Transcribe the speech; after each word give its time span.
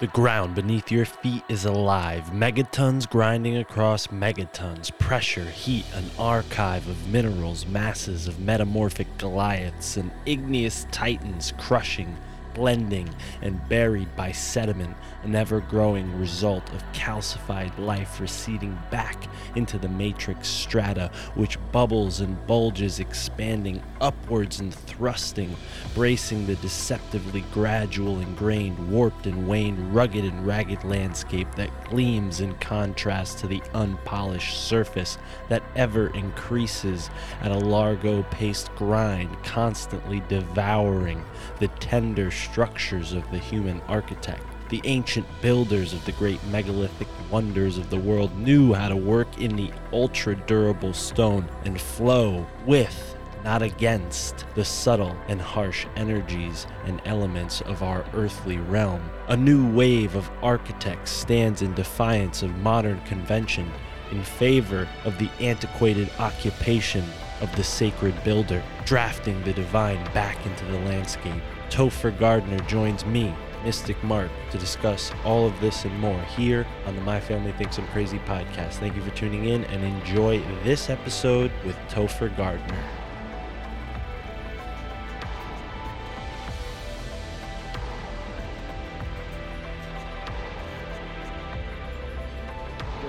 The 0.00 0.06
ground 0.06 0.54
beneath 0.54 0.90
your 0.90 1.04
feet 1.04 1.42
is 1.50 1.66
alive. 1.66 2.32
Megatons 2.32 3.06
grinding 3.06 3.58
across 3.58 4.06
megatons. 4.06 4.90
Pressure, 4.98 5.44
heat, 5.44 5.84
an 5.92 6.10
archive 6.18 6.88
of 6.88 7.08
minerals, 7.08 7.66
masses 7.66 8.26
of 8.26 8.40
metamorphic 8.40 9.18
Goliaths 9.18 9.98
and 9.98 10.10
igneous 10.24 10.86
titans 10.90 11.52
crushing, 11.58 12.16
blending, 12.54 13.08
and 13.42 13.68
buried 13.68 14.14
by 14.16 14.32
sediment, 14.32 14.96
an 15.22 15.34
ever 15.34 15.60
growing 15.60 16.18
result 16.18 16.68
of 16.72 16.92
calcified 16.92 17.76
life 17.78 18.20
receding 18.20 18.78
back 18.90 19.28
into 19.56 19.78
the 19.78 19.88
matrix 19.88 20.48
strata, 20.48 21.10
which 21.34 21.58
bubbles 21.72 22.20
and 22.20 22.46
bulges, 22.46 23.00
expanding 23.00 23.82
upwards 24.00 24.60
and 24.60 24.74
thrusting, 24.74 25.54
bracing 25.94 26.46
the 26.46 26.56
deceptively 26.56 27.44
gradual, 27.52 28.20
ingrained, 28.20 28.90
warped 28.90 29.26
and 29.26 29.46
waned, 29.46 29.94
rugged 29.94 30.24
and 30.24 30.46
ragged 30.46 30.82
landscape 30.84 31.48
that 31.56 31.70
gleams 31.84 32.40
in 32.40 32.54
contrast 32.54 33.38
to 33.38 33.46
the 33.46 33.62
unpolished 33.74 34.66
surface 34.66 35.18
that 35.48 35.62
ever 35.76 36.08
increases 36.14 37.10
at 37.40 37.50
a 37.50 37.58
largo 37.58 38.22
paced 38.24 38.74
grind, 38.76 39.30
constantly 39.44 40.22
devouring 40.28 41.24
the 41.58 41.68
tender 41.68 42.30
structures 42.40 43.12
of 43.12 43.28
the 43.30 43.38
human 43.38 43.80
architect. 43.88 44.42
The 44.70 44.80
ancient 44.84 45.26
builders 45.42 45.92
of 45.92 46.04
the 46.04 46.12
great 46.12 46.42
megalithic 46.44 47.08
wonders 47.30 47.76
of 47.76 47.90
the 47.90 47.98
world 47.98 48.36
knew 48.38 48.72
how 48.72 48.88
to 48.88 48.96
work 48.96 49.38
in 49.38 49.56
the 49.56 49.72
ultra 49.92 50.36
durable 50.36 50.92
stone 50.92 51.48
and 51.64 51.80
flow 51.80 52.46
with, 52.66 53.16
not 53.44 53.62
against, 53.62 54.44
the 54.54 54.64
subtle 54.64 55.16
and 55.28 55.40
harsh 55.40 55.86
energies 55.96 56.66
and 56.84 57.00
elements 57.04 57.62
of 57.62 57.82
our 57.82 58.04
earthly 58.14 58.58
realm. 58.58 59.02
A 59.28 59.36
new 59.36 59.68
wave 59.72 60.14
of 60.14 60.30
architects 60.42 61.10
stands 61.10 61.62
in 61.62 61.74
defiance 61.74 62.42
of 62.42 62.56
modern 62.58 63.00
convention 63.02 63.70
in 64.12 64.22
favor 64.22 64.88
of 65.04 65.18
the 65.18 65.30
antiquated 65.40 66.10
occupation 66.18 67.04
of 67.40 67.54
the 67.56 67.64
sacred 67.64 68.22
builder, 68.22 68.62
drafting 68.84 69.42
the 69.44 69.52
divine 69.52 70.02
back 70.12 70.44
into 70.46 70.64
the 70.66 70.78
landscape. 70.80 71.42
Topher 71.70 72.16
Gardner 72.18 72.58
joins 72.60 73.06
me, 73.06 73.32
Mystic 73.64 74.02
Mark, 74.02 74.28
to 74.50 74.58
discuss 74.58 75.12
all 75.24 75.46
of 75.46 75.58
this 75.60 75.84
and 75.84 76.00
more 76.00 76.20
here 76.36 76.66
on 76.84 76.96
the 76.96 77.00
My 77.02 77.20
Family 77.20 77.52
Thinks 77.52 77.78
I'm 77.78 77.86
Crazy 77.88 78.18
podcast. 78.18 78.74
Thank 78.74 78.96
you 78.96 79.02
for 79.02 79.10
tuning 79.10 79.44
in 79.44 79.64
and 79.66 79.84
enjoy 79.84 80.40
this 80.64 80.90
episode 80.90 81.52
with 81.64 81.76
Topher 81.88 82.36
Gardner. 82.36 82.99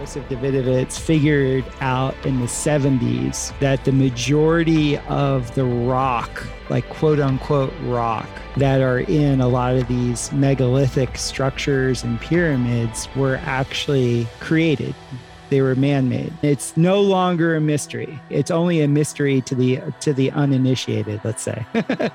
Joseph 0.02 0.28
Davidovits 0.30 1.00
figured 1.00 1.64
out 1.80 2.16
in 2.26 2.40
the 2.40 2.48
70s 2.48 3.58
that 3.60 3.86
the 3.86 3.92
majority 3.92 4.98
of 4.98 5.54
the 5.54 5.64
rock, 5.64 6.44
like 6.72 6.90
quote 6.90 7.20
unquote 7.20 7.72
rock, 7.84 8.28
that 8.58 8.82
are 8.82 9.02
in 9.02 9.42
a 9.42 9.48
lot 9.48 9.76
of 9.76 9.88
these 9.88 10.32
megalithic 10.32 11.20
structures 11.20 12.04
and 12.04 12.20
pyramids 12.20 13.08
were 13.16 13.40
actually 13.44 14.26
created. 14.40 14.96
They 15.52 15.62
were 15.62 15.76
man-made. 15.76 16.34
It's 16.42 16.76
no 16.76 17.00
longer 17.00 17.56
a 17.56 17.62
mystery. 17.62 18.20
It's 18.32 18.50
only 18.50 18.82
a 18.82 18.88
mystery 18.88 19.42
to 19.42 19.54
the 19.54 19.82
to 20.00 20.14
the 20.14 20.32
uninitiated, 20.32 21.22
let's 21.24 21.44
say. 21.44 21.64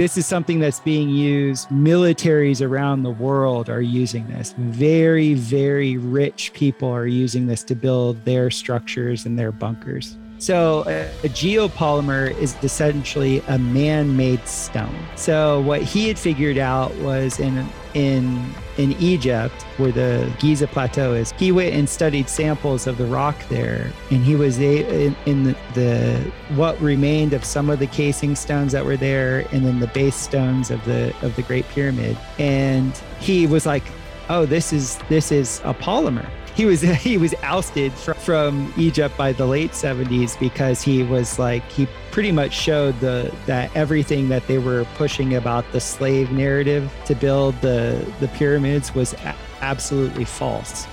this 0.00 0.16
is 0.16 0.24
something 0.24 0.60
that's 0.60 0.80
being 0.80 1.10
used. 1.10 1.68
Militaries 1.68 2.66
around 2.66 3.02
the 3.02 3.10
world 3.10 3.68
are 3.68 3.82
using 3.82 4.26
this. 4.28 4.54
Very, 4.56 5.34
very 5.34 5.98
rich 5.98 6.54
people 6.54 6.88
are 6.88 7.06
using 7.06 7.46
this 7.46 7.62
to 7.64 7.74
build 7.74 8.24
their 8.24 8.50
structures 8.50 9.26
and 9.26 9.38
their 9.38 9.52
bunkers. 9.52 10.16
So, 10.40 10.84
a, 10.86 11.04
a 11.24 11.28
geopolymer 11.28 12.34
is 12.38 12.56
essentially 12.62 13.40
a 13.46 13.58
man 13.58 14.16
made 14.16 14.46
stone. 14.48 14.96
So, 15.14 15.60
what 15.60 15.82
he 15.82 16.08
had 16.08 16.18
figured 16.18 16.56
out 16.56 16.94
was 16.96 17.38
in 17.38 17.68
in 17.92 18.54
in 18.78 18.92
Egypt, 18.92 19.62
where 19.76 19.92
the 19.92 20.32
Giza 20.38 20.66
plateau 20.66 21.12
is, 21.12 21.32
he 21.32 21.52
went 21.52 21.74
and 21.74 21.86
studied 21.86 22.30
samples 22.30 22.86
of 22.86 22.96
the 22.96 23.04
rock 23.04 23.36
there, 23.50 23.92
and 24.10 24.24
he 24.24 24.34
was 24.34 24.58
a, 24.58 25.06
in, 25.06 25.16
in 25.26 25.44
the, 25.44 25.56
the 25.74 26.32
what 26.54 26.80
remained 26.80 27.34
of 27.34 27.44
some 27.44 27.68
of 27.68 27.78
the 27.78 27.86
casing 27.86 28.34
stones 28.34 28.72
that 28.72 28.86
were 28.86 28.96
there, 28.96 29.40
and 29.52 29.66
then 29.66 29.80
the 29.80 29.88
base 29.88 30.16
stones 30.16 30.70
of 30.70 30.82
the 30.86 31.14
of 31.20 31.36
the 31.36 31.42
Great 31.42 31.68
Pyramid, 31.68 32.16
and 32.38 32.96
he 33.18 33.46
was 33.46 33.66
like, 33.66 33.84
"Oh, 34.30 34.46
this 34.46 34.72
is 34.72 34.96
this 35.10 35.30
is 35.30 35.60
a 35.64 35.74
polymer." 35.74 36.26
He 36.54 36.64
was 36.66 36.80
he 36.82 37.16
was 37.16 37.34
ousted 37.42 37.92
from, 37.92 38.14
from 38.14 38.74
Egypt 38.76 39.16
by 39.16 39.32
the 39.32 39.46
late 39.46 39.72
70s 39.72 40.38
because 40.38 40.82
he 40.82 41.02
was 41.02 41.38
like 41.38 41.68
he 41.70 41.88
pretty 42.10 42.32
much 42.32 42.52
showed 42.52 42.98
the 43.00 43.32
that 43.46 43.74
everything 43.76 44.28
that 44.28 44.46
they 44.46 44.58
were 44.58 44.84
pushing 44.96 45.36
about 45.36 45.70
the 45.72 45.80
slave 45.80 46.32
narrative 46.32 46.92
to 47.06 47.14
build 47.14 47.60
the 47.60 48.04
the 48.20 48.28
pyramids 48.28 48.94
was 48.94 49.14
a- 49.14 49.34
absolutely 49.60 50.24
false. 50.24 50.86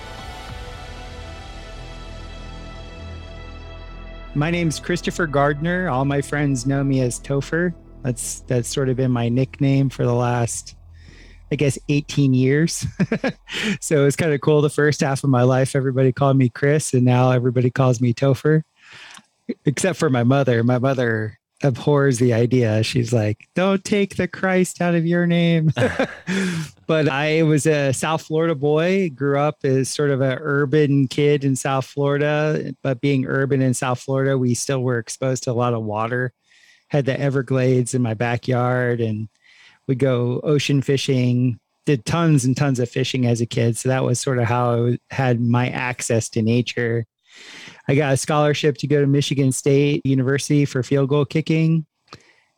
My 4.36 4.51
name's 4.51 4.80
Christopher 4.80 5.25
Gardner. 5.25 5.89
All 5.89 6.06
my 6.06 6.21
friends 6.21 6.68
know 6.68 6.83
me 6.83 7.01
as 7.01 7.19
Topher. 7.19 7.74
That's 8.03 8.42
that's 8.42 8.69
sort 8.69 8.88
of 8.88 8.95
been 8.95 9.10
my 9.10 9.30
nickname 9.30 9.89
for 9.89 10.06
the 10.06 10.13
last 10.13 10.76
I 11.51 11.55
guess 11.55 11.79
18 11.89 12.33
years. 12.33 12.85
so 13.79 14.05
it's 14.05 14.15
kind 14.15 14.33
of 14.33 14.41
cool. 14.41 14.61
The 14.61 14.69
first 14.69 15.01
half 15.01 15.23
of 15.23 15.29
my 15.29 15.44
life, 15.44 15.75
everybody 15.75 16.11
called 16.11 16.38
me 16.38 16.49
Chris, 16.49 16.94
and 16.94 17.05
now 17.05 17.31
everybody 17.31 17.69
calls 17.69 18.01
me 18.01 18.13
Topher, 18.13 18.63
except 19.65 19.97
for 19.97 20.09
my 20.09 20.23
mother. 20.23 20.63
My 20.63 20.79
mother 20.79 21.39
abhors 21.63 22.19
the 22.19 22.33
idea. 22.33 22.83
She's 22.83 23.11
like, 23.11 23.47
don't 23.55 23.83
take 23.83 24.15
the 24.15 24.27
Christ 24.27 24.81
out 24.81 24.95
of 24.95 25.05
your 25.05 25.25
name. 25.25 25.71
but 26.88 27.09
I 27.09 27.44
was 27.44 27.65
a 27.65 27.93
South 27.93 28.23
Florida 28.23 28.55
boy, 28.55 29.09
grew 29.09 29.39
up 29.39 29.57
as 29.63 29.89
sort 29.89 30.11
of 30.11 30.21
an 30.21 30.38
urban 30.39 31.07
kid 31.07 31.43
in 31.43 31.55
South 31.55 31.85
Florida. 31.85 32.73
But 32.83 33.01
being 33.01 33.25
urban 33.25 33.61
in 33.61 33.73
South 33.73 34.00
Florida, 34.00 34.38
we 34.38 34.53
still 34.53 34.81
were 34.81 35.00
exposed 35.00 35.43
to 35.43 35.51
a 35.51 35.53
lot 35.53 35.73
of 35.73 35.83
water. 35.83 36.33
Had 36.89 37.05
the 37.05 37.19
Everglades 37.19 37.93
in 37.93 38.01
my 38.01 38.13
backyard 38.13 39.01
and 39.01 39.27
would 39.88 40.00
go 40.00 40.39
ocean 40.44 40.81
fishing, 40.81 41.60
did 41.86 42.06
tons 42.06 42.45
and 42.45 42.56
tons 42.56 42.80
of 42.80 42.89
fishing 42.89 43.25
as 43.25 43.42
a 43.42 43.45
kid. 43.45 43.78
So 43.78 43.89
that 43.89 44.04
was 44.04 44.19
sort 44.19 44.39
of 44.39 44.45
how 44.45 44.88
I 44.88 44.98
had 45.10 45.39
my 45.39 45.69
access 45.69 46.30
to 46.30 46.42
nature. 46.42 47.06
I 47.88 47.95
got 47.95 48.13
a 48.13 48.18
scholarship 48.18 48.78
to 48.80 48.88
go 48.88 49.00
to 49.01 49.07
Michigan 49.07 49.51
State 49.51 50.06
University 50.06 50.66
for 50.66 50.84
field 50.84 51.10
goal 51.10 51.25
kicking. 51.25 51.86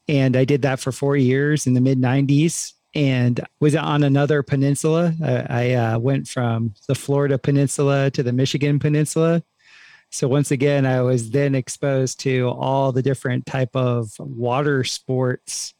And 0.08 0.36
I 0.36 0.46
did 0.46 0.64
that 0.64 0.80
for 0.80 0.92
four 0.92 1.16
years 1.16 1.68
in 1.68 1.76
the 1.76 1.81
mid 1.81 2.00
90s 2.00 2.74
and 2.96 3.40
was 3.60 3.76
on 3.76 4.04
another 4.04 4.42
peninsula. 4.42 5.14
I, 5.24 5.46
I 5.50 5.74
uh, 5.74 6.00
went 6.00 6.28
from 6.28 6.74
the 6.88 6.96
Florida 6.96 7.38
Peninsula 7.38 8.10
to 8.12 8.24
the 8.24 8.34
Michigan 8.34 8.80
Peninsula. 8.80 9.44
So 10.10 10.28
once 10.28 10.50
again, 10.50 10.88
I 10.88 11.02
was 11.02 11.30
then 11.30 11.54
exposed 11.54 12.20
to 12.22 12.50
all 12.50 12.92
the 12.92 13.04
different 13.04 13.46
type 13.46 13.76
of 13.76 14.10
water 14.18 14.84
sports 14.84 15.76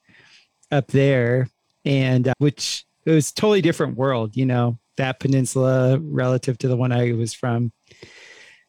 up 0.72 0.88
there, 0.88 1.50
and 1.86 2.28
uh, 2.28 2.34
which 2.38 2.86
it 3.06 3.12
was 3.12 3.32
totally 3.32 3.62
different 3.62 3.98
world. 3.98 4.36
You 4.36 4.46
know, 4.46 4.78
that 4.98 5.20
peninsula 5.20 6.00
relative 6.00 6.58
to 6.60 6.68
the 6.68 6.78
one 6.78 6.92
I 6.92 7.14
was 7.14 7.34
from. 7.34 7.72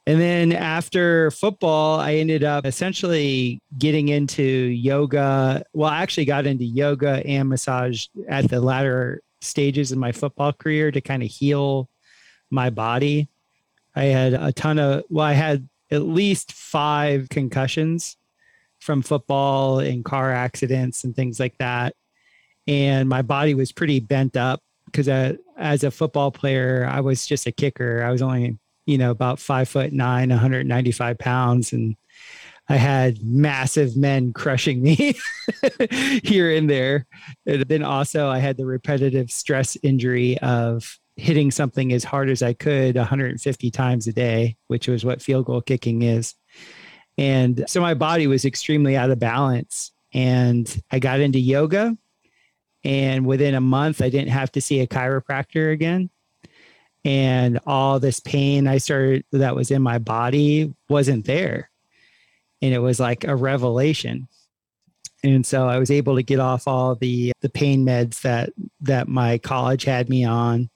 And 0.06 0.20
then 0.20 0.52
after 0.52 1.30
football, 1.30 2.00
I 2.00 2.14
ended 2.14 2.42
up 2.42 2.64
essentially 2.64 3.60
getting 3.78 4.08
into 4.08 4.42
yoga. 4.42 5.62
Well, 5.72 5.90
I 5.90 6.02
actually 6.02 6.24
got 6.24 6.46
into 6.46 6.64
yoga 6.64 7.22
and 7.26 7.48
massage 7.48 8.06
at 8.28 8.48
the 8.48 8.60
latter 8.60 9.22
stages 9.42 9.92
of 9.92 9.98
my 9.98 10.12
football 10.12 10.52
career 10.52 10.90
to 10.90 11.00
kind 11.00 11.22
of 11.22 11.28
heal 11.28 11.88
my 12.50 12.70
body. 12.70 13.28
I 13.94 14.04
had 14.04 14.34
a 14.34 14.52
ton 14.52 14.78
of, 14.78 15.04
well, 15.10 15.26
I 15.26 15.32
had 15.34 15.68
at 15.90 16.02
least 16.02 16.52
five 16.52 17.28
concussions 17.28 18.16
from 18.80 19.02
football 19.02 19.78
and 19.78 20.04
car 20.04 20.32
accidents 20.32 21.04
and 21.04 21.14
things 21.14 21.38
like 21.38 21.56
that. 21.58 21.94
And 22.66 23.08
my 23.08 23.22
body 23.22 23.54
was 23.54 23.72
pretty 23.72 24.00
bent 24.00 24.36
up 24.36 24.62
because 24.86 25.08
uh, 25.08 25.34
as 25.56 25.84
a 25.84 25.90
football 25.90 26.30
player, 26.30 26.88
I 26.90 27.00
was 27.00 27.26
just 27.26 27.46
a 27.46 27.52
kicker. 27.52 28.02
I 28.02 28.10
was 28.10 28.22
only 28.22 28.58
you 28.90 28.98
know, 28.98 29.12
about 29.12 29.38
five 29.38 29.68
foot 29.68 29.92
nine, 29.92 30.30
195 30.30 31.16
pounds. 31.18 31.72
And 31.72 31.96
I 32.68 32.76
had 32.76 33.22
massive 33.22 33.96
men 33.96 34.32
crushing 34.32 34.82
me 34.82 35.14
here 36.24 36.50
and 36.50 36.68
there. 36.68 37.06
And 37.46 37.62
then 37.62 37.84
also, 37.84 38.28
I 38.28 38.38
had 38.38 38.56
the 38.56 38.66
repetitive 38.66 39.30
stress 39.30 39.76
injury 39.82 40.38
of 40.38 40.98
hitting 41.16 41.52
something 41.52 41.92
as 41.92 42.02
hard 42.02 42.30
as 42.30 42.42
I 42.42 42.52
could 42.52 42.96
150 42.96 43.70
times 43.70 44.08
a 44.08 44.12
day, 44.12 44.56
which 44.66 44.88
was 44.88 45.04
what 45.04 45.22
field 45.22 45.46
goal 45.46 45.60
kicking 45.60 46.02
is. 46.02 46.34
And 47.20 47.64
so 47.68 47.80
my 47.80 47.94
body 47.94 48.26
was 48.26 48.44
extremely 48.44 48.96
out 48.96 49.10
of 49.10 49.18
balance. 49.18 49.92
And 50.12 50.82
I 50.90 50.98
got 50.98 51.20
into 51.20 51.38
yoga. 51.38 51.96
And 52.82 53.26
within 53.26 53.54
a 53.54 53.60
month, 53.60 54.00
I 54.02 54.08
didn't 54.08 54.30
have 54.30 54.50
to 54.52 54.60
see 54.60 54.80
a 54.80 54.86
chiropractor 54.86 55.72
again 55.72 56.10
and 57.04 57.60
all 57.66 57.98
this 57.98 58.20
pain 58.20 58.66
I 58.66 58.78
started 58.78 59.24
that 59.32 59.56
was 59.56 59.70
in 59.70 59.82
my 59.82 59.98
body 59.98 60.74
wasn't 60.88 61.24
there. 61.24 61.70
And 62.62 62.74
it 62.74 62.78
was 62.78 63.00
like 63.00 63.24
a 63.24 63.36
revelation. 63.36 64.28
And 65.22 65.44
so 65.46 65.66
I 65.66 65.78
was 65.78 65.90
able 65.90 66.16
to 66.16 66.22
get 66.22 66.40
off 66.40 66.66
all 66.66 66.94
the 66.94 67.32
the 67.40 67.48
pain 67.48 67.84
meds 67.84 68.22
that 68.22 68.50
that 68.80 69.08
my 69.08 69.38
college 69.38 69.84
had 69.84 70.08
me 70.08 70.24
on. 70.24 70.70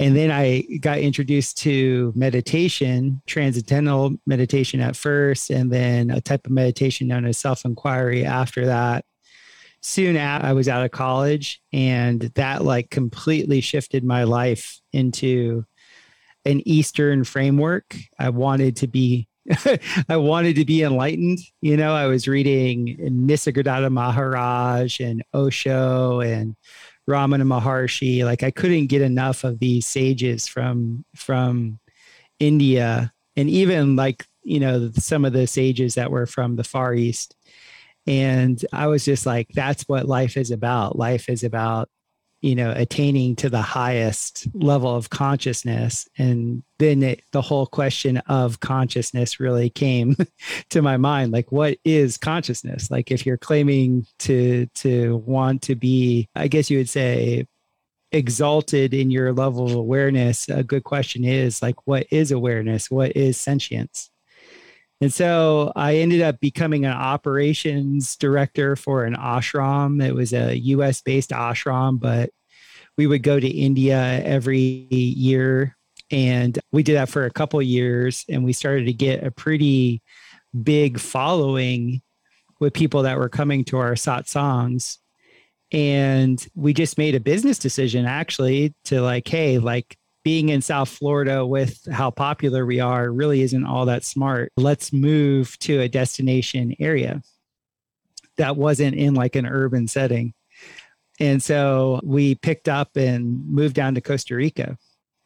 And 0.00 0.16
then 0.16 0.30
I 0.30 0.62
got 0.80 0.98
introduced 0.98 1.58
to 1.58 2.12
meditation, 2.14 3.20
transcendental 3.26 4.14
meditation 4.26 4.80
at 4.80 4.94
first, 4.94 5.50
and 5.50 5.72
then 5.72 6.10
a 6.10 6.20
type 6.20 6.46
of 6.46 6.52
meditation 6.52 7.08
known 7.08 7.24
as 7.24 7.36
self 7.36 7.64
inquiry 7.64 8.24
after 8.24 8.66
that 8.66 9.04
soon 9.80 10.16
after 10.16 10.46
I 10.46 10.52
was 10.52 10.68
out 10.68 10.84
of 10.84 10.90
college, 10.90 11.60
and 11.72 12.20
that 12.34 12.64
like 12.64 12.90
completely 12.90 13.60
shifted 13.60 14.04
my 14.04 14.24
life 14.24 14.80
into 14.92 15.64
an 16.44 16.62
Eastern 16.66 17.24
framework. 17.24 17.96
I 18.18 18.30
wanted 18.30 18.76
to 18.76 18.86
be. 18.86 19.28
I 20.10 20.18
wanted 20.18 20.56
to 20.56 20.66
be 20.66 20.82
enlightened. 20.82 21.38
You 21.62 21.78
know, 21.78 21.94
I 21.94 22.06
was 22.06 22.28
reading 22.28 22.98
Nisargadatta 22.98 23.90
Maharaj 23.90 25.00
and 25.00 25.24
Osho 25.32 26.20
and 26.20 26.54
Ramana 27.08 27.42
Maharshi. 27.44 28.24
Like 28.24 28.42
I 28.42 28.50
couldn't 28.50 28.86
get 28.88 29.02
enough 29.02 29.44
of 29.44 29.58
these 29.58 29.86
sages 29.86 30.46
from 30.46 31.04
from 31.16 31.80
India 32.38 33.12
and 33.36 33.48
even 33.48 33.96
like 33.96 34.26
you 34.42 34.60
know 34.60 34.90
some 34.94 35.24
of 35.24 35.32
the 35.32 35.46
sages 35.46 35.94
that 35.94 36.10
were 36.10 36.26
from 36.26 36.56
the 36.56 36.64
Far 36.64 36.94
East. 36.94 37.34
And 38.06 38.64
I 38.72 38.86
was 38.86 39.04
just 39.04 39.26
like, 39.26 39.48
that's 39.52 39.82
what 39.82 40.08
life 40.08 40.38
is 40.38 40.50
about. 40.50 40.98
Life 40.98 41.28
is 41.28 41.44
about, 41.44 41.90
you 42.40 42.54
know, 42.54 42.72
attaining 42.74 43.34
to 43.36 43.50
the 43.50 43.62
highest 43.62 44.46
level 44.54 44.94
of 44.94 45.10
consciousness. 45.10 46.08
And 46.18 46.62
then 46.78 47.02
it, 47.02 47.22
the 47.32 47.42
whole 47.42 47.66
question 47.66 48.18
of 48.28 48.60
consciousness 48.60 49.40
really 49.40 49.70
came 49.70 50.16
to 50.70 50.82
my 50.82 50.96
mind. 50.96 51.32
Like, 51.32 51.50
what 51.50 51.78
is 51.84 52.16
consciousness? 52.16 52.90
Like, 52.90 53.10
if 53.10 53.26
you're 53.26 53.38
claiming 53.38 54.06
to 54.20 54.66
to 54.76 55.16
want 55.26 55.62
to 55.62 55.74
be, 55.74 56.28
I 56.34 56.48
guess 56.48 56.70
you 56.70 56.78
would 56.78 56.90
say, 56.90 57.46
exalted 58.12 58.94
in 58.94 59.10
your 59.10 59.32
level 59.32 59.66
of 59.66 59.74
awareness, 59.74 60.48
a 60.48 60.62
good 60.62 60.84
question 60.84 61.24
is 61.24 61.60
like, 61.60 61.86
what 61.86 62.06
is 62.10 62.30
awareness? 62.30 62.90
What 62.90 63.16
is 63.16 63.36
sentience? 63.36 64.10
And 65.00 65.12
so 65.12 65.72
I 65.76 65.96
ended 65.96 66.22
up 66.22 66.40
becoming 66.40 66.84
an 66.84 66.92
operations 66.92 68.16
director 68.16 68.74
for 68.74 69.04
an 69.04 69.14
ashram. 69.14 70.04
It 70.04 70.14
was 70.14 70.32
a 70.32 70.56
US 70.58 71.00
based 71.02 71.30
ashram, 71.30 72.00
but 72.00 72.30
we 72.96 73.06
would 73.06 73.22
go 73.22 73.38
to 73.38 73.48
India 73.48 74.20
every 74.24 74.58
year. 74.60 75.76
And 76.10 76.58
we 76.72 76.82
did 76.82 76.96
that 76.96 77.08
for 77.08 77.26
a 77.26 77.30
couple 77.30 77.62
years. 77.62 78.24
And 78.28 78.44
we 78.44 78.52
started 78.52 78.86
to 78.86 78.92
get 78.92 79.24
a 79.24 79.30
pretty 79.30 80.02
big 80.62 80.98
following 80.98 82.02
with 82.58 82.72
people 82.72 83.02
that 83.02 83.18
were 83.18 83.28
coming 83.28 83.64
to 83.66 83.78
our 83.78 83.92
satsangs. 83.92 84.98
And 85.70 86.44
we 86.54 86.72
just 86.72 86.98
made 86.98 87.14
a 87.14 87.20
business 87.20 87.58
decision 87.58 88.04
actually 88.04 88.74
to 88.86 89.00
like, 89.00 89.28
hey, 89.28 89.58
like 89.58 89.96
being 90.28 90.50
in 90.50 90.60
South 90.60 90.90
Florida 90.90 91.46
with 91.46 91.90
how 91.90 92.10
popular 92.10 92.66
we 92.66 92.80
are 92.80 93.10
really 93.10 93.40
isn't 93.40 93.64
all 93.64 93.86
that 93.86 94.04
smart. 94.04 94.52
Let's 94.58 94.92
move 94.92 95.58
to 95.60 95.80
a 95.80 95.88
destination 95.88 96.76
area 96.78 97.22
that 98.36 98.54
wasn't 98.54 98.94
in 98.94 99.14
like 99.14 99.36
an 99.36 99.46
urban 99.46 99.88
setting. 99.88 100.34
And 101.18 101.42
so 101.42 101.98
we 102.04 102.34
picked 102.34 102.68
up 102.68 102.94
and 102.94 103.48
moved 103.48 103.74
down 103.74 103.94
to 103.94 104.02
Costa 104.02 104.34
Rica. 104.34 104.76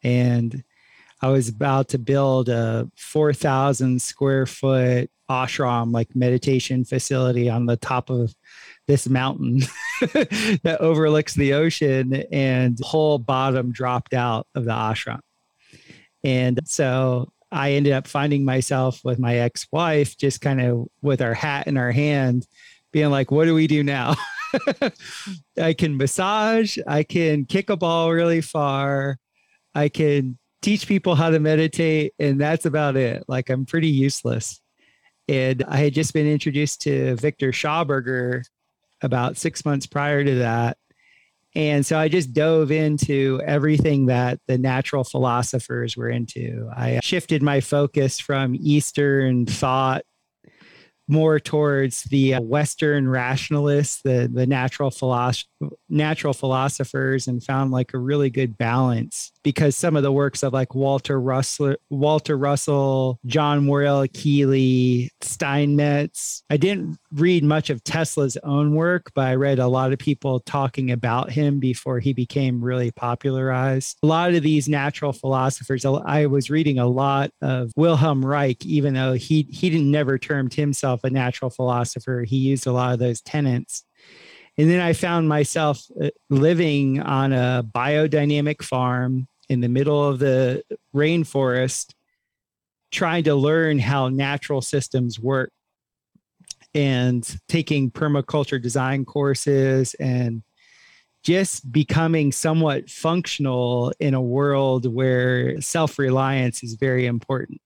And 0.03 0.63
I 1.21 1.27
was 1.27 1.49
about 1.49 1.89
to 1.89 1.97
build 1.97 2.47
a 2.47 2.89
4,000 2.95 4.01
square 4.01 4.45
foot 4.45 5.11
ashram, 5.29 5.91
like 5.91 6.15
meditation 6.15 6.85
facility 6.85 7.49
on 7.49 7.65
the 7.65 7.75
top 7.75 8.09
of 8.09 8.33
this 8.87 9.07
mountain 9.07 9.59
that 10.01 10.77
overlooks 10.79 11.33
the 11.33 11.53
ocean 11.53 12.23
and 12.31 12.77
whole 12.81 13.17
bottom 13.17 13.71
dropped 13.71 14.13
out 14.13 14.47
of 14.55 14.65
the 14.65 14.71
ashram. 14.71 15.19
And 16.23 16.59
so 16.65 17.31
I 17.51 17.73
ended 17.73 17.93
up 17.93 18.07
finding 18.07 18.45
myself 18.45 19.01
with 19.03 19.19
my 19.19 19.35
ex 19.35 19.67
wife, 19.71 20.17
just 20.17 20.41
kind 20.41 20.61
of 20.61 20.87
with 21.01 21.21
our 21.21 21.33
hat 21.33 21.67
in 21.67 21.77
our 21.77 21.91
hand, 21.91 22.47
being 22.91 23.09
like, 23.09 23.31
what 23.31 23.45
do 23.45 23.53
we 23.53 23.67
do 23.67 23.83
now? 23.83 24.15
I 25.61 25.73
can 25.73 25.97
massage, 25.97 26.77
I 26.87 27.03
can 27.03 27.45
kick 27.45 27.69
a 27.69 27.77
ball 27.77 28.11
really 28.11 28.41
far, 28.41 29.17
I 29.75 29.89
can 29.89 30.37
teach 30.61 30.87
people 30.87 31.15
how 31.15 31.29
to 31.29 31.39
meditate, 31.39 32.13
and 32.19 32.39
that's 32.39 32.65
about 32.65 32.95
it. 32.95 33.23
Like, 33.27 33.49
I'm 33.49 33.65
pretty 33.65 33.89
useless. 33.89 34.61
And 35.27 35.63
I 35.67 35.77
had 35.77 35.93
just 35.93 36.13
been 36.13 36.27
introduced 36.27 36.81
to 36.81 37.15
Victor 37.15 37.51
Schauberger 37.51 38.43
about 39.03 39.37
six 39.37 39.65
months 39.65 39.85
prior 39.85 40.23
to 40.23 40.35
that. 40.35 40.77
And 41.55 41.85
so 41.85 41.99
I 41.99 42.07
just 42.07 42.33
dove 42.33 42.71
into 42.71 43.39
everything 43.45 44.07
that 44.07 44.39
the 44.47 44.57
natural 44.57 45.03
philosophers 45.03 45.95
were 45.95 46.09
into. 46.09 46.69
I 46.75 46.99
shifted 47.03 47.43
my 47.43 47.61
focus 47.61 48.19
from 48.19 48.55
Eastern 48.55 49.45
thought 49.45 50.03
more 51.07 51.39
towards 51.39 52.03
the 52.05 52.35
Western 52.35 53.07
rationalists, 53.07 54.01
the 54.03 54.29
the 54.33 54.47
natural 54.47 54.89
philosoph- 54.89 55.45
natural 55.89 56.33
philosophers, 56.33 57.27
and 57.27 57.43
found 57.43 57.71
like 57.71 57.93
a 57.93 57.97
really 57.97 58.29
good 58.29 58.57
balance 58.57 59.31
because 59.43 59.75
some 59.75 59.95
of 59.95 60.03
the 60.03 60.11
works 60.11 60.43
of 60.43 60.53
like 60.53 60.73
Walter 60.73 61.19
Russell, 61.19 61.75
Walter 61.89 62.37
Russell, 62.37 63.19
John 63.25 63.67
Worrell 63.67 64.07
Keely, 64.13 65.11
Steinmetz. 65.21 66.43
I 66.49 66.57
didn't 66.57 66.97
read 67.13 67.43
much 67.43 67.69
of 67.69 67.83
Tesla's 67.83 68.37
own 68.43 68.73
work, 68.75 69.11
but 69.13 69.27
I 69.27 69.35
read 69.35 69.59
a 69.59 69.67
lot 69.67 69.93
of 69.93 69.99
people 69.99 70.39
talking 70.39 70.91
about 70.91 71.31
him 71.31 71.59
before 71.59 71.99
he 71.99 72.13
became 72.13 72.63
really 72.63 72.91
popularized. 72.91 73.97
A 74.03 74.07
lot 74.07 74.33
of 74.33 74.43
these 74.43 74.67
natural 74.67 75.13
philosophers. 75.13 75.85
I 75.85 76.25
was 76.25 76.49
reading 76.49 76.79
a 76.79 76.87
lot 76.87 77.31
of 77.41 77.71
Wilhelm 77.75 78.25
Reich, 78.25 78.65
even 78.65 78.93
though 78.93 79.13
he 79.13 79.47
he 79.51 79.69
didn't 79.69 79.91
never 79.91 80.17
termed 80.17 80.53
himself 80.53 81.03
a 81.03 81.09
natural 81.09 81.49
philosopher. 81.49 82.23
He 82.27 82.37
used 82.37 82.67
a 82.67 82.71
lot 82.71 82.93
of 82.93 82.99
those 82.99 83.21
tenets. 83.21 83.83
And 84.57 84.69
then 84.69 84.79
I 84.79 84.93
found 84.93 85.27
myself 85.27 85.83
uh, 86.01 86.09
living 86.29 87.01
on 87.01 87.33
a 87.33 87.63
biodynamic 87.63 88.61
farm 88.61 89.27
in 89.49 89.61
the 89.61 89.69
middle 89.69 90.07
of 90.07 90.19
the 90.19 90.63
rainforest, 90.95 91.93
trying 92.91 93.23
to 93.23 93.35
learn 93.35 93.79
how 93.79 94.09
natural 94.09 94.61
systems 94.61 95.19
work 95.19 95.51
and 96.75 97.37
taking 97.47 97.91
permaculture 97.91 98.61
design 98.61 99.05
courses 99.05 99.95
and 99.95 100.43
just 101.23 101.71
becoming 101.71 102.31
somewhat 102.31 102.89
functional 102.89 103.93
in 103.99 104.13
a 104.13 104.21
world 104.21 104.91
where 104.91 105.59
self 105.61 105.97
reliance 105.97 106.63
is 106.63 106.73
very 106.75 107.05
important. 107.05 107.59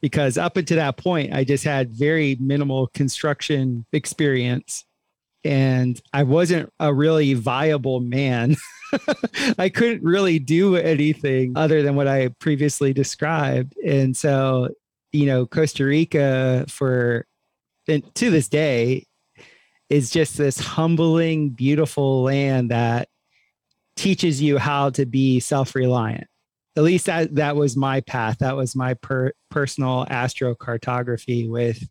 Because 0.00 0.36
up 0.36 0.58
until 0.58 0.76
that 0.76 0.98
point, 0.98 1.32
I 1.32 1.44
just 1.44 1.64
had 1.64 1.90
very 1.90 2.36
minimal 2.38 2.88
construction 2.88 3.86
experience 3.92 4.84
and 5.44 6.00
I 6.12 6.22
wasn't 6.22 6.72
a 6.80 6.92
really 6.92 7.34
viable 7.34 8.00
man. 8.00 8.56
I 9.58 9.68
couldn't 9.68 10.02
really 10.02 10.38
do 10.38 10.76
anything 10.76 11.52
other 11.56 11.82
than 11.82 11.96
what 11.96 12.08
I 12.08 12.28
previously 12.40 12.92
described. 12.92 13.76
And 13.84 14.16
so, 14.16 14.70
you 15.12 15.26
know, 15.26 15.46
Costa 15.46 15.84
Rica 15.84 16.64
for 16.68 17.26
and 17.86 18.14
to 18.14 18.30
this 18.30 18.48
day 18.48 19.06
is 19.90 20.10
just 20.10 20.38
this 20.38 20.58
humbling, 20.58 21.50
beautiful 21.50 22.22
land 22.22 22.70
that 22.70 23.08
teaches 23.96 24.40
you 24.40 24.58
how 24.58 24.90
to 24.90 25.04
be 25.04 25.40
self-reliant. 25.40 26.26
At 26.76 26.82
least 26.82 27.06
that 27.06 27.34
that 27.36 27.54
was 27.54 27.76
my 27.76 28.00
path. 28.00 28.38
That 28.38 28.56
was 28.56 28.74
my 28.74 28.94
per, 28.94 29.32
personal 29.50 30.06
astrocartography 30.06 31.48
with 31.48 31.86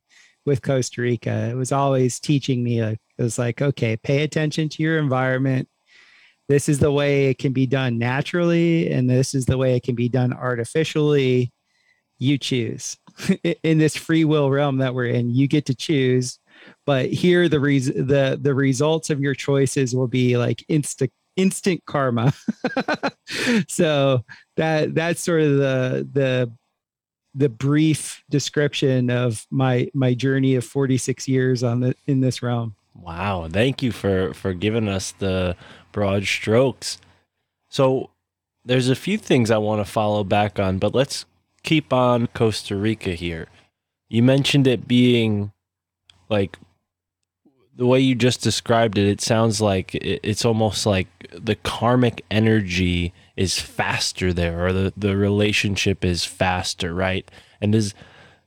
with 0.46 0.62
Costa 0.62 1.02
Rica. 1.02 1.50
It 1.52 1.56
was 1.56 1.72
always 1.72 2.20
teaching 2.20 2.64
me. 2.64 2.84
Like, 2.84 3.00
it 3.18 3.24
was 3.24 3.38
like, 3.38 3.62
okay, 3.62 3.98
pay 3.98 4.24
attention 4.24 4.70
to 4.70 4.84
your 4.84 5.00
environment. 5.00 5.68
This 6.50 6.68
is 6.68 6.80
the 6.80 6.92
way 6.92 7.28
it 7.28 7.38
can 7.38 7.54
be 7.54 7.66
done 7.66 7.98
naturally, 7.98 8.92
and 8.92 9.10
this 9.10 9.34
is 9.34 9.46
the 9.46 9.58
way 9.58 9.76
it 9.76 9.84
can 9.84 9.96
be 9.96 10.10
done 10.10 10.34
artificially. 10.34 11.52
You 12.20 12.38
choose 12.38 12.98
in 13.64 13.78
this 13.78 13.96
free 13.96 14.26
will 14.26 14.50
realm 14.50 14.78
that 14.78 14.94
we're 14.94 15.06
in. 15.06 15.30
You 15.30 15.48
get 15.48 15.66
to 15.68 15.76
choose 15.76 16.40
but 16.86 17.10
here 17.10 17.50
the 17.50 17.60
res- 17.60 17.94
the 17.94 18.38
the 18.42 18.54
results 18.54 19.10
of 19.10 19.20
your 19.20 19.34
choices 19.34 19.96
will 19.96 20.08
be 20.08 20.38
like 20.38 20.64
instant 20.68 21.12
instant 21.36 21.84
karma 21.86 22.32
so 23.68 24.24
that 24.56 24.94
that's 24.94 25.24
sort 25.24 25.42
of 25.42 25.58
the 25.58 26.08
the 26.12 26.52
the 27.36 27.50
brief 27.50 28.24
description 28.30 29.10
of 29.10 29.46
my 29.50 29.90
my 29.94 30.14
journey 30.14 30.56
of 30.56 30.64
46 30.64 31.28
years 31.28 31.64
on 31.64 31.80
the 31.80 31.96
in 32.06 32.20
this 32.20 32.44
realm 32.44 32.76
Wow, 32.96 33.48
thank 33.52 33.82
you 33.82 33.92
for 33.92 34.34
for 34.34 34.54
giving 34.54 34.88
us 34.88 35.12
the 35.12 35.56
broad 35.92 36.24
strokes. 36.26 37.00
So 37.70 38.12
there's 38.64 38.90
a 38.90 38.96
few 38.96 39.18
things 39.18 39.52
I 39.52 39.58
want 39.58 39.86
to 39.86 39.92
follow 39.92 40.24
back 40.24 40.60
on, 40.60 40.78
but 40.78 40.94
let's 40.94 41.26
keep 41.64 41.92
on 41.92 42.28
Costa 42.28 42.76
Rica 42.76 43.12
here. 43.12 43.48
You 44.10 44.22
mentioned 44.24 44.68
it 44.68 44.88
being 44.88 45.52
like 46.30 46.58
the 47.76 47.88
way 47.88 48.00
you 48.00 48.14
just 48.14 48.42
described 48.42 48.98
it, 48.98 49.08
it 49.08 49.22
sounds 49.22 49.60
like 49.60 49.96
it's 49.96 50.46
almost 50.46 50.86
like 50.86 51.08
the 51.32 51.56
karmic 51.56 52.24
energy 52.30 53.14
is 53.36 53.60
faster 53.60 54.32
there, 54.32 54.68
or 54.68 54.74
the, 54.74 54.94
the 54.96 55.18
relationship 55.18 56.06
is 56.06 56.24
faster, 56.24 56.94
right? 56.94 57.30
And 57.60 57.72
does 57.72 57.96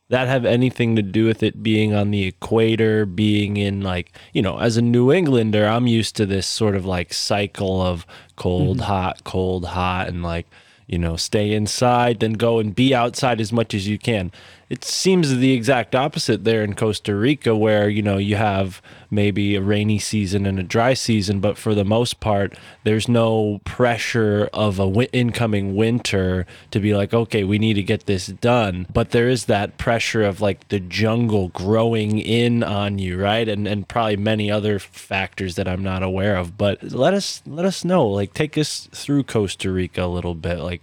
that 0.08 0.28
have 0.28 0.44
anything 0.44 0.94
to 0.96 1.02
do 1.02 1.26
with 1.26 1.42
it 1.42 1.62
being 1.62 1.92
on 1.92 2.10
the 2.10 2.25
equator, 2.25 3.04
being 3.04 3.56
in 3.56 3.80
like, 3.80 4.12
you 4.32 4.40
know, 4.40 4.58
as 4.58 4.76
a 4.76 4.82
New 4.82 5.12
Englander, 5.12 5.66
I'm 5.66 5.86
used 5.86 6.14
to 6.16 6.26
this 6.26 6.46
sort 6.46 6.76
of 6.76 6.86
like 6.86 7.12
cycle 7.12 7.82
of 7.82 8.06
cold, 8.36 8.78
mm-hmm. 8.78 8.86
hot, 8.86 9.25
cold, 9.25 9.64
hot, 9.66 10.08
and 10.08 10.22
like, 10.22 10.46
you 10.86 10.98
know, 10.98 11.16
stay 11.16 11.52
inside, 11.52 12.20
then 12.20 12.34
go 12.34 12.60
and 12.60 12.75
be 12.75 12.94
outside 12.94 13.40
as 13.40 13.52
much 13.52 13.75
as 13.75 13.88
you 13.88 13.98
can. 13.98 14.30
It 14.68 14.82
seems 14.82 15.37
the 15.37 15.52
exact 15.52 15.94
opposite 15.94 16.42
there 16.42 16.64
in 16.64 16.75
Costa 16.75 17.14
Rica, 17.14 17.54
where, 17.54 17.88
you 17.88 18.02
know, 18.02 18.16
you 18.16 18.35
have 18.35 18.82
maybe 19.12 19.54
a 19.54 19.62
rainy 19.62 20.00
season 20.00 20.44
and 20.44 20.58
a 20.58 20.64
dry 20.64 20.92
season, 20.92 21.38
but 21.38 21.56
for 21.56 21.73
the 21.73 21.85
most 21.85 22.18
part, 22.18 22.58
there's 22.82 23.06
no 23.06 23.61
pressure 23.64 24.50
of 24.52 24.80
a 24.80 25.08
incoming 25.12 25.76
winter 25.76 26.46
to 26.73 26.80
be 26.80 26.96
like, 26.96 27.14
okay, 27.14 27.44
we 27.44 27.61
need 27.61 27.75
to 27.75 27.82
get 27.85 28.06
this 28.06 28.26
done. 28.26 28.88
But 28.92 29.11
there 29.11 29.28
is 29.28 29.44
that 29.44 29.78
pressure 29.78 30.25
of 30.25 30.40
like 30.40 30.66
the 30.66 30.80
jungle 30.80 31.50
growing 31.50 32.18
in 32.18 32.64
on 32.64 32.99
you, 32.99 33.23
right? 33.23 33.49
And 33.49 33.68
and 33.68 33.87
probably 33.87 34.16
many 34.16 34.50
other 34.50 34.80
factors 34.80 35.54
that 35.54 35.68
I'm 35.68 35.85
not 35.85 36.02
aware 36.02 36.37
of. 36.37 36.58
But 36.58 36.82
let 36.82 37.14
us 37.14 37.40
let 37.46 37.66
us 37.66 37.85
know, 37.85 38.04
like 38.04 38.35
take 38.35 38.58
us 38.58 38.88
through 38.92 39.25
Costa 39.25 39.70
Rica 39.70 40.04
a 40.04 40.08
little 40.08 40.35
bit. 40.35 40.58
Like 40.58 40.82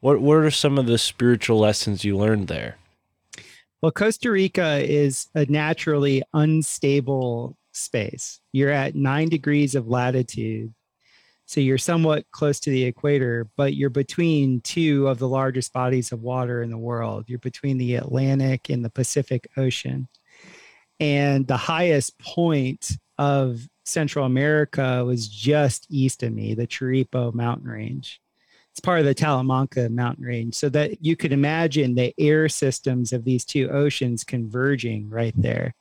what 0.00 0.20
what 0.20 0.36
are 0.36 0.50
some 0.50 0.76
of 0.76 0.84
the 0.84 0.98
spiritual 0.98 1.58
lessons 1.60 2.04
you 2.04 2.18
learned 2.18 2.48
there? 2.48 2.76
Well, 3.82 3.90
Costa 3.90 4.30
Rica 4.30 4.78
is 4.78 5.28
a 5.34 5.44
naturally 5.46 6.22
unstable 6.32 7.56
space. 7.72 8.40
You're 8.52 8.70
at 8.70 8.94
nine 8.94 9.28
degrees 9.28 9.74
of 9.74 9.88
latitude. 9.88 10.72
So 11.46 11.60
you're 11.60 11.78
somewhat 11.78 12.24
close 12.30 12.60
to 12.60 12.70
the 12.70 12.84
equator, 12.84 13.50
but 13.56 13.74
you're 13.74 13.90
between 13.90 14.60
two 14.60 15.08
of 15.08 15.18
the 15.18 15.28
largest 15.28 15.72
bodies 15.72 16.12
of 16.12 16.22
water 16.22 16.62
in 16.62 16.70
the 16.70 16.78
world. 16.78 17.24
You're 17.26 17.40
between 17.40 17.76
the 17.76 17.96
Atlantic 17.96 18.70
and 18.70 18.84
the 18.84 18.90
Pacific 18.90 19.48
Ocean. 19.56 20.08
And 21.00 21.48
the 21.48 21.56
highest 21.56 22.16
point 22.20 22.92
of 23.18 23.66
Central 23.84 24.24
America 24.24 25.04
was 25.04 25.26
just 25.26 25.88
east 25.90 26.22
of 26.22 26.32
me, 26.32 26.54
the 26.54 26.68
Chirripó 26.68 27.34
mountain 27.34 27.68
range 27.68 28.21
it's 28.72 28.80
part 28.80 29.00
of 29.00 29.06
the 29.06 29.14
Talamanca 29.14 29.90
mountain 29.90 30.24
range. 30.24 30.54
So 30.54 30.68
that 30.70 31.04
you 31.04 31.14
could 31.14 31.32
imagine 31.32 31.94
the 31.94 32.14
air 32.18 32.48
systems 32.48 33.12
of 33.12 33.24
these 33.24 33.44
two 33.44 33.68
oceans 33.68 34.24
converging 34.24 35.10
right 35.10 35.34
there. 35.36 35.74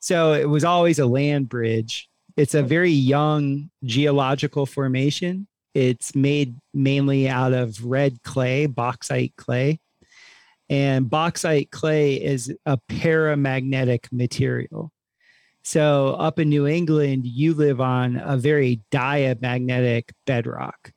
So 0.00 0.34
it 0.34 0.48
was 0.48 0.64
always 0.64 0.98
a 0.98 1.06
land 1.06 1.48
bridge. 1.48 2.10
It's 2.36 2.54
a 2.54 2.62
very 2.62 2.90
young 2.90 3.70
geological 3.84 4.66
formation. 4.66 5.46
It's 5.72 6.14
made 6.14 6.56
mainly 6.74 7.26
out 7.28 7.54
of 7.54 7.82
red 7.84 8.22
clay, 8.22 8.66
bauxite 8.66 9.34
clay. 9.36 9.80
And 10.68 11.08
bauxite 11.08 11.70
clay 11.70 12.14
is 12.14 12.54
a 12.66 12.78
paramagnetic 12.90 14.12
material. 14.12 14.92
So 15.62 16.16
up 16.18 16.38
in 16.38 16.50
New 16.50 16.66
England, 16.66 17.24
you 17.24 17.54
live 17.54 17.80
on 17.80 18.16
a 18.16 18.36
very 18.36 18.82
diamagnetic 18.90 20.12
bedrock. 20.26 20.92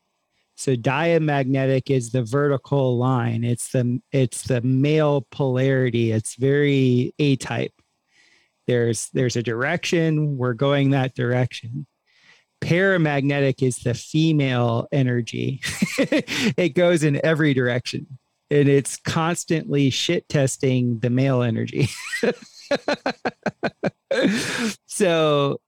So 0.58 0.76
diamagnetic 0.76 1.92
is 1.92 2.10
the 2.10 2.24
vertical 2.24 2.98
line. 2.98 3.44
It's 3.44 3.72
the 3.72 4.02
it's 4.12 4.42
the 4.42 4.60
male 4.62 5.22
polarity. 5.30 6.12
It's 6.12 6.34
very 6.36 7.14
A 7.20 7.36
type. 7.36 7.74
There's 8.66 9.10
there's 9.14 9.36
a 9.36 9.44
direction. 9.44 10.36
We're 10.36 10.56
going 10.56 10.90
that 10.90 11.14
direction. 11.14 11.86
Paramagnetic 12.60 13.62
is 13.62 13.78
the 13.78 13.94
female 13.94 14.88
energy. 14.92 15.62
it 16.00 16.74
goes 16.74 17.04
in 17.04 17.24
every 17.24 17.54
direction. 17.54 18.18
And 18.50 18.68
it's 18.68 18.98
constantly 18.98 19.92
shit 19.92 20.28
testing 20.28 20.98
the 21.00 21.12
male 21.12 21.44
energy. 21.44 21.90
so 24.88 25.62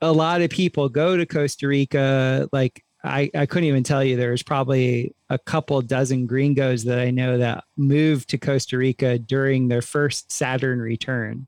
a 0.00 0.12
lot 0.12 0.42
of 0.42 0.50
people 0.50 0.88
go 0.88 1.16
to 1.16 1.26
Costa 1.26 1.66
Rica 1.66 2.48
like 2.52 2.84
I, 3.04 3.30
I 3.34 3.46
couldn't 3.46 3.68
even 3.68 3.82
tell 3.82 4.04
you 4.04 4.16
there's 4.16 4.42
probably 4.44 5.14
a 5.28 5.38
couple 5.38 5.80
dozen 5.82 6.26
gringos 6.26 6.84
that 6.84 6.98
I 7.00 7.10
know 7.10 7.38
that 7.38 7.64
moved 7.76 8.28
to 8.30 8.38
Costa 8.38 8.78
Rica 8.78 9.18
during 9.18 9.66
their 9.68 9.82
first 9.82 10.30
Saturn 10.30 10.80
return. 10.80 11.46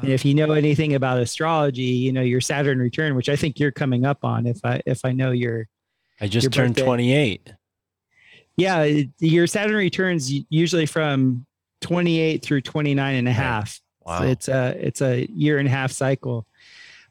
And 0.00 0.10
if 0.10 0.24
you 0.24 0.34
know 0.34 0.52
anything 0.52 0.94
about 0.94 1.18
astrology, 1.18 1.82
you 1.82 2.12
know 2.12 2.22
your 2.22 2.40
Saturn 2.40 2.78
return, 2.78 3.16
which 3.16 3.28
I 3.28 3.34
think 3.36 3.58
you're 3.58 3.72
coming 3.72 4.06
up 4.06 4.24
on. 4.24 4.46
If 4.46 4.60
I 4.64 4.80
if 4.86 5.04
I 5.04 5.10
know 5.12 5.32
your 5.32 5.66
I 6.20 6.28
just 6.28 6.44
Your 6.44 6.50
turned 6.50 6.74
birthday. 6.76 6.84
28. 6.86 7.54
yeah, 8.56 8.82
it- 8.82 9.08
your 9.18 9.46
Saturn 9.48 9.74
returns 9.76 10.30
usually 10.48 10.86
from 10.86 11.44
28 11.80 12.42
through 12.42 12.60
29 12.60 13.14
and 13.16 13.26
a 13.28 13.32
half. 13.32 13.80
Wow. 14.06 14.18
So 14.20 14.24
it's 14.26 14.48
a 14.48 14.86
it's 14.86 15.02
a 15.02 15.26
year 15.30 15.58
and 15.58 15.66
a 15.66 15.70
half 15.70 15.90
cycle. 15.92 16.46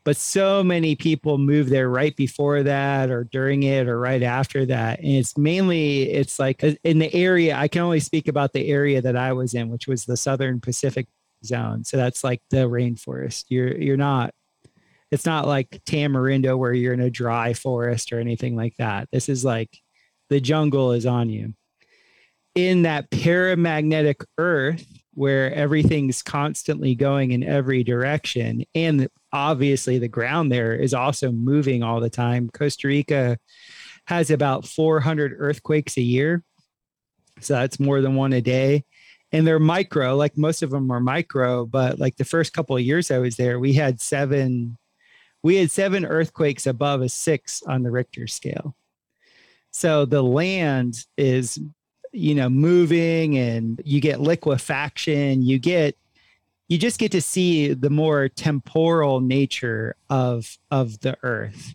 But 0.10 0.18
so 0.18 0.64
many 0.64 0.96
people 0.96 1.38
move 1.38 1.70
there 1.70 1.88
right 1.88 2.16
before 2.16 2.64
that 2.64 3.12
or 3.12 3.26
during 3.26 3.62
it 3.62 3.88
or 3.88 4.00
right 4.00 4.24
after 4.24 4.66
that. 4.66 4.98
And 5.02 5.12
it's 5.12 5.38
mainly 5.38 6.10
it's 6.10 6.40
like 6.40 6.64
uh, 6.64 6.72
in 6.84 6.98
the 6.98 7.14
area 7.14 7.56
I 7.56 7.68
can 7.68 7.84
only 7.84 8.00
speak 8.00 8.28
about 8.28 8.54
the 8.54 8.70
area 8.70 9.04
that 9.04 9.16
I 9.16 9.34
was 9.34 9.54
in, 9.54 9.70
which 9.70 9.88
was 9.88 10.06
the 10.06 10.18
southern 10.18 10.62
Pacific 10.62 11.06
zone. 11.46 11.84
So 11.84 11.96
that's 11.96 12.24
like 12.24 12.42
the 12.50 12.68
rainforest. 12.68 13.46
You're 13.50 13.78
you're 13.78 13.98
not 13.98 14.34
it's 15.12 15.28
not 15.28 15.46
like 15.46 15.80
Tamarindo 15.86 16.58
where 16.58 16.74
you're 16.74 16.94
in 16.94 17.02
a 17.02 17.12
dry 17.12 17.54
forest 17.54 18.12
or 18.12 18.20
anything 18.20 18.56
like 18.56 18.78
that. 18.78 19.10
This 19.12 19.30
is 19.30 19.46
like 19.46 19.78
the 20.32 20.42
jungle 20.42 20.92
is 20.92 21.06
on 21.06 21.30
you. 21.30 21.54
In 22.56 22.82
that 22.82 23.12
paramagnetic 23.12 24.26
earth 24.40 24.88
where 25.20 25.54
everything's 25.54 26.22
constantly 26.22 26.96
going 26.96 27.32
in 27.32 27.44
every 27.44 27.84
direction 27.84 28.64
and 28.74 29.10
obviously 29.34 30.00
the 30.00 30.08
ground 30.08 30.50
there 30.50 30.74
is 30.74 30.94
also 30.94 31.30
moving 31.30 31.84
all 31.84 32.00
the 32.00 32.10
time. 32.10 32.50
Costa 32.54 32.88
Rica 32.88 33.38
has 34.06 34.32
about 34.32 34.66
400 34.66 35.36
earthquakes 35.38 35.98
a 35.98 36.02
year. 36.02 36.42
So 37.42 37.56
that's 37.56 37.82
more 37.82 38.00
than 38.00 38.16
one 38.16 38.32
a 38.32 38.40
day. 38.40 38.86
and 39.34 39.46
they're 39.46 39.60
micro, 39.60 40.16
like 40.16 40.38
most 40.38 40.64
of 40.64 40.70
them 40.70 40.90
are 40.90 41.02
micro, 41.02 41.66
but 41.66 42.00
like 42.00 42.16
the 42.16 42.24
first 42.24 42.54
couple 42.54 42.78
of 42.78 42.82
years 42.82 43.12
I 43.12 43.18
was 43.18 43.36
there, 43.36 43.60
we 43.60 43.74
had 43.74 44.00
seven 44.00 44.78
we 45.44 45.58
had 45.58 45.70
seven 45.70 46.06
earthquakes 46.06 46.66
above 46.66 47.02
a 47.02 47.10
six 47.10 47.62
on 47.64 47.84
the 47.84 47.92
Richter 47.92 48.26
scale. 48.28 48.74
So 49.72 50.06
the 50.06 50.24
land 50.24 50.96
is, 51.18 51.60
you 52.12 52.36
know, 52.36 52.50
moving 52.50 53.38
and 53.38 53.82
you 53.86 54.02
get 54.02 54.22
liquefaction, 54.22 55.42
you 55.42 55.60
get 55.60 55.96
you 56.68 56.78
just 56.78 57.00
get 57.00 57.12
to 57.12 57.22
see 57.22 57.74
the 57.74 57.90
more 57.90 58.30
temporal 58.30 59.22
nature 59.22 59.96
of 60.10 60.58
of 60.72 61.00
the 61.02 61.18
earth. 61.24 61.74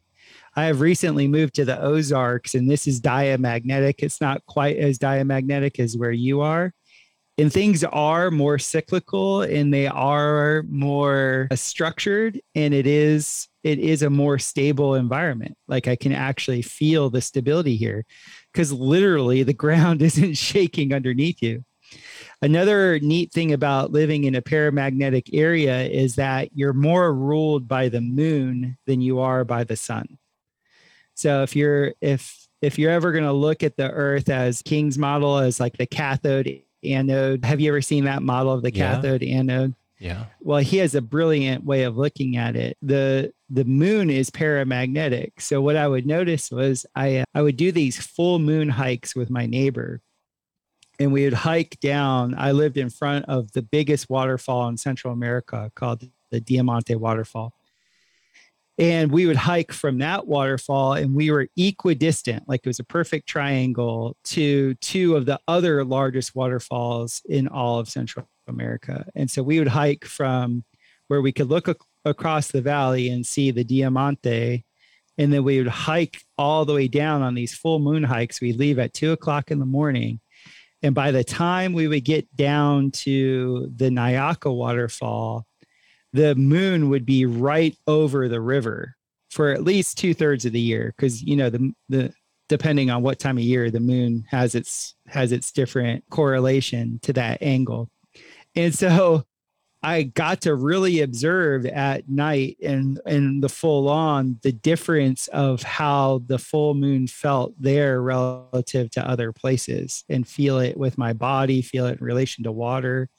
I 0.56 0.66
have 0.66 0.80
recently 0.80 1.26
moved 1.26 1.54
to 1.54 1.64
the 1.64 1.80
Ozarks 1.80 2.54
and 2.54 2.70
this 2.70 2.86
is 2.86 3.00
diamagnetic. 3.00 4.02
It's 4.02 4.20
not 4.20 4.46
quite 4.46 4.76
as 4.76 4.98
diamagnetic 4.98 5.80
as 5.80 5.96
where 5.96 6.12
you 6.12 6.40
are. 6.42 6.72
And 7.36 7.52
things 7.52 7.82
are 7.82 8.30
more 8.30 8.60
cyclical 8.60 9.42
and 9.42 9.74
they 9.74 9.88
are 9.88 10.62
more 10.68 11.48
structured 11.54 12.40
and 12.54 12.72
it 12.72 12.86
is 12.86 13.48
it 13.64 13.80
is 13.80 14.02
a 14.02 14.10
more 14.10 14.38
stable 14.38 14.94
environment. 14.94 15.56
Like 15.66 15.88
I 15.88 15.96
can 15.96 16.12
actually 16.12 16.62
feel 16.62 17.10
the 17.10 17.20
stability 17.20 17.74
here 17.76 18.04
because 18.54 18.72
literally 18.72 19.42
the 19.42 19.52
ground 19.52 20.00
isn't 20.10 20.34
shaking 20.38 20.94
underneath 20.94 21.42
you. 21.42 21.64
Another 22.40 22.98
neat 23.00 23.32
thing 23.32 23.52
about 23.52 23.90
living 23.92 24.24
in 24.24 24.34
a 24.34 24.42
paramagnetic 24.42 25.28
area 25.32 25.82
is 25.82 26.14
that 26.16 26.50
you're 26.54 26.72
more 26.72 27.12
ruled 27.12 27.68
by 27.68 27.88
the 27.88 28.00
moon 28.00 28.76
than 28.86 29.00
you 29.00 29.18
are 29.20 29.44
by 29.44 29.64
the 29.64 29.76
sun. 29.76 30.18
So 31.14 31.42
if 31.42 31.54
you're 31.54 31.92
if 32.00 32.48
if 32.62 32.78
you're 32.78 32.90
ever 32.90 33.12
going 33.12 33.24
to 33.24 33.32
look 33.32 33.62
at 33.62 33.76
the 33.76 33.90
earth 33.90 34.28
as 34.30 34.62
King's 34.62 34.96
model 34.98 35.38
as 35.38 35.60
like 35.60 35.76
the 35.76 35.86
cathode 35.86 36.62
anode, 36.82 37.44
have 37.44 37.60
you 37.60 37.68
ever 37.70 37.82
seen 37.82 38.04
that 38.04 38.22
model 38.22 38.52
of 38.52 38.62
the 38.62 38.72
Yeah. 38.74 38.94
cathode 38.96 39.22
anode? 39.22 39.74
Yeah. 39.98 40.24
Well, 40.40 40.58
he 40.60 40.78
has 40.78 40.94
a 40.94 41.02
brilliant 41.02 41.64
way 41.64 41.82
of 41.84 41.96
looking 41.96 42.36
at 42.36 42.56
it. 42.56 42.76
The 42.82 43.32
the 43.50 43.64
moon 43.64 44.10
is 44.10 44.30
paramagnetic. 44.30 45.32
So 45.38 45.60
what 45.60 45.76
I 45.76 45.86
would 45.86 46.06
notice 46.06 46.50
was 46.50 46.86
I 46.94 47.18
uh, 47.18 47.24
I 47.34 47.42
would 47.42 47.56
do 47.56 47.72
these 47.72 48.00
full 48.00 48.38
moon 48.38 48.68
hikes 48.68 49.14
with 49.14 49.30
my 49.30 49.46
neighbor. 49.46 50.00
And 51.00 51.12
we 51.12 51.24
would 51.24 51.34
hike 51.34 51.80
down. 51.80 52.36
I 52.38 52.52
lived 52.52 52.76
in 52.76 52.88
front 52.88 53.24
of 53.26 53.50
the 53.52 53.62
biggest 53.62 54.08
waterfall 54.08 54.68
in 54.68 54.76
Central 54.76 55.12
America 55.12 55.72
called 55.74 56.08
the 56.30 56.40
Diamante 56.40 56.94
Waterfall. 56.94 57.52
And 58.78 59.12
we 59.12 59.26
would 59.26 59.36
hike 59.36 59.72
from 59.72 59.98
that 59.98 60.26
waterfall 60.26 60.94
and 60.94 61.14
we 61.14 61.30
were 61.30 61.48
equidistant, 61.56 62.48
like 62.48 62.60
it 62.64 62.68
was 62.68 62.80
a 62.80 62.84
perfect 62.84 63.28
triangle 63.28 64.16
to 64.24 64.74
two 64.74 65.16
of 65.16 65.26
the 65.26 65.38
other 65.46 65.84
largest 65.84 66.34
waterfalls 66.34 67.22
in 67.28 67.46
all 67.46 67.78
of 67.78 67.88
Central 67.88 68.28
America. 68.48 69.06
And 69.14 69.30
so 69.30 69.42
we 69.42 69.58
would 69.58 69.68
hike 69.68 70.04
from 70.04 70.64
where 71.06 71.20
we 71.20 71.32
could 71.32 71.48
look 71.48 71.68
across 72.04 72.48
the 72.50 72.62
valley 72.62 73.08
and 73.08 73.24
see 73.24 73.50
the 73.50 73.64
Diamante. 73.64 74.64
And 75.16 75.32
then 75.32 75.44
we 75.44 75.58
would 75.58 75.68
hike 75.68 76.20
all 76.36 76.64
the 76.64 76.74
way 76.74 76.88
down 76.88 77.22
on 77.22 77.34
these 77.34 77.54
full 77.54 77.78
moon 77.78 78.02
hikes. 78.02 78.40
We'd 78.40 78.58
leave 78.58 78.78
at 78.78 78.94
two 78.94 79.12
o'clock 79.12 79.50
in 79.50 79.58
the 79.58 79.66
morning. 79.66 80.20
And 80.82 80.94
by 80.94 81.12
the 81.12 81.24
time 81.24 81.72
we 81.72 81.88
would 81.88 82.04
get 82.04 82.34
down 82.36 82.90
to 82.90 83.72
the 83.74 83.88
Nauyaca 83.88 84.54
waterfall, 84.54 85.46
the 86.12 86.34
moon 86.34 86.90
would 86.90 87.06
be 87.06 87.26
right 87.26 87.76
over 87.86 88.28
the 88.28 88.40
river 88.40 88.96
for 89.30 89.50
at 89.50 89.64
least 89.64 89.98
two 89.98 90.14
thirds 90.14 90.44
of 90.44 90.52
the 90.52 90.60
year. 90.60 90.94
Cause 90.98 91.22
you 91.22 91.36
know, 91.36 91.48
the, 91.48 91.72
the, 91.88 92.12
depending 92.48 92.90
on 92.90 93.02
what 93.02 93.18
time 93.18 93.38
of 93.38 93.44
year 93.44 93.70
the 93.70 93.80
moon 93.80 94.24
has 94.30 94.54
its, 94.54 94.94
has 95.06 95.32
its 95.32 95.52
different 95.52 96.04
correlation 96.10 97.00
to 97.02 97.12
that 97.14 97.42
angle. 97.42 97.88
And 98.54 98.74
so 98.74 99.24
I 99.84 100.04
got 100.04 100.40
to 100.42 100.54
really 100.54 101.02
observe 101.02 101.66
at 101.66 102.08
night 102.08 102.56
and 102.62 102.98
and 103.04 103.42
the 103.42 103.50
full 103.50 103.90
on 103.90 104.38
the 104.42 104.50
difference 104.52 105.28
of 105.28 105.62
how 105.62 106.22
the 106.26 106.38
full 106.38 106.72
moon 106.72 107.06
felt 107.06 107.52
there 107.60 108.00
relative 108.00 108.90
to 108.92 109.06
other 109.06 109.30
places 109.30 110.02
and 110.08 110.26
feel 110.26 110.58
it 110.58 110.78
with 110.78 110.96
my 110.96 111.12
body, 111.12 111.60
feel 111.60 111.84
it 111.86 112.00
in 112.00 112.04
relation 112.04 112.44
to 112.44 112.52
water. 112.52 113.10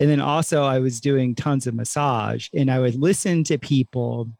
And 0.00 0.10
then 0.10 0.20
also 0.20 0.64
I 0.64 0.80
was 0.80 1.00
doing 1.00 1.36
tons 1.36 1.68
of 1.68 1.74
massage 1.74 2.48
and 2.52 2.72
I 2.72 2.80
would 2.80 2.96
listen 2.96 3.44
to 3.44 3.56
people 3.56 4.30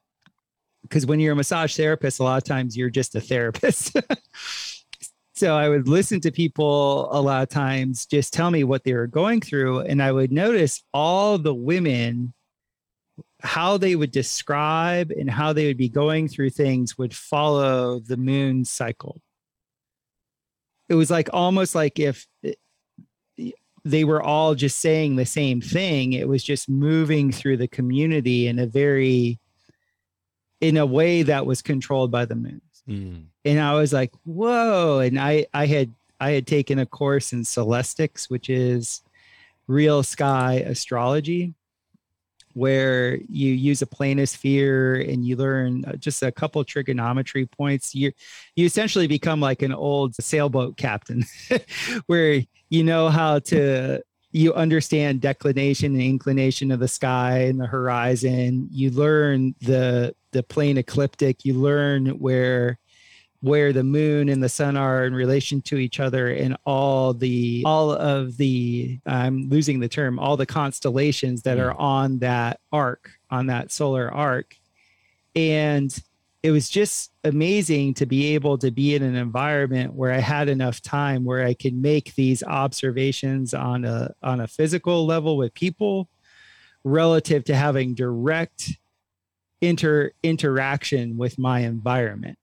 because 0.82 1.06
when 1.06 1.20
you're 1.20 1.34
a 1.34 1.36
massage 1.36 1.76
therapist, 1.76 2.18
a 2.18 2.24
lot 2.24 2.36
of 2.36 2.44
times 2.44 2.76
you're 2.76 2.90
just 2.90 3.14
a 3.14 3.20
therapist. 3.20 3.96
so 5.34 5.56
I 5.56 5.68
would 5.68 5.88
listen 5.88 6.20
to 6.20 6.30
people 6.30 7.08
a 7.10 7.20
lot 7.20 7.42
of 7.42 7.48
times 7.48 8.06
just 8.06 8.32
tell 8.32 8.52
me 8.52 8.62
what 8.62 8.84
they 8.84 8.94
were 8.94 9.08
going 9.08 9.40
through. 9.40 9.80
And 9.80 10.00
I 10.00 10.12
would 10.12 10.30
notice 10.30 10.84
all 10.94 11.38
the 11.38 11.54
women, 11.54 12.32
how 13.42 13.76
they 13.76 13.96
would 13.96 14.12
describe 14.12 15.10
and 15.10 15.28
how 15.28 15.52
they 15.52 15.66
would 15.66 15.76
be 15.76 15.88
going 15.88 16.28
through 16.28 16.50
things 16.50 16.96
would 16.96 17.12
follow 17.12 17.98
the 17.98 18.16
moon 18.16 18.64
cycle. 18.64 19.20
It 20.88 20.94
was 20.94 21.10
like 21.10 21.28
almost 21.32 21.74
like 21.74 21.98
if 21.98 22.28
eh, 22.44 23.50
they 23.84 24.04
were 24.04 24.22
all 24.22 24.54
just 24.54 24.78
saying 24.78 25.16
the 25.16 25.26
same 25.26 25.60
thing, 25.60 26.12
it 26.12 26.28
was 26.28 26.44
just 26.44 26.68
moving 26.68 27.32
through 27.32 27.56
the 27.56 27.68
community 27.68 28.46
in 28.46 28.60
a 28.60 28.66
very, 28.66 29.40
in 30.60 30.76
a 30.76 30.86
way 30.86 31.24
that 31.24 31.44
was 31.44 31.60
controlled 31.60 32.12
by 32.12 32.24
the 32.24 32.36
moon 32.36 32.60
Mm. 32.88 33.26
and 33.44 33.60
I 33.60 33.74
was 33.74 33.92
like, 33.92 34.12
whoa. 34.24 34.98
And 34.98 35.18
I, 35.18 35.46
I 35.54 35.66
had, 35.66 35.92
I 36.20 36.30
had 36.32 36.46
taken 36.46 36.78
a 36.78 36.86
course 36.86 37.32
in 37.32 37.42
celestics, 37.42 38.28
which 38.30 38.50
is 38.50 39.02
real 39.66 40.02
sky 40.02 40.64
astrology, 40.66 41.54
where 42.52 43.16
you 43.28 43.52
use 43.52 43.82
a 43.82 43.86
planisphere 43.86 45.10
and 45.12 45.24
you 45.24 45.36
learn 45.36 45.84
uh, 45.86 45.96
just 45.96 46.22
a 46.22 46.30
couple 46.30 46.62
trigonometry 46.62 47.46
points. 47.46 47.94
You, 47.94 48.12
you 48.54 48.66
essentially 48.66 49.06
become 49.06 49.40
like 49.40 49.62
an 49.62 49.72
old 49.72 50.14
sailboat 50.14 50.76
captain, 50.76 51.24
where 52.06 52.42
you 52.70 52.84
know 52.84 53.08
how 53.08 53.40
to 53.40 54.02
you 54.34 54.52
understand 54.54 55.20
declination 55.20 55.92
and 55.92 56.02
inclination 56.02 56.72
of 56.72 56.80
the 56.80 56.88
sky 56.88 57.44
and 57.44 57.60
the 57.60 57.66
horizon 57.66 58.68
you 58.72 58.90
learn 58.90 59.54
the 59.60 60.12
the 60.34 60.42
plane 60.42 60.76
ecliptic 60.76 61.44
you 61.44 61.54
learn 61.54 62.06
where 62.18 62.78
where 63.40 63.74
the 63.74 63.84
moon 63.84 64.30
and 64.30 64.42
the 64.42 64.48
sun 64.48 64.74
are 64.74 65.04
in 65.04 65.14
relation 65.14 65.60
to 65.60 65.76
each 65.76 66.00
other 66.00 66.28
and 66.28 66.56
all 66.64 67.14
the 67.14 67.62
all 67.64 67.90
of 67.90 68.36
the 68.36 68.98
i'm 69.06 69.48
losing 69.48 69.80
the 69.80 69.88
term 69.88 70.18
all 70.18 70.36
the 70.36 70.46
constellations 70.46 71.42
that 71.42 71.58
are 71.58 71.72
hmm. 71.72 71.80
on 71.80 72.18
that 72.18 72.60
arc 72.72 73.10
on 73.34 73.46
that 73.46 73.72
solar 73.72 74.12
arc. 74.12 74.56
And 75.34 75.94
it 76.42 76.50
was 76.52 76.68
just 76.68 77.10
amazing 77.24 77.94
to 77.94 78.06
be 78.06 78.34
able 78.34 78.58
to 78.58 78.70
be 78.70 78.94
in 78.94 79.02
an 79.02 79.16
environment 79.16 79.94
where 79.94 80.12
I 80.12 80.18
had 80.18 80.48
enough 80.48 80.80
time 80.80 81.24
where 81.24 81.44
I 81.44 81.54
could 81.54 81.74
make 81.74 82.14
these 82.14 82.42
observations 82.42 83.52
on 83.52 83.84
a 83.84 84.14
on 84.22 84.40
a 84.40 84.46
physical 84.46 85.04
level 85.06 85.36
with 85.36 85.54
people 85.54 86.08
relative 86.84 87.44
to 87.44 87.56
having 87.56 87.94
direct 87.94 88.78
inter 89.66 90.12
interaction 90.22 91.16
with 91.16 91.38
my 91.38 91.60
environment. 91.60 92.38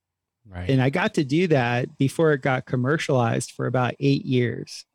Right. 0.47 0.69
And 0.69 0.81
I 0.81 0.89
got 0.89 1.13
to 1.15 1.23
do 1.23 1.47
that 1.47 1.97
before 1.97 2.33
it 2.33 2.41
got 2.41 2.65
commercialized 2.65 3.51
for 3.51 3.67
about 3.67 3.95
8 3.99 4.25
years. 4.25 4.85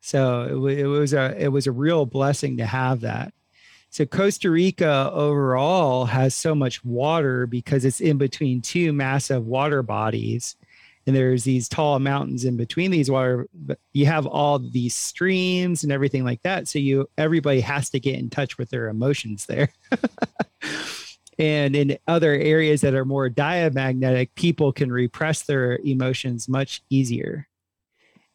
So 0.00 0.66
it, 0.66 0.80
it 0.80 0.86
was 0.86 1.12
a 1.12 1.34
it 1.38 1.48
was 1.48 1.66
a 1.66 1.72
real 1.72 2.06
blessing 2.06 2.56
to 2.58 2.66
have 2.66 3.00
that. 3.00 3.32
So 3.90 4.06
Costa 4.06 4.50
Rica 4.50 5.10
overall 5.12 6.04
has 6.06 6.34
so 6.34 6.54
much 6.54 6.84
water 6.84 7.46
because 7.46 7.84
it's 7.84 8.00
in 8.00 8.18
between 8.18 8.62
two 8.62 8.92
massive 8.92 9.46
water 9.46 9.82
bodies. 9.82 10.56
And 11.06 11.16
there's 11.16 11.44
these 11.44 11.68
tall 11.68 11.98
mountains 11.98 12.44
in 12.44 12.56
between 12.56 12.92
these 12.92 13.10
water. 13.10 13.48
But 13.52 13.78
you 13.92 14.06
have 14.06 14.26
all 14.26 14.58
these 14.58 14.94
streams 14.94 15.82
and 15.82 15.90
everything 15.90 16.24
like 16.24 16.42
that. 16.42 16.68
So 16.68 16.78
you 16.78 17.08
everybody 17.18 17.60
has 17.60 17.90
to 17.90 18.00
get 18.00 18.18
in 18.18 18.30
touch 18.30 18.58
with 18.58 18.70
their 18.70 18.88
emotions 18.88 19.46
there. 19.46 19.70
and 21.40 21.74
in 21.74 21.98
other 22.06 22.32
areas 22.34 22.82
that 22.82 22.94
are 22.94 23.04
more 23.04 23.28
diamagnetic, 23.28 24.34
people 24.34 24.72
can 24.72 24.92
repress 24.92 25.42
their 25.42 25.78
emotions 25.82 26.48
much 26.48 26.82
easier 26.90 27.48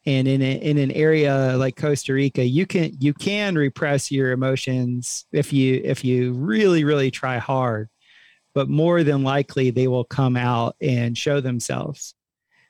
and 0.05 0.27
in 0.27 0.41
a, 0.41 0.53
in 0.61 0.77
an 0.77 0.91
area 0.91 1.55
like 1.57 1.75
Costa 1.75 2.13
Rica, 2.13 2.43
you 2.43 2.65
can 2.65 2.95
you 2.99 3.13
can 3.13 3.55
repress 3.55 4.11
your 4.11 4.31
emotions 4.31 5.25
if 5.31 5.51
you 5.51 5.81
if 5.83 6.05
you 6.05 6.33
really 6.33 6.83
really 6.83 7.09
try 7.09 7.37
hard, 7.39 7.89
but 8.53 8.69
more 8.69 9.03
than 9.03 9.23
likely 9.23 9.71
they 9.71 9.87
will 9.87 10.03
come 10.03 10.37
out 10.37 10.75
and 10.79 11.17
show 11.17 11.41
themselves. 11.41 12.13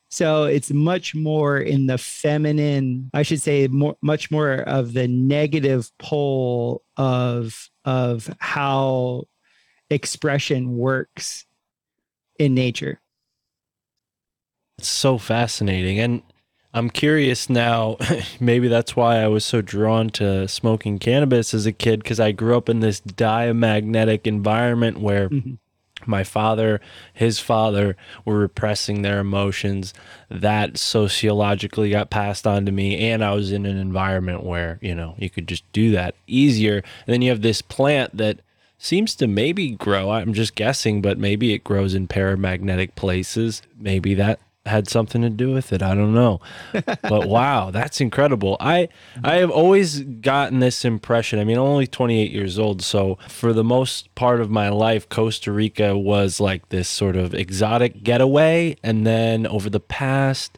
So 0.10 0.46
it's 0.46 0.72
much 0.72 1.14
more 1.14 1.58
in 1.58 1.88
the 1.88 1.98
feminine, 1.98 3.10
I 3.14 3.24
should 3.24 3.42
say, 3.42 3.68
more 3.68 3.98
much 4.02 4.32
more 4.32 4.54
of 4.54 4.94
the 4.94 5.08
negative 5.08 5.92
pole 6.00 6.84
of 6.96 7.70
of 7.84 8.34
how 8.40 9.26
expression 9.90 10.78
works 10.78 11.46
in 12.40 12.54
nature. 12.54 13.00
It's 14.78 14.88
so 14.88 15.18
fascinating. 15.18 16.00
And 16.00 16.22
I'm 16.74 16.90
curious 16.90 17.50
now. 17.50 17.98
Maybe 18.40 18.68
that's 18.68 18.96
why 18.96 19.18
I 19.22 19.28
was 19.28 19.46
so 19.46 19.62
drawn 19.62 20.10
to 20.12 20.48
smoking 20.48 21.00
cannabis 21.00 21.54
as 21.54 21.66
a 21.66 21.72
kid 21.72 22.04
because 22.04 22.20
I 22.20 22.32
grew 22.34 22.58
up 22.58 22.68
in 22.68 22.82
this 22.82 23.00
diamagnetic 23.00 24.28
environment 24.28 25.00
where 25.00 25.30
Mhm. 25.30 25.58
my 26.06 26.26
father, 26.26 26.82
his 27.14 27.40
father 27.40 27.96
were 28.26 28.38
repressing 28.38 29.02
their 29.02 29.20
emotions. 29.20 29.94
That 30.30 30.78
sociologically 30.78 31.90
got 31.92 32.10
passed 32.10 32.46
on 32.46 32.66
to 32.66 32.72
me. 32.74 32.98
And 33.10 33.24
I 33.24 33.32
was 33.34 33.54
in 33.54 33.66
an 33.66 33.78
environment 33.78 34.44
where, 34.44 34.78
you 34.82 34.94
know, 34.94 35.16
you 35.18 35.30
could 35.30 35.48
just 35.48 35.64
do 35.72 35.92
that 35.92 36.16
easier. 36.28 36.84
And 37.08 37.14
then 37.14 37.22
you 37.22 37.30
have 37.30 37.42
this 37.42 37.62
plant 37.62 38.18
that 38.18 38.40
seems 38.78 39.16
to 39.16 39.28
maybe 39.28 39.72
grow. 39.72 40.12
I'm 40.12 40.34
just 40.34 40.56
guessing, 40.56 41.02
but 41.02 41.18
maybe 41.18 41.54
it 41.54 41.64
grows 41.64 41.94
in 41.94 42.08
paramagnetic 42.08 42.96
places. 42.96 43.62
Maybe 43.78 44.14
that 44.16 44.40
had 44.66 44.90
something 44.90 45.22
to 45.22 45.30
do 45.30 45.52
with 45.52 45.72
it. 45.72 45.84
I 45.84 45.94
don't 45.94 46.14
know. 46.14 46.42
but 46.86 47.28
wow, 47.28 47.72
that's 47.72 48.02
incredible. 48.02 48.58
I 48.60 48.90
I 49.24 49.36
have 49.36 49.52
always 49.52 50.02
gotten 50.02 50.60
this 50.60 50.84
impression. 50.84 51.40
I 51.40 51.44
mean, 51.44 51.58
I'm 51.58 51.64
only 51.64 51.88
28 51.88 52.32
years 52.32 52.58
old, 52.58 52.82
so 52.82 53.18
for 53.28 53.54
the 53.54 53.64
most 53.64 54.14
part 54.16 54.42
of 54.42 54.50
my 54.50 54.70
life, 54.70 55.08
Costa 55.08 55.52
Rica 55.52 55.98
was 55.98 56.40
like 56.40 56.70
this 56.70 56.90
sort 56.90 57.16
of 57.16 57.34
exotic 57.34 58.04
getaway, 58.04 58.76
and 58.84 59.06
then 59.06 59.46
over 59.46 59.70
the 59.70 59.80
past 59.80 60.58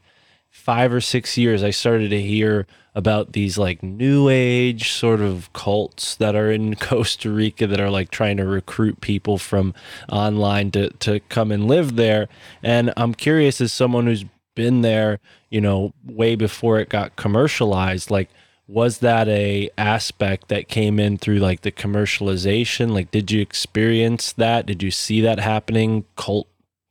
five 0.50 0.92
or 0.92 1.02
six 1.02 1.38
years, 1.38 1.64
I 1.64 1.72
started 1.72 2.10
to 2.10 2.22
hear 2.22 2.66
about 2.98 3.34
these 3.34 3.60
like 3.60 3.84
new 3.84 4.28
age 4.28 4.90
sort 4.90 5.22
of 5.22 5.54
cults 5.54 6.16
that 6.16 6.36
are 6.36 6.52
in 6.52 6.76
Costa 6.90 7.30
Rica 7.30 7.68
that 7.68 7.80
are 7.80 7.92
like 7.92 8.10
trying 8.10 8.38
to 8.38 8.44
recruit 8.44 9.02
people 9.02 9.38
from 9.38 9.76
online 10.12 10.72
to, 10.72 10.90
to 10.90 11.20
come 11.30 11.52
and 11.52 11.68
live 11.68 11.96
there. 11.96 12.28
And 12.64 12.92
I'm 12.98 13.14
curious, 13.14 13.62
as 13.62 13.72
someone 13.72 14.08
who's 14.08 14.26
been 14.56 14.82
there, 14.82 15.20
you 15.52 15.62
know, 15.62 15.94
way 16.04 16.36
before 16.36 16.80
it 16.80 16.90
got 16.90 17.16
commercialized, 17.16 18.10
like, 18.10 18.30
was 18.68 18.98
that 18.98 19.28
a 19.28 19.70
aspect 19.78 20.48
that 20.48 20.68
came 20.68 21.00
in 21.00 21.20
through 21.20 21.38
like 21.38 21.62
the 21.62 21.72
commercialization? 21.72 22.90
Like, 22.90 23.12
did 23.12 23.30
you 23.30 23.42
experience 23.42 24.34
that? 24.34 24.66
Did 24.66 24.82
you 24.82 24.90
see 24.90 25.22
that 25.22 25.40
happening? 25.40 26.06
Cult 26.16 26.48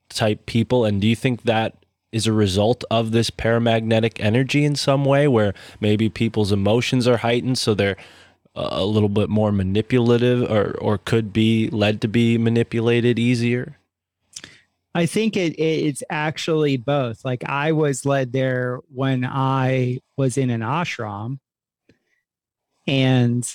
type 0.08 0.46
people? 0.46 0.84
And 0.84 1.00
do 1.00 1.08
you 1.08 1.16
think 1.16 1.42
that 1.42 1.74
is 2.16 2.26
a 2.26 2.32
result 2.32 2.82
of 2.90 3.12
this 3.12 3.30
paramagnetic 3.30 4.16
energy 4.18 4.64
in 4.64 4.74
some 4.74 5.04
way 5.04 5.28
where 5.28 5.52
maybe 5.80 6.08
people's 6.08 6.50
emotions 6.50 7.06
are 7.06 7.18
heightened 7.18 7.58
so 7.58 7.74
they're 7.74 7.96
uh, 8.56 8.68
a 8.72 8.84
little 8.84 9.10
bit 9.10 9.28
more 9.28 9.52
manipulative 9.52 10.50
or 10.50 10.72
or 10.78 10.96
could 10.98 11.32
be 11.32 11.68
led 11.70 12.00
to 12.00 12.08
be 12.08 12.38
manipulated 12.38 13.18
easier 13.18 13.76
I 14.96 15.04
think 15.04 15.36
it, 15.36 15.60
it's 15.60 16.02
actually 16.08 16.78
both. 16.78 17.22
Like 17.22 17.44
I 17.44 17.72
was 17.72 18.06
led 18.06 18.32
there 18.32 18.80
when 18.88 19.26
I 19.26 19.98
was 20.16 20.38
in 20.38 20.48
an 20.48 20.62
ashram, 20.62 21.38
and 22.86 23.46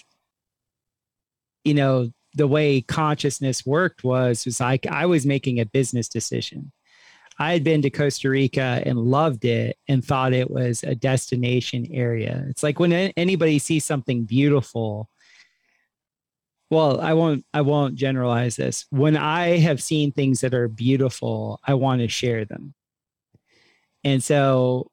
you 1.65 1.74
know 1.74 2.12
the 2.36 2.45
way 2.45 2.82
consciousness 2.82 3.65
worked 3.65 4.04
was 4.04 4.45
was 4.45 4.60
like 4.60 4.86
I 4.86 5.08
was 5.08 5.26
making 5.26 5.60
a 5.60 5.65
business 5.65 6.08
decision. 6.08 6.71
I 7.42 7.54
had 7.54 7.64
been 7.64 7.82
to 7.82 7.90
Costa 7.90 8.30
Rica 8.30 8.84
and 8.86 9.00
loved 9.00 9.46
it 9.46 9.76
and 9.88 10.06
thought 10.06 10.32
it 10.32 10.52
was 10.52 10.84
a 10.84 10.94
destination 10.94 11.88
area. 11.90 12.46
It's 12.48 12.62
like 12.62 12.80
when 12.80 12.94
anybody 12.94 13.58
sees 13.58 13.84
something 13.84 14.26
beautiful. 14.26 15.10
Well, 16.70 17.02
I 17.02 17.14
won't 17.14 17.44
I 17.52 17.62
won't 17.62 17.96
generalize 17.96 18.58
this. 18.58 18.86
When 18.92 19.18
I 19.18 19.58
have 19.58 19.82
seen 19.82 20.12
things 20.12 20.42
that 20.42 20.54
are 20.54 20.68
beautiful, 20.68 21.60
I 21.66 21.74
want 21.74 22.02
to 22.02 22.08
share 22.08 22.46
them. 22.46 22.76
And 24.04 24.24
so 24.24 24.92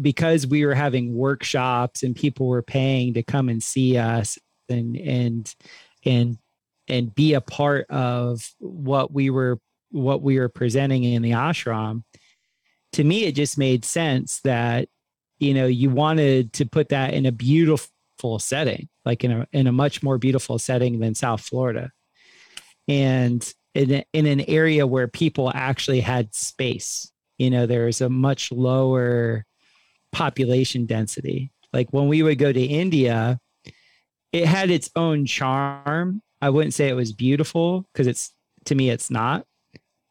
because 0.00 0.46
we 0.46 0.64
were 0.64 0.74
having 0.74 1.14
workshops 1.14 2.02
and 2.02 2.16
people 2.16 2.48
were 2.48 2.62
paying 2.62 3.12
to 3.14 3.22
come 3.22 3.50
and 3.50 3.62
see 3.62 3.98
us 3.98 4.38
and 4.70 4.96
and 4.96 5.54
and 6.06 6.38
and 6.88 7.14
be 7.14 7.34
a 7.34 7.42
part 7.42 7.84
of 7.90 8.50
what 8.60 9.12
we 9.12 9.28
were 9.28 9.60
what 9.90 10.22
we 10.22 10.38
were 10.38 10.48
presenting 10.48 11.04
in 11.04 11.22
the 11.22 11.30
ashram 11.30 12.02
to 12.92 13.04
me 13.04 13.24
it 13.24 13.32
just 13.32 13.58
made 13.58 13.84
sense 13.84 14.40
that 14.44 14.88
you 15.38 15.52
know 15.54 15.66
you 15.66 15.90
wanted 15.90 16.52
to 16.52 16.64
put 16.66 16.88
that 16.88 17.14
in 17.14 17.26
a 17.26 17.32
beautiful 17.32 18.38
setting 18.38 18.88
like 19.04 19.22
in 19.24 19.30
a 19.32 19.46
in 19.52 19.66
a 19.66 19.72
much 19.72 20.02
more 20.02 20.18
beautiful 20.18 20.58
setting 20.58 20.98
than 20.98 21.14
south 21.14 21.40
florida. 21.40 21.90
And 22.88 23.52
in, 23.74 23.92
a- 23.92 24.04
in 24.12 24.26
an 24.26 24.40
area 24.42 24.86
where 24.86 25.08
people 25.08 25.50
actually 25.54 26.00
had 26.00 26.34
space 26.34 27.10
you 27.38 27.50
know 27.50 27.66
there's 27.66 28.00
a 28.00 28.08
much 28.08 28.50
lower 28.50 29.44
population 30.12 30.86
density. 30.86 31.52
Like 31.72 31.88
when 31.90 32.08
we 32.08 32.22
would 32.22 32.38
go 32.38 32.52
to 32.52 32.62
india 32.62 33.38
it 34.32 34.46
had 34.46 34.70
its 34.70 34.90
own 34.96 35.24
charm. 35.26 36.22
I 36.42 36.50
wouldn't 36.50 36.74
say 36.74 36.88
it 36.88 36.94
was 36.94 37.12
beautiful 37.12 37.86
because 37.92 38.06
it's 38.06 38.32
to 38.66 38.74
me 38.74 38.90
it's 38.90 39.10
not 39.10 39.46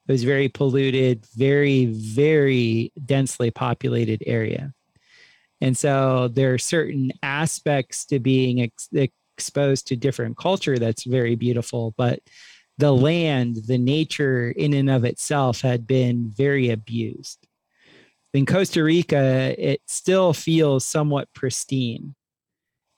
it 0.07 0.11
was 0.11 0.23
very 0.23 0.49
polluted 0.49 1.25
very 1.35 1.85
very 1.85 2.91
densely 3.05 3.51
populated 3.51 4.23
area. 4.25 4.73
And 5.61 5.77
so 5.77 6.27
there 6.27 6.53
are 6.53 6.57
certain 6.57 7.11
aspects 7.23 8.05
to 8.07 8.19
being 8.19 8.61
ex- 8.61 8.89
exposed 9.37 9.87
to 9.87 9.95
different 9.95 10.37
culture 10.37 10.77
that's 10.77 11.03
very 11.03 11.35
beautiful 11.35 11.93
but 11.97 12.19
the 12.77 12.91
land 12.91 13.57
the 13.67 13.77
nature 13.77 14.51
in 14.51 14.73
and 14.73 14.89
of 14.89 15.05
itself 15.05 15.61
had 15.61 15.87
been 15.87 16.31
very 16.35 16.69
abused. 16.69 17.47
In 18.33 18.45
costa 18.45 18.83
rica 18.83 19.55
it 19.57 19.81
still 19.87 20.33
feels 20.33 20.85
somewhat 20.85 21.33
pristine 21.33 22.15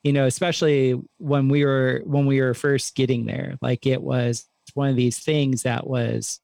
you 0.04 0.14
know 0.14 0.26
especially 0.26 1.00
when 1.18 1.50
we 1.50 1.66
were 1.66 2.02
when 2.06 2.26
we 2.26 2.42
were 2.42 2.54
first 2.54 2.96
getting 2.96 3.26
there. 3.26 3.58
Like 3.62 3.86
it 3.86 4.02
was 4.02 4.46
one 4.74 4.90
of 4.90 4.96
these 4.96 5.20
things 5.20 5.64
that 5.64 5.88
was 5.88 6.40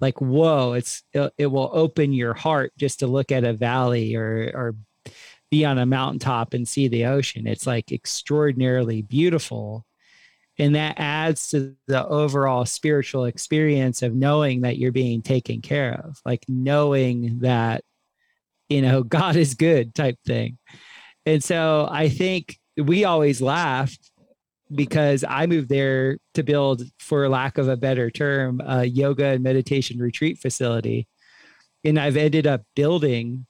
like 0.00 0.20
whoa 0.20 0.74
it's 0.74 1.02
it, 1.12 1.32
it 1.38 1.46
will 1.46 1.70
open 1.72 2.12
your 2.12 2.34
heart 2.34 2.72
just 2.76 3.00
to 3.00 3.06
look 3.06 3.32
at 3.32 3.44
a 3.44 3.52
valley 3.52 4.14
or 4.14 4.50
or 4.54 4.74
be 5.50 5.64
on 5.64 5.78
a 5.78 5.86
mountaintop 5.86 6.54
and 6.54 6.66
see 6.66 6.88
the 6.88 7.06
ocean. 7.06 7.46
It's 7.46 7.66
like 7.66 7.92
extraordinarily 7.92 9.02
beautiful. 9.02 9.86
And 10.58 10.74
that 10.74 10.98
adds 10.98 11.50
to 11.50 11.76
the 11.86 12.06
overall 12.06 12.64
spiritual 12.64 13.26
experience 13.26 14.02
of 14.02 14.14
knowing 14.14 14.62
that 14.62 14.78
you're 14.78 14.92
being 14.92 15.22
taken 15.22 15.60
care 15.60 16.02
of 16.04 16.18
like 16.24 16.44
knowing 16.48 17.40
that 17.40 17.84
you 18.68 18.82
know 18.82 19.02
god 19.18 19.36
is 19.36 19.54
good 19.54 19.94
type 19.94 20.16
thing. 20.26 20.58
And 21.26 21.42
so 21.44 21.88
i 21.90 22.08
think 22.08 22.58
we 22.76 23.04
always 23.04 23.40
laughed 23.42 24.10
because 24.74 25.24
I 25.28 25.46
moved 25.46 25.68
there 25.68 26.18
to 26.34 26.42
build, 26.42 26.82
for 26.98 27.28
lack 27.28 27.58
of 27.58 27.68
a 27.68 27.76
better 27.76 28.10
term, 28.10 28.60
a 28.64 28.84
yoga 28.84 29.26
and 29.26 29.42
meditation 29.42 29.98
retreat 29.98 30.38
facility. 30.38 31.06
And 31.84 31.98
I've 31.98 32.16
ended 32.16 32.46
up 32.46 32.62
building 32.74 33.46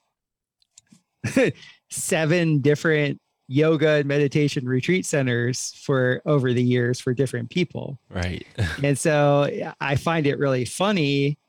seven 1.89 2.59
different 2.59 3.19
yoga 3.47 3.89
and 3.89 4.05
meditation 4.05 4.65
retreat 4.67 5.05
centers 5.05 5.73
for 5.83 6.21
over 6.25 6.53
the 6.53 6.63
years 6.63 6.99
for 6.99 7.13
different 7.13 7.49
people. 7.49 7.99
right 8.09 8.45
And 8.83 8.97
so 8.97 9.49
I 9.79 9.95
find 9.95 10.27
it 10.27 10.37
really 10.37 10.65
funny. 10.65 11.39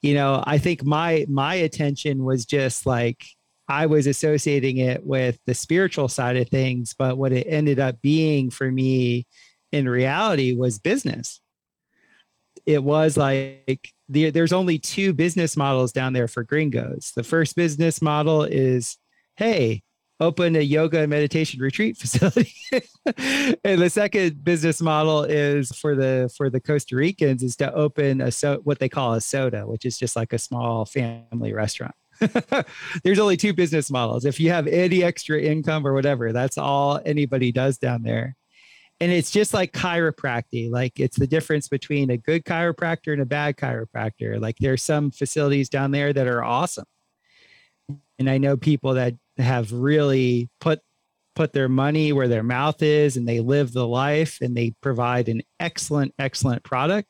You 0.00 0.14
know, 0.14 0.42
I 0.46 0.58
think 0.58 0.84
my 0.84 1.26
my 1.28 1.56
attention 1.56 2.24
was 2.24 2.46
just 2.46 2.86
like 2.86 3.24
I 3.68 3.86
was 3.86 4.06
associating 4.06 4.78
it 4.78 5.04
with 5.04 5.38
the 5.46 5.54
spiritual 5.54 6.08
side 6.08 6.36
of 6.36 6.48
things, 6.48 6.94
but 6.98 7.18
what 7.18 7.32
it 7.32 7.46
ended 7.46 7.78
up 7.78 8.00
being 8.00 8.50
for 8.50 8.70
me 8.70 9.26
in 9.72 9.88
reality 9.88 10.56
was 10.56 10.78
business. 10.78 11.40
It 12.64 12.82
was 12.82 13.16
like 13.16 13.92
the, 14.08 14.30
there's 14.30 14.52
only 14.52 14.78
two 14.78 15.12
business 15.12 15.56
models 15.56 15.92
down 15.92 16.12
there 16.12 16.28
for 16.28 16.42
gringos. 16.42 17.12
The 17.14 17.22
first 17.22 17.56
business 17.56 18.00
model 18.00 18.42
is, 18.42 18.96
hey, 19.36 19.82
open 20.20 20.56
a 20.56 20.60
yoga 20.60 21.00
and 21.00 21.10
meditation 21.10 21.60
retreat 21.60 21.96
facility. 21.98 22.52
and 23.64 23.80
the 23.80 23.90
second 23.90 24.42
business 24.44 24.80
model 24.80 25.24
is 25.24 25.70
for 25.72 25.94
the 25.94 26.30
for 26.36 26.50
the 26.50 26.60
Costa 26.60 26.96
Ricans 26.96 27.42
is 27.42 27.56
to 27.56 27.72
open 27.72 28.20
a 28.20 28.30
so 28.30 28.60
what 28.64 28.78
they 28.78 28.88
call 28.88 29.14
a 29.14 29.20
soda, 29.20 29.66
which 29.66 29.84
is 29.84 29.98
just 29.98 30.16
like 30.16 30.32
a 30.32 30.38
small 30.38 30.84
family 30.84 31.52
restaurant. 31.52 31.94
There's 33.04 33.18
only 33.18 33.36
two 33.36 33.52
business 33.52 33.90
models. 33.90 34.24
If 34.24 34.40
you 34.40 34.50
have 34.50 34.66
any 34.66 35.02
extra 35.02 35.40
income 35.40 35.86
or 35.86 35.94
whatever, 35.94 36.32
that's 36.32 36.58
all 36.58 37.00
anybody 37.04 37.52
does 37.52 37.78
down 37.78 38.02
there. 38.02 38.36
And 39.00 39.12
it's 39.12 39.30
just 39.30 39.54
like 39.54 39.72
chiropractic. 39.72 40.70
Like 40.70 40.98
it's 40.98 41.18
the 41.18 41.26
difference 41.26 41.68
between 41.68 42.10
a 42.10 42.16
good 42.16 42.44
chiropractor 42.44 43.12
and 43.12 43.22
a 43.22 43.26
bad 43.26 43.56
chiropractor. 43.56 44.40
Like 44.40 44.56
there's 44.58 44.82
some 44.82 45.10
facilities 45.12 45.68
down 45.68 45.92
there 45.92 46.12
that 46.12 46.26
are 46.26 46.42
awesome. 46.42 46.86
And 48.18 48.28
I 48.28 48.38
know 48.38 48.56
people 48.56 48.94
that 48.94 49.14
have 49.38 49.72
really 49.72 50.50
put 50.60 50.80
put 51.36 51.52
their 51.52 51.68
money 51.68 52.12
where 52.12 52.26
their 52.26 52.42
mouth 52.42 52.82
is 52.82 53.16
and 53.16 53.28
they 53.28 53.38
live 53.38 53.72
the 53.72 53.86
life 53.86 54.38
and 54.40 54.56
they 54.56 54.74
provide 54.80 55.28
an 55.28 55.42
excellent 55.60 56.12
excellent 56.18 56.64
product. 56.64 57.08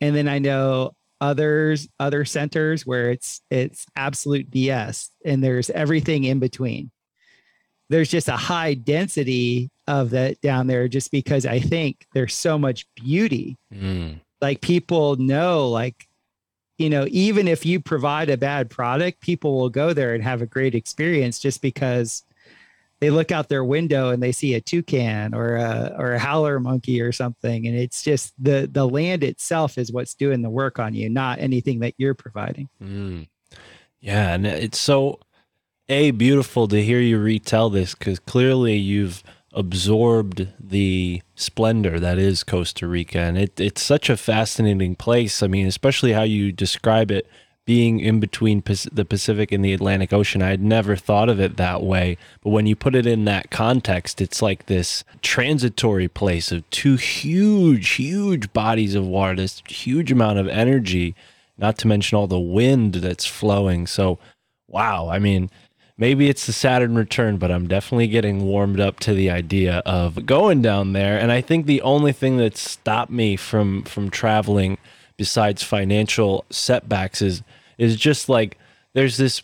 And 0.00 0.14
then 0.14 0.28
I 0.28 0.38
know 0.38 0.92
others 1.20 1.88
other 1.98 2.24
centers 2.24 2.86
where 2.86 3.10
it's 3.10 3.40
it's 3.50 3.86
absolute 3.96 4.50
BS 4.50 5.10
and 5.24 5.42
there's 5.42 5.70
everything 5.70 6.24
in 6.24 6.38
between. 6.38 6.90
There's 7.88 8.08
just 8.08 8.28
a 8.28 8.36
high 8.36 8.74
density 8.74 9.70
of 9.86 10.10
that 10.10 10.40
down 10.40 10.66
there 10.68 10.88
just 10.88 11.10
because 11.10 11.44
I 11.44 11.58
think 11.58 12.06
there's 12.14 12.34
so 12.34 12.56
much 12.56 12.86
beauty. 12.94 13.56
Mm. 13.74 14.20
Like 14.40 14.60
people 14.60 15.16
know 15.16 15.68
like 15.68 16.06
you 16.78 16.88
know, 16.88 17.06
even 17.10 17.46
if 17.46 17.66
you 17.66 17.78
provide 17.78 18.30
a 18.30 18.38
bad 18.38 18.70
product, 18.70 19.20
people 19.20 19.58
will 19.58 19.68
go 19.68 19.92
there 19.92 20.14
and 20.14 20.24
have 20.24 20.40
a 20.40 20.46
great 20.46 20.74
experience 20.74 21.38
just 21.38 21.60
because 21.60 22.22
they 23.00 23.10
look 23.10 23.32
out 23.32 23.48
their 23.48 23.64
window 23.64 24.10
and 24.10 24.22
they 24.22 24.32
see 24.32 24.54
a 24.54 24.60
toucan 24.60 25.34
or 25.34 25.56
a 25.56 25.94
or 25.98 26.12
a 26.12 26.18
howler 26.18 26.60
monkey 26.60 27.00
or 27.00 27.12
something 27.12 27.66
and 27.66 27.76
it's 27.76 28.02
just 28.02 28.32
the 28.38 28.68
the 28.70 28.86
land 28.86 29.24
itself 29.24 29.78
is 29.78 29.92
what's 29.92 30.14
doing 30.14 30.42
the 30.42 30.50
work 30.50 30.78
on 30.78 30.94
you 30.94 31.08
not 31.08 31.38
anything 31.38 31.80
that 31.80 31.94
you're 31.96 32.14
providing 32.14 32.68
Mm. 32.82 33.28
Yeah, 34.00 34.32
and 34.32 34.46
it's 34.46 34.78
so 34.78 35.20
a 35.88 36.10
beautiful 36.12 36.68
to 36.68 36.82
hear 36.82 37.00
you 37.00 37.18
retell 37.18 37.70
this 37.70 37.94
because 37.94 38.18
clearly 38.18 38.76
you've 38.76 39.22
absorbed 39.52 40.48
the 40.58 41.20
splendor 41.34 41.98
that 42.00 42.18
is 42.18 42.44
Costa 42.44 42.86
Rica, 42.86 43.18
and 43.18 43.36
it, 43.36 43.60
it's 43.60 43.82
such 43.82 44.08
a 44.08 44.16
fascinating 44.16 44.94
place. 44.94 45.42
I 45.42 45.48
mean, 45.48 45.66
especially 45.66 46.12
how 46.12 46.22
you 46.22 46.52
describe 46.52 47.10
it 47.10 47.26
being 47.66 48.00
in 48.00 48.18
between 48.18 48.62
the 48.92 49.04
Pacific 49.04 49.52
and 49.52 49.64
the 49.64 49.72
Atlantic 49.72 50.12
Ocean. 50.12 50.42
I 50.42 50.48
had 50.48 50.62
never 50.62 50.96
thought 50.96 51.28
of 51.28 51.38
it 51.38 51.56
that 51.56 51.82
way, 51.82 52.16
but 52.42 52.50
when 52.50 52.66
you 52.66 52.74
put 52.74 52.94
it 52.94 53.06
in 53.06 53.24
that 53.26 53.50
context, 53.50 54.20
it's 54.20 54.42
like 54.42 54.66
this 54.66 55.04
transitory 55.22 56.08
place 56.08 56.50
of 56.50 56.68
two 56.70 56.96
huge, 56.96 57.90
huge 57.90 58.52
bodies 58.52 58.94
of 58.94 59.06
water, 59.06 59.36
this 59.36 59.62
huge 59.68 60.10
amount 60.10 60.38
of 60.38 60.48
energy 60.48 61.14
not 61.60 61.76
to 61.78 61.86
mention 61.86 62.16
all 62.16 62.26
the 62.26 62.40
wind 62.40 62.94
that's 62.94 63.26
flowing. 63.26 63.86
So, 63.86 64.18
wow. 64.66 65.08
I 65.08 65.18
mean, 65.18 65.50
maybe 65.98 66.28
it's 66.28 66.46
the 66.46 66.52
Saturn 66.52 66.94
return, 66.94 67.36
but 67.36 67.52
I'm 67.52 67.68
definitely 67.68 68.08
getting 68.08 68.46
warmed 68.46 68.80
up 68.80 68.98
to 69.00 69.14
the 69.14 69.30
idea 69.30 69.82
of 69.84 70.26
going 70.26 70.62
down 70.62 70.94
there. 70.94 71.18
And 71.18 71.30
I 71.30 71.42
think 71.42 71.66
the 71.66 71.82
only 71.82 72.12
thing 72.12 72.38
that 72.38 72.56
stopped 72.56 73.12
me 73.12 73.36
from 73.36 73.82
from 73.82 74.10
traveling, 74.10 74.78
besides 75.20 75.62
financial 75.62 76.46
setbacks, 76.48 77.20
is 77.20 77.42
is 77.76 77.94
just 77.94 78.30
like 78.30 78.56
there's 78.94 79.18
this 79.18 79.42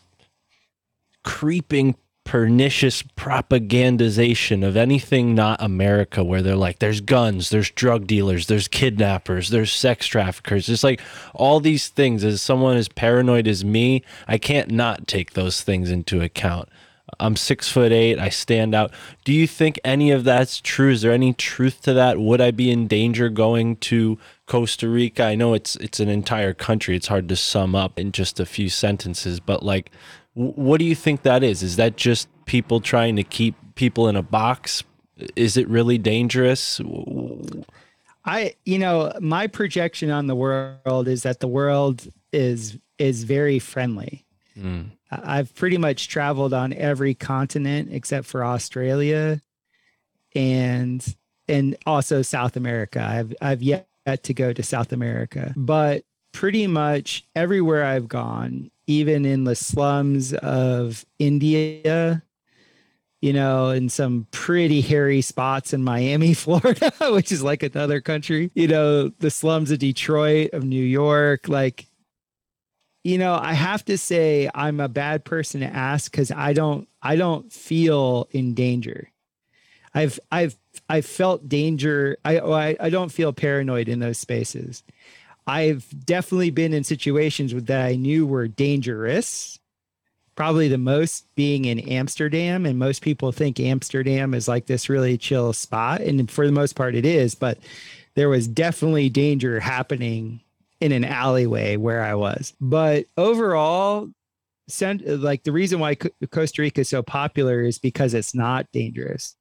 creeping 1.22 1.94
pernicious 2.24 3.02
propagandization 3.02 4.66
of 4.66 4.74
anything 4.74 5.34
not 5.34 5.62
America 5.62 6.24
where 6.24 6.40
they're 6.40 6.56
like 6.56 6.78
there's 6.78 7.02
guns, 7.02 7.50
there's 7.50 7.70
drug 7.72 8.06
dealers, 8.06 8.46
there's 8.46 8.68
kidnappers, 8.68 9.50
there's 9.50 9.70
sex 9.70 10.06
traffickers. 10.06 10.70
It's 10.70 10.82
like 10.82 11.02
all 11.34 11.60
these 11.60 11.88
things 11.88 12.24
as 12.24 12.40
someone 12.40 12.78
as 12.78 12.88
paranoid 12.88 13.46
as 13.46 13.62
me, 13.62 14.02
I 14.26 14.38
can't 14.38 14.70
not 14.70 15.06
take 15.06 15.34
those 15.34 15.60
things 15.60 15.90
into 15.90 16.22
account. 16.22 16.70
I'm 17.20 17.36
six 17.36 17.68
foot 17.70 17.92
eight. 17.92 18.18
I 18.18 18.28
stand 18.28 18.74
out. 18.74 18.92
Do 19.24 19.32
you 19.32 19.46
think 19.46 19.78
any 19.84 20.10
of 20.10 20.24
that's 20.24 20.60
true? 20.60 20.90
Is 20.90 21.02
there 21.02 21.12
any 21.12 21.32
truth 21.32 21.80
to 21.82 21.92
that? 21.94 22.18
Would 22.18 22.40
I 22.40 22.50
be 22.50 22.70
in 22.70 22.88
danger 22.88 23.28
going 23.28 23.76
to 23.76 24.18
Costa 24.46 24.88
Rica? 24.88 25.24
I 25.24 25.34
know 25.36 25.54
it's 25.54 25.76
it's 25.76 26.00
an 26.00 26.08
entire 26.08 26.52
country. 26.52 26.96
It's 26.96 27.06
hard 27.08 27.28
to 27.28 27.36
sum 27.36 27.74
up 27.74 27.98
in 27.98 28.12
just 28.12 28.40
a 28.40 28.46
few 28.46 28.68
sentences, 28.68 29.38
but 29.40 29.62
like, 29.62 29.90
w- 30.34 30.52
what 30.54 30.78
do 30.78 30.84
you 30.84 30.94
think 30.96 31.22
that 31.22 31.42
is? 31.42 31.62
Is 31.62 31.76
that 31.76 31.96
just 31.96 32.28
people 32.44 32.80
trying 32.80 33.16
to 33.16 33.22
keep 33.22 33.54
people 33.76 34.08
in 34.08 34.16
a 34.16 34.22
box? 34.22 34.82
Is 35.36 35.56
it 35.56 35.68
really 35.68 35.98
dangerous? 35.98 36.80
i 38.28 38.52
you 38.64 38.78
know 38.78 39.12
my 39.20 39.46
projection 39.46 40.10
on 40.10 40.26
the 40.26 40.34
world 40.34 41.06
is 41.06 41.22
that 41.22 41.38
the 41.38 41.46
world 41.46 42.08
is 42.32 42.76
is 42.98 43.22
very 43.22 43.58
friendly 43.58 44.24
Mm, 44.58 44.92
I've 45.10 45.54
pretty 45.54 45.78
much 45.78 46.08
traveled 46.08 46.52
on 46.52 46.72
every 46.72 47.14
continent 47.14 47.90
except 47.92 48.26
for 48.26 48.44
Australia 48.44 49.40
and 50.34 51.16
and 51.48 51.76
also 51.86 52.22
South 52.22 52.56
America. 52.56 53.00
I've 53.00 53.34
I've 53.40 53.62
yet 53.62 53.88
to 54.22 54.34
go 54.34 54.52
to 54.52 54.62
South 54.62 54.92
America, 54.92 55.52
but 55.56 56.04
pretty 56.32 56.66
much 56.66 57.26
everywhere 57.34 57.84
I've 57.84 58.08
gone, 58.08 58.70
even 58.86 59.24
in 59.24 59.44
the 59.44 59.56
slums 59.56 60.32
of 60.34 61.04
India, 61.18 62.22
you 63.20 63.32
know, 63.32 63.70
in 63.70 63.88
some 63.88 64.26
pretty 64.30 64.80
hairy 64.80 65.22
spots 65.22 65.72
in 65.72 65.82
Miami, 65.82 66.34
Florida, 66.34 66.92
which 67.12 67.32
is 67.32 67.42
like 67.42 67.62
another 67.62 68.00
country, 68.00 68.50
you 68.54 68.68
know, 68.68 69.08
the 69.08 69.30
slums 69.30 69.70
of 69.70 69.78
Detroit, 69.78 70.50
of 70.52 70.64
New 70.64 70.84
York, 70.84 71.48
like 71.48 71.86
you 73.06 73.18
know 73.18 73.38
i 73.40 73.52
have 73.52 73.84
to 73.84 73.96
say 73.96 74.50
i'm 74.52 74.80
a 74.80 74.88
bad 74.88 75.24
person 75.24 75.60
to 75.60 75.66
ask 75.66 76.10
because 76.10 76.32
i 76.32 76.52
don't 76.52 76.88
i 77.02 77.14
don't 77.14 77.52
feel 77.52 78.28
in 78.32 78.52
danger. 78.52 79.10
I've 79.94 80.18
i've 80.32 80.56
i've 80.88 81.06
felt 81.06 81.48
danger. 81.48 82.16
I 82.24 82.40
i, 82.40 82.76
I 82.80 82.90
don't 82.90 83.12
feel 83.12 83.32
paranoid 83.32 83.88
in 83.88 84.00
those 84.00 84.18
spaces. 84.18 84.82
I've 85.46 85.86
definitely 86.04 86.50
been 86.50 86.74
in 86.74 86.82
situations 86.82 87.54
that 87.54 87.86
i 87.86 87.94
knew 87.94 88.26
were 88.26 88.48
dangerous 88.48 89.60
probably 90.34 90.68
the 90.68 90.76
most 90.76 91.24
being 91.36 91.64
in 91.64 91.78
amsterdam 91.78 92.66
and 92.66 92.78
most 92.78 93.00
people 93.00 93.30
think 93.30 93.60
amsterdam 93.60 94.34
is 94.34 94.48
like 94.48 94.66
this 94.66 94.88
really 94.88 95.16
chill 95.16 95.52
spot 95.52 96.00
and 96.00 96.28
for 96.28 96.44
the 96.44 96.52
most 96.52 96.74
part 96.74 96.96
it 96.96 97.06
is 97.06 97.36
but 97.36 97.58
there 98.16 98.28
was 98.28 98.48
definitely 98.48 99.08
danger 99.08 99.60
happening 99.60 100.40
in 100.80 100.92
an 100.92 101.04
alleyway 101.04 101.76
where 101.76 102.02
I 102.02 102.14
was. 102.14 102.54
But 102.60 103.06
overall, 103.16 104.08
cent- 104.68 105.06
like 105.06 105.44
the 105.44 105.52
reason 105.52 105.78
why 105.78 105.94
Co- 105.94 106.10
Costa 106.30 106.62
Rica 106.62 106.82
is 106.82 106.88
so 106.88 107.02
popular 107.02 107.62
is 107.62 107.78
because 107.78 108.14
it's 108.14 108.34
not 108.34 108.70
dangerous. 108.72 109.36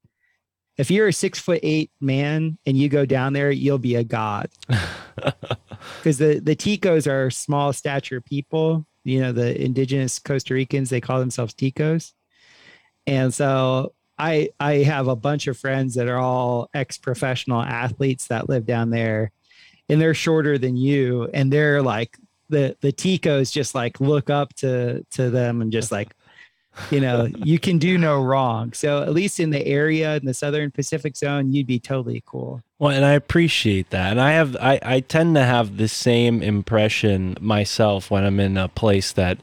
If 0.77 0.91
you're 0.91 1.07
a 1.07 1.13
six 1.13 1.39
foot 1.39 1.61
eight 1.63 1.91
man 2.01 2.57
and 2.65 2.77
you 2.77 2.89
go 2.89 3.05
down 3.05 3.33
there, 3.33 3.51
you'll 3.51 3.77
be 3.77 3.95
a 3.95 4.03
god. 4.03 4.49
Because 5.99 6.17
the 6.17 6.39
the 6.39 6.55
Ticos 6.55 7.09
are 7.09 7.29
small 7.29 7.73
stature 7.73 8.21
people. 8.21 8.85
You 9.03 9.21
know, 9.21 9.31
the 9.31 9.59
indigenous 9.61 10.19
Costa 10.19 10.53
Ricans 10.53 10.89
they 10.89 11.01
call 11.01 11.19
themselves 11.19 11.53
Ticos, 11.53 12.13
and 13.05 13.33
so 13.33 13.93
I 14.17 14.49
I 14.59 14.77
have 14.77 15.07
a 15.07 15.15
bunch 15.15 15.47
of 15.47 15.57
friends 15.57 15.95
that 15.95 16.07
are 16.07 16.17
all 16.17 16.69
ex 16.73 16.97
professional 16.97 17.61
athletes 17.61 18.27
that 18.27 18.49
live 18.49 18.65
down 18.65 18.89
there 18.89 19.31
and 19.89 20.01
they're 20.01 20.13
shorter 20.13 20.57
than 20.57 20.75
you 20.75 21.29
and 21.33 21.51
they're 21.51 21.81
like 21.81 22.17
the 22.49 22.75
the 22.81 22.91
ticos 22.91 23.51
just 23.51 23.75
like 23.75 23.99
look 23.99 24.29
up 24.29 24.53
to 24.55 25.03
to 25.11 25.29
them 25.29 25.61
and 25.61 25.71
just 25.71 25.91
like 25.91 26.13
you 26.91 26.99
know 26.99 27.27
you 27.43 27.59
can 27.59 27.77
do 27.77 27.97
no 27.97 28.21
wrong. 28.21 28.73
So 28.73 29.01
at 29.01 29.13
least 29.13 29.39
in 29.39 29.49
the 29.49 29.65
area 29.65 30.15
in 30.15 30.25
the 30.25 30.33
southern 30.33 30.71
pacific 30.71 31.15
zone 31.15 31.51
you'd 31.51 31.67
be 31.67 31.79
totally 31.79 32.23
cool 32.25 32.61
Well, 32.77 32.91
and 32.91 33.05
I 33.05 33.13
appreciate 33.13 33.89
that. 33.91 34.11
And 34.11 34.19
I 34.21 34.31
have 34.33 34.57
I, 34.57 34.79
I 34.83 34.99
tend 34.99 35.35
to 35.35 35.43
have 35.43 35.77
the 35.77 35.87
same 35.87 36.43
impression 36.43 37.37
myself 37.39 38.11
when 38.11 38.25
I'm 38.25 38.39
in 38.39 38.57
a 38.57 38.67
place 38.67 39.13
that 39.13 39.37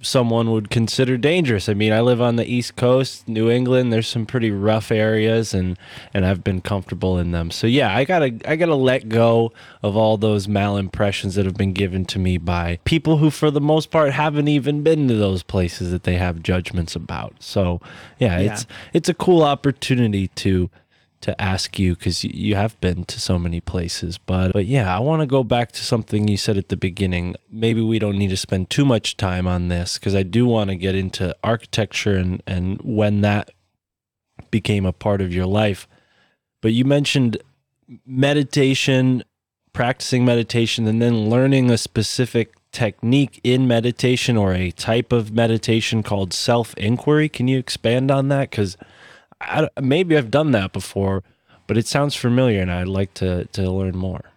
someone 0.00 0.50
would 0.52 0.68
consider 0.70 1.16
dangerous. 1.16 1.68
I 1.68 1.74
mean, 1.74 1.92
I 1.92 2.02
live 2.02 2.20
on 2.20 2.36
the 2.36 2.44
East 2.44 2.76
Coast, 2.76 3.26
New 3.26 3.50
England. 3.50 3.90
There's 3.92 4.06
some 4.06 4.26
pretty 4.26 4.50
rough 4.50 4.92
areas 4.92 5.54
and 5.54 5.78
and 6.12 6.26
I've 6.26 6.44
been 6.44 6.60
comfortable 6.60 7.18
in 7.18 7.30
them. 7.30 7.50
So 7.50 7.66
yeah, 7.66 7.96
I 7.96 8.04
got 8.04 8.18
to 8.18 8.38
I 8.44 8.56
got 8.56 8.66
to 8.66 8.74
let 8.74 9.08
go 9.08 9.50
of 9.82 9.96
all 9.96 10.18
those 10.18 10.46
malimpressions 10.46 11.36
that 11.36 11.46
have 11.46 11.56
been 11.56 11.72
given 11.72 12.04
to 12.04 12.18
me 12.18 12.36
by 12.36 12.80
people 12.84 13.16
who 13.16 13.30
for 13.30 13.50
the 13.50 13.62
most 13.62 13.90
part 13.90 14.12
haven't 14.12 14.48
even 14.48 14.82
been 14.82 15.08
to 15.08 15.14
those 15.14 15.42
places 15.42 15.90
that 15.90 16.02
they 16.02 16.16
have 16.16 16.42
judgments 16.42 16.94
about. 16.94 17.34
So, 17.40 17.80
yeah, 18.18 18.38
Yeah. 18.38 18.52
it's 18.52 18.66
it's 18.92 19.08
a 19.08 19.14
cool 19.14 19.42
opportunity 19.42 20.28
to 20.28 20.68
to 21.20 21.40
ask 21.40 21.78
you 21.78 21.94
because 21.94 22.22
you 22.24 22.54
have 22.54 22.80
been 22.80 23.04
to 23.04 23.20
so 23.20 23.38
many 23.38 23.60
places. 23.60 24.18
But 24.18 24.52
but 24.52 24.66
yeah, 24.66 24.94
I 24.94 25.00
want 25.00 25.20
to 25.20 25.26
go 25.26 25.42
back 25.42 25.72
to 25.72 25.84
something 25.84 26.28
you 26.28 26.36
said 26.36 26.56
at 26.56 26.68
the 26.68 26.76
beginning. 26.76 27.34
Maybe 27.50 27.80
we 27.80 27.98
don't 27.98 28.18
need 28.18 28.30
to 28.30 28.36
spend 28.36 28.70
too 28.70 28.84
much 28.84 29.16
time 29.16 29.46
on 29.46 29.68
this 29.68 29.98
because 29.98 30.14
I 30.14 30.22
do 30.22 30.46
want 30.46 30.70
to 30.70 30.76
get 30.76 30.94
into 30.94 31.36
architecture 31.42 32.16
and 32.16 32.42
and 32.46 32.80
when 32.82 33.20
that 33.22 33.50
became 34.50 34.86
a 34.86 34.92
part 34.92 35.20
of 35.20 35.32
your 35.32 35.46
life. 35.46 35.88
But 36.60 36.72
you 36.72 36.84
mentioned 36.84 37.38
meditation, 38.06 39.24
practicing 39.72 40.24
meditation, 40.24 40.86
and 40.86 41.00
then 41.00 41.28
learning 41.28 41.70
a 41.70 41.78
specific 41.78 42.54
technique 42.70 43.40
in 43.42 43.66
meditation 43.66 44.36
or 44.36 44.52
a 44.52 44.70
type 44.70 45.12
of 45.12 45.32
meditation 45.32 46.02
called 46.02 46.32
self 46.32 46.74
inquiry. 46.74 47.28
Can 47.28 47.48
you 47.48 47.58
expand 47.58 48.10
on 48.10 48.28
that? 48.28 48.50
Because 48.50 48.76
I, 49.40 49.68
maybe 49.80 50.16
I've 50.16 50.30
done 50.30 50.52
that 50.52 50.72
before, 50.72 51.22
but 51.66 51.76
it 51.78 51.86
sounds 51.86 52.14
familiar, 52.14 52.60
and 52.60 52.70
I'd 52.72 52.88
like 52.88 53.14
to 53.14 53.44
to 53.46 53.70
learn 53.70 53.96
more. 53.96 54.32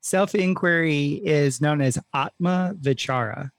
self 0.00 0.34
inquiry 0.34 1.20
is 1.24 1.60
known 1.60 1.80
as 1.80 1.98
atma 2.14 2.74
vichara 2.80 3.50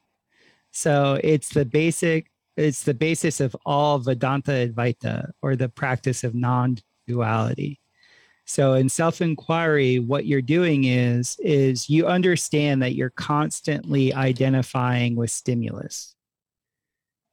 so 0.72 1.20
it's 1.24 1.50
the 1.50 1.66
basic 1.66 2.32
it's 2.58 2.84
the 2.84 2.94
basis 2.94 3.40
of 3.40 3.56
all 3.66 4.00
vedanta 4.00 4.52
advaita 4.52 5.32
or 5.42 5.56
the 5.56 5.70
practice 5.70 6.24
of 6.24 6.36
non-duality 6.36 7.80
So 8.46 8.74
in 8.74 8.90
self-inquiry, 8.90 10.00
what 10.00 10.26
you're 10.26 10.42
doing 10.42 10.86
is 10.86 11.38
is 11.40 11.90
you 11.90 12.08
understand 12.08 12.82
that 12.82 12.96
you're 12.96 13.12
constantly 13.12 14.14
identifying 14.14 15.16
with 15.16 15.32
stimulus. 15.32 16.16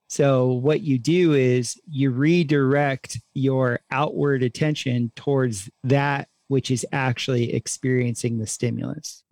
So 0.08 0.52
what 0.52 0.82
you 0.82 0.98
do 0.98 1.34
is 1.34 1.80
you 1.88 2.10
redirect 2.10 3.20
your 3.34 3.80
outward 3.90 4.42
attention 4.42 5.10
towards 5.16 5.68
that 5.84 6.28
which 6.48 6.70
is 6.70 6.86
actually 6.92 7.54
experiencing 7.54 8.38
the 8.38 8.46
stimulus. 8.46 9.24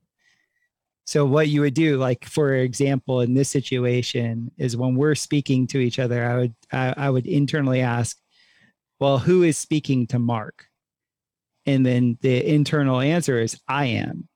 So 1.06 1.26
what 1.26 1.48
you 1.48 1.60
would 1.60 1.74
do, 1.74 1.98
like 1.98 2.24
for 2.24 2.54
example, 2.54 3.20
in 3.20 3.34
this 3.34 3.50
situation, 3.50 4.50
is 4.56 4.76
when 4.76 4.96
we're 4.96 5.14
speaking 5.14 5.66
to 5.68 5.78
each 5.78 5.98
other, 5.98 6.24
I 6.24 6.36
would 6.36 6.54
I, 6.72 6.94
I 6.96 7.10
would 7.10 7.26
internally 7.26 7.82
ask, 7.82 8.16
well, 8.98 9.18
who 9.18 9.42
is 9.42 9.58
speaking 9.58 10.06
to 10.08 10.18
Mark? 10.18 10.66
And 11.66 11.84
then 11.84 12.18
the 12.20 12.46
internal 12.46 13.00
answer 13.00 13.38
is 13.38 13.60
I 13.68 13.86
am. 13.86 14.28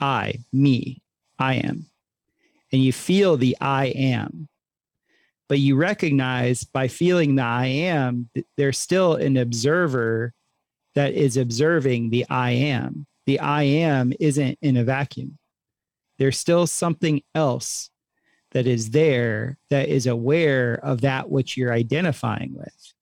I, 0.00 0.34
me, 0.52 1.02
I 1.38 1.54
am. 1.54 1.86
And 2.72 2.82
you 2.82 2.92
feel 2.92 3.36
the 3.36 3.56
I 3.60 3.86
am. 3.86 4.48
But 5.48 5.58
you 5.58 5.76
recognize 5.76 6.64
by 6.64 6.88
feeling 6.88 7.36
the 7.36 7.42
I 7.42 7.66
am, 7.66 8.28
there's 8.56 8.78
still 8.78 9.14
an 9.14 9.36
observer 9.36 10.34
that 10.94 11.14
is 11.14 11.36
observing 11.36 12.10
the 12.10 12.26
I 12.28 12.50
am. 12.50 13.06
The 13.26 13.40
I 13.40 13.62
am 13.62 14.12
isn't 14.20 14.58
in 14.60 14.76
a 14.76 14.84
vacuum. 14.84 15.38
There's 16.18 16.38
still 16.38 16.66
something 16.66 17.22
else 17.34 17.90
that 18.52 18.66
is 18.66 18.90
there 18.90 19.58
that 19.70 19.88
is 19.88 20.06
aware 20.06 20.80
of 20.82 21.02
that 21.02 21.30
which 21.30 21.56
you're 21.56 21.72
identifying 21.72 22.54
with 22.54 22.94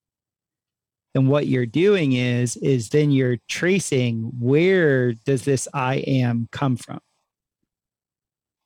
and 1.16 1.28
what 1.28 1.46
you're 1.46 1.66
doing 1.66 2.12
is 2.12 2.56
is 2.56 2.90
then 2.90 3.11
you're 3.11 3.38
tracing 3.48 4.30
where 4.38 5.12
does 5.12 5.44
this 5.44 5.66
i 5.72 5.96
am 5.96 6.48
come 6.52 6.76
from 6.76 7.00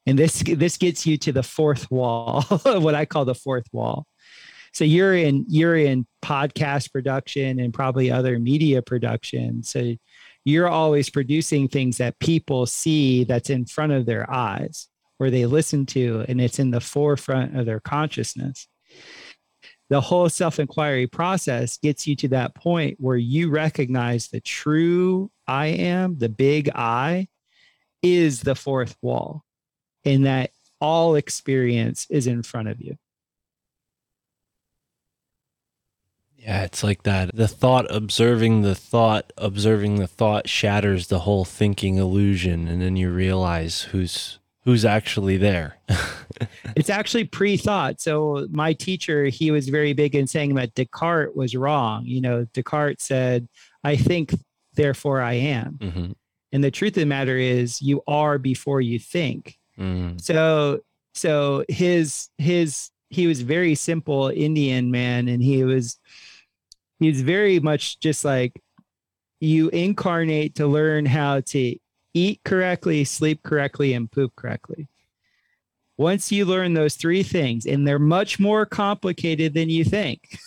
and 0.06 0.18
this 0.18 0.42
this 0.42 0.76
gets 0.76 1.06
you 1.06 1.16
to 1.18 1.32
the 1.32 1.42
fourth 1.42 1.90
wall 1.90 2.42
what 2.64 2.94
i 2.94 3.04
call 3.04 3.24
the 3.24 3.34
fourth 3.34 3.66
wall. 3.72 4.06
So 4.72 4.84
you're 4.84 5.14
in 5.14 5.44
you're 5.48 5.76
in 5.76 6.06
podcast 6.22 6.92
production 6.92 7.58
and 7.58 7.74
probably 7.74 8.10
other 8.10 8.38
media 8.38 8.82
production. 8.82 9.62
So 9.62 9.94
you're 10.44 10.68
always 10.68 11.10
producing 11.10 11.68
things 11.68 11.98
that 11.98 12.18
people 12.18 12.66
see 12.66 13.24
that's 13.24 13.50
in 13.50 13.66
front 13.66 13.92
of 13.92 14.06
their 14.06 14.30
eyes 14.30 14.88
where 15.18 15.30
they 15.30 15.46
listen 15.46 15.86
to 15.86 16.24
and 16.28 16.40
it's 16.40 16.58
in 16.58 16.70
the 16.70 16.80
forefront 16.80 17.58
of 17.58 17.66
their 17.66 17.80
consciousness. 17.80 18.68
The 19.90 20.00
whole 20.00 20.28
self 20.28 20.60
inquiry 20.60 21.08
process 21.08 21.76
gets 21.76 22.06
you 22.06 22.14
to 22.16 22.28
that 22.28 22.54
point 22.54 22.96
where 23.00 23.16
you 23.16 23.50
recognize 23.50 24.28
the 24.28 24.40
true 24.40 25.30
I 25.48 25.66
am, 25.66 26.16
the 26.18 26.28
big 26.28 26.70
I, 26.74 27.26
is 28.02 28.40
the 28.40 28.54
fourth 28.54 28.96
wall, 29.02 29.44
and 30.04 30.26
that 30.26 30.50
all 30.80 31.14
experience 31.14 32.06
is 32.10 32.26
in 32.26 32.42
front 32.42 32.68
of 32.68 32.80
you. 32.80 32.96
Yeah, 36.36 36.62
it's 36.62 36.82
like 36.82 37.02
that. 37.02 37.36
The 37.36 37.48
thought 37.48 37.86
observing 37.94 38.62
the 38.62 38.74
thought, 38.74 39.30
observing 39.36 39.96
the 39.96 40.06
thought 40.06 40.48
shatters 40.48 41.08
the 41.08 41.20
whole 41.20 41.44
thinking 41.44 41.96
illusion. 41.96 42.66
And 42.66 42.80
then 42.80 42.96
you 42.96 43.10
realize 43.10 43.82
who's 43.82 44.38
who's 44.64 44.84
actually 44.86 45.36
there. 45.36 45.76
it's 46.76 46.88
actually 46.88 47.24
pre-thought. 47.24 48.00
So 48.00 48.46
my 48.50 48.72
teacher, 48.72 49.26
he 49.26 49.50
was 49.50 49.68
very 49.68 49.92
big 49.92 50.14
in 50.14 50.26
saying 50.26 50.54
that 50.54 50.74
Descartes 50.74 51.34
was 51.34 51.54
wrong. 51.54 52.04
You 52.06 52.22
know, 52.22 52.46
Descartes 52.54 53.02
said, 53.02 53.46
"I 53.84 53.96
think, 53.96 54.34
therefore 54.74 55.20
I 55.20 55.34
am." 55.34 55.78
Mm-hmm. 55.78 56.12
And 56.52 56.64
the 56.64 56.70
truth 56.70 56.96
of 56.96 57.00
the 57.00 57.06
matter 57.06 57.36
is, 57.36 57.82
you 57.82 58.02
are 58.08 58.38
before 58.38 58.80
you 58.80 58.98
think. 58.98 59.58
Mm-hmm. 59.78 60.18
So, 60.18 60.80
so 61.14 61.64
his 61.68 62.28
his 62.38 62.90
he 63.10 63.26
was 63.26 63.42
very 63.42 63.74
simple 63.74 64.28
Indian 64.28 64.90
man, 64.90 65.28
and 65.28 65.42
he 65.42 65.64
was 65.64 65.98
he's 66.98 67.22
very 67.22 67.60
much 67.60 67.98
just 68.00 68.24
like 68.24 68.60
you 69.40 69.68
incarnate 69.70 70.54
to 70.56 70.66
learn 70.66 71.06
how 71.06 71.40
to 71.40 71.76
eat 72.14 72.40
correctly, 72.44 73.04
sleep 73.04 73.42
correctly, 73.42 73.94
and 73.94 74.10
poop 74.10 74.34
correctly. 74.36 74.88
Once 75.96 76.32
you 76.32 76.44
learn 76.44 76.74
those 76.74 76.94
three 76.94 77.22
things, 77.22 77.66
and 77.66 77.86
they're 77.86 77.98
much 77.98 78.38
more 78.38 78.64
complicated 78.64 79.54
than 79.54 79.68
you 79.68 79.84
think, 79.84 80.38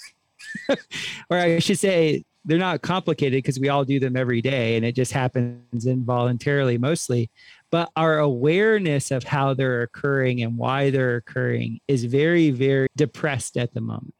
or 1.29 1.37
I 1.37 1.59
should 1.59 1.79
say, 1.79 2.23
they're 2.45 2.57
not 2.57 2.81
complicated 2.81 3.37
because 3.37 3.59
we 3.59 3.69
all 3.69 3.85
do 3.85 3.99
them 3.99 4.17
every 4.17 4.41
day 4.41 4.75
and 4.75 4.85
it 4.85 4.95
just 4.95 5.11
happens 5.11 5.85
involuntarily 5.85 6.77
mostly. 6.77 7.29
But 7.73 7.89
our 7.95 8.19
awareness 8.19 9.09
of 9.09 9.23
how 9.23 9.55
they're 9.55 9.81
occurring 9.81 10.43
and 10.43 10.59
why 10.59 10.91
they're 10.91 11.15
occurring 11.15 11.79
is 11.87 12.03
very, 12.05 12.51
very 12.51 12.85
depressed 12.95 13.57
at 13.57 13.73
the 13.73 13.81
moment. 13.81 14.13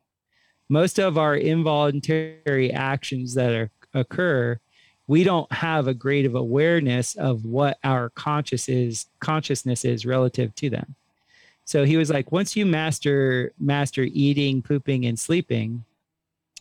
Most 0.70 0.98
of 0.98 1.20
our 1.20 1.36
involuntary 1.36 2.74
actions 2.74 3.36
that 3.36 3.54
are, 3.54 3.70
occur 3.94 4.60
we 5.06 5.24
don't 5.24 5.52
have 5.52 5.88
a 5.88 5.94
great 5.94 6.26
of 6.26 6.34
awareness 6.34 7.14
of 7.14 7.46
what 7.46 7.78
our 7.84 8.10
conscious 8.10 8.68
is 8.68 9.06
consciousness 9.20 9.86
is 9.86 10.04
relative 10.04 10.56
to 10.56 10.72
them. 10.72 10.96
So 11.64 11.84
he 11.84 11.96
was 11.96 12.10
like 12.10 12.32
once 12.32 12.56
you 12.56 12.66
master 12.66 13.54
master 13.60 14.02
eating 14.02 14.64
pooping 14.64 15.06
and 15.06 15.20
sleeping 15.20 15.86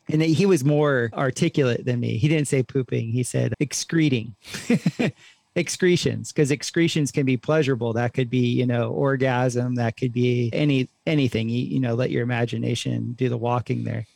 and 0.08 0.20
he 0.20 0.44
was 0.44 0.62
more 0.62 1.10
articulate 1.14 1.86
than 1.86 2.00
me. 2.00 2.18
He 2.18 2.28
didn't 2.28 2.48
say 2.48 2.62
pooping. 2.62 3.12
He 3.12 3.22
said 3.22 3.54
excreting 3.60 4.34
excretions 5.54 6.32
because 6.32 6.50
excretions 6.50 7.10
can 7.10 7.26
be 7.26 7.36
pleasurable 7.36 7.92
that 7.92 8.14
could 8.14 8.30
be 8.30 8.38
you 8.38 8.64
know 8.64 8.90
orgasm 8.90 9.74
that 9.74 9.98
could 9.98 10.12
be 10.12 10.48
any 10.54 10.88
anything 11.06 11.48
you, 11.48 11.62
you 11.62 11.78
know 11.78 11.94
let 11.94 12.10
your 12.10 12.22
imagination 12.22 13.12
do 13.12 13.28
the 13.28 13.36
walking 13.36 13.84
there 13.84 14.06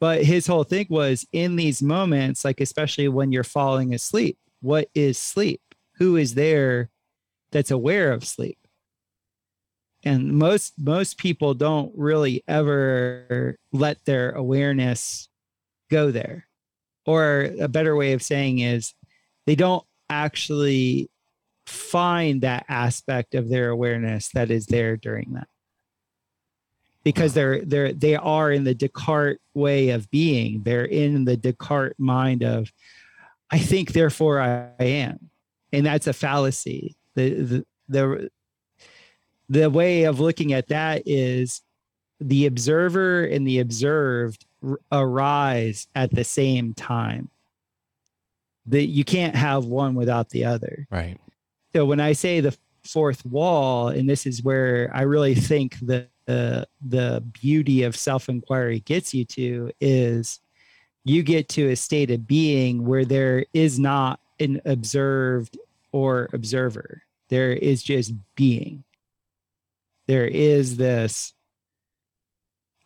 but 0.00 0.22
his 0.22 0.46
whole 0.46 0.64
thing 0.64 0.86
was 0.88 1.26
in 1.32 1.56
these 1.56 1.82
moments, 1.82 2.44
like 2.44 2.60
especially 2.60 3.08
when 3.08 3.32
you're 3.32 3.44
falling 3.44 3.94
asleep, 3.94 4.38
what 4.60 4.88
is 4.94 5.18
sleep? 5.18 5.60
Who 5.96 6.16
is 6.16 6.34
there 6.34 6.90
that's 7.50 7.70
aware 7.70 8.12
of 8.12 8.24
sleep? 8.24 8.58
And 10.04 10.32
most 10.34 10.74
most 10.78 11.18
people 11.18 11.54
don't 11.54 11.92
really 11.96 12.44
ever 12.46 13.58
let 13.72 14.04
their 14.04 14.30
awareness 14.30 15.28
go 15.90 16.12
there. 16.12 16.46
Or 17.04 17.50
a 17.60 17.68
better 17.68 17.96
way 17.96 18.12
of 18.12 18.22
saying 18.22 18.60
is 18.60 18.94
they 19.46 19.56
don't 19.56 19.84
actually 20.10 21.10
find 21.66 22.42
that 22.42 22.64
aspect 22.68 23.34
of 23.34 23.48
their 23.48 23.70
awareness 23.70 24.30
that 24.30 24.50
is 24.50 24.66
there 24.66 24.96
during 24.96 25.34
that 25.34 25.48
because 27.04 27.32
they're 27.34 27.64
they're 27.64 27.92
they 27.92 28.16
are 28.16 28.52
in 28.52 28.64
the 28.64 28.74
Descartes 28.74 29.40
way 29.54 29.90
of 29.90 30.10
being. 30.10 30.62
They're 30.62 30.84
in 30.84 31.24
the 31.24 31.36
Descartes 31.36 31.98
mind 31.98 32.42
of 32.42 32.70
I 33.50 33.58
think 33.58 33.92
therefore 33.92 34.40
I, 34.40 34.68
I 34.78 34.84
am. 34.84 35.30
And 35.72 35.86
that's 35.86 36.06
a 36.06 36.12
fallacy. 36.12 36.96
The, 37.14 37.30
the 37.30 37.66
the 37.88 38.30
the 39.48 39.70
way 39.70 40.04
of 40.04 40.20
looking 40.20 40.52
at 40.52 40.68
that 40.68 41.02
is 41.06 41.62
the 42.20 42.46
observer 42.46 43.24
and 43.24 43.46
the 43.46 43.60
observed 43.60 44.44
arise 44.92 45.86
at 45.94 46.14
the 46.14 46.24
same 46.24 46.74
time. 46.74 47.30
That 48.68 48.86
you 48.86 49.04
can't 49.04 49.34
have 49.34 49.64
one 49.64 49.94
without 49.94 50.30
the 50.30 50.44
other. 50.44 50.86
Right. 50.90 51.18
So 51.74 51.84
when 51.84 52.00
I 52.00 52.12
say 52.12 52.40
the 52.40 52.56
fourth 52.84 53.24
wall, 53.24 53.88
and 53.88 54.08
this 54.08 54.26
is 54.26 54.42
where 54.42 54.90
I 54.94 55.02
really 55.02 55.34
think 55.34 55.78
that 55.80 56.10
the 56.28 56.68
the 56.86 57.24
beauty 57.40 57.82
of 57.84 57.96
self-inquiry 57.96 58.80
gets 58.80 59.14
you 59.14 59.24
to 59.24 59.72
is 59.80 60.40
you 61.02 61.22
get 61.22 61.48
to 61.48 61.70
a 61.70 61.76
state 61.76 62.10
of 62.10 62.26
being 62.26 62.84
where 62.84 63.06
there 63.06 63.46
is 63.54 63.78
not 63.78 64.20
an 64.38 64.60
observed 64.66 65.58
or 65.90 66.28
observer 66.34 67.02
there 67.30 67.50
is 67.50 67.82
just 67.82 68.12
being 68.36 68.84
there 70.06 70.26
is 70.26 70.76
this 70.76 71.32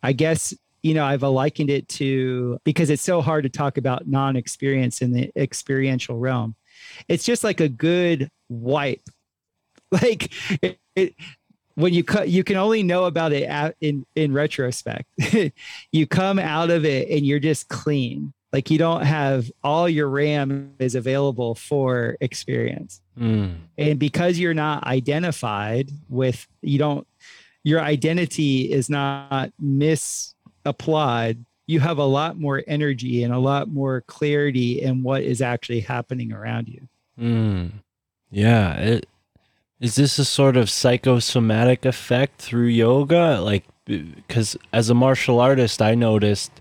i 0.01 0.13
guess 0.13 0.53
you 0.83 0.93
know 0.93 1.05
i've 1.05 1.23
likened 1.23 1.69
it 1.69 1.87
to 1.87 2.59
because 2.63 2.89
it's 2.89 3.01
so 3.01 3.21
hard 3.21 3.43
to 3.43 3.49
talk 3.49 3.77
about 3.77 4.07
non-experience 4.07 5.01
in 5.01 5.11
the 5.11 5.31
experiential 5.35 6.17
realm. 6.19 6.55
It's 7.07 7.23
just 7.23 7.43
like 7.43 7.59
a 7.59 7.69
good 7.69 8.29
wipe. 8.49 9.01
Like 9.91 10.31
it, 10.63 10.79
it, 10.95 11.13
when 11.75 11.93
you 11.93 12.03
cut 12.03 12.27
you 12.27 12.43
can 12.43 12.57
only 12.57 12.81
know 12.81 13.05
about 13.05 13.31
it 13.31 13.47
in 13.79 14.07
in 14.15 14.33
retrospect. 14.33 15.07
You 15.91 16.07
come 16.07 16.39
out 16.39 16.71
of 16.71 16.83
it 16.83 17.09
and 17.09 17.23
you're 17.23 17.39
just 17.39 17.69
clean. 17.69 18.33
Like 18.51 18.71
you 18.71 18.79
don't 18.79 19.03
have 19.03 19.51
all 19.63 19.87
your 19.87 20.09
ram 20.09 20.73
is 20.79 20.95
available 20.95 21.53
for 21.53 22.17
experience. 22.21 23.01
Mm. 23.19 23.57
and 23.77 23.99
because 23.99 24.39
you're 24.39 24.55
not 24.55 24.83
identified 24.85 25.91
with 26.09 26.47
you 26.63 26.79
don't 26.79 27.05
your 27.63 27.79
identity 27.79 28.71
is 28.71 28.89
not 28.89 29.53
misapplied 30.63 31.45
you 31.65 31.79
have 31.79 31.97
a 31.97 32.05
lot 32.05 32.37
more 32.37 32.63
energy 32.67 33.23
and 33.23 33.33
a 33.33 33.39
lot 33.39 33.69
more 33.69 34.01
clarity 34.01 34.81
in 34.81 35.03
what 35.03 35.23
is 35.23 35.41
actually 35.41 35.79
happening 35.79 36.33
around 36.33 36.67
you. 36.67 36.87
Mm. 37.19 37.71
Yeah. 38.29 38.73
It, 38.75 39.07
is 39.79 39.95
this 39.95 40.19
a 40.19 40.25
sort 40.25 40.57
of 40.57 40.69
psychosomatic 40.69 41.85
effect 41.85 42.41
through 42.41 42.67
yoga? 42.67 43.39
Like, 43.41 43.65
because 43.85 44.57
as 44.71 44.89
a 44.89 44.93
martial 44.93 45.39
artist, 45.39 45.81
I 45.81 45.95
noticed 45.95 46.51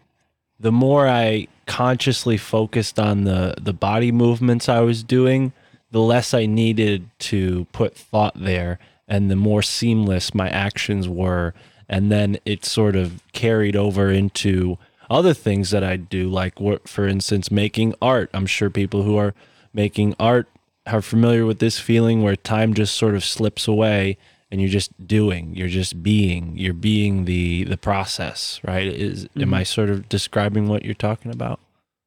the 0.58 0.72
more 0.72 1.08
I 1.08 1.48
consciously 1.66 2.36
focused 2.36 2.98
on 2.98 3.24
the 3.24 3.54
the 3.60 3.72
body 3.72 4.10
movements 4.10 4.68
I 4.68 4.80
was 4.80 5.04
doing, 5.04 5.52
the 5.92 6.00
less 6.00 6.34
I 6.34 6.46
needed 6.46 7.08
to 7.20 7.66
put 7.72 7.94
thought 7.96 8.34
there, 8.34 8.80
and 9.06 9.30
the 9.30 9.36
more 9.36 9.62
seamless 9.62 10.34
my 10.34 10.48
actions 10.48 11.08
were. 11.08 11.54
And 11.88 12.10
then 12.10 12.38
it 12.44 12.64
sort 12.64 12.96
of 12.96 13.22
carried 13.32 13.76
over 13.76 14.10
into 14.10 14.78
other 15.10 15.34
things 15.34 15.70
that 15.70 15.84
I 15.84 15.96
do, 15.96 16.28
like 16.28 16.54
for 16.86 17.06
instance, 17.06 17.50
making 17.50 17.94
art. 18.00 18.30
I'm 18.32 18.46
sure 18.46 18.70
people 18.70 19.02
who 19.02 19.16
are 19.16 19.34
making 19.74 20.14
art 20.18 20.48
are 20.86 21.02
familiar 21.02 21.46
with 21.46 21.58
this 21.58 21.78
feeling 21.78 22.22
where 22.22 22.34
time 22.36 22.74
just 22.74 22.94
sort 22.96 23.14
of 23.14 23.24
slips 23.24 23.68
away 23.68 24.16
and 24.50 24.60
you're 24.60 24.68
just 24.68 24.90
doing 25.06 25.54
you're 25.54 25.68
just 25.68 26.02
being 26.02 26.52
you're 26.56 26.74
being 26.74 27.24
the 27.24 27.62
the 27.64 27.76
process 27.76 28.60
right 28.64 28.86
is 28.88 29.24
am 29.36 29.50
Mhm. 29.50 29.54
i 29.54 29.62
sort 29.62 29.88
of 29.88 30.08
describing 30.10 30.66
what 30.68 30.84
you're 30.84 30.92
talking 30.92 31.30
about 31.32 31.58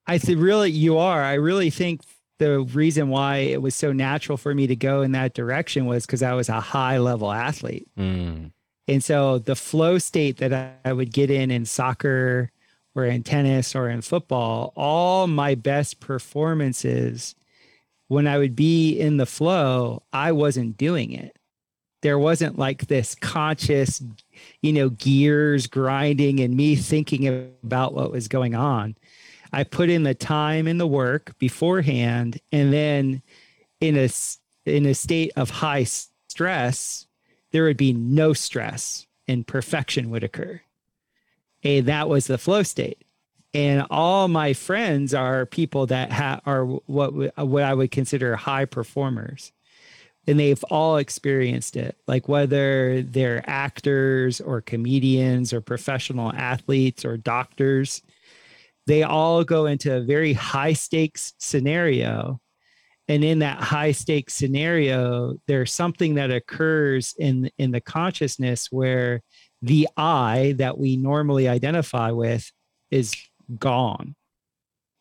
I 0.07 0.19
think 0.19 0.39
really 0.39 0.69
you 0.69 0.97
are. 0.99 1.23
I 1.23 1.33
really 1.33 1.71
think 1.71 2.01
the 2.37 2.59
reason 2.59 3.09
why 3.09 3.37
it 3.37 3.61
was 3.63 3.73
so 3.73 3.91
natural 3.93 4.37
for 4.37 4.53
me 4.53 4.67
to 4.67 4.75
go 4.75 5.01
in 5.01 5.13
that 5.13 5.33
direction 5.33 5.87
was 5.87 6.05
because 6.05 6.21
I 6.21 6.33
was 6.33 6.47
a 6.49 6.59
high 6.59 6.99
level 6.99 7.31
athlete. 7.31 7.87
Mm. 7.97 8.51
And 8.87 9.03
so 9.03 9.39
the 9.39 9.55
flow 9.55 9.97
state 9.97 10.37
that 10.37 10.77
I- 10.85 10.93
would 10.93 11.11
get 11.11 11.31
in 11.31 11.51
in 11.51 11.65
soccer 11.65 12.51
or 12.93 13.05
in 13.05 13.23
tennis 13.23 13.75
or 13.75 13.89
in 13.89 14.01
football, 14.01 14.73
all 14.75 15.27
my 15.27 15.55
best 15.55 15.99
performances, 15.99 17.35
when 18.07 18.27
I 18.27 18.37
would 18.37 18.55
be 18.55 18.97
in 18.97 19.17
the 19.17 19.25
flow, 19.25 20.03
I 20.13 20.31
wasn't 20.31 20.77
doing 20.77 21.11
it. 21.11 21.35
There 22.01 22.19
wasn't 22.19 22.59
like 22.59 22.85
this 22.85 23.15
conscious, 23.15 24.03
you 24.61 24.71
know, 24.71 24.89
gears 24.89 25.65
grinding 25.65 26.39
and 26.39 26.55
me 26.55 26.75
thinking 26.75 27.51
about 27.63 27.95
what 27.95 28.11
was 28.11 28.27
going 28.27 28.53
on. 28.53 28.95
I 29.51 29.63
put 29.63 29.89
in 29.89 30.03
the 30.03 30.13
time 30.13 30.67
and 30.67 30.79
the 30.79 30.85
work 30.85 31.37
beforehand, 31.39 32.39
and 32.51 32.71
then 32.71 33.23
in 33.81 33.97
a 33.97 34.09
in 34.65 34.85
a 34.85 34.93
state 34.93 35.31
of 35.35 35.49
high 35.49 35.85
stress, 35.85 37.04
there 37.55 37.63
would 37.63 37.77
be 37.77 37.93
no 37.93 38.33
stress 38.33 39.07
and 39.29 39.47
perfection 39.47 40.09
would 40.09 40.25
occur. 40.25 40.59
And 41.63 41.85
that 41.85 42.09
was 42.09 42.27
the 42.27 42.37
flow 42.37 42.63
state. 42.63 43.05
And 43.53 43.87
all 43.89 44.27
my 44.27 44.51
friends 44.51 45.13
are 45.13 45.45
people 45.45 45.85
that 45.85 46.11
ha- 46.11 46.41
are 46.45 46.65
what 46.65 47.11
w- 47.11 47.31
what 47.37 47.63
I 47.63 47.73
would 47.73 47.91
consider 47.91 48.35
high 48.35 48.65
performers. 48.65 49.53
And 50.27 50.37
they've 50.37 50.61
all 50.65 50.97
experienced 50.97 51.77
it, 51.77 51.95
like 52.07 52.27
whether 52.27 53.01
they're 53.01 53.41
actors 53.49 54.41
or 54.41 54.59
comedians 54.59 55.53
or 55.53 55.61
professional 55.61 56.33
athletes 56.33 57.05
or 57.05 57.15
doctors, 57.15 58.01
they 58.85 59.03
all 59.03 59.45
go 59.45 59.65
into 59.65 59.95
a 59.95 60.01
very 60.01 60.33
high 60.33 60.73
stakes 60.73 61.33
scenario 61.37 62.41
and 63.07 63.23
in 63.23 63.39
that 63.39 63.59
high 63.59 63.91
stakes 63.91 64.33
scenario 64.33 65.35
there's 65.47 65.71
something 65.71 66.15
that 66.15 66.31
occurs 66.31 67.13
in 67.19 67.49
in 67.57 67.71
the 67.71 67.81
consciousness 67.81 68.67
where 68.71 69.21
the 69.61 69.87
i 69.97 70.53
that 70.57 70.77
we 70.77 70.97
normally 70.97 71.47
identify 71.47 72.11
with 72.11 72.51
is 72.91 73.15
gone. 73.57 74.15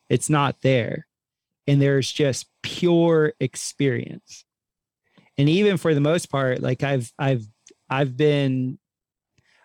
It's 0.09 0.29
not 0.29 0.61
there. 0.61 1.07
And 1.67 1.81
there's 1.81 2.11
just 2.11 2.47
pure 2.61 3.33
experience. 3.39 4.45
And 5.37 5.49
even 5.49 5.77
for 5.77 5.93
the 5.93 6.01
most 6.01 6.27
part 6.27 6.61
like 6.61 6.81
i've 6.81 7.11
i've 7.19 7.45
i've 7.89 8.15
been 8.15 8.79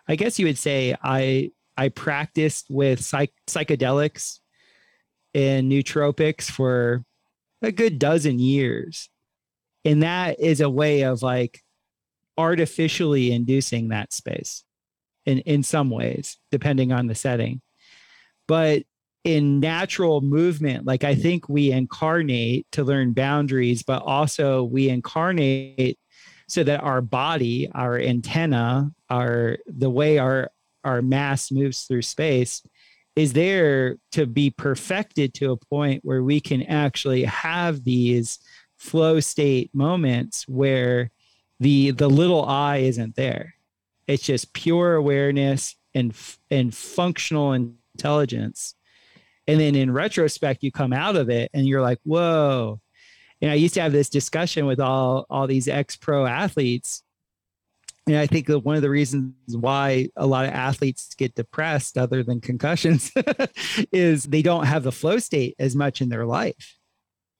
i 0.09 0.17
guess 0.17 0.37
you 0.37 0.47
would 0.47 0.59
say 0.59 0.97
i 1.01 1.53
i 1.77 1.89
practiced 1.91 2.67
with 2.69 3.05
psych, 3.05 3.33
psychedelics 3.47 4.41
and 5.33 5.71
nootropics 5.71 6.51
for 6.51 7.05
a 7.63 7.73
good 7.73 7.99
dozen 7.99 8.39
years. 8.39 9.09
And 9.85 10.03
that 10.03 10.41
is 10.41 10.61
a 10.61 10.71
way 10.71 11.03
of 11.03 11.23
like 11.23 11.61
artificially 12.37 13.33
inducing 13.33 13.89
that 13.89 14.13
space 14.13 14.65
in, 15.27 15.39
in 15.41 15.63
some 15.63 15.91
ways, 15.91 16.39
depending 16.51 16.93
on 16.93 17.07
the 17.07 17.15
setting. 17.15 17.61
But 18.47 18.83
in 19.25 19.61
natural 19.61 20.21
movement, 20.23 20.87
like 20.87 21.05
I 21.05 21.15
think 21.15 21.49
we 21.49 21.71
incarnate 21.71 22.67
to 22.73 22.85
learn 22.85 23.13
boundaries, 23.13 23.83
but 23.83 24.03
also 24.03 24.65
we 24.65 24.89
incarnate 24.89 25.99
so 26.49 26.65
that 26.65 26.83
our 26.83 27.01
body, 27.01 27.71
our 27.75 27.99
antenna, 27.99 28.91
our 29.09 29.59
the 29.67 29.91
way 29.91 30.19
our 30.19 30.51
our 30.83 31.03
mass 31.03 31.53
moves 31.53 31.85
through 31.85 32.03
space 32.03 32.63
is 33.17 33.33
there 33.33 33.97
to 34.13 34.27
be 34.27 34.51
perfected 34.51 35.35
to 35.35 35.53
a 35.53 35.57
point 35.57 36.05
where 36.05 36.23
we 36.23 36.41
can 36.41 36.63
actually 36.63 37.25
have 37.25 37.85
these 37.85 38.39
flow 38.77 39.21
state 39.21 39.75
moments 39.75 40.47
where 40.49 41.11
the 41.59 41.91
the 41.91 42.09
little 42.09 42.45
I 42.45 42.79
isn't 42.79 43.17
there. 43.17 43.55
It's 44.07 44.23
just 44.23 44.53
pure 44.53 44.95
awareness 44.95 45.77
and 45.95 46.15
and 46.51 46.75
functional 46.75 47.53
intelligence. 47.53 48.75
And 49.47 49.61
then 49.61 49.75
in 49.75 49.93
retrospect, 49.93 50.63
you 50.63 50.73
come 50.73 50.93
out 50.93 51.17
of 51.17 51.29
it 51.29 51.51
and 51.53 51.67
you're 51.67 51.83
like, 51.83 51.99
whoa. 52.05 52.81
And 53.43 53.51
I 53.51 53.55
used 53.55 53.75
to 53.75 53.81
have 53.81 53.93
this 53.93 54.09
discussion 54.09 54.67
with 54.67 54.81
all 54.81 55.27
all 55.29 55.47
these 55.47 55.69
ex 55.69 55.97
pro 55.97 56.27
athletes 56.27 57.03
and 58.11 58.19
I 58.19 58.27
think 58.27 58.49
that 58.49 58.59
one 58.59 58.75
of 58.75 58.83
the 58.83 58.91
reasons 58.91 59.35
why 59.53 60.09
a 60.17 60.27
lot 60.27 60.45
of 60.45 60.51
athletes 60.51 61.15
get 61.17 61.37
depressed, 61.37 61.97
other 61.97 62.25
than 62.25 62.41
concussions, 62.41 63.13
is 63.93 64.25
they 64.25 64.43
don't 64.43 64.67
have 64.67 64.83
the 64.83 64.91
flow 64.91 65.19
state 65.19 65.55
as 65.61 65.77
much 65.77 66.01
in 66.01 66.09
their 66.09 66.27
life. 66.27 66.77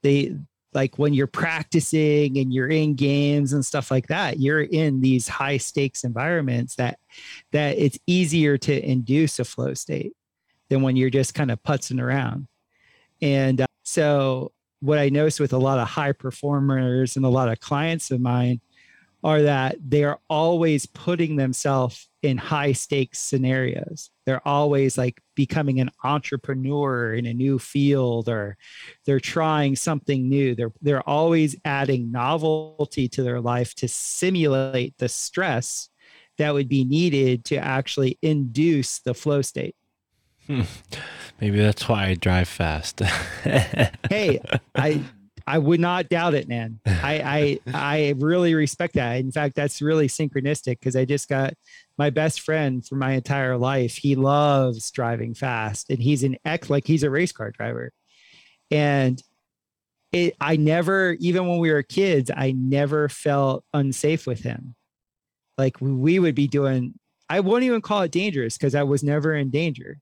They 0.05 0.37
like 0.73 0.97
when 0.97 1.13
you're 1.13 1.27
practicing 1.27 2.39
and 2.39 2.55
you're 2.55 2.69
in 2.69 2.95
games 2.95 3.53
and 3.53 3.67
stuff 3.67 3.91
like 3.91 4.07
that, 4.07 4.39
you're 4.39 4.63
in 4.63 5.01
these 5.01 5.27
high 5.27 5.57
stakes 5.57 6.05
environments 6.05 6.77
that 6.77 7.01
that 7.51 7.77
it's 7.77 7.99
easier 8.07 8.57
to 8.59 8.89
induce 8.89 9.41
a 9.41 9.45
flow 9.45 9.75
state 9.75 10.13
than 10.69 10.83
when 10.83 10.95
you're 10.95 11.11
just 11.11 11.35
kind 11.35 11.51
of 11.51 11.61
putzing 11.65 12.01
around. 12.01 12.47
And 13.21 13.63
uh, 13.63 13.67
so 13.83 14.53
what 14.79 15.01
I 15.01 15.09
noticed 15.09 15.41
with 15.41 15.53
a 15.53 15.59
lot 15.59 15.81
of 15.81 15.89
high 15.89 16.13
performers 16.13 17.17
and 17.17 17.25
a 17.25 17.29
lot 17.29 17.49
of 17.49 17.59
clients 17.59 18.13
of 18.13 18.21
mine 18.21 18.61
are 19.23 19.43
that 19.43 19.77
they 19.87 20.05
are 20.05 20.19
always 20.29 20.87
putting 20.87 21.37
themselves 21.37 22.09
in 22.23 22.39
high 22.39 22.73
stakes 22.73 23.19
scenarios. 23.19 24.11
They're 24.27 24.47
always 24.47 24.97
like 24.99 25.21
becoming 25.35 25.81
an 25.81 25.91
entrepreneur 26.05 27.15
in 27.15 27.27
a 27.27 27.35
new 27.35 27.59
field 27.59 28.29
or 28.29 28.57
they're 29.07 29.21
trying 29.21 29.77
something 29.77 30.29
new. 30.29 30.55
They're 30.55 30.73
they're 30.81 31.09
always 31.09 31.57
adding 31.65 32.11
novelty 32.11 33.09
to 33.09 33.23
their 33.23 33.41
life 33.41 33.75
to 33.77 33.89
simulate 33.89 34.97
the 34.99 35.09
stress 35.09 35.89
that 36.39 36.55
would 36.55 36.69
be 36.69 36.85
needed 36.85 37.45
to 37.47 37.57
actually 37.57 38.19
induce 38.23 39.01
the 39.01 39.15
flow 39.15 39.43
state. 39.43 39.77
Hmm. 40.47 40.63
maybe 41.41 41.59
that's 41.59 41.89
why 41.89 42.07
i 42.07 42.15
drive 42.15 42.49
fast 42.49 43.01
Hey, 44.11 44.41
I 44.75 45.05
I 45.47 45.59
would 45.59 45.81
not 45.81 46.09
doubt 46.09 46.35
it, 46.35 46.49
man. 46.49 46.81
I 46.87 47.61
I 47.67 47.73
I 47.75 48.15
really 48.19 48.55
respect 48.55 48.95
that. 48.95 49.17
In 49.17 49.33
fact, 49.33 49.55
that's 49.55 49.83
really 49.83 50.09
synchronistic 50.09 50.81
because 50.81 50.97
I 50.97 51.05
just 51.05 51.29
got 51.29 51.55
my 51.99 52.11
best 52.11 52.41
friend 52.41 52.87
for 52.87 52.97
my 52.97 53.13
entire 53.13 53.57
life. 53.57 53.97
He 53.97 54.15
loves 54.15 54.91
driving 54.91 55.35
fast, 55.35 55.91
and 55.91 56.01
he's 56.01 56.23
an 56.23 56.37
ex 56.45 56.71
like 56.71 56.87
he's 56.87 57.03
a 57.03 57.11
race 57.11 57.33
car 57.33 57.51
driver, 57.51 57.93
and 58.71 59.23
it. 60.13 60.35
I 60.41 60.57
never, 60.57 61.13
even 61.21 61.47
when 61.49 61.59
we 61.59 61.73
were 61.73 61.83
kids, 61.83 62.31
I 62.35 62.53
never 62.53 63.09
felt 63.09 63.65
unsafe 63.73 64.27
with 64.27 64.41
him. 64.41 64.75
Like 65.59 65.77
we 65.81 66.19
would 66.19 66.35
be 66.35 66.49
doing. 66.49 66.95
I 67.29 67.41
won't 67.41 67.63
even 67.63 67.81
call 67.81 68.03
it 68.03 68.11
dangerous 68.11 68.59
because 68.59 68.75
I 68.75 68.83
was 68.83 69.05
never 69.05 69.35
in 69.35 69.51
danger 69.51 70.01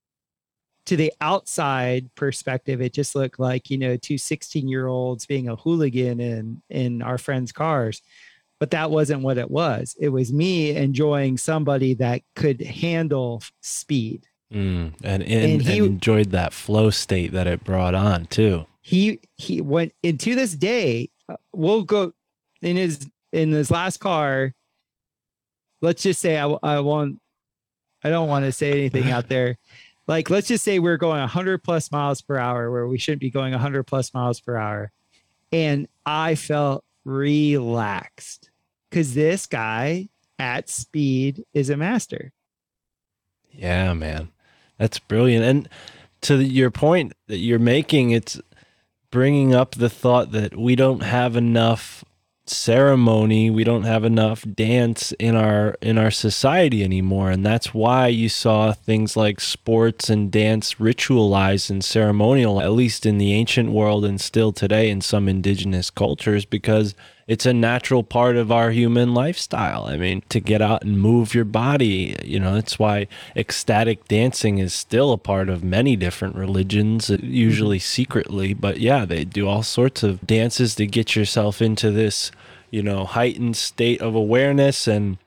to 0.89 0.97
the 0.97 1.13
outside 1.21 2.09
perspective, 2.15 2.81
it 2.81 2.93
just 2.93 3.15
looked 3.15 3.39
like, 3.39 3.71
you 3.71 3.79
know, 3.79 3.97
two 3.97 4.19
16 4.19 4.69
year 4.69 4.87
olds 4.87 5.27
being 5.27 5.49
a 5.49 5.57
hooligan 5.57 6.21
in, 6.21 6.63
in 6.71 7.03
our 7.03 7.19
friends' 7.19 7.53
cars. 7.53 8.03
But 8.61 8.73
that 8.73 8.91
wasn't 8.91 9.23
what 9.23 9.39
it 9.39 9.51
was. 9.51 9.95
It 10.01 10.09
was 10.09 10.33
me 10.33 10.75
enjoying 10.75 11.39
somebody 11.39 11.95
that 11.95 12.23
could 12.35 12.61
handle 12.61 13.43
speed. 13.61 14.27
Mm, 14.53 14.95
and, 15.05 15.23
and, 15.23 15.23
And 15.23 15.63
he- 15.63 15.79
and 15.79 15.87
enjoyed 15.87 16.31
that 16.31 16.53
flow 16.53 16.91
state 16.91 17.33
that 17.33 17.47
it 17.47 17.63
brought 17.65 17.95
on 17.95 18.27
too 18.27 18.67
He 18.81 19.21
he 19.37 19.61
went 19.61 19.93
and 20.03 20.19
to 20.21 20.35
this 20.35 20.55
day, 20.55 21.11
uh, 21.29 21.37
we'll 21.53 21.83
go 21.85 22.13
in 22.63 22.77
his 22.77 23.07
in 23.33 23.53
his 23.53 23.71
last 23.71 23.99
car. 23.99 24.55
Let's 25.83 26.03
just 26.03 26.21
say 26.21 26.39
I, 26.39 26.47
I 26.63 26.81
won't 26.81 27.21
I 28.03 28.09
don't 28.11 28.29
want 28.29 28.45
to 28.47 28.53
say 28.53 28.73
anything 28.73 29.11
out 29.11 29.29
there, 29.35 29.59
like 30.09 30.31
let's 30.31 30.49
just 30.49 30.65
say 30.65 30.81
we're 30.81 30.97
going 30.97 31.21
100 31.21 31.63
plus 31.63 31.93
miles 31.93 32.21
per 32.21 32.37
hour 32.37 32.71
where 32.73 32.89
we 32.89 32.99
shouldn't 32.99 33.21
be 33.21 33.31
going 33.31 33.53
100 33.53 33.85
plus 33.85 34.13
miles 34.13 34.41
per 34.41 34.57
hour 34.57 34.91
and 35.53 35.87
i 36.05 36.35
felt 36.35 36.85
relaxed 37.05 38.51
because 38.91 39.15
this 39.15 39.47
guy 39.47 40.09
at 40.39 40.69
speed 40.69 41.45
is 41.55 41.71
a 41.71 41.77
master 41.77 42.33
Yeah, 43.53 43.93
man. 43.93 44.29
That's 44.79 44.99
brilliant. 44.99 45.45
And 45.45 45.69
to 46.23 46.43
your 46.43 46.71
point 46.71 47.13
that 47.27 47.39
you're 47.39 47.59
making, 47.59 48.13
it's 48.13 48.41
bringing 49.11 49.55
up 49.55 49.75
the 49.75 49.91
thought 49.91 50.33
that 50.33 50.57
we 50.57 50.77
don't 50.77 51.03
have 51.03 51.37
enough 51.37 52.05
ceremony, 52.51 53.51
we 53.51 53.65
don't 53.65 53.85
have 53.85 54.05
enough 54.05 54.45
dance 54.55 55.13
in 55.13 55.37
our 55.37 55.77
in 55.81 55.99
our 55.99 56.11
society 56.11 56.83
anymore, 56.83 57.31
and 57.31 57.45
that's 57.45 57.75
why 57.75 58.09
you 58.09 58.29
saw 58.29 58.73
things 58.73 59.17
like 59.17 59.41
sports 59.41 60.09
and 60.11 60.31
dance 60.31 60.75
ritualized 60.75 61.71
and 61.71 61.85
ceremonial 61.85 62.61
at 62.61 62.73
least 62.73 63.07
in 63.07 63.19
the 63.19 63.33
ancient 63.33 63.71
world 63.71 64.05
and 64.05 64.21
still 64.21 64.53
today 64.53 64.91
in 64.91 65.01
some 65.01 65.29
indigenous 65.29 65.91
cultures 65.91 66.45
because 66.45 66.95
it's 67.29 67.45
a 67.45 67.53
natural 67.53 68.03
part 68.03 68.37
of 68.37 68.51
our 68.51 68.71
human 68.71 69.13
lifestyle. 69.13 69.85
I 69.85 69.99
mean, 69.99 70.23
to 70.31 70.41
get 70.41 70.63
out 70.63 70.83
and 70.83 70.99
move 70.99 71.35
your 71.35 71.45
body, 71.45 72.17
you 72.25 72.41
know, 72.41 72.55
that's 72.55 72.79
why 72.79 73.07
ecstatic 73.37 74.09
dancing 74.09 74.57
is 74.57 74.73
still 74.73 75.13
a 75.13 75.19
part 75.19 75.51
of 75.51 75.63
many 75.63 75.95
different 75.95 76.37
religions, 76.37 77.11
uh, 77.11 77.19
usually 77.21 77.79
secretly. 77.79 78.55
But 78.55 78.81
yeah, 78.81 79.05
they 79.05 79.27
do 79.27 79.47
all 79.47 79.63
sorts 79.63 80.03
of 80.03 80.27
dances 80.27 80.75
to 80.77 80.87
get 80.87 81.15
yourself 81.15 81.61
into 81.61 81.91
this, 81.91 82.33
you 82.71 82.83
know, 82.83 83.05
heightened 83.05 83.59
state 83.59 84.01
of 84.01 84.15
awareness 84.15 84.89
and 84.89 85.19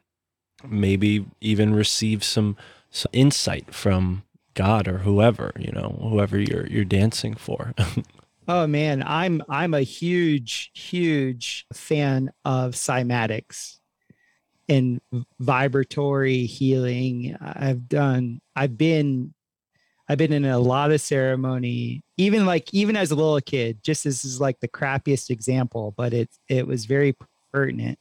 maybe 0.68 1.28
even 1.39 1.72
receive 1.72 2.24
some, 2.24 2.58
some 2.89 3.12
insight 3.14 3.76
from 3.76 4.24
God 4.56 4.88
or 4.88 4.99
whoever, 4.99 5.54
you 5.56 5.72
know, 5.72 5.99
whoever 6.02 6.39
you're 6.39 6.66
you're 6.66 6.84
dancing 6.84 7.36
for. 7.36 7.74
Oh 8.48 8.68
man, 8.68 9.04
I'm 9.06 9.42
I'm 9.50 9.74
a 9.74 9.82
huge 9.82 10.72
huge 10.74 11.66
fan 11.74 12.32
of 12.44 12.74
cymatics 12.74 13.80
and 14.70 15.02
vibratory 15.39 16.46
healing. 16.46 17.38
I've 17.42 17.88
done 17.88 18.42
I've 18.56 18.78
been 18.78 19.34
I've 20.10 20.18
been 20.18 20.34
in 20.34 20.46
a 20.46 20.60
lot 20.60 20.92
of 20.92 21.02
ceremony 21.02 22.04
even 22.18 22.46
like 22.46 22.74
even 22.74 22.98
as 22.98 23.12
a 23.12 23.16
little 23.16 23.39
kid. 23.42 23.84
Just 23.84 24.04
this 24.06 24.26
is 24.26 24.42
like 24.42 24.60
the 24.60 24.68
crappiest 24.68 25.30
example, 25.30 25.94
but 25.98 26.14
it 26.14 26.30
it 26.50 26.68
was 26.68 26.86
very 26.86 27.16
pertinent. 27.54 28.00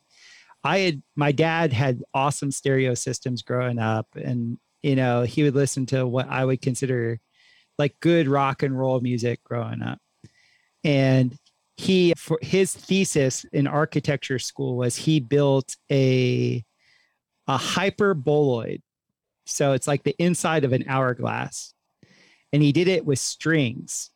I 0.65 0.79
had 0.81 1.03
my 1.17 1.33
dad 1.33 1.73
had 1.73 2.03
awesome 2.15 2.51
stereo 2.53 2.95
systems 2.95 3.43
growing 3.43 3.79
up 3.79 4.09
and 4.17 4.59
you 4.83 4.97
know, 4.97 5.23
he 5.25 5.43
would 5.43 5.55
listen 5.55 5.87
to 5.87 6.07
what 6.07 6.29
I 6.29 6.45
would 6.45 6.63
consider 6.63 7.21
like 7.79 8.01
good 8.01 8.29
rock 8.29 8.63
and 8.63 8.79
roll 8.79 9.01
music 9.01 9.45
growing 9.45 9.83
up 9.83 10.01
and 10.85 11.37
he 11.77 12.13
for 12.17 12.39
his 12.43 12.75
thesis 12.75 13.47
in 13.53 13.67
architecture 13.67 14.39
school 14.39 14.77
was 14.77 14.97
he 14.97 15.19
built 15.19 15.77
a 15.91 16.63
a 17.49 17.59
hyperboloid. 17.59 18.81
So 19.47 19.73
it's 19.73 19.89
like 19.89 20.05
the 20.05 20.15
inside 20.19 20.65
of 20.65 20.73
an 20.73 20.85
hourglass. 20.87 21.75
And 22.53 22.63
he 22.63 22.71
did 22.71 22.87
it 22.87 23.05
with 23.05 23.19
strings. 23.19 24.11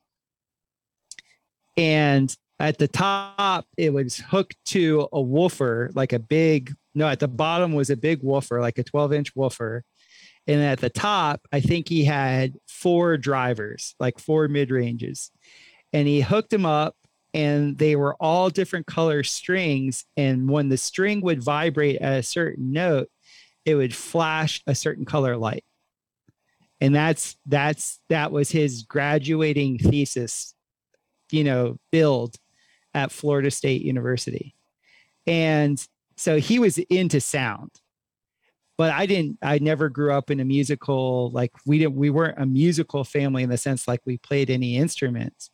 And 1.77 2.35
at 2.61 2.79
the 2.79 2.87
top 2.87 3.67
it 3.77 3.93
was 3.93 4.19
hooked 4.19 4.57
to 4.67 5.09
a 5.13 5.21
woofer 5.21 5.91
like 5.95 6.13
a 6.13 6.21
big 6.21 6.73
no 6.95 7.09
at 7.09 7.19
the 7.19 7.27
bottom 7.27 7.73
was 7.73 7.91
a 7.91 7.97
big 7.97 8.21
woofer 8.23 8.61
like 8.61 8.79
a 8.79 8.85
12 8.85 9.13
inch 9.13 9.33
woofer. 9.35 9.83
And 10.47 10.63
at 10.63 10.81
the 10.81 10.91
top 10.91 11.41
i 11.51 11.61
think 11.61 11.89
he 11.89 12.05
had 12.05 12.55
four 12.69 13.17
drivers 13.17 13.97
like 13.99 14.19
four 14.19 14.47
mid 14.47 14.71
ranges 14.71 15.33
and 15.95 16.09
he 16.09 16.21
hooked 16.21 16.51
them 16.51 16.67
up 16.67 16.97
and 17.33 17.79
they 17.79 17.97
were 17.97 18.17
all 18.21 18.51
different 18.51 18.87
color 18.87 19.23
strings. 19.23 20.05
And 20.17 20.51
when 20.51 20.69
the 20.69 20.77
string 20.77 21.23
would 21.23 21.43
vibrate 21.43 22.01
at 22.03 22.19
a 22.19 22.23
certain 22.23 22.73
note 22.73 23.09
it 23.65 23.77
would 23.77 23.95
flash 23.95 24.63
a 24.67 24.75
certain 24.75 25.07
color 25.07 25.39
light. 25.39 25.65
And 26.83 26.95
that's 26.95 27.37
that's 27.47 28.01
that 28.11 28.31
was 28.31 28.51
his 28.51 28.83
graduating 28.83 29.79
thesis 29.79 30.55
you 31.31 31.45
know 31.45 31.79
build 31.91 32.37
at 32.93 33.11
Florida 33.11 33.51
State 33.51 33.81
University. 33.81 34.55
And 35.27 35.83
so 36.17 36.39
he 36.39 36.59
was 36.59 36.77
into 36.77 37.21
sound 37.21 37.71
but 38.77 38.93
I 38.93 39.07
didn't 39.07 39.39
I 39.43 39.59
never 39.59 39.89
grew 39.89 40.13
up 40.13 40.31
in 40.31 40.41
a 40.41 40.45
musical 40.45 41.31
like 41.31 41.53
we 41.67 41.79
didn't 41.79 41.95
we 41.95 42.11
weren't 42.11 42.41
a 42.41 42.47
musical 42.47 43.05
family 43.05 43.43
in 43.43 43.51
the 43.51 43.57
sense 43.57 43.89
like 43.89 44.01
we 44.05 44.19
played 44.19 44.51
any 44.51 44.77
instruments 44.77 45.51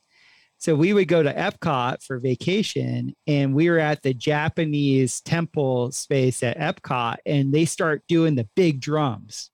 so 0.60 0.74
we 0.74 0.92
would 0.92 1.08
go 1.08 1.22
to 1.22 1.32
Epcot 1.32 2.02
for 2.02 2.18
vacation, 2.18 3.16
and 3.26 3.54
we 3.54 3.70
were 3.70 3.78
at 3.78 4.02
the 4.02 4.12
Japanese 4.12 5.22
temple 5.22 5.90
space 5.90 6.42
at 6.42 6.58
Epcot, 6.58 7.16
and 7.24 7.50
they 7.50 7.64
start 7.64 8.02
doing 8.06 8.34
the 8.34 8.46
big 8.54 8.78
drums. 8.78 9.50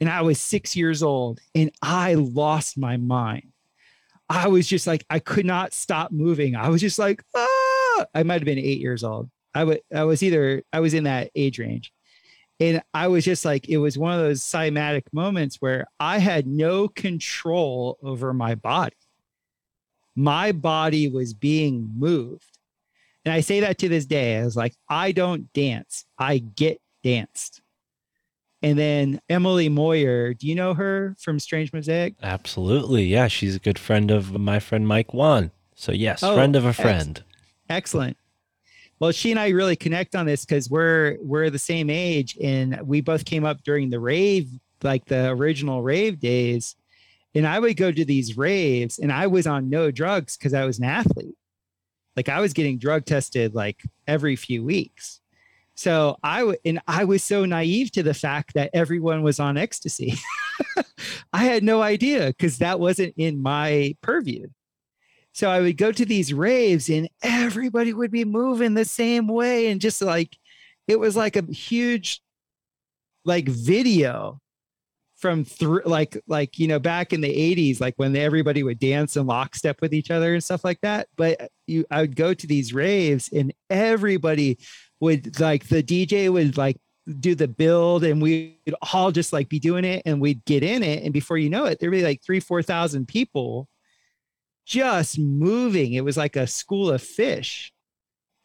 And 0.00 0.08
I 0.08 0.22
was 0.22 0.40
six 0.40 0.74
years 0.74 1.02
old, 1.02 1.40
and 1.54 1.70
I 1.82 2.14
lost 2.14 2.78
my 2.78 2.96
mind. 2.96 3.52
I 4.30 4.48
was 4.48 4.66
just 4.66 4.86
like, 4.86 5.04
I 5.10 5.18
could 5.18 5.44
not 5.44 5.74
stop 5.74 6.10
moving. 6.10 6.56
I 6.56 6.70
was 6.70 6.80
just 6.80 6.98
like, 6.98 7.22
ah! 7.36 8.06
I 8.14 8.22
might 8.22 8.40
have 8.40 8.46
been 8.46 8.58
eight 8.58 8.80
years 8.80 9.04
old. 9.04 9.28
I 9.54 9.64
would, 9.64 9.82
I 9.94 10.04
was 10.04 10.22
either, 10.22 10.62
I 10.72 10.80
was 10.80 10.94
in 10.94 11.04
that 11.04 11.30
age 11.34 11.58
range. 11.58 11.92
And 12.60 12.80
I 12.94 13.08
was 13.08 13.26
just 13.26 13.44
like, 13.44 13.68
it 13.68 13.76
was 13.76 13.98
one 13.98 14.14
of 14.14 14.20
those 14.20 14.40
cymatic 14.40 15.02
moments 15.12 15.56
where 15.60 15.86
I 15.98 16.16
had 16.16 16.46
no 16.46 16.88
control 16.88 17.98
over 18.02 18.32
my 18.32 18.54
body 18.54 18.94
my 20.16 20.52
body 20.52 21.08
was 21.08 21.32
being 21.34 21.90
moved. 21.96 22.58
And 23.24 23.32
I 23.34 23.40
say 23.40 23.60
that 23.60 23.78
to 23.78 23.88
this 23.88 24.06
day. 24.06 24.38
I 24.38 24.44
was 24.44 24.56
like, 24.56 24.74
I 24.88 25.12
don't 25.12 25.52
dance, 25.52 26.04
I 26.18 26.38
get 26.38 26.80
danced. 27.02 27.60
And 28.62 28.78
then 28.78 29.20
Emily 29.30 29.68
Moyer, 29.70 30.34
do 30.34 30.46
you 30.46 30.54
know 30.54 30.74
her 30.74 31.16
from 31.18 31.38
Strange 31.38 31.72
Mosaic? 31.72 32.14
Absolutely. 32.22 33.04
Yeah, 33.04 33.28
she's 33.28 33.56
a 33.56 33.58
good 33.58 33.78
friend 33.78 34.10
of 34.10 34.38
my 34.38 34.58
friend 34.58 34.86
Mike 34.86 35.14
Wan. 35.14 35.50
So 35.74 35.92
yes, 35.92 36.22
Oh, 36.22 36.34
friend 36.34 36.54
of 36.56 36.66
a 36.66 36.68
ex- 36.68 36.80
friend. 36.80 37.24
Excellent. 37.70 38.18
Well, 38.98 39.12
she 39.12 39.30
and 39.30 39.40
I 39.40 39.48
really 39.48 39.76
connect 39.76 40.14
on 40.14 40.26
this 40.26 40.44
because 40.44 40.68
we're 40.68 41.16
we're 41.22 41.48
the 41.48 41.58
same 41.58 41.88
age, 41.88 42.36
and 42.42 42.78
we 42.82 43.00
both 43.00 43.24
came 43.24 43.46
up 43.46 43.62
during 43.62 43.88
the 43.88 43.98
rave, 43.98 44.50
like 44.82 45.06
the 45.06 45.30
original 45.30 45.80
rave 45.82 46.20
days. 46.20 46.76
And 47.34 47.46
I 47.46 47.58
would 47.58 47.76
go 47.76 47.92
to 47.92 48.04
these 48.04 48.36
raves, 48.36 48.98
and 48.98 49.12
I 49.12 49.28
was 49.28 49.46
on 49.46 49.70
no 49.70 49.90
drugs 49.90 50.36
because 50.36 50.54
I 50.54 50.64
was 50.64 50.78
an 50.78 50.84
athlete. 50.84 51.36
Like 52.16 52.28
I 52.28 52.40
was 52.40 52.52
getting 52.52 52.78
drug 52.78 53.04
tested 53.04 53.54
like 53.54 53.82
every 54.06 54.36
few 54.36 54.64
weeks. 54.64 55.20
So 55.74 56.18
I 56.22 56.44
would, 56.44 56.58
and 56.64 56.80
I 56.86 57.04
was 57.04 57.22
so 57.22 57.44
naive 57.44 57.92
to 57.92 58.02
the 58.02 58.14
fact 58.14 58.54
that 58.54 58.70
everyone 58.74 59.22
was 59.22 59.40
on 59.40 59.56
ecstasy. 59.56 60.14
I 61.32 61.44
had 61.44 61.62
no 61.62 61.80
idea 61.80 62.26
because 62.26 62.58
that 62.58 62.80
wasn't 62.80 63.14
in 63.16 63.40
my 63.40 63.96
purview. 64.02 64.48
So 65.32 65.48
I 65.48 65.60
would 65.60 65.76
go 65.76 65.92
to 65.92 66.04
these 66.04 66.34
raves 66.34 66.90
and 66.90 67.08
everybody 67.22 67.92
would 67.92 68.10
be 68.10 68.24
moving 68.24 68.74
the 68.74 68.84
same 68.84 69.28
way. 69.28 69.70
And 69.70 69.80
just 69.80 70.02
like 70.02 70.36
it 70.86 70.98
was 70.98 71.16
like 71.16 71.36
a 71.36 71.50
huge 71.50 72.20
like 73.24 73.48
video 73.48 74.40
from 75.20 75.44
through 75.44 75.82
like 75.84 76.20
like 76.26 76.58
you 76.58 76.66
know 76.66 76.78
back 76.78 77.12
in 77.12 77.20
the 77.20 77.28
80s 77.28 77.80
like 77.80 77.94
when 77.96 78.16
everybody 78.16 78.62
would 78.62 78.78
dance 78.78 79.16
in 79.16 79.26
lockstep 79.26 79.80
with 79.82 79.92
each 79.92 80.10
other 80.10 80.32
and 80.32 80.42
stuff 80.42 80.64
like 80.64 80.80
that. 80.80 81.08
But 81.16 81.40
uh, 81.42 81.46
you 81.66 81.84
i 81.90 82.00
would 82.00 82.16
go 82.16 82.34
to 82.34 82.46
these 82.46 82.72
raves 82.72 83.28
and 83.32 83.52
everybody 83.68 84.58
would 84.98 85.38
like 85.38 85.68
the 85.68 85.82
dj 85.82 86.30
would 86.32 86.56
like 86.56 86.76
do 87.20 87.34
the 87.34 87.48
build 87.48 88.04
and 88.04 88.20
we'd 88.20 88.56
all 88.92 89.10
just 89.12 89.32
like 89.32 89.48
be 89.48 89.58
doing 89.58 89.84
it 89.84 90.02
and 90.06 90.20
we'd 90.20 90.44
get 90.44 90.62
in 90.62 90.82
it. 90.82 91.04
And 91.04 91.12
before 91.12 91.38
you 91.38 91.50
know 91.50 91.66
it 91.66 91.78
there'd 91.78 91.92
be 91.92 92.02
like 92.02 92.22
three 92.24 92.40
four 92.40 92.62
thousand 92.62 93.06
people 93.06 93.68
just 94.66 95.18
moving. 95.18 95.92
It 95.94 96.04
was 96.04 96.16
like 96.16 96.36
a 96.36 96.46
school 96.46 96.90
of 96.90 97.02
fish. 97.02 97.72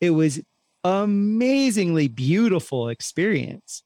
It 0.01 0.09
was 0.09 0.41
amazingly 0.84 2.07
beautiful 2.07 2.89
experience 2.89 3.84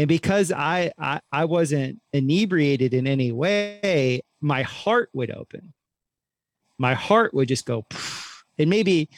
and 0.00 0.08
because 0.08 0.50
I, 0.50 0.92
I 0.98 1.20
i 1.30 1.44
wasn't 1.44 2.00
inebriated 2.14 2.94
in 2.94 3.06
any 3.06 3.32
way 3.32 4.22
my 4.40 4.62
heart 4.62 5.10
would 5.12 5.30
open. 5.30 5.74
My 6.78 6.94
heart 6.94 7.34
would 7.34 7.48
just 7.48 7.66
go 7.66 7.84
and 8.58 8.70
maybe 8.70 9.10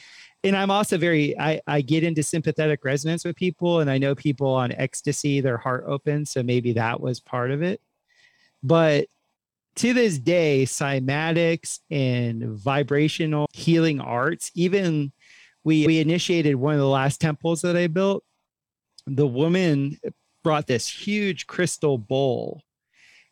and 0.43 0.57
i'm 0.57 0.69
also 0.69 0.97
very 0.97 1.39
i 1.39 1.61
i 1.67 1.79
get 1.79 2.03
into 2.03 2.21
sympathetic 2.21 2.83
resonance 2.83 3.23
with 3.23 3.37
people 3.37 3.79
and 3.79 3.89
i 3.89 3.97
know 3.97 4.13
people 4.13 4.49
on 4.49 4.73
ecstasy 4.73 5.39
their 5.39 5.57
heart 5.57 5.85
opens 5.87 6.31
so 6.31 6.43
maybe 6.43 6.73
that 6.73 6.99
was 6.99 7.19
part 7.19 7.51
of 7.51 7.61
it. 7.61 7.81
But 8.61 9.07
to 9.75 9.93
this 9.93 10.19
day 10.19 10.65
cymatics 10.65 11.79
and 11.89 12.43
vibrational 12.43 13.47
healing 13.53 14.01
arts 14.01 14.51
even 14.53 15.13
we 15.63 15.87
we 15.87 16.01
initiated 16.01 16.57
one 16.57 16.73
of 16.73 16.81
the 16.81 16.87
last 16.87 17.21
temples 17.21 17.61
that 17.61 17.77
i 17.77 17.87
built. 17.87 18.25
The 19.07 19.27
woman 19.27 19.97
brought 20.43 20.67
this 20.67 20.87
huge 20.87 21.47
crystal 21.47 21.97
bowl. 21.97 22.61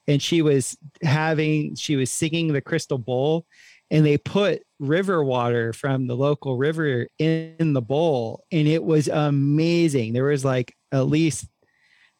And 0.07 0.22
she 0.22 0.41
was 0.41 0.78
having 1.03 1.76
she 1.76 1.95
was 1.95 2.12
singing 2.12 2.51
the 2.51 2.62
crystal 2.62 2.97
bowl 2.97 3.45
and 3.91 4.05
they 4.05 4.18
put 4.18 4.64
river 4.80 5.24
water 5.24 5.74
from 5.74 6.07
the 6.07 6.16
local 6.16 6.57
river 6.57 7.07
in 7.20 7.74
the 7.74 7.82
bowl 7.82 8.43
and 8.51 8.68
it 8.68 8.84
was 8.84 9.07
amazing. 9.07 10.14
There 10.14 10.24
was 10.24 10.43
like 10.43 10.76
at 10.91 11.07
least 11.07 11.47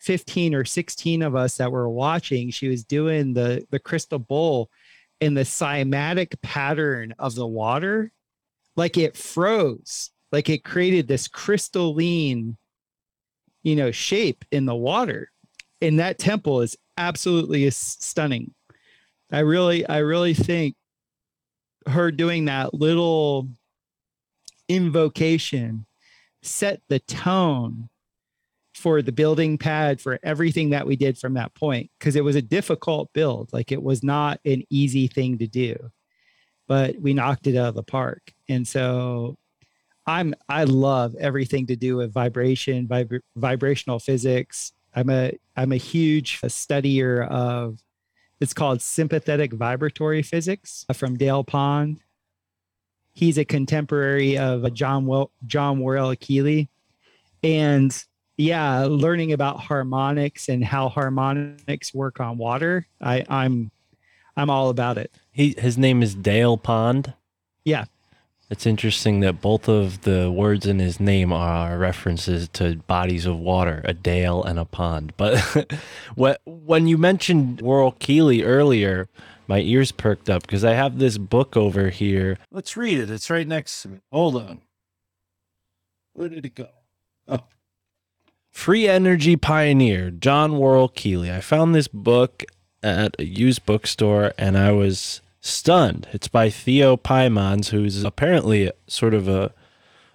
15 0.02 0.56
or 0.56 0.66
16 0.66 1.22
of 1.22 1.36
us 1.36 1.58
that 1.58 1.72
were 1.72 1.90
watching. 1.90 2.52
She 2.52 2.68
was 2.68 2.84
doing 2.84 3.34
the 3.34 3.66
the 3.72 3.80
crystal 3.80 4.20
bowl 4.20 4.70
and 5.20 5.38
the 5.38 5.42
cymatic 5.42 6.42
pattern 6.42 7.14
of 7.18 7.36
the 7.36 7.48
water. 7.48 8.12
Like 8.76 8.98
it 8.98 9.18
froze. 9.18 10.12
Like 10.32 10.50
it 10.50 10.64
created 10.64 11.08
this 11.08 11.28
crystalline 11.28 12.58
you 13.64 13.76
know 13.76 13.92
shape 13.92 14.46
in 14.52 14.66
the 14.66 14.76
water. 14.76 15.32
And 15.82 16.00
that 16.00 16.20
temple 16.20 16.62
is 16.62 16.78
absolutely 16.98 17.70
stunning. 17.72 18.54
I 19.32 19.40
really 19.40 19.88
i 19.88 20.00
really 20.00 20.34
think 20.34 20.76
her 21.88 22.12
doing 22.12 22.46
that 22.46 22.74
little 22.74 23.48
invocation 24.68 25.86
set 26.44 26.82
the 26.90 27.00
tone 27.00 27.90
for 28.76 29.02
the 29.02 29.12
building 29.12 29.58
pad 29.58 30.02
for 30.02 30.20
everything 30.24 30.72
that 30.72 30.86
we 30.88 30.96
did 30.96 31.18
from 31.18 31.34
that 31.36 31.54
point 31.56 31.90
because 31.98 32.16
it 32.16 32.24
was 32.24 32.36
a 32.36 32.42
difficult 32.42 33.12
build. 33.14 33.52
Like 33.54 33.72
it 33.72 33.82
was 33.82 34.04
not 34.04 34.40
an 34.46 34.64
easy 34.70 35.08
thing 35.08 35.38
to 35.40 35.48
do 35.48 35.92
but 36.72 36.96
we 37.02 37.14
knocked 37.14 37.48
it 37.48 37.58
out 37.58 37.68
of 37.68 37.76
the 37.76 37.84
park. 37.84 38.34
And 38.48 38.66
so 38.66 39.36
i'm 40.12 40.34
i 40.50 40.64
love 40.66 41.16
everything 41.16 41.66
to 41.68 41.76
do 41.76 41.96
with 41.96 42.12
vibration 42.14 42.88
vib- 42.88 43.22
vibrational 43.36 44.00
physics. 44.00 44.74
I'm 44.94 45.10
a 45.10 45.32
i'm 45.56 45.72
a 45.72 45.78
huge 45.78 46.42
studier 46.42 47.28
of 47.30 47.80
it's 48.42 48.54
called 48.54 48.82
sympathetic 48.82 49.54
vibratory 49.54 50.22
physics 50.24 50.86
uh, 50.90 50.94
from 50.94 51.18
dale 51.18 51.44
pond. 51.44 52.02
He's 53.14 53.38
a 53.38 53.46
contemporary 53.46 54.38
of 54.38 54.66
uh, 54.66 54.70
john 54.70 55.06
well 55.06 55.32
john 55.46 55.80
worrell 55.80 56.14
keely 56.20 56.70
and 57.42 57.92
yeah 58.38 58.86
learning 58.90 59.32
about 59.32 59.60
harmonics 59.60 60.50
and 60.50 60.64
how 60.64 60.90
harmonics 60.90 61.94
work 61.94 62.20
on 62.20 62.38
water 62.38 62.86
i 63.00 63.24
i'm 63.30 63.72
i'm 64.36 64.50
all 64.50 64.70
about 64.70 64.98
it. 64.98 65.12
He 65.32 65.56
his 65.58 65.78
name 65.78 66.02
is 66.04 66.16
Dale 66.16 66.58
Pond. 66.58 67.14
yeah 67.64 67.86
It's 68.52 68.66
interesting 68.66 69.22
that 69.22 69.40
both 69.40 69.70
of 69.70 70.02
the 70.02 70.30
words 70.30 70.66
in 70.66 70.80
his 70.80 71.00
name 71.00 71.32
are 71.32 71.78
references 71.78 72.50
to 72.50 72.76
bodies 72.86 73.26
of 73.26 73.40
water, 73.40 73.80
a 73.86 73.94
dale 73.94 74.44
and 74.44 74.60
a 74.60 74.66
pond. 74.66 75.14
But 75.18 76.42
when 76.46 76.86
you 76.86 76.98
mentioned 76.98 77.62
Worrell 77.62 77.94
Keely 77.94 78.44
earlier, 78.44 79.08
my 79.48 79.62
ears 79.62 79.94
perked 79.94 80.30
up 80.30 80.42
because 80.42 80.66
I 80.66 80.74
have 80.74 81.00
this 81.00 81.18
book 81.18 81.56
over 81.56 81.92
here. 81.92 82.38
Let's 82.52 82.76
read 82.76 82.98
it. 82.98 83.10
It's 83.10 83.30
right 83.30 83.48
next 83.48 83.84
to 83.84 83.88
me. 83.88 84.00
Hold 84.12 84.36
on. 84.36 84.60
Where 86.12 86.28
did 86.28 86.46
it 86.46 86.54
go? 86.54 86.68
Oh, 87.30 87.46
Free 88.50 88.86
Energy 88.86 89.38
Pioneer, 89.38 90.12
John 90.12 90.58
Worrell 90.58 90.90
Keely. 90.90 91.32
I 91.32 91.40
found 91.40 91.74
this 91.74 91.88
book 91.88 92.44
at 92.84 93.16
a 93.18 93.24
used 93.24 93.66
bookstore 93.66 94.34
and 94.38 94.58
I 94.58 94.74
was 94.74 95.22
stunned. 95.42 96.08
It's 96.14 96.28
by 96.28 96.50
Theo 96.50 96.96
Paijmans, 96.96 97.70
who's 97.70 98.04
apparently 98.04 98.72
sort 98.88 99.14
of 99.14 99.28
a 99.28 99.54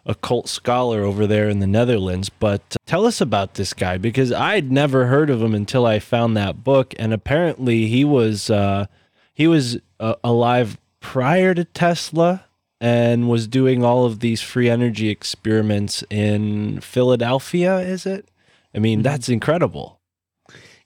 a 0.08 0.14
cult 0.14 0.48
scholar 0.48 1.02
over 1.02 1.26
there 1.26 1.48
in 1.48 1.58
the 1.58 1.66
Netherlands. 1.66 2.28
But 2.28 2.62
uh, 2.72 2.76
tell 2.86 3.06
us 3.06 3.20
about 3.20 3.54
this 3.54 3.74
guy 3.74 3.98
because 3.98 4.30
I'd 4.30 4.70
never 4.70 5.06
heard 5.06 5.30
of 5.30 5.42
him 5.42 5.52
until 5.52 5.84
I 5.84 5.98
found 5.98 6.36
that 6.36 6.62
book, 6.62 6.94
and 6.98 7.12
apparently 7.12 7.88
he 7.88 8.04
was 8.04 8.48
uh, 8.48 8.86
he 9.34 9.48
was 9.48 9.78
uh, 9.98 10.14
alive 10.22 10.78
prior 11.00 11.54
to 11.54 11.64
Tesla 11.64 12.44
and 12.80 13.28
was 13.28 13.48
doing 13.48 13.82
all 13.84 14.04
of 14.04 14.20
these 14.20 14.42
free 14.42 14.68
energy 14.70 15.08
experiments 15.08 16.04
in 16.08 16.80
Philadelphia. 16.80 17.78
Is 17.80 18.06
it? 18.06 18.28
I 18.74 18.78
mean, 18.78 19.02
that's 19.02 19.28
incredible. 19.28 19.98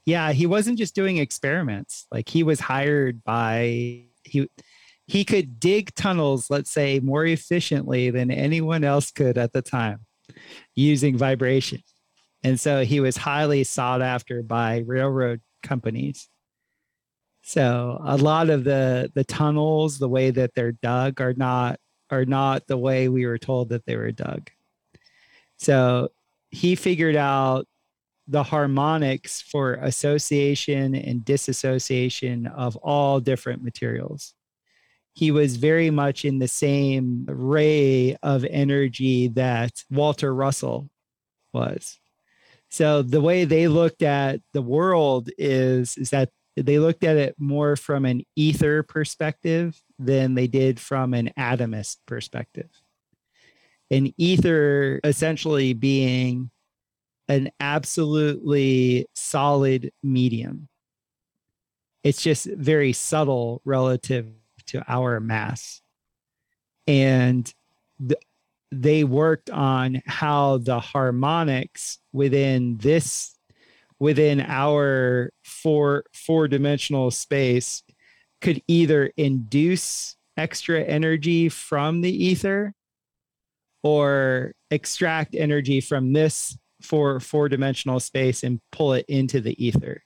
yeah 0.07 0.33
he 0.33 0.47
wasn't 0.47 0.79
just 0.79 0.95
doing 0.95 1.19
experiments 1.19 2.07
like 2.11 2.29
he 2.29 2.43
was 2.43 2.61
hired 2.61 3.23
by 3.23 4.05
he 4.31 4.49
he 5.07 5.25
could 5.25 5.59
dig 5.59 5.95
tunnels 5.95 6.49
let's 6.51 6.71
say 6.71 7.01
more 7.01 7.25
efficiently 7.25 8.11
than 8.11 8.31
anyone 8.31 8.85
else 8.85 9.11
could 9.11 9.37
at 9.37 9.53
the 9.53 9.63
time 9.63 10.07
using 10.75 11.17
vibration. 11.17 11.81
And 12.43 12.59
so 12.59 12.85
he 12.85 13.01
was 13.01 13.17
highly 13.17 13.65
sought 13.65 14.03
after 14.03 14.43
by 14.43 14.83
railroad 14.87 15.41
companies. 15.63 16.29
So 17.43 18.01
a 18.05 18.17
lot 18.17 18.51
of 18.51 18.65
the 18.65 19.11
the 19.15 19.25
tunnels 19.25 19.99
the 19.99 20.09
way 20.09 20.31
that 20.31 20.55
they're 20.55 20.73
dug 20.73 21.21
are 21.21 21.35
not 21.35 21.79
are 22.11 22.25
not 22.25 22.67
the 22.67 22.79
way 22.79 23.09
we 23.09 23.27
were 23.27 23.39
told 23.39 23.71
that 23.71 23.85
they 23.87 23.97
were 23.97 24.13
dug. 24.13 24.51
So 25.57 26.11
he 26.51 26.75
figured 26.75 27.17
out 27.17 27.67
the 28.31 28.45
harmonics 28.45 29.43
for 29.43 29.75
association 29.75 30.95
and 30.95 31.25
disassociation 31.25 32.47
of 32.47 32.77
all 32.77 33.19
different 33.19 33.63
materials. 33.63 34.35
He 35.15 35.33
was 35.33 35.57
very 35.57 35.91
much 35.91 36.25
in 36.25 36.39
the 36.39 36.49
same 36.49 37.27
ray 37.29 38.17
of 38.23 38.45
energy 38.45 39.27
that 39.29 39.83
Walter 39.91 40.33
Russell 40.33 40.89
was. 41.53 41.99
So 42.69 43.03
the 43.03 43.21
way 43.21 43.45
they 43.45 43.67
looked 43.67 44.03
at 44.03 44.41
the 44.53 44.63
world 44.63 45.29
is, 45.37 45.97
is 45.97 46.11
that 46.11 46.31
they 46.57 46.79
looked 46.79 47.03
at 47.03 47.17
it 47.17 47.35
more 47.37 47.75
from 47.75 48.05
an 48.05 48.23
ether 48.37 48.85
perspective 48.85 49.83
than 49.99 50.35
they 50.35 50.47
did 50.47 50.79
from 50.79 51.15
an 51.15 51.33
atomist 51.37 51.97
perspective. 52.07 52.71
An 53.91 54.13
ether 54.17 55.01
essentially 55.03 55.73
being 55.73 56.53
an 57.31 57.49
absolutely 57.61 59.07
solid 59.15 59.93
medium. 60.03 60.69
It's 62.03 62.21
just 62.21 62.47
very 62.47 62.93
subtle 62.93 63.63
relative 63.65 64.33
to 64.67 64.83
our 64.89 65.21
mass. 65.21 65.81
And 66.89 67.53
th- 68.01 68.21
they 68.73 69.05
worked 69.05 69.49
on 69.49 70.03
how 70.07 70.59
the 70.59 70.81
harmonics 70.81 72.01
within 72.13 72.79
this 72.79 73.37
within 74.01 74.41
our 74.41 75.31
four 75.45 76.05
four 76.13 76.49
dimensional 76.49 77.13
space 77.13 77.85
could 78.41 78.61
either 78.67 79.13
induce 79.17 80.17
extra 80.37 80.83
energy 80.83 81.49
from 81.49 82.01
the 82.01 82.25
ether 82.27 82.75
or 83.85 84.53
extract 84.73 85.37
energy 85.37 85.81
from 85.81 86.13
this 86.13 86.57
four 86.81 87.21
four 87.21 87.49
dimensional 87.49 88.01
space 88.01 88.43
and 88.43 88.61
pull 88.73 88.95
it 88.95 89.05
into 89.09 89.41
the 89.41 89.65
ether. 89.65 90.03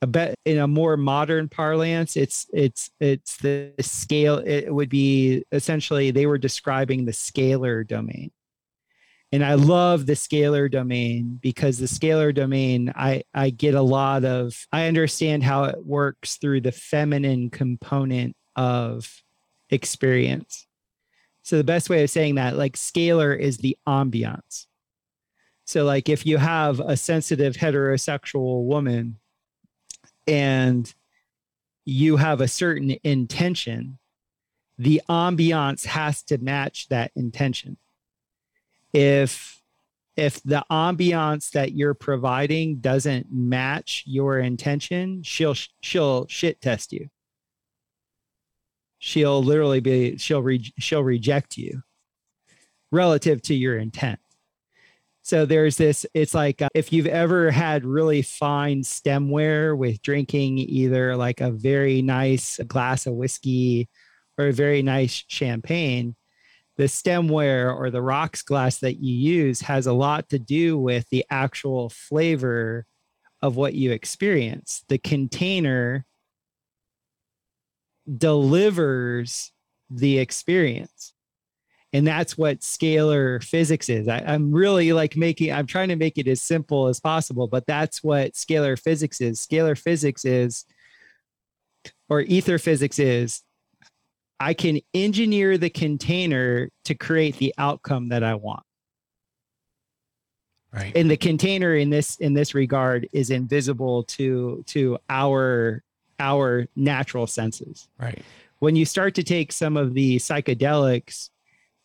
A 0.00 0.06
bet 0.06 0.34
in 0.44 0.58
a 0.58 0.66
more 0.66 0.96
modern 0.96 1.48
parlance 1.48 2.16
it's 2.16 2.46
it's 2.52 2.90
it's 2.98 3.36
the 3.36 3.72
scale 3.80 4.38
it 4.38 4.72
would 4.72 4.88
be 4.88 5.44
essentially 5.52 6.10
they 6.10 6.26
were 6.26 6.38
describing 6.38 7.04
the 7.04 7.12
scalar 7.12 7.86
domain. 7.86 8.30
And 9.30 9.44
i 9.44 9.54
love 9.54 10.06
the 10.06 10.12
scalar 10.14 10.70
domain 10.70 11.38
because 11.40 11.78
the 11.78 11.86
scalar 11.86 12.34
domain 12.34 12.92
i 12.96 13.22
i 13.32 13.50
get 13.50 13.74
a 13.74 13.80
lot 13.80 14.24
of 14.24 14.66
i 14.72 14.88
understand 14.88 15.42
how 15.42 15.64
it 15.64 15.86
works 15.86 16.36
through 16.36 16.62
the 16.62 16.72
feminine 16.72 17.48
component 17.48 18.36
of 18.56 19.22
experience. 19.70 20.66
So 21.42 21.56
the 21.56 21.64
best 21.64 21.90
way 21.90 22.04
of 22.04 22.10
saying 22.10 22.36
that 22.36 22.56
like 22.56 22.76
scalar 22.76 23.36
is 23.36 23.58
the 23.58 23.76
ambiance 23.86 24.66
so, 25.72 25.84
like, 25.84 26.10
if 26.10 26.26
you 26.26 26.36
have 26.36 26.80
a 26.80 26.98
sensitive 26.98 27.54
heterosexual 27.54 28.64
woman 28.64 29.16
and 30.26 30.92
you 31.86 32.18
have 32.18 32.42
a 32.42 32.46
certain 32.46 32.94
intention, 33.02 33.98
the 34.76 35.00
ambiance 35.08 35.86
has 35.86 36.22
to 36.24 36.36
match 36.36 36.88
that 36.90 37.10
intention. 37.16 37.78
If 38.92 39.62
if 40.14 40.42
the 40.42 40.62
ambiance 40.70 41.52
that 41.52 41.72
you're 41.72 41.94
providing 41.94 42.80
doesn't 42.80 43.28
match 43.32 44.02
your 44.04 44.38
intention, 44.40 45.22
she'll 45.22 45.56
she'll 45.80 46.26
shit 46.26 46.60
test 46.60 46.92
you. 46.92 47.08
She'll 48.98 49.42
literally 49.42 49.80
be 49.80 50.18
she'll 50.18 50.42
re, 50.42 50.70
she'll 50.78 51.02
reject 51.02 51.56
you 51.56 51.82
relative 52.90 53.40
to 53.44 53.54
your 53.54 53.78
intent. 53.78 54.20
So 55.22 55.46
there's 55.46 55.76
this, 55.76 56.04
it's 56.14 56.34
like 56.34 56.60
uh, 56.60 56.68
if 56.74 56.92
you've 56.92 57.06
ever 57.06 57.50
had 57.52 57.84
really 57.84 58.22
fine 58.22 58.82
stemware 58.82 59.76
with 59.76 60.02
drinking 60.02 60.58
either 60.58 61.16
like 61.16 61.40
a 61.40 61.52
very 61.52 62.02
nice 62.02 62.58
glass 62.66 63.06
of 63.06 63.14
whiskey 63.14 63.88
or 64.36 64.48
a 64.48 64.52
very 64.52 64.82
nice 64.82 65.24
champagne, 65.28 66.16
the 66.76 66.84
stemware 66.84 67.74
or 67.74 67.90
the 67.90 68.02
rocks 68.02 68.42
glass 68.42 68.78
that 68.78 68.96
you 68.96 69.14
use 69.14 69.60
has 69.60 69.86
a 69.86 69.92
lot 69.92 70.28
to 70.30 70.40
do 70.40 70.76
with 70.76 71.08
the 71.10 71.24
actual 71.30 71.88
flavor 71.90 72.84
of 73.40 73.56
what 73.56 73.74
you 73.74 73.92
experience. 73.92 74.82
The 74.88 74.98
container 74.98 76.04
delivers 78.18 79.52
the 79.88 80.18
experience. 80.18 81.11
And 81.92 82.06
that's 82.06 82.38
what 82.38 82.60
scalar 82.60 83.42
physics 83.42 83.88
is. 83.88 84.08
I, 84.08 84.18
I'm 84.26 84.52
really 84.52 84.92
like 84.92 85.16
making, 85.16 85.52
I'm 85.52 85.66
trying 85.66 85.88
to 85.88 85.96
make 85.96 86.16
it 86.16 86.26
as 86.26 86.40
simple 86.40 86.88
as 86.88 87.00
possible, 87.00 87.48
but 87.48 87.66
that's 87.66 88.02
what 88.02 88.32
scalar 88.32 88.80
physics 88.80 89.20
is. 89.20 89.40
Scalar 89.40 89.78
physics 89.78 90.24
is, 90.24 90.64
or 92.08 92.22
ether 92.22 92.58
physics 92.58 92.98
is, 92.98 93.42
I 94.40 94.54
can 94.54 94.80
engineer 94.92 95.56
the 95.56 95.70
container 95.70 96.68
to 96.86 96.94
create 96.94 97.36
the 97.36 97.54
outcome 97.58 98.08
that 98.08 98.24
I 98.24 98.34
want. 98.34 98.64
Right. 100.72 100.96
And 100.96 101.10
the 101.10 101.16
container 101.16 101.76
in 101.76 101.90
this 101.90 102.16
in 102.16 102.32
this 102.32 102.54
regard 102.54 103.06
is 103.12 103.30
invisible 103.30 104.04
to 104.04 104.64
to 104.68 104.98
our 105.10 105.82
our 106.18 106.66
natural 106.74 107.26
senses 107.26 107.88
right. 107.98 108.22
when 108.60 108.74
you 108.74 108.84
start 108.84 109.14
to 109.16 109.22
take 109.22 109.52
some 109.52 109.76
of 109.76 109.92
the 109.92 110.16
psychedelics, 110.16 111.28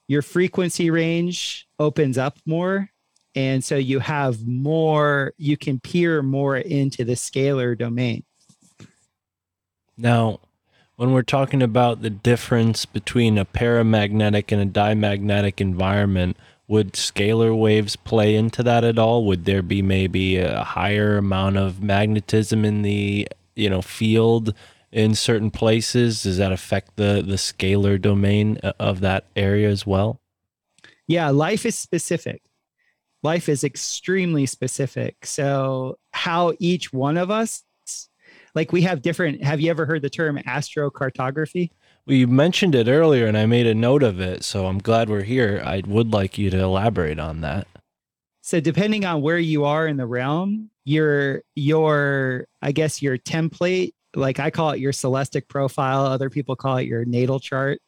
your 0.07 0.21
frequency 0.21 0.89
range 0.89 1.67
opens 1.79 2.17
up 2.17 2.39
more. 2.45 2.89
And 3.35 3.63
so 3.63 3.75
you 3.75 3.99
have 3.99 4.47
more, 4.47 5.33
you 5.37 5.57
can 5.57 5.79
peer 5.79 6.23
more 6.23 6.57
into 6.57 7.03
the 7.03 7.13
scalar 7.13 7.77
domain. 7.77 8.23
Now, 9.97 10.39
when 10.95 11.11
we're 11.11 11.21
talking 11.21 11.61
about 11.61 12.01
the 12.01 12.09
difference 12.09 12.85
between 12.85 13.37
a 13.37 13.45
paramagnetic 13.45 14.51
and 14.51 14.61
a 14.61 14.65
diamagnetic 14.65 15.61
environment, 15.61 16.37
would 16.67 16.93
scalar 16.93 17.57
waves 17.57 17.95
play 17.95 18.35
into 18.35 18.63
that 18.63 18.83
at 18.83 18.97
all? 18.97 19.25
Would 19.25 19.45
there 19.45 19.61
be 19.61 19.81
maybe 19.81 20.37
a 20.37 20.63
higher 20.63 21.17
amount 21.17 21.57
of 21.57 21.81
magnetism 21.81 22.65
in 22.65 22.81
the 22.81 23.27
you 23.55 23.69
know 23.69 23.81
field 23.81 24.53
in 24.91 25.15
certain 25.15 25.51
places? 25.51 26.23
Does 26.23 26.37
that 26.37 26.51
affect 26.51 26.95
the 26.95 27.23
the 27.25 27.35
scalar 27.35 28.01
domain 28.01 28.59
uh, 28.63 28.73
of 28.79 28.99
that 29.01 29.25
area 29.35 29.69
as 29.69 29.85
well? 29.85 30.21
Yeah, 31.07 31.29
life 31.29 31.65
is 31.65 31.77
specific. 31.77 32.41
Life 33.23 33.49
is 33.49 33.63
extremely 33.63 34.45
specific. 34.45 35.25
So, 35.25 35.97
how 36.11 36.53
each 36.59 36.93
one 36.93 37.17
of 37.17 37.31
us, 37.31 37.63
like 38.53 38.71
we 38.71 38.81
have 38.81 39.01
different, 39.01 39.43
have 39.43 39.59
you 39.59 39.69
ever 39.69 39.85
heard 39.85 40.01
the 40.01 40.09
term 40.09 40.37
astrocartography? 40.37 41.71
Well, 42.05 42.15
you 42.15 42.27
mentioned 42.27 42.75
it 42.75 42.87
earlier, 42.87 43.25
and 43.25 43.37
I 43.37 43.45
made 43.45 43.67
a 43.67 43.75
note 43.75 44.03
of 44.03 44.21
it, 44.21 44.43
so 44.43 44.67
I'm 44.67 44.77
glad 44.77 45.09
we're 45.09 45.23
here. 45.23 45.61
I 45.65 45.81
would 45.85 46.13
like 46.13 46.37
you 46.37 46.49
to 46.51 46.59
elaborate 46.59 47.19
on 47.19 47.41
that. 47.41 47.67
So 48.41 48.61
depending 48.61 49.03
on 49.03 49.21
where 49.21 49.39
you 49.39 49.65
are 49.65 49.87
in 49.87 49.97
the 49.97 50.05
realm, 50.05 50.69
your 50.85 51.41
your 51.55 52.47
I 52.61 52.71
guess 52.71 53.01
your 53.01 53.17
template, 53.17 53.91
like 54.15 54.39
I 54.39 54.49
call 54.49 54.71
it 54.71 54.79
your 54.79 54.93
celestic 54.93 55.47
profile, 55.47 56.05
other 56.05 56.29
people 56.29 56.55
call 56.55 56.77
it 56.77 56.87
your 56.87 57.05
natal 57.05 57.39
chart. 57.39 57.79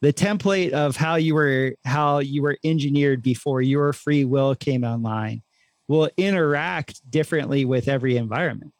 The 0.00 0.12
template 0.12 0.72
of 0.72 0.96
how 0.96 1.14
you 1.14 1.34
were 1.34 1.74
how 1.84 2.18
you 2.18 2.42
were 2.42 2.58
engineered 2.64 3.22
before 3.22 3.62
your 3.62 3.92
free 3.92 4.24
will 4.24 4.54
came 4.54 4.84
online 4.84 5.42
will 5.88 6.10
interact 6.16 7.08
differently 7.08 7.64
with 7.64 7.88
every 7.88 8.16
environment. 8.16 8.72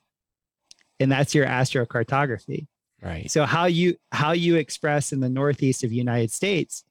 And 0.98 1.10
that's 1.10 1.34
your 1.34 1.46
astrocartography. 1.46 2.66
Right. 3.02 3.30
So 3.30 3.44
how 3.44 3.66
you 3.66 3.96
how 4.12 4.32
you 4.32 4.56
express 4.56 5.12
in 5.12 5.20
the 5.20 5.28
northeast 5.28 5.84
of 5.84 5.90
the 5.90 5.96
United 5.96 6.30
States 6.30 6.84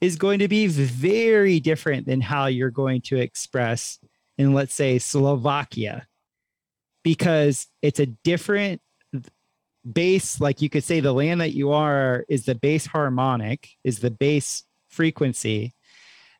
is 0.00 0.16
going 0.16 0.40
to 0.40 0.48
be 0.48 0.66
very 0.66 1.60
different 1.60 2.06
than 2.06 2.20
how 2.20 2.46
you're 2.46 2.70
going 2.70 3.00
to 3.02 3.16
express 3.16 3.98
in 4.36 4.52
let's 4.52 4.74
say 4.74 4.98
Slovakia 4.98 6.06
because 7.02 7.66
it's 7.82 8.00
a 8.00 8.06
different 8.06 8.80
base 9.92 10.40
like 10.40 10.62
you 10.62 10.70
could 10.70 10.84
say 10.84 11.00
the 11.00 11.12
land 11.12 11.40
that 11.40 11.52
you 11.52 11.72
are 11.72 12.24
is 12.28 12.44
the 12.46 12.54
base 12.54 12.86
harmonic 12.86 13.68
is 13.84 13.98
the 13.98 14.10
base 14.10 14.64
frequency 14.88 15.74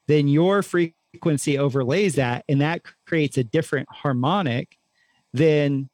then 0.06 0.28
your 0.28 0.62
frequency 0.62 1.58
overlays 1.58 2.14
that 2.14 2.44
and 2.48 2.60
that 2.60 2.80
creates 3.06 3.36
a 3.36 3.44
different 3.44 3.88
harmonic 3.90 4.76
than 5.32 5.88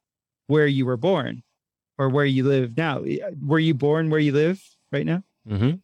where 0.47 0.67
you 0.67 0.87
were 0.87 0.97
born 0.97 1.43
or 1.99 2.09
where 2.09 2.25
you 2.25 2.45
live 2.45 2.77
now 2.77 3.03
were 3.45 3.59
you 3.59 3.75
born 3.75 4.11
where 4.11 4.21
you 4.21 4.33
live 4.33 4.63
right 4.93 5.07
now 5.07 5.23
Mm-hmm. 5.49 5.77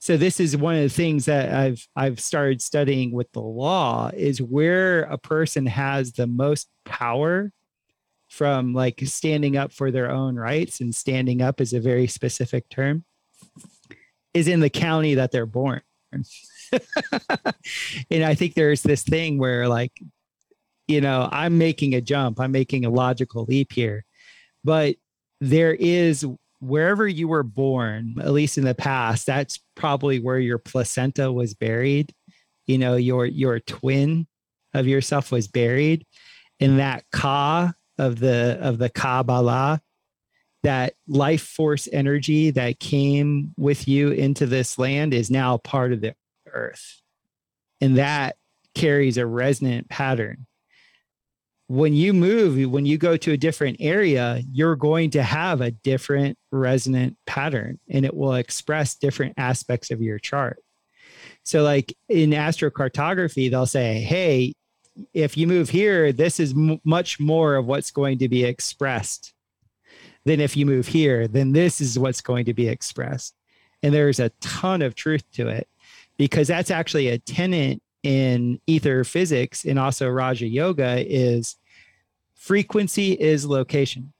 so 0.00 0.16
this 0.16 0.40
is 0.40 0.56
one 0.56 0.74
of 0.74 0.82
the 0.82 0.88
things 0.88 1.26
that 1.26 1.54
I've 1.54 1.86
I've 1.96 2.20
started 2.20 2.60
studying 2.60 3.12
with 3.12 3.30
the 3.32 3.40
law 3.40 4.10
is 4.12 4.42
where 4.42 5.02
a 5.02 5.16
person 5.16 5.64
has 5.66 6.12
the 6.12 6.26
most 6.26 6.68
power 6.84 7.52
from 8.38 8.72
like 8.72 9.00
standing 9.04 9.56
up 9.56 9.72
for 9.72 9.90
their 9.90 10.08
own 10.08 10.36
rights 10.36 10.80
and 10.80 10.94
standing 10.94 11.42
up 11.42 11.60
is 11.60 11.72
a 11.72 11.80
very 11.80 12.06
specific 12.06 12.68
term 12.68 13.04
is 14.32 14.46
in 14.46 14.60
the 14.60 14.70
county 14.70 15.14
that 15.14 15.32
they're 15.32 15.44
born. 15.44 15.82
and 16.12 16.22
I 18.24 18.36
think 18.36 18.54
there's 18.54 18.82
this 18.82 19.02
thing 19.02 19.38
where 19.38 19.66
like 19.66 19.92
you 20.86 21.02
know, 21.02 21.28
I'm 21.30 21.58
making 21.58 21.94
a 21.94 22.00
jump, 22.00 22.40
I'm 22.40 22.52
making 22.52 22.86
a 22.86 22.90
logical 22.90 23.44
leap 23.44 23.72
here. 23.72 24.06
But 24.64 24.96
there 25.40 25.74
is 25.74 26.24
wherever 26.60 27.06
you 27.06 27.28
were 27.28 27.42
born, 27.42 28.14
at 28.20 28.32
least 28.32 28.56
in 28.56 28.64
the 28.64 28.74
past, 28.74 29.26
that's 29.26 29.60
probably 29.76 30.18
where 30.18 30.38
your 30.38 30.58
placenta 30.58 31.30
was 31.30 31.54
buried. 31.54 32.14
You 32.66 32.78
know, 32.78 32.96
your 32.96 33.26
your 33.26 33.60
twin 33.60 34.26
of 34.72 34.86
yourself 34.86 35.30
was 35.30 35.48
buried, 35.48 36.06
and 36.60 36.78
that 36.78 37.04
ka 37.12 37.72
of 37.98 38.18
the 38.20 38.58
of 38.60 38.78
the 38.78 38.88
Kabbalah, 38.88 39.80
that 40.62 40.94
life 41.06 41.42
force 41.42 41.88
energy 41.92 42.50
that 42.52 42.80
came 42.80 43.54
with 43.56 43.86
you 43.88 44.10
into 44.10 44.46
this 44.46 44.78
land 44.78 45.14
is 45.14 45.30
now 45.30 45.58
part 45.58 45.92
of 45.92 46.00
the 46.00 46.14
earth, 46.52 47.02
and 47.80 47.98
that 47.98 48.36
carries 48.74 49.18
a 49.18 49.26
resonant 49.26 49.88
pattern 49.88 50.46
when 51.68 51.92
you 51.92 52.14
move, 52.14 52.70
when 52.70 52.86
you 52.86 52.96
go 52.96 53.16
to 53.18 53.32
a 53.32 53.36
different 53.36 53.76
area, 53.78 54.40
you're 54.50 54.74
going 54.74 55.10
to 55.10 55.22
have 55.22 55.60
a 55.60 55.70
different 55.70 56.38
resonant 56.50 57.16
pattern 57.26 57.78
and 57.90 58.06
it 58.06 58.14
will 58.14 58.34
express 58.34 58.96
different 58.96 59.34
aspects 59.36 59.90
of 59.90 60.00
your 60.00 60.18
chart. 60.18 60.58
So, 61.44 61.62
like 61.62 61.94
in 62.08 62.30
astrocartography, 62.30 63.50
they'll 63.50 63.66
say, 63.66 64.00
hey, 64.00 64.54
if 65.12 65.36
you 65.36 65.46
move 65.46 65.70
here, 65.70 66.12
this 66.12 66.40
is 66.40 66.52
m- 66.52 66.80
much 66.84 67.20
more 67.20 67.56
of 67.56 67.66
what's 67.66 67.90
going 67.90 68.18
to 68.18 68.28
be 68.28 68.44
expressed 68.44 69.32
than 70.24 70.40
if 70.40 70.56
you 70.56 70.66
move 70.66 70.86
here, 70.86 71.26
then 71.28 71.52
this 71.52 71.80
is 71.80 71.98
what's 71.98 72.20
going 72.20 72.44
to 72.46 72.54
be 72.54 72.68
expressed. 72.68 73.34
And 73.82 73.94
there's 73.94 74.20
a 74.20 74.30
ton 74.40 74.82
of 74.82 74.94
truth 74.94 75.24
to 75.32 75.48
it 75.48 75.68
because 76.16 76.48
that's 76.48 76.70
actually 76.70 77.08
a 77.08 77.18
tenant 77.18 77.82
in 78.02 78.60
ether 78.66 79.04
physics 79.04 79.64
and 79.64 79.78
also 79.78 80.08
Raja 80.08 80.46
Yoga 80.46 81.04
is 81.06 81.56
frequency 82.34 83.12
is 83.12 83.44
location. 83.46 84.12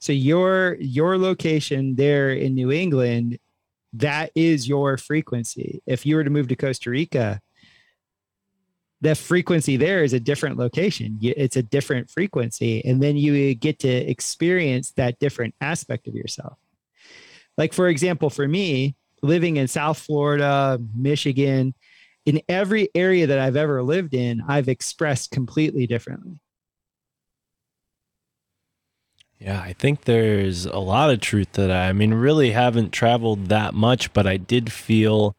So 0.00 0.12
your 0.12 0.76
your 0.80 1.16
location 1.16 1.94
there 1.94 2.32
in 2.32 2.54
New 2.54 2.72
England, 2.72 3.38
that 3.92 4.32
is 4.34 4.66
your 4.66 4.96
frequency. 4.96 5.80
If 5.86 6.04
you 6.04 6.16
were 6.16 6.24
to 6.24 6.30
move 6.30 6.48
to 6.48 6.56
Costa 6.56 6.90
Rica, 6.90 7.40
the 9.02 9.16
frequency 9.16 9.76
there 9.76 10.04
is 10.04 10.12
a 10.12 10.20
different 10.20 10.56
location. 10.56 11.18
It's 11.20 11.56
a 11.56 11.62
different 11.62 12.08
frequency, 12.08 12.84
and 12.84 13.02
then 13.02 13.16
you 13.16 13.54
get 13.54 13.80
to 13.80 13.88
experience 13.88 14.92
that 14.92 15.18
different 15.18 15.54
aspect 15.60 16.06
of 16.06 16.14
yourself. 16.14 16.56
Like 17.58 17.74
for 17.74 17.88
example, 17.88 18.30
for 18.30 18.46
me, 18.46 18.94
living 19.20 19.56
in 19.56 19.66
South 19.66 19.98
Florida, 19.98 20.80
Michigan, 20.94 21.74
in 22.24 22.40
every 22.48 22.88
area 22.94 23.26
that 23.26 23.40
I've 23.40 23.56
ever 23.56 23.82
lived 23.82 24.14
in, 24.14 24.40
I've 24.46 24.68
expressed 24.68 25.32
completely 25.32 25.88
differently. 25.88 26.38
Yeah, 29.40 29.60
I 29.60 29.72
think 29.72 30.02
there's 30.02 30.66
a 30.66 30.78
lot 30.78 31.10
of 31.10 31.20
truth 31.20 31.50
to 31.54 31.62
that. 31.62 31.88
I 31.88 31.92
mean, 31.92 32.14
really 32.14 32.52
haven't 32.52 32.92
traveled 32.92 33.46
that 33.46 33.74
much, 33.74 34.12
but 34.12 34.28
I 34.28 34.36
did 34.36 34.70
feel 34.70 35.34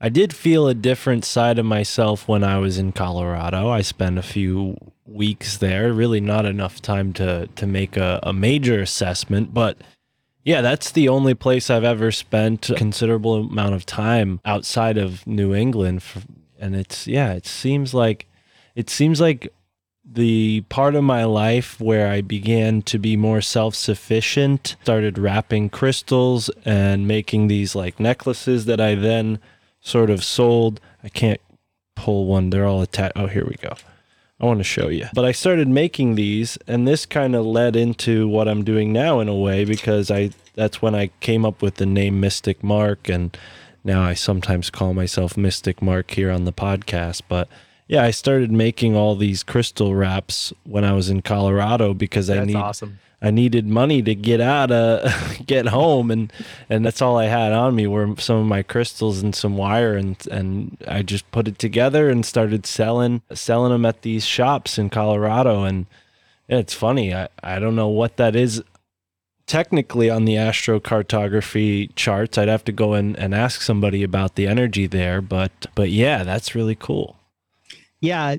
I 0.00 0.08
did 0.08 0.34
feel 0.34 0.68
a 0.68 0.74
different 0.74 1.24
side 1.24 1.58
of 1.58 1.64
myself 1.64 2.28
when 2.28 2.44
I 2.44 2.58
was 2.58 2.78
in 2.78 2.92
Colorado. 2.92 3.68
I 3.68 3.80
spent 3.80 4.18
a 4.18 4.22
few 4.22 4.76
weeks 5.06 5.56
there, 5.56 5.92
really 5.92 6.20
not 6.20 6.44
enough 6.44 6.82
time 6.82 7.12
to 7.14 7.48
to 7.56 7.66
make 7.66 7.96
a, 7.96 8.20
a 8.22 8.32
major 8.32 8.80
assessment, 8.80 9.54
but 9.54 9.78
yeah, 10.44 10.60
that's 10.60 10.92
the 10.92 11.08
only 11.08 11.34
place 11.34 11.70
I've 11.70 11.82
ever 11.82 12.12
spent 12.12 12.70
a 12.70 12.74
considerable 12.74 13.34
amount 13.36 13.74
of 13.74 13.86
time 13.86 14.40
outside 14.44 14.98
of 14.98 15.26
New 15.26 15.54
England 15.54 16.02
for, 16.02 16.22
and 16.58 16.76
it's 16.76 17.06
yeah, 17.06 17.32
it 17.32 17.46
seems 17.46 17.94
like 17.94 18.26
it 18.74 18.90
seems 18.90 19.20
like 19.20 19.48
the 20.04 20.60
part 20.68 20.94
of 20.94 21.02
my 21.02 21.24
life 21.24 21.80
where 21.80 22.08
I 22.08 22.20
began 22.20 22.82
to 22.82 22.98
be 22.98 23.16
more 23.16 23.40
self 23.40 23.74
sufficient, 23.74 24.76
started 24.82 25.18
wrapping 25.18 25.70
crystals 25.70 26.50
and 26.64 27.08
making 27.08 27.48
these 27.48 27.74
like 27.74 27.98
necklaces 27.98 28.66
that 28.66 28.80
I 28.80 28.94
then 28.94 29.40
sort 29.86 30.10
of 30.10 30.24
sold. 30.24 30.80
I 31.04 31.08
can't 31.08 31.40
pull 31.94 32.26
one, 32.26 32.50
they're 32.50 32.66
all 32.66 32.82
attached. 32.82 33.12
Oh, 33.16 33.26
here 33.26 33.46
we 33.46 33.54
go. 33.54 33.74
I 34.40 34.44
want 34.44 34.58
to 34.58 34.64
show 34.64 34.88
you. 34.88 35.06
But 35.14 35.24
I 35.24 35.32
started 35.32 35.66
making 35.66 36.14
these, 36.14 36.58
and 36.66 36.86
this 36.86 37.06
kind 37.06 37.34
of 37.34 37.46
led 37.46 37.74
into 37.74 38.28
what 38.28 38.48
I'm 38.48 38.64
doing 38.64 38.92
now 38.92 39.20
in 39.20 39.28
a 39.28 39.34
way 39.34 39.64
because 39.64 40.10
I 40.10 40.30
that's 40.54 40.82
when 40.82 40.94
I 40.94 41.08
came 41.20 41.44
up 41.44 41.62
with 41.62 41.76
the 41.76 41.86
name 41.86 42.20
Mystic 42.20 42.62
Mark, 42.62 43.08
and 43.08 43.36
now 43.84 44.02
I 44.02 44.14
sometimes 44.14 44.68
call 44.68 44.92
myself 44.92 45.36
Mystic 45.36 45.80
Mark 45.80 46.10
here 46.10 46.30
on 46.30 46.44
the 46.44 46.52
podcast. 46.52 47.22
But 47.28 47.48
yeah, 47.88 48.02
I 48.02 48.10
started 48.10 48.50
making 48.50 48.94
all 48.94 49.16
these 49.16 49.42
crystal 49.42 49.94
wraps 49.94 50.52
when 50.64 50.84
I 50.84 50.92
was 50.92 51.08
in 51.08 51.22
Colorado 51.22 51.94
because 51.94 52.28
I 52.28 52.36
That's 52.36 52.46
need 52.48 52.56
awesome. 52.56 52.98
I 53.22 53.30
needed 53.30 53.66
money 53.66 54.02
to 54.02 54.14
get 54.14 54.40
out 54.40 54.70
of 54.70 55.10
get 55.46 55.66
home. 55.66 56.10
And 56.10 56.32
and 56.68 56.84
that's 56.84 57.00
all 57.00 57.16
I 57.16 57.26
had 57.26 57.52
on 57.52 57.74
me 57.74 57.86
were 57.86 58.14
some 58.18 58.36
of 58.36 58.46
my 58.46 58.62
crystals 58.62 59.22
and 59.22 59.34
some 59.34 59.56
wire. 59.56 59.96
And 59.96 60.16
and 60.30 60.76
I 60.86 61.02
just 61.02 61.30
put 61.30 61.48
it 61.48 61.58
together 61.58 62.10
and 62.10 62.24
started 62.26 62.66
selling 62.66 63.22
selling 63.32 63.72
them 63.72 63.86
at 63.86 64.02
these 64.02 64.24
shops 64.24 64.78
in 64.78 64.90
Colorado. 64.90 65.64
And 65.64 65.86
it's 66.48 66.74
funny 66.74 67.14
I 67.14 67.28
I 67.42 67.58
don't 67.58 67.76
know 67.76 67.88
what 67.88 68.16
that 68.16 68.36
is. 68.36 68.62
Technically 69.46 70.10
on 70.10 70.24
the 70.24 70.34
astrocartography 70.34 71.94
charts 71.94 72.36
I'd 72.36 72.48
have 72.48 72.64
to 72.64 72.72
go 72.72 72.94
in 72.94 73.14
and 73.14 73.32
ask 73.32 73.60
somebody 73.60 74.02
about 74.02 74.34
the 74.34 74.46
energy 74.48 74.88
there. 74.88 75.20
But 75.20 75.66
but 75.76 75.90
yeah 75.90 76.24
that's 76.24 76.54
really 76.54 76.74
cool. 76.74 77.16
Yeah, 78.00 78.36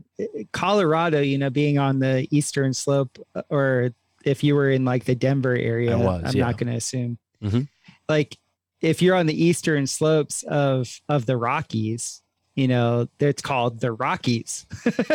Colorado, 0.51 1.19
you 1.19 1.37
know, 1.37 1.49
being 1.49 1.79
on 1.79 1.99
the 1.99 2.27
eastern 2.29 2.73
slope, 2.73 3.17
uh, 3.33 3.41
or 3.49 3.91
if 4.27 4.43
you 4.43 4.55
were 4.55 4.69
in 4.69 4.85
like 4.85 5.05
the 5.05 5.15
Denver 5.15 5.55
area, 5.55 5.93
I 5.93 5.95
was, 5.95 6.23
I'm 6.25 6.35
yeah. 6.35 6.45
not 6.45 6.57
going 6.57 6.69
to 6.69 6.77
assume. 6.77 7.17
Mhm. 7.41 7.67
Like, 8.09 8.37
if 8.81 9.01
you're 9.01 9.15
on 9.15 9.25
the 9.25 9.43
eastern 9.43 9.87
slopes 9.87 10.43
of 10.43 10.99
of 11.09 11.25
the 11.25 11.37
Rockies, 11.37 12.21
you 12.55 12.67
know, 12.67 13.07
it's 13.19 13.41
called 13.41 13.79
the 13.79 13.91
Rockies. 13.91 14.65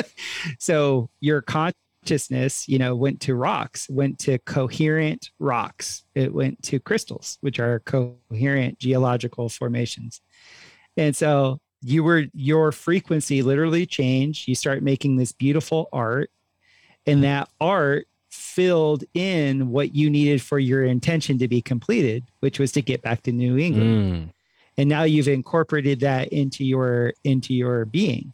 so 0.58 1.10
your 1.20 1.42
consciousness, 1.42 2.68
you 2.68 2.78
know, 2.78 2.96
went 2.96 3.20
to 3.22 3.34
rocks, 3.34 3.88
went 3.88 4.18
to 4.20 4.38
coherent 4.38 5.30
rocks. 5.38 6.04
It 6.14 6.32
went 6.32 6.62
to 6.64 6.80
crystals, 6.80 7.38
which 7.40 7.60
are 7.60 7.80
coherent 7.80 8.78
geological 8.78 9.48
formations. 9.48 10.20
And 10.96 11.16
so 11.16 11.60
you 11.82 12.04
were 12.04 12.26
your 12.32 12.72
frequency 12.72 13.42
literally 13.42 13.86
changed. 13.86 14.48
You 14.48 14.54
start 14.54 14.82
making 14.82 15.16
this 15.16 15.32
beautiful 15.32 15.88
art, 15.92 16.30
and 17.06 17.24
that 17.24 17.48
art 17.60 18.06
filled 18.33 19.05
in 19.14 19.70
what 19.70 19.95
you 19.95 20.09
needed 20.09 20.41
for 20.43 20.59
your 20.59 20.85
intention 20.85 21.39
to 21.39 21.47
be 21.47 21.61
completed, 21.61 22.24
which 22.41 22.59
was 22.59 22.72
to 22.72 22.83
get 22.83 23.03
back 23.03 23.22
to 23.22 23.33
New 23.33 23.59
England. 23.59 24.28
Mm, 24.28 24.33
And 24.78 24.89
now 24.89 25.03
you've 25.03 25.28
incorporated 25.28 26.01
that 26.01 26.28
into 26.33 26.64
your 26.64 27.12
into 27.24 27.55
your 27.55 27.85
being. 27.85 28.33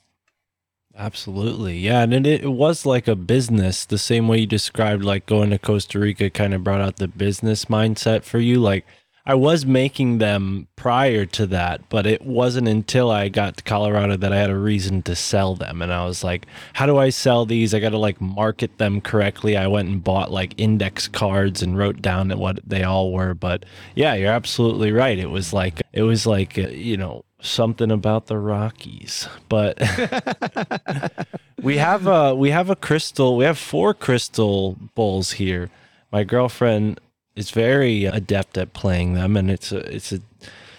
Absolutely. 0.97 1.79
Yeah. 1.79 2.03
And 2.03 2.27
it, 2.27 2.43
it 2.43 2.53
was 2.53 2.85
like 2.85 3.07
a 3.07 3.15
business, 3.15 3.85
the 3.85 3.99
same 3.99 4.27
way 4.27 4.39
you 4.39 4.47
described 4.47 5.05
like 5.05 5.27
going 5.27 5.51
to 5.51 5.59
Costa 5.59 5.99
Rica 5.99 6.29
kind 6.29 6.55
of 6.55 6.65
brought 6.65 6.81
out 6.81 6.97
the 6.97 7.07
business 7.07 7.67
mindset 7.67 8.25
for 8.25 8.39
you. 8.39 8.59
Like 8.59 8.85
I 9.29 9.35
was 9.35 9.67
making 9.67 10.19
them 10.19 10.69
prior 10.75 11.27
to 11.27 11.47
that, 11.49 11.87
but 11.91 12.07
it 12.07 12.23
wasn't 12.23 12.67
until 12.67 13.11
I 13.11 13.29
got 13.29 13.59
to 13.59 13.63
Colorado 13.63 14.17
that 14.17 14.33
I 14.33 14.39
had 14.39 14.49
a 14.49 14.57
reason 14.57 15.03
to 15.03 15.15
sell 15.15 15.55
them. 15.55 15.83
And 15.83 15.93
I 15.93 16.07
was 16.07 16.25
like, 16.25 16.47
how 16.73 16.87
do 16.87 16.97
I 16.97 17.11
sell 17.11 17.45
these? 17.45 17.75
I 17.75 17.79
got 17.79 17.91
to 17.91 17.99
like 17.99 18.23
market 18.23 18.79
them 18.79 19.03
correctly. 19.03 19.55
I 19.55 19.67
went 19.67 19.91
and 19.91 20.03
bought 20.03 20.33
like 20.33 20.59
index 20.59 21.09
cards 21.09 21.63
and 21.63 21.77
wrote 21.77 22.01
down 22.01 22.31
what 22.39 22.61
they 22.67 22.83
all 22.83 23.13
were. 23.13 23.35
But 23.35 23.67
yeah, 23.95 24.15
you're 24.15 24.33
absolutely 24.33 24.93
right. 24.93 25.19
It 25.19 25.29
was 25.29 25.53
like, 25.53 25.83
it 25.93 26.05
was 26.05 26.27
like, 26.27 26.57
uh, 26.57 26.69
you 26.69 26.97
know, 26.97 27.27
something 27.39 27.91
about 27.91 28.29
the 28.29 28.39
Rockies, 28.39 29.29
but 29.51 29.79
we 31.63 31.77
have 31.77 32.07
a 32.07 32.35
we 32.35 32.51
have 32.51 32.71
a 32.71 32.77
crystal. 32.77 33.37
We 33.37 33.45
have 33.45 33.59
four 33.59 33.95
crystal 33.95 34.77
bowls 34.95 35.33
here. 35.33 35.71
My 36.11 36.25
girlfriend 36.25 36.99
is 37.39 37.51
very 37.53 38.05
adept 38.05 38.59
at 38.59 38.73
playing 38.73 39.15
them, 39.15 39.37
and 39.37 39.49
it's 39.51 39.71
a 39.71 39.79
it's 39.95 40.13
a 40.13 40.21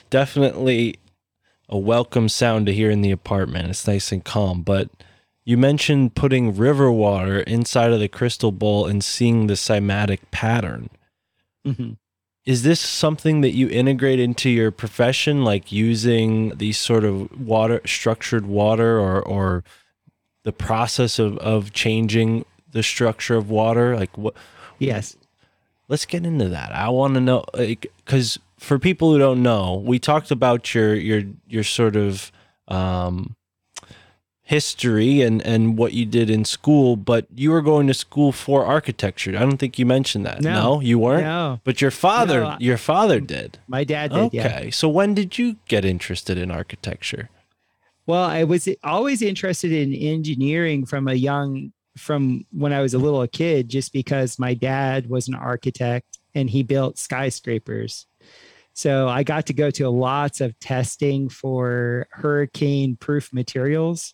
definitely 0.09 0.99
a 1.69 1.77
welcome 1.77 2.27
sound 2.27 2.65
to 2.65 2.73
hear 2.73 2.89
in 2.89 3.01
the 3.01 3.11
apartment. 3.11 3.69
It's 3.69 3.87
nice 3.87 4.11
and 4.11 4.23
calm. 4.23 4.61
But 4.63 4.89
you 5.45 5.57
mentioned 5.57 6.15
putting 6.15 6.55
river 6.55 6.91
water 6.91 7.39
inside 7.41 7.91
of 7.91 7.99
the 7.99 8.07
crystal 8.09 8.51
bowl 8.51 8.87
and 8.87 9.03
seeing 9.03 9.47
the 9.47 9.53
cymatic 9.53 10.19
pattern. 10.31 10.89
Mhm. 11.65 11.97
Is 12.45 12.63
this 12.63 12.79
something 12.79 13.41
that 13.41 13.51
you 13.55 13.69
integrate 13.69 14.19
into 14.19 14.49
your 14.49 14.71
profession, 14.71 15.43
like 15.45 15.71
using 15.71 16.57
these 16.57 16.77
sort 16.77 17.05
of 17.05 17.39
water, 17.39 17.81
structured 17.85 18.47
water, 18.47 18.99
or 18.99 19.21
or 19.21 19.63
the 20.43 20.51
process 20.51 21.19
of 21.19 21.37
of 21.37 21.71
changing 21.71 22.43
the 22.71 22.83
structure 22.83 23.35
of 23.35 23.49
water? 23.49 23.95
Like 23.95 24.17
what? 24.17 24.33
Yes. 24.77 25.15
Let's 25.89 26.05
get 26.05 26.25
into 26.25 26.47
that. 26.49 26.71
I 26.71 26.87
want 26.89 27.15
to 27.15 27.19
know 27.19 27.43
because 27.53 28.39
for 28.57 28.79
people 28.79 29.11
who 29.11 29.17
don't 29.19 29.41
know, 29.43 29.75
we 29.83 29.99
talked 29.99 30.31
about 30.31 30.73
your 30.73 30.93
your 30.95 31.23
your 31.47 31.63
sort 31.63 31.95
of 31.95 32.31
um, 32.67 33.35
history 34.43 35.21
and 35.21 35.41
and 35.45 35.77
what 35.77 35.93
you 35.93 36.05
did 36.05 36.29
in 36.29 36.45
school, 36.45 36.95
but 36.95 37.27
you 37.35 37.51
were 37.51 37.61
going 37.61 37.87
to 37.87 37.93
school 37.93 38.31
for 38.31 38.65
architecture. 38.65 39.31
I 39.35 39.39
don't 39.41 39.57
think 39.57 39.77
you 39.77 39.85
mentioned 39.85 40.25
that. 40.25 40.41
No. 40.41 40.79
you 40.81 40.97
weren't. 40.99 41.23
No, 41.23 41.59
But 41.63 41.81
your 41.81 41.91
father, 41.91 42.41
No, 42.41 42.47
I- 42.49 42.57
your 42.59 42.77
father 42.77 43.19
did. 43.19 43.59
my 43.67 43.83
dad 43.83 44.11
did. 44.11 44.19
Okay. 44.19 44.37
Yeah. 44.65 44.69
So 44.71 44.89
when 44.89 45.13
did 45.13 45.37
you 45.37 45.57
get 45.67 45.85
interested 45.85 46.37
in 46.37 46.51
architecture? 46.51 47.29
Well, 48.07 48.23
I 48.23 48.43
was 48.43 48.67
always 48.83 49.21
interested 49.21 49.71
in 49.71 49.93
engineering 49.93 50.85
from 50.85 51.07
a 51.07 51.13
young 51.13 51.73
from 51.99 52.45
when 52.51 52.73
I 52.73 52.81
was 52.81 52.93
a 52.93 52.99
little 52.99 53.25
kid, 53.27 53.69
just 53.69 53.93
because 53.93 54.39
my 54.39 54.53
dad 54.53 55.09
was 55.09 55.27
an 55.27 55.35
architect 55.35 56.17
and 56.33 56.49
he 56.49 56.63
built 56.63 56.97
skyscrapers. 56.97 58.05
So 58.73 59.09
I 59.09 59.23
got 59.23 59.47
to 59.47 59.53
go 59.53 59.71
to 59.71 59.89
lots 59.89 60.41
of 60.41 60.57
testing 60.59 61.29
for 61.29 62.07
hurricane 62.11 62.95
proof 62.95 63.33
materials 63.33 64.13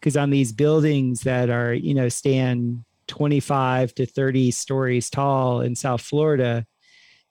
because 0.00 0.16
on 0.16 0.30
these 0.30 0.52
buildings 0.52 1.22
that 1.22 1.50
are, 1.50 1.74
you 1.74 1.92
know, 1.92 2.08
stand 2.08 2.84
25 3.08 3.94
to 3.96 4.06
30 4.06 4.52
stories 4.52 5.10
tall 5.10 5.60
in 5.60 5.74
South 5.74 6.00
Florida, 6.00 6.64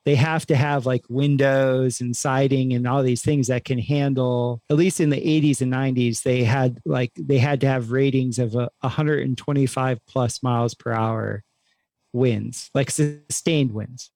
they 0.10 0.16
have 0.16 0.44
to 0.44 0.56
have 0.56 0.88
like 0.88 1.06
windows 1.08 2.02
and 2.02 2.18
siding 2.18 2.74
and 2.74 2.88
all 2.88 3.04
these 3.04 3.22
things 3.22 3.46
that 3.46 3.64
can 3.64 3.78
handle 3.78 4.60
at 4.72 4.76
least 4.76 5.00
in 5.00 5.12
the 5.12 5.22
80s 5.22 5.62
and 5.62 5.72
90s 5.72 6.24
they 6.24 6.44
had 6.44 6.80
like 6.84 7.12
they 7.16 7.38
had 7.38 7.62
to 7.62 7.68
have 7.68 7.92
ratings 7.92 8.40
of 8.40 8.56
a 8.56 8.72
125 8.80 10.00
plus 10.08 10.42
miles 10.42 10.74
per 10.74 10.92
hour 10.92 11.44
winds 12.12 12.72
like 12.74 12.90
sustained 12.90 13.72
winds. 13.72 14.10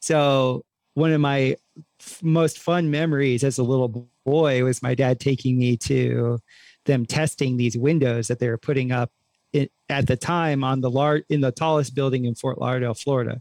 So 0.00 0.66
one 0.92 1.14
of 1.14 1.20
my 1.22 1.56
f- 1.98 2.22
most 2.22 2.58
fun 2.58 2.90
memories 2.90 3.42
as 3.42 3.56
a 3.56 3.62
little 3.62 4.10
boy 4.26 4.64
was 4.64 4.82
my 4.82 4.94
dad 4.94 5.18
taking 5.18 5.56
me 5.58 5.78
to 5.78 6.40
them 6.84 7.06
testing 7.06 7.56
these 7.56 7.78
windows 7.78 8.28
that 8.28 8.38
they 8.38 8.50
were 8.50 8.58
putting 8.58 8.92
up 8.92 9.10
in, 9.54 9.70
at 9.88 10.06
the 10.06 10.18
time 10.18 10.62
on 10.62 10.82
the 10.82 10.90
large 10.90 11.24
in 11.30 11.40
the 11.40 11.52
tallest 11.52 11.94
building 11.94 12.26
in 12.26 12.34
Fort 12.34 12.58
Lauderdale, 12.58 12.92
Florida, 12.92 13.40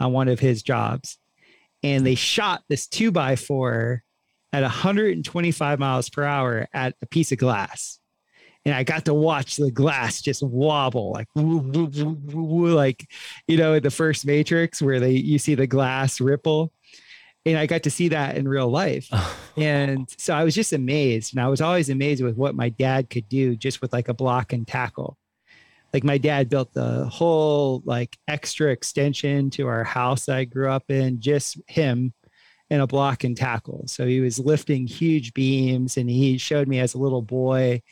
on 0.00 0.12
one 0.12 0.28
of 0.28 0.40
his 0.40 0.62
jobs, 0.62 1.18
and 1.82 2.06
they 2.06 2.12
hmm. 2.12 2.16
shot 2.16 2.62
this 2.68 2.86
two 2.86 3.10
by 3.10 3.36
four 3.36 4.02
at 4.52 4.62
125 4.62 5.78
miles 5.78 6.08
per 6.08 6.24
hour 6.24 6.68
at 6.72 6.94
a 7.02 7.06
piece 7.06 7.32
of 7.32 7.38
glass. 7.38 7.98
And 8.64 8.74
I 8.74 8.82
got 8.82 9.06
to 9.06 9.14
watch 9.14 9.56
the 9.56 9.70
glass 9.70 10.20
just 10.20 10.42
wobble 10.42 11.12
like 11.12 11.28
woo, 11.34 11.58
woo, 11.58 11.84
woo, 11.84 12.18
woo, 12.24 12.42
woo, 12.42 12.74
like 12.74 13.06
you 13.46 13.56
know 13.56 13.74
in 13.74 13.82
the 13.82 13.90
first 13.90 14.26
Matrix 14.26 14.82
where 14.82 15.00
they 15.00 15.12
you 15.12 15.38
see 15.38 15.54
the 15.54 15.66
glass 15.66 16.20
ripple. 16.20 16.72
And 17.46 17.56
I 17.56 17.64
got 17.64 17.84
to 17.84 17.90
see 17.90 18.08
that 18.08 18.36
in 18.36 18.48
real 18.48 18.68
life. 18.68 19.08
And 19.56 20.08
so 20.16 20.34
I 20.34 20.44
was 20.44 20.54
just 20.54 20.72
amazed. 20.72 21.34
And 21.34 21.42
I 21.42 21.48
was 21.48 21.60
always 21.60 21.90
amazed 21.90 22.22
with 22.22 22.36
what 22.36 22.54
my 22.54 22.68
dad 22.68 23.10
could 23.10 23.28
do 23.28 23.56
just 23.56 23.82
with 23.82 23.92
like 23.92 24.06
a 24.06 24.14
block 24.14 24.52
and 24.52 24.64
tackle. 24.64 25.18
Like 25.98 26.04
my 26.04 26.18
dad 26.18 26.48
built 26.48 26.72
the 26.74 27.06
whole 27.06 27.82
like 27.84 28.16
extra 28.28 28.70
extension 28.70 29.50
to 29.50 29.66
our 29.66 29.82
house 29.82 30.28
I 30.28 30.44
grew 30.44 30.70
up 30.70 30.92
in, 30.92 31.20
just 31.20 31.58
him 31.66 32.14
and 32.70 32.80
a 32.80 32.86
block 32.86 33.24
and 33.24 33.36
tackle. 33.36 33.82
So 33.88 34.06
he 34.06 34.20
was 34.20 34.38
lifting 34.38 34.86
huge 34.86 35.34
beams 35.34 35.96
and 35.96 36.08
he 36.08 36.38
showed 36.38 36.68
me 36.68 36.78
as 36.78 36.94
a 36.94 36.98
little 36.98 37.20
boy 37.20 37.82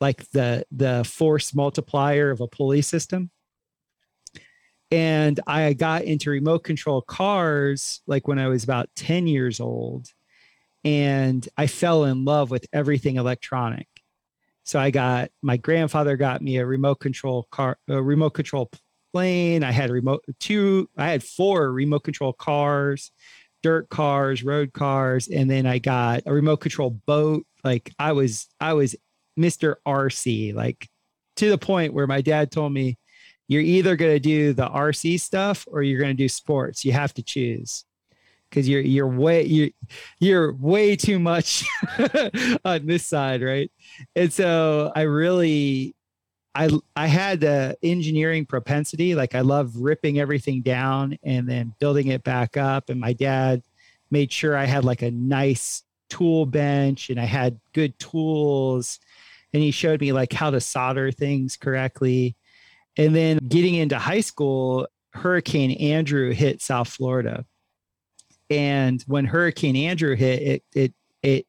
like 0.00 0.30
the 0.30 0.64
the 0.72 1.04
force 1.04 1.54
multiplier 1.54 2.30
of 2.30 2.40
a 2.40 2.48
pulley 2.48 2.80
system 2.80 3.30
and 4.90 5.38
I 5.46 5.74
got 5.74 6.04
into 6.04 6.30
remote 6.30 6.64
control 6.64 7.02
cars 7.02 8.00
like 8.06 8.26
when 8.26 8.38
I 8.38 8.48
was 8.48 8.64
about 8.64 8.88
10 8.96 9.26
years 9.26 9.60
old. 9.60 10.06
And 10.84 11.46
I 11.58 11.66
fell 11.66 12.04
in 12.06 12.24
love 12.24 12.50
with 12.50 12.64
everything 12.72 13.16
electronic. 13.16 13.88
So 14.64 14.78
I 14.78 14.90
got 14.90 15.30
my 15.42 15.56
grandfather 15.56 16.16
got 16.16 16.42
me 16.42 16.58
a 16.58 16.66
remote 16.66 16.96
control 16.96 17.48
car, 17.50 17.78
a 17.88 18.02
remote 18.02 18.30
control 18.30 18.70
plane. 19.12 19.64
I 19.64 19.72
had 19.72 19.90
remote 19.90 20.24
two, 20.38 20.88
I 20.96 21.08
had 21.08 21.22
four 21.22 21.72
remote 21.72 22.04
control 22.04 22.32
cars, 22.32 23.10
dirt 23.62 23.88
cars, 23.88 24.42
road 24.42 24.72
cars, 24.72 25.28
and 25.28 25.50
then 25.50 25.66
I 25.66 25.78
got 25.78 26.22
a 26.26 26.32
remote 26.32 26.58
control 26.58 26.90
boat. 26.90 27.46
Like 27.64 27.92
I 27.98 28.12
was, 28.12 28.48
I 28.60 28.74
was 28.74 28.94
Mr. 29.38 29.76
RC, 29.86 30.54
like 30.54 30.88
to 31.36 31.50
the 31.50 31.58
point 31.58 31.94
where 31.94 32.06
my 32.06 32.20
dad 32.20 32.50
told 32.50 32.72
me, 32.72 32.98
you're 33.48 33.62
either 33.62 33.96
going 33.96 34.12
to 34.12 34.20
do 34.20 34.52
the 34.52 34.68
RC 34.68 35.18
stuff 35.18 35.66
or 35.68 35.82
you're 35.82 35.98
going 35.98 36.16
to 36.16 36.22
do 36.22 36.28
sports. 36.28 36.84
You 36.84 36.92
have 36.92 37.12
to 37.14 37.22
choose 37.22 37.84
because 38.50 38.68
you're 38.68 38.80
you're 38.80 39.06
way 39.06 39.44
you're 39.44 39.70
you're 40.18 40.52
way 40.54 40.96
too 40.96 41.18
much 41.18 41.64
on 42.64 42.86
this 42.86 43.06
side, 43.06 43.42
right? 43.42 43.70
And 44.16 44.32
so 44.32 44.92
I 44.94 45.02
really 45.02 45.94
I 46.54 46.70
I 46.96 47.06
had 47.06 47.40
the 47.40 47.76
engineering 47.82 48.44
propensity. 48.46 49.14
Like 49.14 49.34
I 49.34 49.40
love 49.40 49.76
ripping 49.76 50.18
everything 50.18 50.62
down 50.62 51.16
and 51.22 51.48
then 51.48 51.74
building 51.78 52.08
it 52.08 52.24
back 52.24 52.56
up. 52.56 52.90
And 52.90 53.00
my 53.00 53.12
dad 53.12 53.62
made 54.10 54.32
sure 54.32 54.56
I 54.56 54.64
had 54.64 54.84
like 54.84 55.02
a 55.02 55.10
nice 55.10 55.82
tool 56.08 56.46
bench 56.46 57.10
and 57.10 57.20
I 57.20 57.24
had 57.24 57.60
good 57.72 57.98
tools. 57.98 58.98
And 59.52 59.62
he 59.62 59.70
showed 59.70 60.00
me 60.00 60.12
like 60.12 60.32
how 60.32 60.50
to 60.50 60.60
solder 60.60 61.10
things 61.12 61.56
correctly. 61.56 62.36
And 62.96 63.14
then 63.14 63.38
getting 63.48 63.74
into 63.76 63.98
high 63.98 64.20
school, 64.20 64.86
Hurricane 65.12 65.72
Andrew 65.72 66.32
hit 66.32 66.62
South 66.62 66.88
Florida. 66.88 67.44
And 68.50 69.02
when 69.06 69.24
Hurricane 69.24 69.76
Andrew 69.76 70.16
hit, 70.16 70.42
it 70.42 70.62
it 70.74 70.94
it 71.22 71.46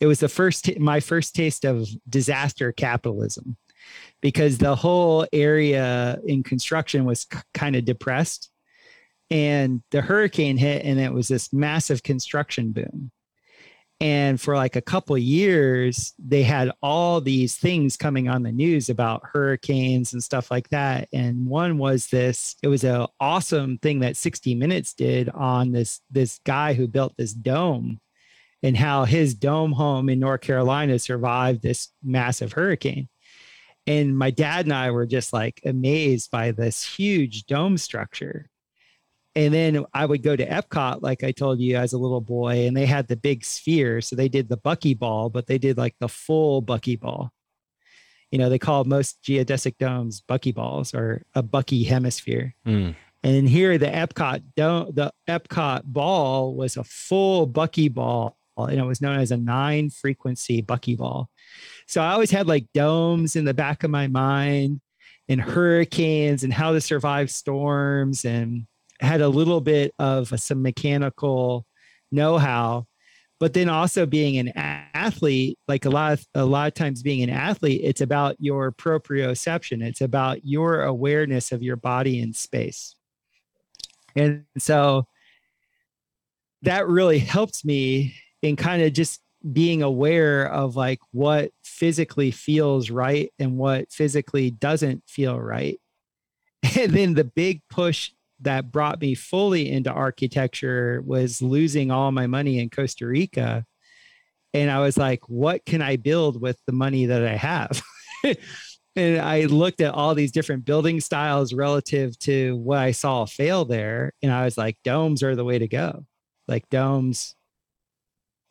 it 0.00 0.06
was 0.06 0.20
the 0.20 0.28
first 0.28 0.66
t- 0.66 0.78
my 0.78 1.00
first 1.00 1.34
taste 1.34 1.64
of 1.64 1.88
disaster 2.08 2.72
capitalism 2.72 3.56
because 4.20 4.58
the 4.58 4.76
whole 4.76 5.26
area 5.32 6.18
in 6.24 6.42
construction 6.42 7.04
was 7.04 7.26
c- 7.32 7.38
kind 7.54 7.76
of 7.76 7.84
depressed. 7.84 8.50
And 9.28 9.82
the 9.90 10.02
hurricane 10.02 10.56
hit 10.56 10.84
and 10.84 11.00
it 11.00 11.12
was 11.12 11.26
this 11.26 11.52
massive 11.52 12.04
construction 12.04 12.70
boom 12.70 13.10
and 14.00 14.38
for 14.38 14.54
like 14.56 14.76
a 14.76 14.82
couple 14.82 15.16
years 15.16 16.12
they 16.18 16.42
had 16.42 16.70
all 16.82 17.20
these 17.20 17.56
things 17.56 17.96
coming 17.96 18.28
on 18.28 18.42
the 18.42 18.52
news 18.52 18.90
about 18.90 19.22
hurricanes 19.32 20.12
and 20.12 20.22
stuff 20.22 20.50
like 20.50 20.68
that. 20.68 21.08
And 21.12 21.46
one 21.46 21.78
was 21.78 22.08
this 22.08 22.56
it 22.62 22.68
was 22.68 22.84
an 22.84 23.06
awesome 23.20 23.78
thing 23.78 24.00
that 24.00 24.16
60 24.16 24.54
minutes 24.54 24.92
did 24.92 25.28
on 25.30 25.72
this 25.72 26.00
this 26.10 26.40
guy 26.44 26.74
who 26.74 26.86
built 26.86 27.14
this 27.16 27.32
dome 27.32 28.00
and 28.62 28.76
how 28.76 29.04
his 29.04 29.34
dome 29.34 29.72
home 29.72 30.08
in 30.08 30.18
north 30.18 30.40
carolina 30.40 30.98
survived 30.98 31.62
this 31.62 31.88
massive 32.02 32.52
hurricane. 32.52 33.08
And 33.86 34.18
my 34.18 34.30
dad 34.30 34.66
and 34.66 34.74
i 34.74 34.90
were 34.90 35.06
just 35.06 35.32
like 35.32 35.60
amazed 35.64 36.30
by 36.30 36.50
this 36.50 36.84
huge 36.84 37.46
dome 37.46 37.78
structure 37.78 38.50
and 39.36 39.52
then 39.52 39.84
I 39.92 40.06
would 40.06 40.22
go 40.22 40.34
to 40.34 40.48
Epcot, 40.48 41.02
like 41.02 41.22
I 41.22 41.30
told 41.30 41.60
you 41.60 41.76
as 41.76 41.92
a 41.92 41.98
little 41.98 42.22
boy, 42.22 42.66
and 42.66 42.74
they 42.74 42.86
had 42.86 43.06
the 43.06 43.16
big 43.16 43.44
sphere. 43.44 44.00
So 44.00 44.16
they 44.16 44.30
did 44.30 44.48
the 44.48 44.56
buckyball, 44.56 45.30
but 45.30 45.46
they 45.46 45.58
did 45.58 45.76
like 45.76 45.94
the 46.00 46.08
full 46.08 46.62
buckyball. 46.62 47.28
You 48.30 48.38
know, 48.38 48.48
they 48.48 48.58
call 48.58 48.84
most 48.84 49.22
geodesic 49.22 49.76
domes 49.76 50.22
buckyballs 50.26 50.94
or 50.94 51.22
a 51.34 51.42
bucky 51.42 51.84
hemisphere. 51.84 52.54
Mm. 52.66 52.96
And 53.22 53.46
here 53.46 53.76
the 53.76 53.86
Epcot 53.86 54.42
dome, 54.56 54.92
the 54.94 55.12
Epcot 55.28 55.82
ball 55.84 56.54
was 56.54 56.78
a 56.78 56.84
full 56.84 57.46
buckyball, 57.46 58.36
and 58.56 58.78
it 58.78 58.84
was 58.84 59.02
known 59.02 59.18
as 59.18 59.32
a 59.32 59.36
nine 59.36 59.90
frequency 59.90 60.62
buckyball. 60.62 61.26
So 61.86 62.00
I 62.00 62.12
always 62.12 62.30
had 62.30 62.46
like 62.46 62.72
domes 62.72 63.36
in 63.36 63.44
the 63.44 63.52
back 63.52 63.84
of 63.84 63.90
my 63.90 64.06
mind 64.06 64.80
and 65.28 65.42
hurricanes 65.42 66.42
and 66.42 66.54
how 66.54 66.72
to 66.72 66.80
survive 66.80 67.30
storms 67.30 68.24
and 68.24 68.66
had 69.00 69.20
a 69.20 69.28
little 69.28 69.60
bit 69.60 69.94
of 69.98 70.28
some 70.40 70.62
mechanical 70.62 71.66
know-how 72.10 72.86
but 73.38 73.52
then 73.52 73.68
also 73.68 74.06
being 74.06 74.38
an 74.38 74.52
athlete 74.56 75.58
like 75.68 75.84
a 75.84 75.90
lot 75.90 76.14
of 76.14 76.26
a 76.34 76.44
lot 76.44 76.68
of 76.68 76.74
times 76.74 77.02
being 77.02 77.22
an 77.22 77.30
athlete 77.30 77.80
it's 77.84 78.00
about 78.00 78.36
your 78.38 78.72
proprioception. 78.72 79.82
It's 79.82 80.00
about 80.00 80.44
your 80.44 80.82
awareness 80.82 81.52
of 81.52 81.62
your 81.62 81.76
body 81.76 82.20
in 82.20 82.32
space. 82.32 82.94
And 84.14 84.44
so 84.58 85.06
that 86.62 86.88
really 86.88 87.18
helped 87.18 87.64
me 87.64 88.14
in 88.42 88.56
kind 88.56 88.82
of 88.82 88.92
just 88.92 89.20
being 89.52 89.82
aware 89.82 90.50
of 90.50 90.74
like 90.74 90.98
what 91.12 91.50
physically 91.62 92.30
feels 92.30 92.90
right 92.90 93.30
and 93.38 93.58
what 93.58 93.92
physically 93.92 94.50
doesn't 94.50 95.02
feel 95.06 95.38
right. 95.38 95.78
And 96.78 96.92
then 96.92 97.14
the 97.14 97.24
big 97.24 97.62
push 97.70 98.10
that 98.40 98.70
brought 98.70 99.00
me 99.00 99.14
fully 99.14 99.70
into 99.70 99.90
architecture 99.90 101.02
was 101.04 101.40
losing 101.40 101.90
all 101.90 102.12
my 102.12 102.26
money 102.26 102.58
in 102.58 102.70
Costa 102.70 103.06
Rica. 103.06 103.64
And 104.52 104.70
I 104.70 104.80
was 104.80 104.96
like, 104.96 105.28
what 105.28 105.64
can 105.64 105.82
I 105.82 105.96
build 105.96 106.40
with 106.40 106.58
the 106.66 106.72
money 106.72 107.06
that 107.06 107.24
I 107.24 107.36
have? 107.36 107.82
and 108.96 109.20
I 109.20 109.44
looked 109.44 109.80
at 109.80 109.94
all 109.94 110.14
these 110.14 110.32
different 110.32 110.64
building 110.64 111.00
styles 111.00 111.52
relative 111.52 112.18
to 112.20 112.56
what 112.56 112.78
I 112.78 112.92
saw 112.92 113.24
fail 113.26 113.64
there. 113.64 114.12
And 114.22 114.32
I 114.32 114.44
was 114.44 114.56
like, 114.56 114.76
domes 114.84 115.22
are 115.22 115.36
the 115.36 115.44
way 115.44 115.58
to 115.58 115.68
go. 115.68 116.04
Like 116.48 116.68
domes 116.68 117.34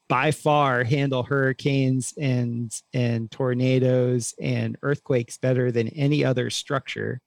by 0.07 0.31
far 0.31 0.83
handle 0.83 1.23
hurricanes 1.23 2.13
and 2.17 2.71
and 2.93 3.31
tornadoes 3.31 4.35
and 4.39 4.77
earthquakes 4.83 5.37
better 5.37 5.71
than 5.71 5.87
any 5.89 6.23
other 6.23 6.49
structure 6.49 7.21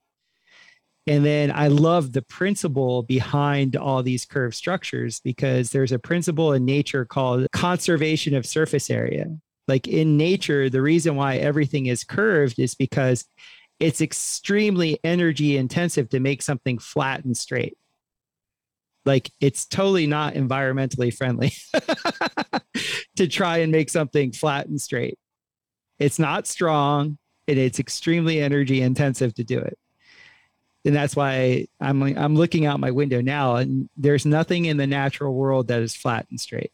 and 1.09 1.25
then 1.25 1.51
I 1.51 1.69
love 1.69 2.13
the 2.13 2.21
principle 2.21 3.03
behind 3.03 3.77
all 3.77 4.03
these 4.03 4.27
curved 4.27 4.55
structures 4.55 5.21
because 5.21 5.71
there's 5.71 5.91
a 5.91 5.99
principle 5.99 6.53
in 6.53 6.67
nature 6.67 7.07
called 7.07 7.47
conservation 7.51 8.35
of 8.35 8.45
surface 8.45 8.91
area. 8.91 9.27
Like 9.67 9.89
in 9.89 10.19
nature, 10.19 10.69
the 10.69 10.83
reason 10.83 11.17
why 11.17 11.37
everything 11.37 11.87
is 11.87 12.05
curved 12.05 12.59
is 12.59 12.75
because 12.75 13.25
it's 13.81 14.03
extremely 14.03 15.01
energy 15.03 15.57
intensive 15.57 16.11
to 16.11 16.21
make 16.21 16.43
something 16.43 16.79
flat 16.79 17.25
and 17.25 17.35
straight. 17.35 17.79
Like 19.07 19.31
it's 19.41 19.65
totally 19.65 20.07
not 20.07 20.35
environmentally 20.35 21.15
friendly 21.15 21.55
to 23.17 23.27
try 23.27 23.59
and 23.59 23.73
make 23.73 23.89
something 23.89 24.33
flat 24.33 24.67
and 24.67 24.79
straight. 24.79 25.19
It's 25.99 26.19
not 26.19 26.47
strong 26.47 27.17
and 27.47 27.59
it's 27.59 27.81
extremely 27.81 28.41
energy 28.41 28.83
intensive 28.83 29.33
to 29.37 29.45
do 29.45 29.59
it 29.59 29.79
and 30.89 30.97
that's 30.97 31.14
why 31.14 31.66
I'm 31.82 32.03
I'm 32.03 32.34
looking 32.34 32.64
out 32.64 32.80
my 32.80 32.91
window 32.91 33.20
now, 33.20 33.57
and 33.57 33.91
there's 33.95 34.24
nothing 34.24 34.64
in 34.64 34.78
the 34.78 34.86
natural 34.86 35.34
world 35.34 35.68
that 35.68 35.82
is 35.82 35.95
flat 35.95 36.26
and 36.30 36.41
straight. 36.41 36.72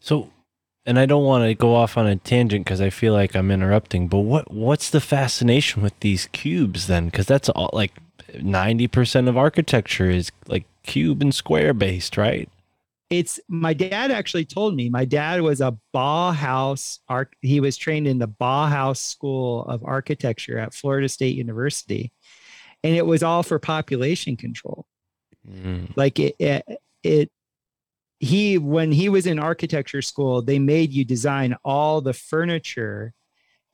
So, 0.00 0.32
and 0.84 0.98
I 0.98 1.06
don't 1.06 1.24
want 1.24 1.44
to 1.44 1.54
go 1.54 1.76
off 1.76 1.96
on 1.96 2.08
a 2.08 2.16
tangent 2.16 2.64
because 2.64 2.80
I 2.80 2.90
feel 2.90 3.12
like 3.12 3.36
I'm 3.36 3.52
interrupting. 3.52 4.08
But 4.08 4.18
what 4.18 4.50
what's 4.50 4.90
the 4.90 5.00
fascination 5.00 5.80
with 5.80 5.98
these 6.00 6.26
cubes 6.32 6.88
then? 6.88 7.06
Because 7.06 7.26
that's 7.26 7.48
all 7.50 7.70
like 7.72 7.92
ninety 8.42 8.88
percent 8.88 9.28
of 9.28 9.36
architecture 9.36 10.10
is 10.10 10.32
like 10.48 10.64
cube 10.82 11.22
and 11.22 11.32
square 11.32 11.72
based, 11.72 12.16
right? 12.16 12.48
It's 13.10 13.38
my 13.46 13.74
dad 13.74 14.10
actually 14.10 14.46
told 14.46 14.74
me. 14.74 14.90
My 14.90 15.04
dad 15.04 15.40
was 15.42 15.60
a 15.60 15.78
Bauhaus 15.94 16.98
arch. 17.08 17.32
He 17.42 17.60
was 17.60 17.76
trained 17.76 18.08
in 18.08 18.18
the 18.18 18.26
Bauhaus 18.26 18.96
School 18.96 19.64
of 19.66 19.84
Architecture 19.84 20.58
at 20.58 20.74
Florida 20.74 21.08
State 21.08 21.36
University 21.36 22.10
and 22.86 22.94
it 22.94 23.04
was 23.04 23.24
all 23.24 23.42
for 23.42 23.58
population 23.58 24.36
control. 24.36 24.86
Mm. 25.44 25.90
Like 25.96 26.20
it, 26.20 26.36
it, 26.38 26.64
it, 27.02 27.32
he, 28.20 28.58
when 28.58 28.92
he 28.92 29.08
was 29.08 29.26
in 29.26 29.40
architecture 29.40 30.02
school, 30.02 30.40
they 30.40 30.60
made 30.60 30.92
you 30.92 31.04
design 31.04 31.56
all 31.64 32.00
the 32.00 32.12
furniture 32.12 33.12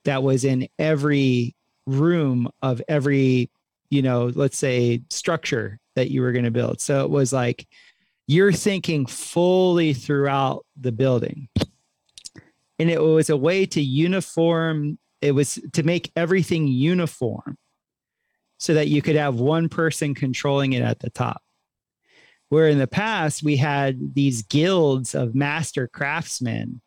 that 0.07 0.23
was 0.23 0.45
in 0.45 0.67
every 0.79 1.55
room 1.87 2.49
of 2.63 2.81
every, 2.89 3.51
you 3.91 4.01
know, 4.01 4.33
let's 4.35 4.57
say 4.57 5.03
structure 5.11 5.79
that 5.95 6.11
you 6.11 6.23
were 6.23 6.33
going 6.33 6.47
to 6.47 6.51
build. 6.51 6.81
So 6.81 7.05
it 7.05 7.11
was 7.11 7.35
like 7.35 7.69
you're 8.27 8.51
thinking 8.51 9.05
fully 9.05 9.93
throughout 9.93 10.65
the 10.81 10.93
building. 10.93 11.51
And 12.79 12.91
it 12.91 13.03
was 13.03 13.29
a 13.29 13.37
way 13.37 13.67
to 13.67 13.83
uniform, 13.83 14.99
it 15.21 15.33
was 15.33 15.61
to 15.75 15.83
make 15.83 16.11
everything 16.17 16.67
uniform 16.67 17.59
so 18.63 18.75
that 18.75 18.87
you 18.87 19.03
could 19.03 19.17
have 19.17 19.41
one 19.41 19.69
person 19.69 20.15
controlling 20.15 20.73
it 20.73 20.83
at 20.83 21.01
the 21.01 21.11
top. 21.11 21.43
Where 22.49 22.69
in 22.69 22.79
the 22.79 22.87
past, 22.87 23.43
we 23.43 23.57
had 23.57 24.15
these 24.15 24.43
guilds 24.43 25.17
of 25.17 25.35
master 25.35 25.89
craftsmen 25.89 26.81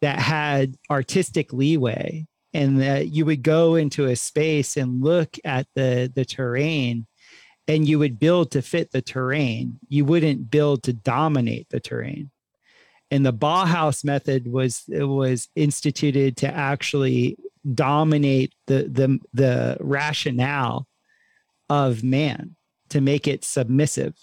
that 0.00 0.18
had 0.18 0.76
artistic 0.90 1.52
leeway 1.52 2.26
and 2.54 2.80
that 2.80 3.08
you 3.08 3.26
would 3.26 3.42
go 3.42 3.74
into 3.74 4.06
a 4.06 4.16
space 4.16 4.78
and 4.78 5.02
look 5.02 5.36
at 5.44 5.66
the, 5.74 6.10
the 6.14 6.24
terrain 6.24 7.06
and 7.68 7.86
you 7.86 7.98
would 7.98 8.18
build 8.18 8.52
to 8.52 8.62
fit 8.62 8.90
the 8.90 9.02
terrain. 9.02 9.78
You 9.90 10.06
wouldn't 10.06 10.50
build 10.50 10.82
to 10.84 10.94
dominate 10.94 11.68
the 11.68 11.80
terrain. 11.80 12.30
And 13.10 13.26
the 13.26 13.34
Bauhaus 13.34 14.02
method 14.02 14.50
was 14.50 14.84
was 14.88 15.50
instituted 15.54 16.38
to 16.38 16.48
actually 16.48 17.36
dominate 17.74 18.54
the 18.66 18.84
the 18.84 19.18
the 19.32 19.76
rationale 19.80 20.86
of 21.68 22.04
man 22.04 22.56
to 22.88 23.00
make 23.00 23.26
it 23.26 23.44
submissive 23.44 24.14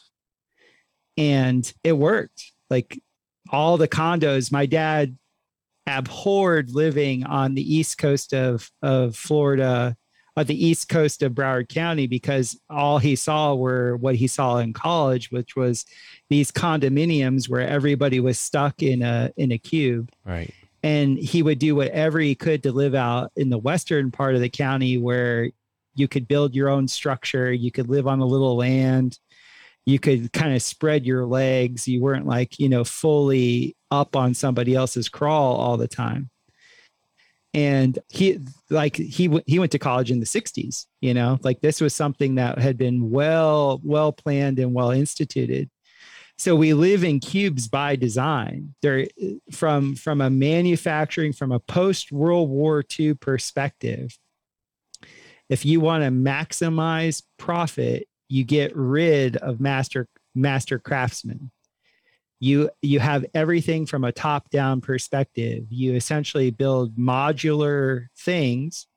and 1.18 1.74
it 1.84 1.94
worked 1.94 2.52
like 2.70 3.02
all 3.50 3.78
the 3.78 3.88
condos 3.88 4.52
my 4.52 4.66
dad 4.66 5.18
abhorred 5.88 6.72
living 6.72 7.26
on 7.26 7.56
the 7.56 7.76
east 7.76 7.98
coast 7.98 8.34
of 8.34 8.70
of 8.82 9.16
Florida 9.16 9.96
on 10.36 10.46
the 10.46 10.66
east 10.66 10.90
coast 10.90 11.22
of 11.22 11.34
Broward 11.34 11.70
County 11.70 12.08
because 12.08 12.60
all 12.70 12.98
he 12.98 13.16
saw 13.16 13.54
were 13.54 13.98
what 13.98 14.16
he 14.16 14.28
saw 14.28 14.58
in 14.58 14.74
college, 14.74 15.32
which 15.32 15.56
was 15.56 15.86
these 16.30 16.52
condominiums 16.52 17.48
where 17.48 17.68
everybody 17.68 18.20
was 18.20 18.40
stuck 18.40 18.82
in 18.82 19.02
a 19.04 19.32
in 19.38 19.52
a 19.52 19.58
cube. 19.58 20.10
Right. 20.26 20.54
And 20.84 21.18
he 21.18 21.42
would 21.42 21.60
do 21.60 21.76
whatever 21.76 22.20
he 22.20 22.36
could 22.36 22.64
to 22.64 22.72
live 22.74 22.94
out 22.94 23.32
in 23.36 23.50
the 23.50 23.58
western 23.58 24.12
part 24.12 24.36
of 24.36 24.42
the 24.42 24.50
county 24.50 24.98
where 24.98 25.50
you 25.96 26.08
could 26.08 26.28
build 26.28 26.54
your 26.54 26.70
own 26.70 26.88
structure, 26.88 27.52
you 27.52 27.72
could 27.72 27.90
live 27.90 28.06
on 28.06 28.20
a 28.20 28.26
little 28.26 28.58
land, 28.58 29.18
you 29.86 30.00
could 30.00 30.32
kind 30.34 30.56
of 30.56 30.62
spread 30.62 31.06
your 31.06 31.26
legs. 31.26 31.88
You 31.88 32.02
weren't 32.02 32.26
like, 32.26 32.60
you 32.60 32.70
know, 32.70 32.84
fully 32.84 33.76
up 33.92 34.16
on 34.16 34.34
somebody 34.34 34.76
else's 34.76 35.10
crawl 35.10 35.56
all 35.56 35.78
the 35.78 35.88
time. 35.88 36.30
And 37.54 38.00
he 38.10 38.40
like 38.72 38.96
he 38.96 39.40
he 39.46 39.60
went 39.60 39.72
to 39.74 39.80
college 39.80 40.10
in 40.10 40.20
the 40.20 40.26
60s 40.26 40.88
you 41.02 41.14
know? 41.14 41.38
Like 41.44 41.62
this 41.62 41.82
was 41.82 41.94
something 41.94 42.36
that 42.36 42.58
had 42.58 42.80
been 42.80 43.12
well 43.12 43.80
well 43.84 44.12
planned 44.12 44.58
and 44.58 44.74
well 44.74 44.90
instituted 44.90 45.70
so 46.38 46.56
we 46.56 46.74
live 46.74 47.04
in 47.04 47.20
cubes 47.20 47.68
by 47.68 47.96
design. 47.96 48.76
There 48.82 49.08
from 49.52 49.96
from 49.96 50.22
a 50.22 50.30
manufacturing 50.30 51.34
from 51.34 51.52
a 51.52 51.60
post 51.60 52.12
world 52.12 52.50
war 52.50 52.84
ii 53.00 53.14
perspective 53.14 54.18
if 55.50 55.66
you 55.66 55.80
want 55.80 56.04
to 56.04 56.10
maximize 56.10 57.22
profit 57.38 58.08
you 58.34 58.44
get 58.44 58.76
rid 58.76 59.38
of 59.38 59.60
master 59.60 60.08
master 60.34 60.80
craftsmen. 60.80 61.52
You 62.40 62.72
you 62.82 63.00
have 63.00 63.26
everything 63.34 63.86
from 63.86 64.04
a 64.04 64.12
top 64.12 64.50
down 64.50 64.82
perspective. 64.82 65.66
You 65.70 65.94
essentially 65.94 66.50
build 66.50 66.98
modular 66.98 68.08
things 68.18 68.88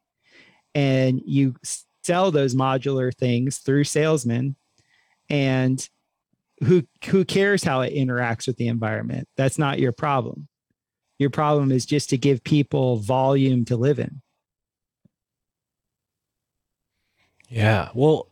and 0.75 1.21
you 1.25 1.55
sell 2.03 2.31
those 2.31 2.55
modular 2.55 3.15
things 3.15 3.59
through 3.59 3.85
salesmen 3.85 4.57
and 5.29 5.87
who 6.65 6.83
who 7.07 7.25
cares 7.25 7.63
how 7.63 7.81
it 7.81 7.95
interacts 7.95 8.47
with 8.47 8.57
the 8.57 8.69
environment 8.69 9.29
that's 9.37 9.59
not 9.59 9.79
your 9.79 9.93
problem 9.93 10.49
your 11.19 11.31
problem 11.31 11.73
is 11.73 11.87
just 11.87 12.11
to 12.11 12.19
give 12.19 12.45
people 12.45 12.97
volume 12.97 13.65
to 13.65 13.77
live 13.77 13.99
in 13.99 14.21
Yeah. 17.49 17.91
Well, 17.95 18.29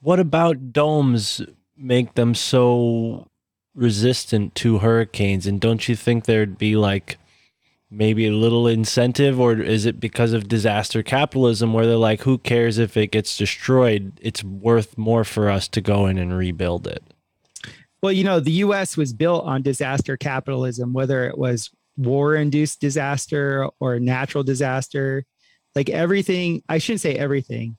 what 0.00 0.20
about 0.20 0.72
domes 0.72 1.42
make 1.76 2.14
them 2.14 2.34
so 2.34 3.28
resistant 3.74 4.54
to 4.56 4.78
hurricanes? 4.78 5.46
And 5.46 5.60
don't 5.60 5.88
you 5.88 5.96
think 5.96 6.24
there'd 6.24 6.58
be 6.58 6.76
like 6.76 7.18
maybe 7.90 8.26
a 8.26 8.32
little 8.32 8.66
incentive, 8.66 9.38
or 9.38 9.54
is 9.60 9.86
it 9.86 10.00
because 10.00 10.32
of 10.32 10.48
disaster 10.48 11.02
capitalism 11.02 11.72
where 11.72 11.86
they're 11.86 11.96
like, 11.96 12.22
who 12.22 12.38
cares 12.38 12.78
if 12.78 12.96
it 12.96 13.12
gets 13.12 13.36
destroyed? 13.36 14.18
It's 14.20 14.42
worth 14.42 14.98
more 14.98 15.24
for 15.24 15.48
us 15.50 15.68
to 15.68 15.80
go 15.80 16.06
in 16.06 16.18
and 16.18 16.36
rebuild 16.36 16.86
it. 16.86 17.02
Well, 18.06 18.12
you 18.12 18.22
know, 18.22 18.38
the 18.38 18.62
US 18.62 18.96
was 18.96 19.12
built 19.12 19.46
on 19.46 19.62
disaster 19.62 20.16
capitalism, 20.16 20.92
whether 20.92 21.24
it 21.24 21.36
was 21.36 21.70
war 21.96 22.36
induced 22.36 22.80
disaster 22.80 23.68
or 23.80 23.98
natural 23.98 24.44
disaster. 24.44 25.24
Like 25.74 25.90
everything, 25.90 26.62
I 26.68 26.78
shouldn't 26.78 27.00
say 27.00 27.16
everything. 27.16 27.78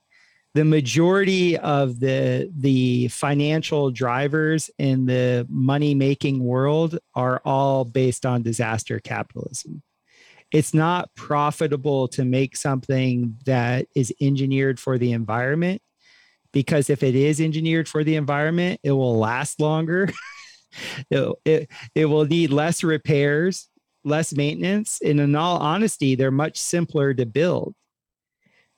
The 0.54 0.66
majority 0.66 1.58
of 1.58 2.02
the 2.02 2.52
the 2.54 3.08
financial 3.08 3.90
drivers 3.90 4.70
in 4.78 5.06
the 5.06 5.48
money 5.50 5.96
making 5.96 6.44
world 6.44 7.00
are 7.16 7.42
all 7.46 7.86
based 7.86 8.26
on 8.26 8.44
disaster 8.44 9.00
capitalism. 9.00 9.82
It's 10.52 10.74
not 10.74 11.10
profitable 11.16 12.10
to 12.10 12.26
make 12.26 12.58
something 12.58 13.38
that 13.46 13.88
is 13.96 14.14
engineered 14.20 14.78
for 14.78 14.98
the 14.98 15.14
environment 15.14 15.82
because 16.52 16.89
if 16.89 17.04
it 17.04 17.16
is 17.16 17.41
engineered 17.41 17.88
for 17.88 18.04
the 18.04 18.16
environment, 18.16 18.80
it 18.84 18.91
will 18.91 19.18
last 19.18 19.60
longer. 19.60 20.10
it, 21.10 21.34
it, 21.45 21.70
it 21.95 22.06
will 22.06 22.26
need 22.26 22.52
less 22.52 22.84
repairs, 22.84 23.70
less 24.04 24.34
maintenance. 24.34 25.00
And 25.04 25.20
in 25.20 25.36
all 25.36 25.58
honesty, 25.58 26.16
they're 26.16 26.32
much 26.32 26.58
simpler 26.58 27.14
to 27.14 27.26
build. 27.26 27.76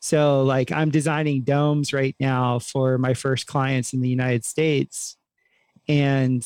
So, 0.01 0.43
like, 0.43 0.71
I'm 0.71 0.91
designing 0.91 1.43
domes 1.43 1.91
right 1.91 2.15
now 2.19 2.59
for 2.59 2.97
my 2.97 3.13
first 3.13 3.47
clients 3.47 3.93
in 3.93 3.99
the 3.99 4.09
United 4.09 4.45
States. 4.45 5.17
And 5.89 6.45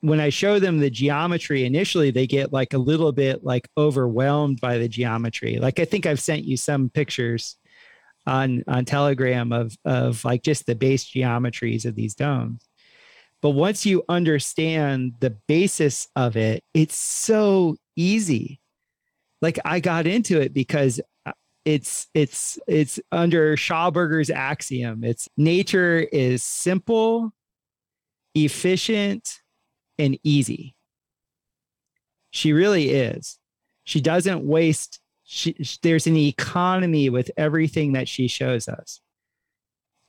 when 0.00 0.20
I 0.20 0.28
show 0.28 0.60
them 0.60 0.78
the 0.78 0.90
geometry, 0.90 1.64
initially 1.64 2.10
they 2.10 2.26
get 2.26 2.52
like 2.52 2.72
a 2.72 2.78
little 2.78 3.10
bit 3.10 3.42
like 3.42 3.68
overwhelmed 3.76 4.60
by 4.60 4.78
the 4.78 4.88
geometry. 4.88 5.58
Like, 5.58 5.80
I 5.80 5.86
think 5.86 6.06
I've 6.06 6.20
sent 6.20 6.44
you 6.44 6.56
some 6.56 6.88
pictures 6.88 7.56
on 8.26 8.64
on 8.66 8.84
telegram 8.84 9.52
of 9.52 9.76
of 9.84 10.24
like 10.24 10.42
just 10.42 10.66
the 10.66 10.74
base 10.74 11.04
geometries 11.04 11.84
of 11.84 11.94
these 11.94 12.14
domes. 12.14 12.66
But 13.42 13.50
once 13.50 13.84
you 13.84 14.02
understand 14.08 15.14
the 15.20 15.36
basis 15.48 16.08
of 16.16 16.36
it 16.36 16.64
it's 16.72 16.96
so 16.96 17.76
easy. 17.96 18.60
Like 19.42 19.58
i 19.64 19.80
got 19.80 20.06
into 20.06 20.40
it 20.40 20.54
because 20.54 21.00
uh, 21.26 21.32
it's 21.64 22.08
it's 22.14 22.58
it's 22.66 22.98
under 23.12 23.56
schauberger's 23.56 24.30
axiom. 24.30 25.04
It's 25.04 25.28
nature 25.36 26.00
is 26.00 26.42
simple 26.42 27.32
efficient 28.34 29.40
and 29.98 30.18
easy. 30.24 30.74
She 32.30 32.52
really 32.52 32.90
is. 32.90 33.38
She 33.84 34.00
doesn't 34.00 34.44
waste 34.44 34.98
she, 35.24 35.56
there's 35.82 36.06
an 36.06 36.16
economy 36.16 37.08
with 37.08 37.30
everything 37.36 37.94
that 37.94 38.08
she 38.08 38.28
shows 38.28 38.68
us. 38.68 39.00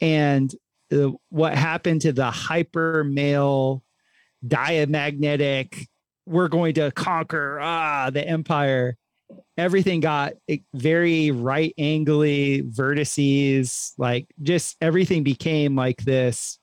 And 0.01 0.53
the, 0.89 1.13
what 1.29 1.55
happened 1.55 2.01
to 2.01 2.11
the 2.11 2.29
hyper 2.29 3.03
male 3.03 3.81
diamagnetic, 4.45 5.87
we're 6.25 6.49
going 6.49 6.73
to 6.75 6.91
conquer 6.91 7.59
ah 7.61 8.09
the 8.09 8.27
empire. 8.27 8.97
Everything 9.57 10.01
got 10.01 10.33
very 10.73 11.31
right 11.31 11.73
angly 11.79 12.61
vertices, 12.71 13.93
like 13.97 14.27
just 14.41 14.75
everything 14.81 15.23
became 15.23 15.75
like 15.75 16.03
this. 16.03 16.59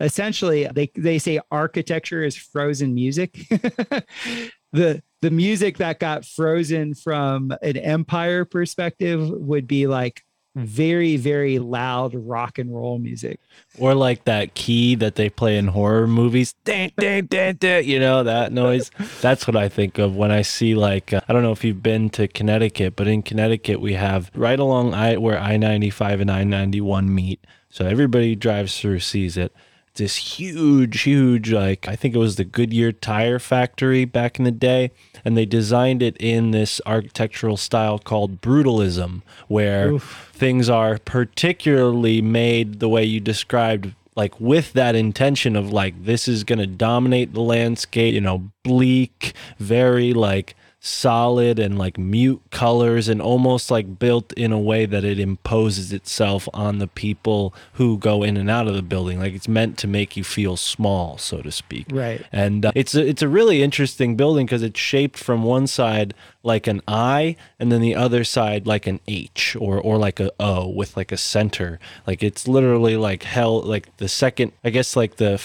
Essentially, 0.00 0.68
they 0.72 0.90
they 0.96 1.18
say 1.18 1.40
architecture 1.50 2.24
is 2.24 2.36
frozen 2.36 2.94
music. 2.94 3.32
the 4.72 5.02
the 5.22 5.30
music 5.30 5.78
that 5.78 5.98
got 5.98 6.26
frozen 6.26 6.94
from 6.94 7.52
an 7.62 7.76
empire 7.78 8.44
perspective 8.44 9.28
would 9.30 9.66
be 9.66 9.86
like 9.86 10.22
very 10.54 11.16
very 11.16 11.58
loud 11.58 12.14
rock 12.14 12.58
and 12.58 12.74
roll 12.74 12.98
music 12.98 13.40
Or 13.78 13.94
like 13.94 14.26
that 14.26 14.54
key 14.54 14.94
that 14.96 15.14
they 15.14 15.30
play 15.30 15.56
in 15.56 15.68
horror 15.68 16.06
movies. 16.06 16.54
Dun, 16.64 16.90
dun, 16.98 17.24
dun, 17.26 17.56
dun, 17.56 17.84
you 17.84 17.98
know, 17.98 18.22
that 18.24 18.52
noise. 18.52 18.90
That's 19.22 19.46
what 19.46 19.56
I 19.56 19.70
think 19.70 19.96
of 19.98 20.14
when 20.14 20.30
I 20.30 20.42
see 20.42 20.74
like, 20.74 21.14
uh, 21.14 21.22
I 21.26 21.32
don't 21.32 21.42
know 21.42 21.52
if 21.52 21.64
you've 21.64 21.82
been 21.82 22.10
to 22.10 22.28
Connecticut, 22.28 22.96
but 22.96 23.06
in 23.06 23.22
Connecticut, 23.22 23.80
we 23.80 23.94
have 23.94 24.30
right 24.34 24.60
along 24.60 24.92
I, 24.92 25.16
where 25.16 25.38
I 25.38 25.56
95 25.56 26.20
and 26.20 26.30
I 26.30 26.44
91 26.44 27.14
meet. 27.14 27.46
So 27.70 27.86
everybody 27.86 28.36
drives 28.36 28.78
through 28.78 29.00
sees 29.00 29.38
it. 29.38 29.54
This 29.94 30.16
huge, 30.16 31.02
huge, 31.02 31.52
like, 31.52 31.86
I 31.86 31.96
think 31.96 32.14
it 32.14 32.18
was 32.18 32.36
the 32.36 32.44
Goodyear 32.44 32.92
tire 32.92 33.38
factory 33.38 34.04
back 34.06 34.38
in 34.38 34.44
the 34.44 34.50
day. 34.50 34.90
And 35.24 35.36
they 35.36 35.44
designed 35.44 36.02
it 36.02 36.16
in 36.18 36.50
this 36.50 36.80
architectural 36.86 37.56
style 37.58 37.98
called 37.98 38.40
brutalism, 38.40 39.22
where 39.48 39.98
things 39.98 40.70
are 40.70 40.98
particularly 40.98 42.22
made 42.22 42.80
the 42.80 42.88
way 42.88 43.04
you 43.04 43.20
described 43.20 43.94
like 44.14 44.38
with 44.40 44.72
that 44.74 44.94
intention 44.94 45.56
of 45.56 45.72
like 45.72 46.04
this 46.04 46.28
is 46.28 46.44
going 46.44 46.58
to 46.58 46.66
dominate 46.66 47.32
the 47.32 47.40
landscape 47.40 48.12
you 48.12 48.20
know 48.20 48.50
bleak 48.62 49.32
very 49.58 50.12
like 50.12 50.54
solid 50.84 51.60
and 51.60 51.78
like 51.78 51.96
mute 51.96 52.42
colors 52.50 53.08
and 53.08 53.22
almost 53.22 53.70
like 53.70 54.00
built 54.00 54.32
in 54.32 54.50
a 54.50 54.58
way 54.58 54.84
that 54.84 55.04
it 55.04 55.20
imposes 55.20 55.92
itself 55.92 56.48
on 56.52 56.78
the 56.78 56.88
people 56.88 57.54
who 57.74 57.96
go 57.96 58.24
in 58.24 58.36
and 58.36 58.50
out 58.50 58.66
of 58.66 58.74
the 58.74 58.82
building. 58.82 59.20
Like 59.20 59.32
it's 59.32 59.46
meant 59.46 59.78
to 59.78 59.86
make 59.86 60.16
you 60.16 60.24
feel 60.24 60.56
small 60.56 61.18
so 61.18 61.40
to 61.40 61.52
speak. 61.52 61.86
Right. 61.92 62.26
And 62.32 62.66
uh, 62.66 62.72
it's 62.74 62.96
a, 62.96 63.06
it's 63.06 63.22
a 63.22 63.28
really 63.28 63.62
interesting 63.62 64.16
building 64.16 64.44
because 64.44 64.64
it's 64.64 64.80
shaped 64.80 65.18
from 65.18 65.44
one 65.44 65.68
side 65.68 66.14
like 66.42 66.66
an 66.66 66.82
I 66.88 67.36
and 67.60 67.70
then 67.70 67.80
the 67.80 67.94
other 67.94 68.24
side 68.24 68.66
like 68.66 68.88
an 68.88 68.98
H 69.06 69.56
or 69.60 69.80
or 69.80 69.98
like 69.98 70.18
a 70.18 70.32
O 70.40 70.66
with 70.66 70.96
like 70.96 71.12
a 71.12 71.16
center. 71.16 71.78
Like 72.08 72.24
it's 72.24 72.48
literally 72.48 72.96
like 72.96 73.22
hell 73.22 73.62
like 73.62 73.96
the 73.98 74.08
second 74.08 74.50
I 74.64 74.70
guess 74.70 74.96
like 74.96 75.16
the 75.16 75.38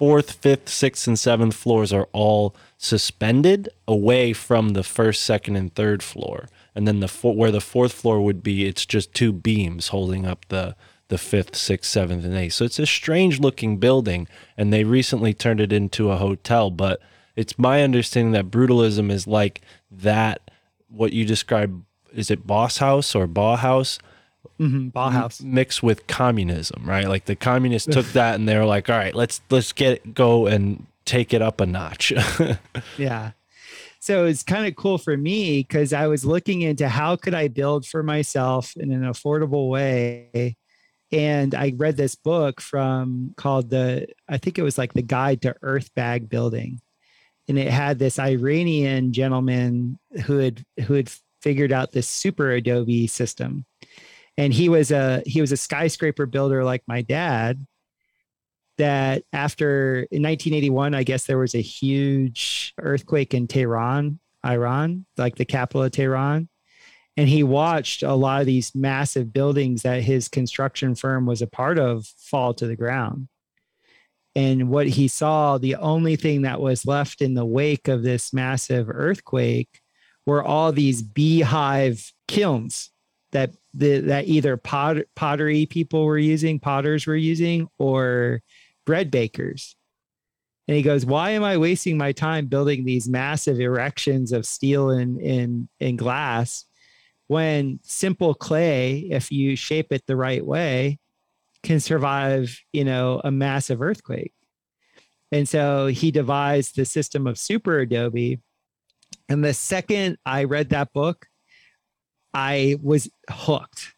fourth, 0.00 0.32
fifth, 0.32 0.68
sixth 0.68 1.06
and 1.06 1.16
seventh 1.16 1.54
floors 1.54 1.92
are 1.92 2.08
all 2.12 2.56
suspended 2.82 3.68
away 3.86 4.32
from 4.32 4.70
the 4.70 4.82
first, 4.82 5.22
second 5.22 5.54
and 5.54 5.72
third 5.74 6.02
floor. 6.02 6.48
And 6.74 6.88
then 6.88 7.00
the 7.00 7.08
fo- 7.08 7.32
where 7.32 7.50
the 7.50 7.60
fourth 7.60 7.92
floor 7.92 8.22
would 8.22 8.42
be 8.42 8.64
it's 8.66 8.86
just 8.86 9.12
two 9.12 9.32
beams 9.34 9.88
holding 9.88 10.26
up 10.26 10.46
the 10.48 10.74
the 11.08 11.18
fifth, 11.18 11.56
sixth, 11.56 11.90
seventh, 11.90 12.24
and 12.24 12.34
eighth. 12.36 12.54
So 12.54 12.64
it's 12.64 12.78
a 12.78 12.86
strange 12.86 13.38
looking 13.38 13.76
building, 13.78 14.26
and 14.56 14.72
they 14.72 14.84
recently 14.84 15.34
turned 15.34 15.60
it 15.60 15.72
into 15.72 16.10
a 16.10 16.16
hotel. 16.16 16.70
But 16.70 17.00
it's 17.36 17.58
my 17.58 17.82
understanding 17.82 18.32
that 18.32 18.50
brutalism 18.50 19.10
is 19.10 19.26
like 19.26 19.60
that. 19.90 20.50
What 20.88 21.12
you 21.12 21.24
describe 21.26 21.82
is 22.14 22.30
it 22.30 22.46
Boss 22.46 22.78
House 22.78 23.14
or 23.14 23.28
Bauhaus? 23.28 23.98
Mhm, 24.58 24.90
Bauhaus. 24.92 25.42
m- 25.44 25.52
mixed 25.54 25.82
with 25.82 26.06
communism, 26.06 26.84
right? 26.86 27.08
Like 27.08 27.26
the 27.26 27.36
communists 27.36 27.92
took 27.94 28.06
that 28.12 28.36
and 28.36 28.48
they 28.48 28.56
were 28.56 28.64
like, 28.64 28.88
"All 28.88 28.96
right, 28.96 29.14
let's 29.14 29.42
let's 29.50 29.72
get 29.72 30.14
go 30.14 30.46
and 30.46 30.86
take 31.04 31.32
it 31.34 31.42
up 31.42 31.60
a 31.60 31.66
notch." 31.66 32.12
Yeah. 32.98 33.32
So 34.00 34.24
it's 34.24 34.42
kind 34.42 34.66
of 34.66 34.76
cool 34.76 34.96
for 34.96 35.14
me 35.14 35.58
because 35.60 35.92
I 35.92 36.06
was 36.06 36.24
looking 36.24 36.62
into 36.62 36.88
how 36.88 37.16
could 37.16 37.34
I 37.34 37.48
build 37.48 37.86
for 37.86 38.02
myself 38.02 38.72
in 38.76 38.92
an 38.92 39.02
affordable 39.02 39.68
way. 39.68 40.56
And 41.12 41.54
I 41.54 41.74
read 41.76 41.98
this 41.98 42.14
book 42.14 42.62
from 42.62 43.34
called 43.36 43.68
the, 43.68 44.06
I 44.26 44.38
think 44.38 44.58
it 44.58 44.62
was 44.62 44.78
like 44.78 44.94
the 44.94 45.02
Guide 45.02 45.42
to 45.42 45.54
Earth 45.60 45.92
Bag 45.94 46.30
Building. 46.30 46.80
And 47.46 47.58
it 47.58 47.68
had 47.68 47.98
this 47.98 48.18
Iranian 48.18 49.12
gentleman 49.12 49.98
who 50.24 50.38
had 50.38 50.64
who 50.86 50.94
had 50.94 51.10
figured 51.42 51.72
out 51.72 51.92
this 51.92 52.08
super 52.08 52.50
adobe 52.50 53.06
system. 53.06 53.66
And 54.38 54.54
he 54.54 54.70
was 54.70 54.90
a 54.92 55.22
he 55.26 55.42
was 55.42 55.52
a 55.52 55.56
skyscraper 55.58 56.24
builder 56.26 56.64
like 56.64 56.82
my 56.86 57.02
dad 57.02 57.66
that 58.80 59.24
after 59.32 60.00
in 60.10 60.22
1981, 60.22 60.94
I 60.94 61.02
guess 61.02 61.26
there 61.26 61.38
was 61.38 61.54
a 61.54 61.60
huge 61.60 62.72
earthquake 62.80 63.34
in 63.34 63.46
Tehran, 63.46 64.18
Iran, 64.44 65.04
like 65.18 65.36
the 65.36 65.44
capital 65.44 65.82
of 65.82 65.92
Tehran. 65.92 66.48
And 67.16 67.28
he 67.28 67.42
watched 67.42 68.02
a 68.02 68.14
lot 68.14 68.40
of 68.40 68.46
these 68.46 68.74
massive 68.74 69.32
buildings 69.34 69.82
that 69.82 70.02
his 70.02 70.28
construction 70.28 70.94
firm 70.94 71.26
was 71.26 71.42
a 71.42 71.46
part 71.46 71.78
of 71.78 72.06
fall 72.06 72.54
to 72.54 72.66
the 72.66 72.76
ground. 72.76 73.28
And 74.34 74.70
what 74.70 74.86
he 74.86 75.08
saw, 75.08 75.58
the 75.58 75.76
only 75.76 76.16
thing 76.16 76.42
that 76.42 76.60
was 76.60 76.86
left 76.86 77.20
in 77.20 77.34
the 77.34 77.44
wake 77.44 77.86
of 77.86 78.02
this 78.02 78.32
massive 78.32 78.88
earthquake 78.88 79.80
were 80.24 80.42
all 80.42 80.72
these 80.72 81.02
beehive 81.02 82.12
kilns 82.28 82.90
that 83.32 83.50
the, 83.74 84.00
that 84.00 84.26
either 84.26 84.56
pot, 84.56 84.98
pottery 85.14 85.66
people 85.66 86.06
were 86.06 86.18
using, 86.18 86.58
potters 86.58 87.06
were 87.06 87.16
using, 87.16 87.68
or 87.78 88.40
bread 88.84 89.10
bakers. 89.10 89.76
And 90.68 90.76
he 90.76 90.82
goes, 90.82 91.04
Why 91.04 91.30
am 91.30 91.42
I 91.42 91.56
wasting 91.56 91.98
my 91.98 92.12
time 92.12 92.46
building 92.46 92.84
these 92.84 93.08
massive 93.08 93.60
erections 93.60 94.32
of 94.32 94.46
steel 94.46 94.90
and, 94.90 95.20
and, 95.20 95.68
and 95.80 95.98
glass 95.98 96.64
when 97.26 97.80
simple 97.82 98.34
clay, 98.34 99.08
if 99.10 99.30
you 99.30 99.56
shape 99.56 99.92
it 99.92 100.06
the 100.06 100.16
right 100.16 100.44
way, 100.44 100.98
can 101.62 101.80
survive, 101.80 102.58
you 102.72 102.84
know, 102.84 103.20
a 103.22 103.30
massive 103.30 103.82
earthquake? 103.82 104.32
And 105.32 105.48
so 105.48 105.86
he 105.86 106.10
devised 106.10 106.76
the 106.76 106.84
system 106.84 107.26
of 107.26 107.38
super 107.38 107.78
adobe. 107.78 108.40
And 109.28 109.44
the 109.44 109.54
second 109.54 110.18
I 110.26 110.44
read 110.44 110.70
that 110.70 110.92
book, 110.92 111.26
I 112.34 112.76
was 112.82 113.08
hooked 113.28 113.94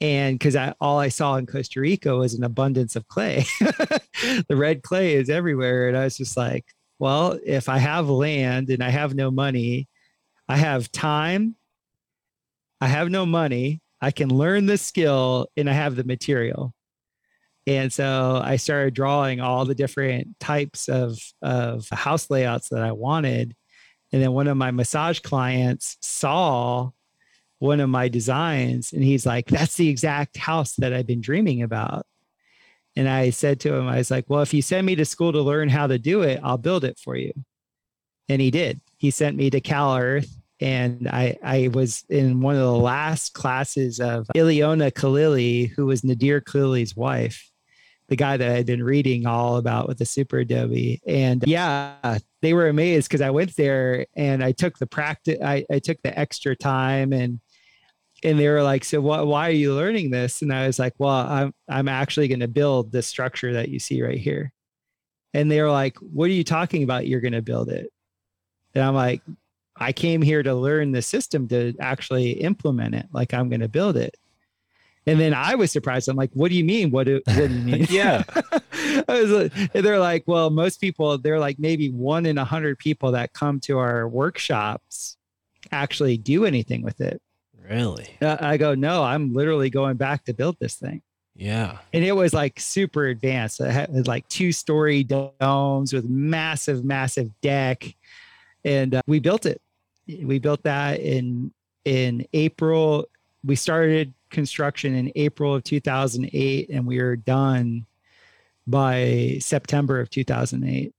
and 0.00 0.38
because 0.38 0.54
I 0.54 0.74
all 0.80 0.98
I 0.98 1.08
saw 1.08 1.36
in 1.36 1.46
Costa 1.46 1.80
Rica 1.80 2.14
was 2.16 2.34
an 2.34 2.44
abundance 2.44 2.96
of 2.96 3.08
clay. 3.08 3.44
the 3.60 4.56
red 4.56 4.82
clay 4.82 5.14
is 5.14 5.28
everywhere, 5.28 5.88
and 5.88 5.96
I 5.96 6.04
was 6.04 6.16
just 6.16 6.36
like, 6.36 6.66
well, 6.98 7.38
if 7.44 7.68
I 7.68 7.78
have 7.78 8.08
land 8.08 8.70
and 8.70 8.82
I 8.82 8.90
have 8.90 9.14
no 9.14 9.30
money, 9.30 9.88
I 10.48 10.56
have 10.56 10.92
time, 10.92 11.56
I 12.80 12.86
have 12.86 13.10
no 13.10 13.26
money, 13.26 13.80
I 14.00 14.10
can 14.12 14.28
learn 14.28 14.66
the 14.66 14.78
skill, 14.78 15.48
and 15.56 15.68
I 15.68 15.72
have 15.72 15.96
the 15.96 16.04
material. 16.04 16.74
And 17.66 17.92
so 17.92 18.40
I 18.42 18.56
started 18.56 18.94
drawing 18.94 19.40
all 19.40 19.64
the 19.64 19.74
different 19.74 20.38
types 20.40 20.88
of 20.88 21.18
of 21.42 21.88
house 21.90 22.30
layouts 22.30 22.68
that 22.70 22.82
I 22.82 22.92
wanted. 22.92 23.54
And 24.12 24.22
then 24.22 24.32
one 24.32 24.48
of 24.48 24.56
my 24.56 24.70
massage 24.70 25.18
clients 25.20 25.98
saw 26.00 26.90
one 27.58 27.80
of 27.80 27.88
my 27.88 28.08
designs 28.08 28.92
and 28.92 29.02
he's 29.02 29.26
like 29.26 29.46
that's 29.46 29.76
the 29.76 29.88
exact 29.88 30.36
house 30.36 30.74
that 30.76 30.92
i've 30.92 31.06
been 31.06 31.20
dreaming 31.20 31.62
about. 31.62 32.06
And 32.96 33.08
i 33.08 33.30
said 33.30 33.60
to 33.60 33.74
him 33.74 33.86
i 33.86 33.98
was 33.98 34.10
like 34.10 34.24
well 34.28 34.42
if 34.42 34.54
you 34.54 34.62
send 34.62 34.86
me 34.86 34.96
to 34.96 35.04
school 35.04 35.32
to 35.32 35.42
learn 35.42 35.68
how 35.68 35.86
to 35.86 35.98
do 35.98 36.22
it 36.22 36.40
i'll 36.42 36.58
build 36.58 36.84
it 36.84 36.98
for 36.98 37.16
you. 37.16 37.32
And 38.30 38.42
he 38.42 38.50
did. 38.50 38.82
He 38.98 39.10
sent 39.10 39.38
me 39.38 39.48
to 39.50 39.60
Cal-Earth 39.60 40.28
and 40.60 41.08
i 41.08 41.36
i 41.42 41.68
was 41.72 42.04
in 42.08 42.40
one 42.40 42.54
of 42.54 42.60
the 42.60 42.72
last 42.72 43.32
classes 43.34 44.00
of 44.00 44.26
Iliona 44.34 44.90
Khalili 44.92 45.70
who 45.70 45.86
was 45.86 46.02
Nader 46.02 46.42
Khalili's 46.42 46.96
wife 46.96 47.50
the 48.08 48.16
guy 48.16 48.36
that 48.36 48.50
i'd 48.50 48.66
been 48.66 48.82
reading 48.82 49.26
all 49.26 49.56
about 49.56 49.86
with 49.86 49.98
the 49.98 50.06
super 50.06 50.38
adobe. 50.38 51.00
And 51.06 51.44
yeah 51.46 52.18
they 52.42 52.54
were 52.54 52.68
amazed 52.68 53.08
because 53.08 53.20
i 53.20 53.30
went 53.30 53.54
there 53.56 54.06
and 54.16 54.42
i 54.42 54.52
took 54.52 54.78
the 54.78 54.86
practice 54.86 55.38
I, 55.42 55.64
I 55.70 55.78
took 55.78 55.98
the 56.02 56.18
extra 56.18 56.56
time 56.56 57.12
and 57.12 57.40
and 58.22 58.38
they 58.38 58.48
were 58.48 58.62
like, 58.62 58.84
"So 58.84 59.00
wh- 59.00 59.26
why 59.26 59.48
are 59.48 59.52
you 59.52 59.74
learning 59.74 60.10
this?" 60.10 60.42
And 60.42 60.52
I 60.52 60.66
was 60.66 60.78
like, 60.78 60.94
"Well, 60.98 61.10
I'm 61.10 61.54
I'm 61.68 61.88
actually 61.88 62.28
going 62.28 62.40
to 62.40 62.48
build 62.48 62.92
this 62.92 63.06
structure 63.06 63.52
that 63.54 63.68
you 63.68 63.78
see 63.78 64.02
right 64.02 64.18
here." 64.18 64.52
And 65.34 65.50
they 65.50 65.60
were 65.62 65.70
like, 65.70 65.96
"What 65.98 66.26
are 66.26 66.32
you 66.32 66.44
talking 66.44 66.82
about? 66.82 67.06
You're 67.06 67.20
going 67.20 67.32
to 67.32 67.42
build 67.42 67.68
it?" 67.70 67.92
And 68.74 68.84
I'm 68.84 68.94
like, 68.94 69.22
"I 69.76 69.92
came 69.92 70.22
here 70.22 70.42
to 70.42 70.54
learn 70.54 70.92
the 70.92 71.02
system 71.02 71.48
to 71.48 71.74
actually 71.80 72.32
implement 72.32 72.94
it. 72.94 73.06
Like 73.12 73.34
I'm 73.34 73.48
going 73.48 73.60
to 73.60 73.68
build 73.68 73.96
it." 73.96 74.16
And 75.06 75.18
then 75.18 75.32
I 75.32 75.54
was 75.54 75.72
surprised. 75.72 76.08
I'm 76.08 76.16
like, 76.16 76.32
"What 76.34 76.50
do 76.50 76.56
you 76.56 76.64
mean? 76.64 76.90
What 76.90 77.06
do, 77.06 77.22
what 77.26 77.48
do 77.48 77.54
you 77.54 77.60
mean?" 77.60 77.86
yeah. 77.90 78.24
I 79.08 79.22
was 79.22 79.30
like, 79.30 79.52
and 79.74 79.84
they're 79.84 79.98
like, 79.98 80.24
well, 80.26 80.50
most 80.50 80.80
people, 80.80 81.18
they're 81.18 81.38
like 81.38 81.58
maybe 81.58 81.90
one 81.90 82.26
in 82.26 82.38
a 82.38 82.44
hundred 82.44 82.78
people 82.78 83.12
that 83.12 83.32
come 83.32 83.60
to 83.60 83.78
our 83.78 84.08
workshops 84.08 85.16
actually 85.72 86.18
do 86.18 86.44
anything 86.44 86.82
with 86.82 87.00
it. 87.00 87.20
Really? 87.68 88.08
Uh, 88.20 88.36
I 88.40 88.56
go, 88.56 88.74
no, 88.74 89.02
I'm 89.02 89.32
literally 89.34 89.70
going 89.70 89.96
back 89.96 90.24
to 90.24 90.34
build 90.34 90.56
this 90.58 90.76
thing. 90.76 91.02
Yeah. 91.34 91.78
And 91.92 92.04
it 92.04 92.12
was 92.12 92.32
like 92.32 92.58
super 92.58 93.06
advanced. 93.06 93.60
It 93.60 93.70
had 93.70 94.08
like 94.08 94.26
two 94.28 94.50
story 94.50 95.04
domes 95.04 95.92
with 95.92 96.08
massive, 96.08 96.84
massive 96.84 97.30
deck. 97.40 97.94
And 98.64 98.96
uh, 98.96 99.02
we 99.06 99.20
built 99.20 99.46
it. 99.46 99.60
We 100.06 100.38
built 100.38 100.64
that 100.64 101.00
in 101.00 101.52
in 101.84 102.26
April. 102.32 103.06
We 103.44 103.54
started 103.54 104.14
construction 104.30 104.94
in 104.94 105.12
April 105.14 105.54
of 105.54 105.62
2008 105.64 106.70
and 106.70 106.86
we 106.86 107.00
were 107.00 107.16
done 107.16 107.86
by 108.66 109.38
September 109.40 110.00
of 110.00 110.10
2008. 110.10 110.92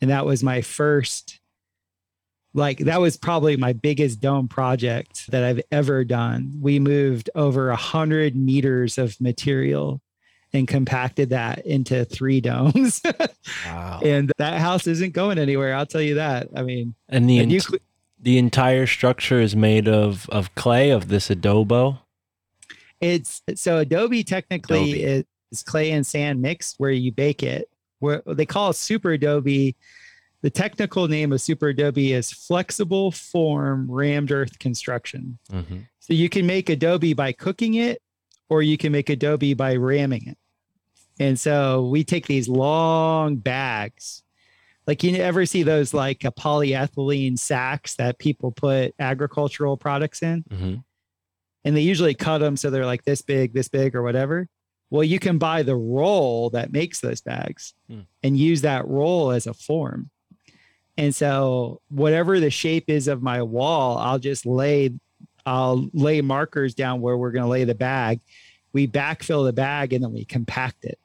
And 0.00 0.10
that 0.10 0.26
was 0.26 0.42
my 0.42 0.60
first 0.60 1.40
like 2.54 2.78
that 2.78 3.00
was 3.00 3.16
probably 3.16 3.56
my 3.56 3.72
biggest 3.72 4.20
dome 4.20 4.48
project 4.48 5.30
that 5.30 5.42
I've 5.44 5.60
ever 5.72 6.04
done. 6.04 6.52
We 6.60 6.78
moved 6.78 7.28
over 7.34 7.70
a 7.70 7.76
hundred 7.76 8.36
meters 8.36 8.96
of 8.96 9.20
material 9.20 10.00
and 10.52 10.68
compacted 10.68 11.30
that 11.30 11.66
into 11.66 12.04
three 12.04 12.40
domes. 12.40 13.02
Wow. 13.66 14.00
and 14.04 14.32
that 14.38 14.60
house 14.60 14.86
isn't 14.86 15.12
going 15.12 15.38
anywhere. 15.38 15.74
I'll 15.74 15.84
tell 15.86 16.00
you 16.00 16.14
that. 16.14 16.48
I 16.56 16.62
mean, 16.62 16.94
And 17.08 17.28
the 17.28 17.38
and 17.40 17.52
ent- 17.52 17.62
cl- 17.62 17.80
the 18.20 18.38
entire 18.38 18.86
structure 18.86 19.40
is 19.40 19.54
made 19.56 19.86
of 19.88 20.28
of 20.30 20.54
clay 20.54 20.90
of 20.90 21.08
this 21.08 21.28
adobo. 21.28 21.98
it's 23.00 23.42
so 23.56 23.78
Adobe 23.78 24.24
technically 24.24 25.02
Adobe. 25.02 25.24
is, 25.50 25.62
clay 25.62 25.90
and 25.92 26.06
sand 26.06 26.40
mixed 26.40 26.76
where 26.78 26.90
you 26.90 27.12
bake 27.12 27.42
it. 27.42 27.68
Where 27.98 28.22
they 28.26 28.46
call 28.46 28.70
it 28.70 28.76
super 28.76 29.12
Adobe. 29.12 29.76
The 30.44 30.50
technical 30.50 31.08
name 31.08 31.32
of 31.32 31.40
super 31.40 31.68
Adobe 31.68 32.12
is 32.12 32.30
flexible 32.30 33.10
form 33.10 33.90
rammed 33.90 34.30
earth 34.30 34.58
construction. 34.58 35.38
Mm-hmm. 35.50 35.78
So 36.00 36.12
you 36.12 36.28
can 36.28 36.44
make 36.46 36.68
Adobe 36.68 37.14
by 37.14 37.32
cooking 37.32 37.72
it, 37.72 38.02
or 38.50 38.60
you 38.60 38.76
can 38.76 38.92
make 38.92 39.08
Adobe 39.08 39.54
by 39.54 39.76
ramming 39.76 40.28
it. 40.28 40.36
And 41.18 41.40
so 41.40 41.86
we 41.86 42.04
take 42.04 42.26
these 42.26 42.46
long 42.46 43.36
bags. 43.36 44.22
Like 44.86 45.02
you 45.02 45.16
ever 45.16 45.46
see 45.46 45.62
those 45.62 45.94
like 45.94 46.24
a 46.26 46.30
polyethylene 46.30 47.38
sacks 47.38 47.94
that 47.94 48.18
people 48.18 48.52
put 48.52 48.94
agricultural 48.98 49.78
products 49.78 50.22
in? 50.22 50.44
Mm-hmm. 50.50 50.74
And 51.64 51.74
they 51.74 51.80
usually 51.80 52.12
cut 52.12 52.38
them 52.40 52.58
so 52.58 52.68
they're 52.68 52.84
like 52.84 53.04
this 53.04 53.22
big, 53.22 53.54
this 53.54 53.68
big, 53.68 53.96
or 53.96 54.02
whatever. 54.02 54.46
Well, 54.90 55.04
you 55.04 55.18
can 55.18 55.38
buy 55.38 55.62
the 55.62 55.74
roll 55.74 56.50
that 56.50 56.70
makes 56.70 57.00
those 57.00 57.22
bags 57.22 57.72
Hmm. 57.88 58.00
and 58.22 58.36
use 58.36 58.60
that 58.60 58.86
roll 58.86 59.30
as 59.30 59.46
a 59.46 59.54
form. 59.54 60.10
And 60.96 61.14
so 61.14 61.80
whatever 61.88 62.38
the 62.38 62.50
shape 62.50 62.88
is 62.88 63.08
of 63.08 63.22
my 63.22 63.42
wall, 63.42 63.98
I'll 63.98 64.18
just 64.18 64.46
lay 64.46 64.92
I'll 65.46 65.88
lay 65.92 66.22
markers 66.22 66.74
down 66.74 67.00
where 67.00 67.16
we're 67.16 67.32
going 67.32 67.44
to 67.44 67.50
lay 67.50 67.64
the 67.64 67.74
bag. 67.74 68.20
We 68.72 68.88
backfill 68.88 69.44
the 69.44 69.52
bag 69.52 69.92
and 69.92 70.02
then 70.02 70.12
we 70.12 70.24
compact 70.24 70.84
it. 70.84 70.98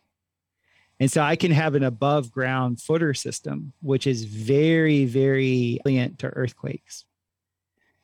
And 1.00 1.12
so 1.12 1.22
I 1.22 1.36
can 1.36 1.52
have 1.52 1.76
an 1.76 1.84
above 1.84 2.32
ground 2.32 2.82
footer 2.82 3.14
system, 3.14 3.74
which 3.82 4.06
is 4.06 4.26
very, 4.26 5.06
very 5.06 5.80
resilient 5.86 6.20
to 6.20 6.28
earthquakes. 6.28 7.06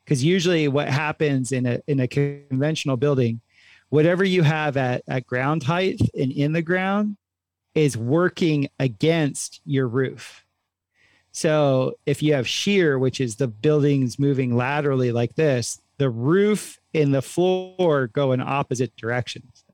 Because 0.03 0.23
usually 0.23 0.67
what 0.67 0.87
happens 0.87 1.51
in 1.51 1.65
a 1.65 1.79
in 1.87 1.99
a 1.99 2.07
conventional 2.07 2.95
building, 2.95 3.41
whatever 3.89 4.23
you 4.23 4.43
have 4.43 4.77
at, 4.77 5.03
at 5.07 5.25
ground 5.25 5.63
height 5.63 5.99
and 6.13 6.31
in 6.31 6.53
the 6.53 6.61
ground 6.61 7.17
is 7.73 7.97
working 7.97 8.69
against 8.79 9.61
your 9.65 9.87
roof. 9.87 10.44
So 11.35 11.95
if 12.05 12.23
you 12.23 12.33
have 12.33 12.47
shear, 12.47 12.97
which 12.97 13.19
is 13.19 13.35
the 13.35 13.49
buildings 13.49 14.17
moving 14.17 14.55
laterally 14.55 15.11
like 15.11 15.35
this, 15.35 15.81
the 15.97 16.09
roof 16.09 16.79
and 16.93 17.13
the 17.13 17.21
floor 17.21 18.07
go 18.07 18.31
in 18.31 18.39
opposite 18.39 18.95
directions. 18.95 19.65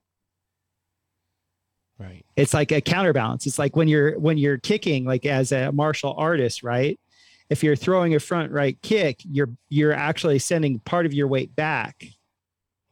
Right. 1.99 2.25
It's 2.35 2.55
like 2.55 2.71
a 2.71 2.81
counterbalance. 2.81 3.45
It's 3.45 3.59
like 3.59 3.75
when 3.75 3.87
you're 3.87 4.17
when 4.19 4.39
you're 4.39 4.57
kicking, 4.57 5.05
like 5.05 5.23
as 5.27 5.51
a 5.51 5.71
martial 5.71 6.15
artist, 6.17 6.63
right? 6.63 6.99
If 7.51 7.63
you're 7.63 7.75
throwing 7.75 8.15
a 8.15 8.19
front 8.19 8.51
right 8.51 8.81
kick, 8.81 9.19
you're 9.23 9.49
you're 9.69 9.93
actually 9.93 10.39
sending 10.39 10.79
part 10.79 11.05
of 11.05 11.13
your 11.13 11.27
weight 11.27 11.55
back 11.55 12.07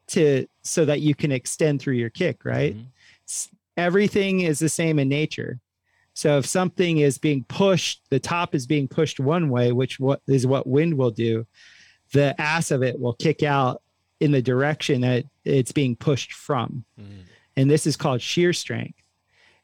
to 0.09 0.45
so 0.61 0.85
that 0.85 1.01
you 1.01 1.15
can 1.15 1.31
extend 1.31 1.81
through 1.81 1.95
your 1.95 2.11
kick, 2.11 2.45
right? 2.45 2.75
Mhm. 2.75 3.49
everything 3.77 4.41
is 4.41 4.59
the 4.59 4.69
same 4.69 4.99
in 4.99 5.09
nature. 5.09 5.59
So 6.19 6.37
if 6.37 6.45
something 6.45 6.97
is 6.97 7.17
being 7.17 7.45
pushed, 7.45 8.01
the 8.09 8.19
top 8.19 8.53
is 8.53 8.67
being 8.67 8.89
pushed 8.89 9.21
one 9.21 9.47
way, 9.49 9.71
which 9.71 10.01
what 10.01 10.21
is 10.27 10.45
what 10.45 10.67
wind 10.67 10.95
will 10.95 11.11
do, 11.11 11.47
the 12.11 12.39
ass 12.41 12.71
of 12.71 12.83
it 12.83 12.99
will 12.99 13.13
kick 13.13 13.41
out 13.41 13.81
in 14.19 14.33
the 14.33 14.41
direction 14.41 14.99
that 14.99 15.23
it's 15.45 15.71
being 15.71 15.95
pushed 15.95 16.33
from. 16.33 16.83
Mhm. 16.99 17.23
And 17.55 17.71
this 17.71 17.87
is 17.87 17.95
called 17.95 18.21
shear 18.21 18.51
strength. 18.51 18.99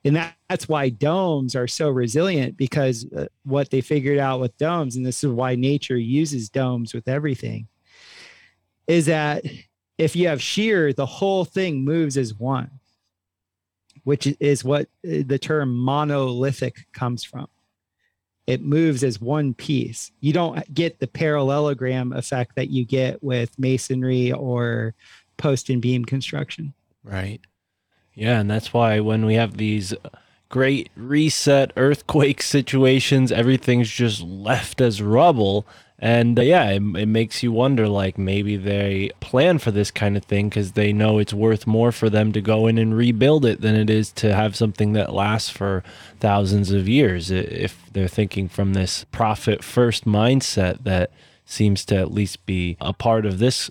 And 0.06 0.15
that, 0.15 0.34
that's 0.48 0.69
why 0.69 0.88
domes 0.88 1.57
are 1.57 1.68
so 1.68 1.90
resilient 1.90 2.56
because 2.56 3.06
uh, 3.11 3.26
what 3.44 3.69
they 3.69 3.82
figured 3.82 4.18
out 4.18 4.40
with 4.40 4.57
domes, 4.57 4.95
and 4.95 5.06
this 5.06 5.26
is 5.26 5.32
why 5.32 5.56
nature 5.56 5.98
uses 5.98 6.48
domes 6.48 6.94
with 6.94 7.10
everything, 7.10 7.68
is 8.88 9.07
that 9.07 9.44
if 9.98 10.15
you 10.15 10.30
have 10.30 10.41
shear, 10.41 10.94
the 10.94 11.06
whole 11.06 11.44
thing 11.44 11.84
moves 11.84 12.15
as 12.15 12.34
one 12.34 12.80
which 14.06 14.34
is 14.40 14.64
what 14.64 14.88
uh, 15.06 15.23
the 15.26 15.38
term 15.38 15.76
monolithic 15.76 16.88
comes 16.94 17.23
from. 17.23 17.48
It 18.48 18.61
moves 18.61 19.03
as 19.03 19.19
one 19.19 19.53
piece. 19.56 20.11
You 20.22 20.32
don't 20.32 20.73
get 20.73 20.99
the 20.99 21.07
parallelogram 21.07 22.14
effect 22.14 22.56
that 22.56 22.69
you 22.69 22.86
get 22.86 23.22
with 23.23 23.57
masonry 23.60 24.32
or 24.32 24.94
post 25.38 25.69
and 25.69 25.82
beam 25.82 26.06
construction. 26.06 26.73
Right. 27.03 27.41
Yeah, 28.14 28.40
and 28.40 28.49
that's 28.49 28.72
why 28.72 28.99
when 28.99 29.26
we 29.26 29.34
have 29.34 29.57
these 29.57 29.94
great 30.49 30.90
reset 30.95 31.72
earthquake 31.76 32.41
situations, 32.44 33.32
everything's 33.32 33.90
just 33.90 34.22
left 34.22 34.80
as 34.80 35.02
rubble. 35.02 35.65
And 35.98 36.38
uh, 36.38 36.42
yeah, 36.42 36.72
it, 36.72 36.82
it 36.98 37.08
makes 37.08 37.42
you 37.42 37.52
wonder 37.52 37.88
like 37.88 38.18
maybe 38.18 38.58
they 38.58 39.12
plan 39.22 39.60
for 39.60 39.72
this 39.72 39.92
kind 39.92 40.18
of 40.18 40.26
thing 40.26 40.50
because 40.50 40.74
they 40.74 40.92
know 40.92 41.20
it's 41.20 41.34
worth 41.34 41.66
more 41.66 41.92
for 41.92 42.10
them 42.10 42.34
to 42.34 42.42
go 42.42 42.68
in 42.68 42.78
and 42.78 42.96
rebuild 42.96 43.46
it 43.46 43.62
than 43.62 43.76
it 43.76 43.90
is 43.90 44.12
to 44.14 44.36
have 44.36 44.56
something 44.56 44.94
that 44.94 45.14
lasts 45.14 45.50
for 45.50 45.84
thousands 46.20 46.72
of 46.72 46.90
years. 46.90 47.32
If 47.32 47.90
they're 47.94 48.10
thinking 48.10 48.50
from 48.50 48.74
this 48.74 49.06
profit 49.12 49.64
first 49.64 50.06
mindset 50.06 50.84
that 50.84 51.12
seems 51.46 51.86
to 51.86 51.96
at 51.96 52.12
least 52.12 52.46
be 52.46 52.76
a 52.82 52.92
part 52.92 53.26
of 53.26 53.40
this 53.40 53.70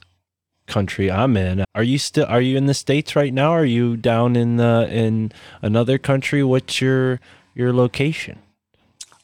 country 0.67 1.11
I'm 1.11 1.37
in. 1.37 1.65
Are 1.75 1.83
you 1.83 1.99
still 1.99 2.27
are 2.27 2.41
you 2.41 2.57
in 2.57 2.67
the 2.67 2.75
states 2.75 3.15
right 3.15 3.33
now? 3.33 3.51
Are 3.51 3.65
you 3.65 3.97
down 3.97 4.37
in 4.37 4.57
the 4.57 4.89
in 4.91 5.33
another 5.63 5.99
country? 5.99 6.43
What's 6.43 6.81
your 6.81 7.21
your 7.55 7.73
location? 7.73 8.39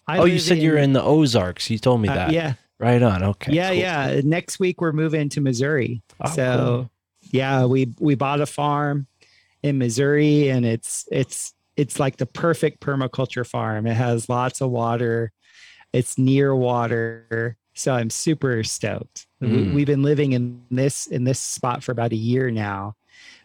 I 0.07 0.19
oh, 0.19 0.25
you 0.25 0.39
said 0.39 0.59
you're 0.59 0.77
in 0.77 0.93
the 0.93 1.03
Ozarks. 1.03 1.71
You 1.71 1.79
told 1.79 2.01
me 2.01 2.09
uh, 2.09 2.15
that. 2.15 2.33
yeah, 2.33 2.55
Right 2.81 3.03
on. 3.03 3.23
Okay. 3.23 3.53
yeah, 3.53 3.69
cool. 3.69 3.79
yeah. 3.79 4.21
Next 4.25 4.59
week 4.59 4.81
we're 4.81 4.93
moving 4.93 5.29
to 5.31 5.41
Missouri. 5.41 6.03
Oh, 6.21 6.31
so 6.31 6.57
cool. 6.57 6.91
yeah, 7.31 7.65
we 7.67 7.93
we 8.01 8.15
bought 8.15 8.41
a 8.41 8.47
farm 8.47 9.07
in 9.63 9.77
Missouri, 9.79 10.49
and 10.49 10.65
it's 10.65 11.07
it's 11.13 11.53
it's 11.77 12.01
like 12.01 12.17
the 12.17 12.27
perfect 12.27 12.81
permaculture 12.81 13.47
farm. 13.47 13.87
It 13.87 13.95
has 13.95 14.29
lots 14.29 14.61
of 14.63 14.71
water. 14.71 15.31
It's 15.93 16.17
near 16.19 16.55
water, 16.57 17.57
so 17.75 17.93
I'm 17.95 18.11
super 18.11 18.63
stoked. 18.65 19.27
We, 19.41 19.49
Mm. 19.49 19.75
we've 19.75 19.87
been 19.87 20.03
living 20.03 20.33
in 20.33 20.63
this 20.71 21.07
in 21.07 21.25
this 21.25 21.39
spot 21.41 21.83
for 21.85 21.93
about 21.93 22.13
a 22.13 22.17
year 22.17 22.51
now, 22.51 22.95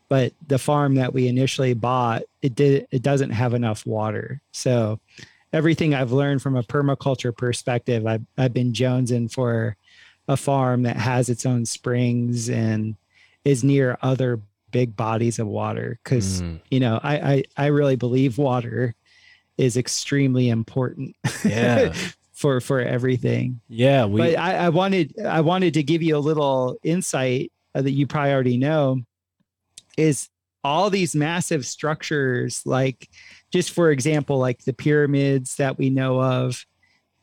but 0.10 0.34
the 0.48 0.60
farm 0.60 0.96
that 0.96 1.14
we 1.14 1.28
initially 1.28 1.74
bought 1.74 2.24
it 2.42 2.56
did 2.56 2.88
it 2.92 3.02
doesn't 3.02 3.32
have 3.32 3.54
enough 3.54 3.86
water. 3.86 4.42
So 4.52 5.00
everything 5.54 5.94
I've 5.94 6.12
learned 6.12 6.42
from 6.42 6.56
a 6.56 6.64
permaculture 6.64 7.36
perspective, 7.36 8.06
I've 8.06 8.24
I've 8.38 8.54
been 8.54 8.74
jonesing 8.74 9.32
for 9.32 9.76
a 10.28 10.38
farm 10.38 10.84
that 10.84 10.98
has 10.98 11.30
its 11.30 11.46
own 11.46 11.66
springs 11.66 12.50
and 12.50 12.96
is 13.44 13.64
near 13.64 13.98
other 14.02 14.40
big 14.72 14.96
bodies 14.96 15.40
of 15.40 15.48
water 15.48 16.00
because 16.04 16.42
Mm, 16.42 16.60
you 16.70 16.80
know 16.82 17.00
I, 17.02 17.16
I 17.34 17.44
i 17.56 17.66
really 17.68 17.96
believe 17.96 18.38
water 18.38 18.94
is 19.58 19.78
extremely 19.78 20.50
important 20.50 21.16
yeah. 21.46 21.94
for 22.34 22.60
for 22.60 22.82
everything 22.82 23.62
Yeah. 23.70 24.06
We. 24.06 24.20
but 24.20 24.38
I, 24.38 24.56
I 24.66 24.70
wanted 24.70 25.18
i 25.26 25.40
wanted 25.40 25.76
to 25.76 25.84
give 25.84 26.02
you 26.02 26.18
a 26.18 26.20
little 26.20 26.78
insight 26.84 27.54
uh, 27.74 27.84
that 27.84 27.92
you 27.92 28.06
probably 28.08 28.34
already 28.34 28.58
know 28.58 29.00
is 29.96 30.28
all 30.64 30.90
these 30.90 31.16
massive 31.16 31.66
structures 31.66 32.62
like 32.66 33.08
just 33.52 33.72
for 33.72 33.92
example 33.92 34.38
like 34.38 34.64
the 34.64 34.74
pyramids 34.74 35.56
that 35.56 35.78
we 35.78 35.90
know 35.90 36.22
of 36.22 36.66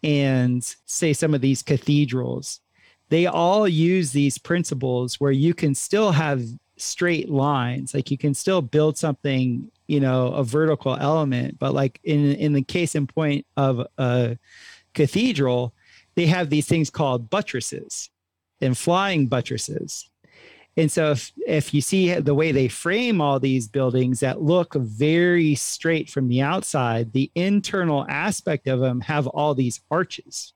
and 0.02 0.74
say 0.86 1.12
some 1.12 1.34
of 1.34 1.40
these 1.40 1.62
cathedrals 1.62 2.60
they 3.08 3.26
all 3.26 3.68
use 3.68 4.12
these 4.12 4.38
principles 4.38 5.20
where 5.20 5.32
you 5.32 5.52
can 5.52 5.74
still 5.74 6.12
have 6.12 6.42
straight 6.78 7.28
lines. 7.28 7.92
Like 7.92 8.10
you 8.10 8.16
can 8.16 8.32
still 8.32 8.62
build 8.62 8.96
something 8.96 9.70
you 9.86 10.00
know 10.00 10.28
a 10.28 10.42
vertical 10.42 10.96
element 10.98 11.58
but 11.58 11.74
like 11.74 12.00
in 12.02 12.32
in 12.36 12.54
the 12.54 12.62
case 12.62 12.94
in 12.94 13.06
point 13.06 13.44
of 13.58 13.86
a 13.98 14.38
cathedral 14.94 15.74
they 16.14 16.24
have 16.26 16.48
these 16.48 16.66
things 16.66 16.88
called 16.88 17.28
buttresses 17.28 18.08
and 18.62 18.78
flying 18.78 19.26
buttresses 19.26 20.08
and 20.76 20.90
so 20.90 21.10
if, 21.10 21.32
if 21.46 21.74
you 21.74 21.82
see 21.82 22.14
the 22.14 22.34
way 22.34 22.50
they 22.50 22.68
frame 22.68 23.20
all 23.20 23.38
these 23.38 23.68
buildings 23.68 24.20
that 24.20 24.40
look 24.40 24.74
very 24.74 25.54
straight 25.54 26.08
from 26.08 26.28
the 26.28 26.40
outside, 26.40 27.12
the 27.12 27.30
internal 27.34 28.06
aspect 28.08 28.66
of 28.66 28.80
them 28.80 29.02
have 29.02 29.26
all 29.26 29.54
these 29.54 29.80
arches. 29.90 30.54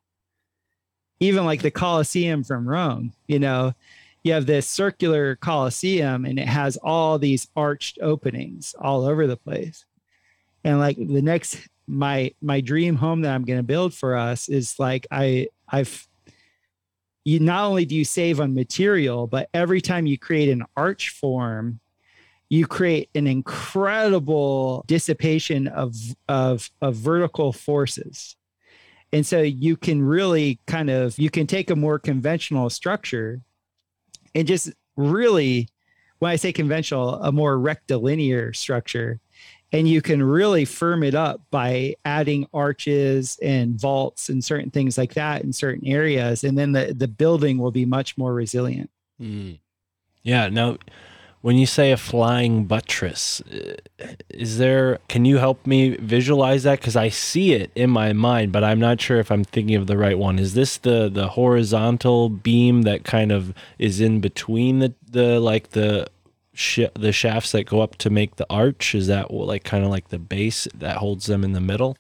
Even 1.20 1.44
like 1.44 1.62
the 1.62 1.70
Colosseum 1.70 2.44
from 2.44 2.68
Rome, 2.68 3.12
you 3.26 3.38
know, 3.38 3.74
you 4.22 4.32
have 4.32 4.46
this 4.46 4.68
circular 4.68 5.36
Colosseum 5.36 6.24
and 6.24 6.38
it 6.38 6.48
has 6.48 6.76
all 6.78 7.18
these 7.18 7.48
arched 7.54 7.98
openings 8.00 8.74
all 8.78 9.04
over 9.04 9.26
the 9.26 9.36
place. 9.36 9.84
And 10.64 10.78
like 10.78 10.96
the 10.96 11.22
next 11.22 11.58
my 11.86 12.32
my 12.40 12.60
dream 12.60 12.96
home 12.96 13.20
that 13.20 13.32
I'm 13.34 13.44
going 13.44 13.60
to 13.60 13.62
build 13.62 13.94
for 13.94 14.16
us 14.16 14.48
is 14.48 14.78
like 14.78 15.06
I 15.10 15.48
I've 15.68 16.08
you 17.26 17.40
not 17.40 17.64
only 17.64 17.84
do 17.84 17.96
you 17.96 18.04
save 18.04 18.40
on 18.40 18.54
material, 18.54 19.26
but 19.26 19.48
every 19.52 19.80
time 19.80 20.06
you 20.06 20.16
create 20.16 20.48
an 20.48 20.62
arch 20.76 21.08
form, 21.08 21.80
you 22.48 22.68
create 22.68 23.10
an 23.16 23.26
incredible 23.26 24.84
dissipation 24.86 25.66
of 25.66 25.96
of 26.28 26.70
of 26.80 26.94
vertical 26.94 27.52
forces. 27.52 28.36
And 29.12 29.26
so 29.26 29.42
you 29.42 29.76
can 29.76 30.04
really 30.04 30.60
kind 30.68 30.88
of 30.88 31.18
you 31.18 31.28
can 31.28 31.48
take 31.48 31.68
a 31.68 31.74
more 31.74 31.98
conventional 31.98 32.70
structure 32.70 33.40
and 34.32 34.46
just 34.46 34.72
really 34.94 35.68
when 36.20 36.30
I 36.30 36.36
say 36.36 36.52
conventional, 36.52 37.16
a 37.16 37.32
more 37.32 37.58
rectilinear 37.58 38.52
structure 38.52 39.18
and 39.72 39.88
you 39.88 40.00
can 40.00 40.22
really 40.22 40.64
firm 40.64 41.02
it 41.02 41.14
up 41.14 41.40
by 41.50 41.94
adding 42.04 42.46
arches 42.54 43.38
and 43.42 43.80
vaults 43.80 44.28
and 44.28 44.44
certain 44.44 44.70
things 44.70 44.96
like 44.96 45.14
that 45.14 45.42
in 45.42 45.52
certain 45.52 45.86
areas 45.86 46.44
and 46.44 46.56
then 46.56 46.72
the 46.72 46.94
the 46.96 47.08
building 47.08 47.58
will 47.58 47.72
be 47.72 47.84
much 47.84 48.16
more 48.16 48.32
resilient 48.32 48.90
Mm. 49.20 49.58
Yeah. 50.22 50.48
Now, 50.48 50.78
when 51.42 51.56
you 51.56 51.66
say 51.66 51.92
a 51.92 51.96
flying 51.96 52.64
buttress, 52.64 53.40
uh, 53.42 53.76
is 54.30 54.58
there? 54.58 54.98
Can 55.08 55.24
you 55.24 55.38
help 55.38 55.66
me 55.66 55.96
visualize 55.96 56.64
that? 56.64 56.80
Because 56.80 56.96
I 56.96 57.08
see 57.08 57.52
it 57.52 57.70
in 57.74 57.90
my 57.90 58.12
mind, 58.12 58.52
but 58.52 58.64
I'm 58.64 58.80
not 58.80 59.00
sure 59.00 59.18
if 59.18 59.30
I'm 59.30 59.44
thinking 59.44 59.76
of 59.76 59.86
the 59.86 59.96
right 59.96 60.18
one. 60.18 60.38
Is 60.38 60.54
this 60.54 60.76
the 60.78 61.08
the 61.08 61.28
horizontal 61.28 62.28
beam 62.28 62.82
that 62.82 63.04
kind 63.04 63.30
of 63.30 63.54
is 63.78 64.00
in 64.00 64.20
between 64.20 64.80
the 64.80 64.94
the 65.08 65.38
like 65.40 65.70
the 65.70 66.08
sh- 66.56 66.80
the 66.94 67.12
shafts 67.12 67.52
that 67.52 67.64
go 67.66 67.80
up 67.80 67.96
to 67.98 68.10
make 68.10 68.36
the 68.36 68.46
arch? 68.50 68.94
Is 68.94 69.06
that 69.06 69.30
like 69.32 69.64
kind 69.64 69.84
of 69.84 69.90
like 69.90 70.08
the 70.08 70.18
base 70.18 70.66
that 70.74 70.96
holds 70.96 71.26
them 71.26 71.44
in 71.44 71.52
the 71.52 71.60
middle? 71.60 71.96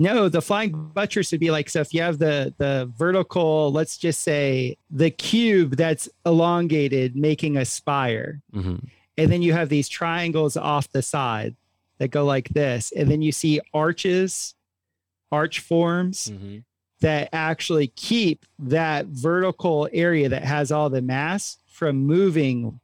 no 0.00 0.28
the 0.28 0.40
flying 0.40 0.70
buttress 0.94 1.32
would 1.32 1.40
be 1.40 1.50
like 1.50 1.68
so 1.68 1.80
if 1.80 1.92
you 1.92 2.00
have 2.00 2.20
the 2.20 2.54
the 2.58 2.88
vertical 2.96 3.72
let's 3.72 3.98
just 3.98 4.20
say 4.20 4.76
the 4.92 5.10
cube 5.10 5.76
that's 5.76 6.08
elongated 6.24 7.16
making 7.16 7.56
a 7.56 7.64
spire 7.64 8.40
Mm-hmm. 8.54 8.76
and 9.16 9.32
then 9.32 9.42
you 9.42 9.52
have 9.54 9.68
these 9.68 9.88
triangles 9.88 10.56
off 10.56 10.88
the 10.92 11.02
side 11.02 11.56
that 11.98 12.12
go 12.12 12.24
like 12.24 12.48
this 12.50 12.92
and 12.96 13.10
then 13.10 13.22
you 13.22 13.32
see 13.32 13.60
arches 13.74 14.54
arch 15.32 15.58
forms 15.58 16.28
Mm-hmm. 16.28 16.58
that 17.00 17.28
actually 17.32 17.88
keep 17.88 18.46
that 18.60 19.06
vertical 19.06 19.88
area 19.92 20.28
that 20.28 20.44
has 20.44 20.70
all 20.70 20.90
the 20.90 21.02
mass 21.02 21.58
from 21.66 21.96
moving 22.06 22.78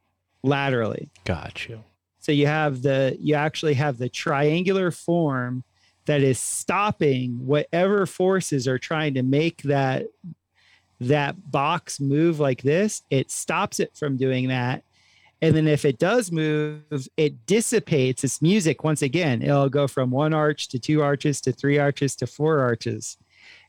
laterally. 0.45 1.09
Got 1.25 1.69
you. 1.69 1.83
So 2.21 2.33
you 2.33 2.47
have 2.47 2.83
the 2.83 3.17
you 3.19 3.35
actually 3.35 3.75
have 3.75 3.99
the 3.99 4.09
triangular 4.09 4.91
form 4.91 5.65
that 6.07 6.21
is 6.21 6.39
stopping 6.39 7.47
whatever 7.47 8.07
forces 8.07 8.69
are 8.69 8.79
trying 8.79 9.15
to 9.15 9.23
make 9.23 9.63
that 9.63 10.07
that 11.01 11.51
box 11.51 11.99
move 11.99 12.41
like 12.41 12.63
this, 12.63 13.03
it 13.11 13.31
stops 13.31 13.81
it 13.81 13.97
from 13.97 14.17
doing 14.17 14.49
that. 14.49 14.85
And 15.43 15.55
then 15.55 15.67
if 15.69 15.85
it 15.85 15.99
does 15.99 16.33
move, 16.33 17.09
it 17.17 17.45
dissipates 17.45 18.25
its 18.25 18.41
music 18.41 18.85
once 18.85 19.03
again. 19.03 19.43
It'll 19.43 19.69
go 19.69 19.87
from 19.87 20.11
one 20.11 20.33
arch 20.33 20.69
to 20.69 20.79
two 20.79 21.03
arches 21.03 21.41
to 21.43 21.53
three 21.53 21.79
arches 21.79 22.17
to 22.17 22.27
four 22.27 22.61
arches. 22.61 23.19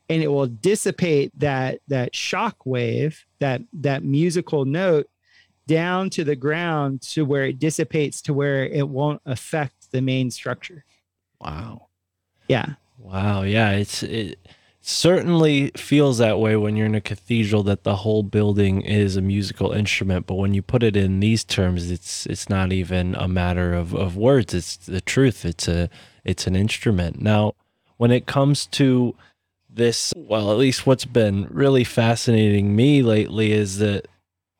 And 0.07 0.21
it 0.21 0.27
will 0.27 0.47
dissipate 0.47 1.37
that 1.39 1.79
that 1.87 2.15
shock 2.15 2.65
wave, 2.65 3.25
that 3.39 3.61
that 3.73 4.03
musical 4.03 4.63
note 4.63 5.09
down 5.67 6.09
to 6.11 6.23
the 6.23 6.35
ground 6.35 7.01
to 7.01 7.25
where 7.25 7.45
it 7.45 7.59
dissipates 7.59 8.21
to 8.23 8.33
where 8.33 8.65
it 8.65 8.87
won't 8.87 9.21
affect 9.25 9.91
the 9.91 10.01
main 10.01 10.31
structure. 10.31 10.83
Wow. 11.39 11.87
Yeah. 12.47 12.73
Wow. 12.97 13.43
Yeah. 13.43 13.71
It's 13.71 14.03
it 14.03 14.39
certainly 14.81 15.71
feels 15.75 16.19
that 16.19 16.39
way 16.39 16.55
when 16.55 16.75
you're 16.75 16.85
in 16.85 16.93
a 16.93 17.01
cathedral 17.01 17.63
that 17.63 17.83
the 17.83 17.95
whole 17.95 18.21
building 18.21 18.81
is 18.81 19.15
a 19.15 19.21
musical 19.21 19.71
instrument. 19.71 20.27
But 20.27 20.35
when 20.35 20.53
you 20.53 20.61
put 20.61 20.83
it 20.83 20.95
in 20.95 21.19
these 21.19 21.43
terms, 21.43 21.89
it's 21.89 22.25
it's 22.27 22.49
not 22.49 22.71
even 22.71 23.15
a 23.15 23.27
matter 23.27 23.73
of, 23.73 23.95
of 23.95 24.15
words. 24.15 24.53
It's 24.53 24.77
the 24.77 25.01
truth. 25.01 25.43
It's 25.43 25.67
a 25.67 25.89
it's 26.23 26.47
an 26.47 26.55
instrument. 26.55 27.19
Now, 27.19 27.53
when 27.97 28.11
it 28.11 28.27
comes 28.27 28.67
to 28.67 29.15
this, 29.69 30.13
well, 30.15 30.51
at 30.51 30.57
least 30.57 30.85
what's 30.85 31.05
been 31.05 31.47
really 31.49 31.83
fascinating 31.83 32.75
me 32.75 33.01
lately 33.01 33.51
is 33.51 33.79
that 33.79 34.07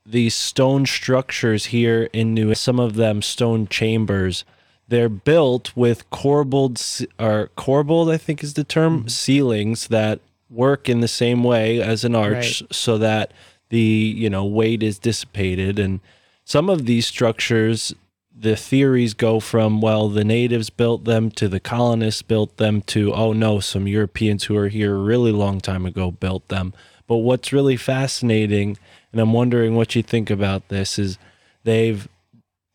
these 0.05 0.35
stone 0.35 0.85
structures 0.85 1.67
here 1.67 2.09
in 2.13 2.33
New 2.33 2.53
some 2.53 2.79
of 2.79 2.95
them 2.95 3.21
stone 3.21 3.67
chambers. 3.67 4.45
They're 4.87 5.09
built 5.09 5.75
with 5.75 6.09
corbelled 6.11 7.07
or 7.19 7.49
corbelled 7.57 8.13
I 8.13 8.17
think 8.17 8.43
is 8.43 8.53
the 8.53 8.63
term 8.63 8.99
mm-hmm. 8.99 9.07
ceilings 9.07 9.87
that 9.87 10.19
work 10.49 10.87
in 10.87 11.01
the 11.01 11.07
same 11.07 11.43
way 11.43 11.81
as 11.81 12.03
an 12.03 12.13
arch 12.13 12.61
so 12.71 12.97
that 12.99 13.33
the 13.69 13.79
you 13.79 14.29
know 14.29 14.45
weight 14.45 14.83
is 14.83 14.99
dissipated. 14.99 15.79
And 15.79 16.01
some 16.43 16.69
of 16.69 16.85
these 16.85 17.07
structures 17.07 17.93
the 18.37 18.55
theories 18.55 19.13
go 19.13 19.39
from 19.39 19.79
well 19.79 20.09
the 20.09 20.25
natives 20.25 20.69
built 20.69 21.05
them 21.05 21.31
to 21.31 21.47
the 21.47 21.59
colonists 21.59 22.21
built 22.21 22.57
them 22.57 22.81
to 22.81 23.13
oh 23.13 23.31
no 23.33 23.59
some 23.61 23.87
Europeans 23.87 24.43
who 24.43 24.57
are 24.57 24.67
here 24.67 24.93
a 24.93 24.99
really 24.99 25.31
long 25.31 25.59
time 25.59 25.85
ago 25.85 26.11
built 26.11 26.47
them. 26.49 26.73
But 27.07 27.17
what's 27.17 27.53
really 27.53 27.77
fascinating 27.77 28.77
and 29.15 29.21
I'm 29.21 29.31
wondering 29.31 29.77
what 29.77 29.95
you 29.95 30.03
think 30.03 30.29
about 30.29 30.67
this 30.67 30.99
is 30.99 31.17
they've 31.63 32.05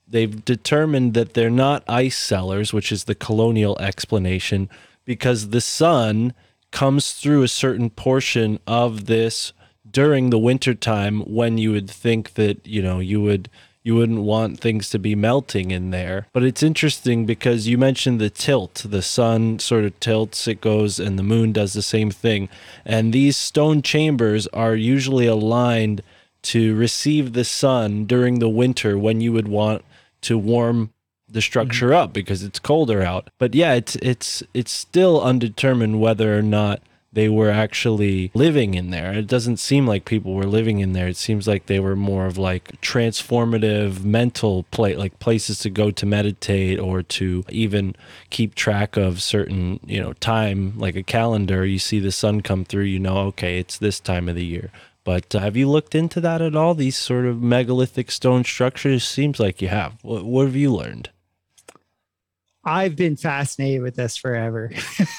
they've 0.09 0.43
determined 0.43 1.13
that 1.13 1.35
they're 1.35 1.51
not 1.51 1.85
ice 1.87 2.17
cellars, 2.17 2.73
which 2.73 2.91
is 2.91 3.05
the 3.05 3.15
colonial 3.15 3.79
explanation, 3.79 4.71
because 5.05 5.51
the 5.51 5.61
sun 5.61 6.33
comes 6.71 7.13
through 7.13 7.43
a 7.43 7.49
certain 7.49 7.91
portion 7.91 8.59
of 8.67 9.05
this 9.05 9.53
during 9.89 10.31
the 10.31 10.39
winter 10.39 10.73
time 10.73 11.21
when 11.27 11.59
you 11.59 11.73
would 11.73 11.91
think 11.91 12.33
that, 12.35 12.67
you 12.67 12.81
know, 12.81 13.01
you 13.01 13.21
would 13.21 13.51
you 13.83 13.95
wouldn't 13.95 14.21
want 14.21 14.61
things 14.61 14.89
to 14.89 14.99
be 14.99 15.15
melting 15.15 15.71
in 15.71 15.91
there. 15.91 16.27
But 16.33 16.45
it's 16.45 16.63
interesting 16.63 17.27
because 17.27 17.69
you 17.69 17.77
mentioned 17.77 18.19
the 18.19 18.31
tilt. 18.31 18.87
The 18.89 19.03
sun 19.03 19.59
sort 19.59 19.85
of 19.85 20.01
tilts, 20.01 20.49
it 20.49 20.63
goes, 20.63 20.99
and 20.99 21.19
the 21.19 21.23
moon 21.23 21.53
does 21.53 21.75
the 21.75 21.83
same 21.83 22.11
thing. 22.11 22.49
And 22.87 23.13
these 23.13 23.37
stone 23.37 23.83
chambers 23.83 24.47
are 24.49 24.75
usually 24.75 25.27
aligned 25.27 26.03
to 26.43 26.75
receive 26.77 27.33
the 27.33 27.45
sun 27.45 28.07
during 28.07 28.39
the 28.39 28.49
winter 28.49 28.99
when 28.99 29.21
you 29.21 29.33
would 29.33 29.49
want 29.49 29.85
to 30.23 30.39
warm 30.39 30.93
the 31.29 31.43
structure 31.43 31.95
up 31.95 32.13
because 32.13 32.43
it's 32.43 32.59
colder 32.59 33.03
out. 33.03 33.31
But 33.39 33.55
yeah, 33.55 33.75
it's 33.75 33.97
it's 33.97 34.43
it's 34.55 34.73
still 34.73 35.21
undetermined 35.23 36.01
whether 36.01 36.37
or 36.37 36.43
not 36.43 36.83
they 37.13 37.29
were 37.29 37.51
actually 37.51 38.31
living 38.35 38.75
in 38.75 38.91
there. 38.91 39.13
It 39.13 39.27
doesn't 39.27 39.57
seem 39.57 39.87
like 39.87 40.05
people 40.05 40.35
were 40.35 40.45
living 40.45 40.79
in 40.79 40.93
there. 40.93 41.09
It 41.09 41.17
seems 41.17 41.49
like 41.49 41.67
they 41.67 41.81
were 41.81 41.97
more 41.97 42.27
of 42.27 42.39
like 42.39 42.81
transformative 42.81 44.05
mental 44.05 44.65
play 44.71 44.95
like 44.95 45.19
places 45.19 45.59
to 45.61 45.71
go 45.71 45.91
to 45.91 46.07
meditate 46.07 46.79
or 46.79 47.03
to 47.03 47.45
even 47.49 47.97
keep 48.31 48.55
track 48.55 48.97
of 48.97 49.23
certain, 49.23 49.81
you 49.85 50.01
know, 50.01 50.13
time 50.15 50.79
like 50.79 50.95
a 50.95 51.03
calendar. 51.03 51.65
You 51.65 51.81
see 51.81 51.99
the 51.99 52.13
sun 52.13 52.43
come 52.43 52.65
through, 52.65 52.85
you 52.85 53.01
know, 53.01 53.19
okay, 53.29 53.59
it's 53.59 53.79
this 53.79 53.99
time 53.99 54.29
of 54.29 54.37
the 54.37 54.45
year. 54.45 54.71
But 55.05 55.33
have 55.33 55.57
you 55.57 55.69
looked 55.69 55.95
into 55.95 56.21
that 56.21 56.43
at 56.43 56.55
all? 56.55 56.75
These 56.75 56.99
sort 56.99 57.25
of 57.25 57.43
megalithic 57.43 58.11
stone 58.11 58.45
structures 58.45 59.05
seems 59.05 59.41
like 59.41 59.63
you 59.63 59.69
have. 59.69 59.95
What, 60.03 60.25
what 60.25 60.47
have 60.47 60.57
you 60.57 60.75
learned? 60.75 61.11
I've 62.65 62.97
been 62.97 63.17
fascinated 63.17 63.83
with 63.83 63.97
this 63.97 64.17
forever. 64.17 64.71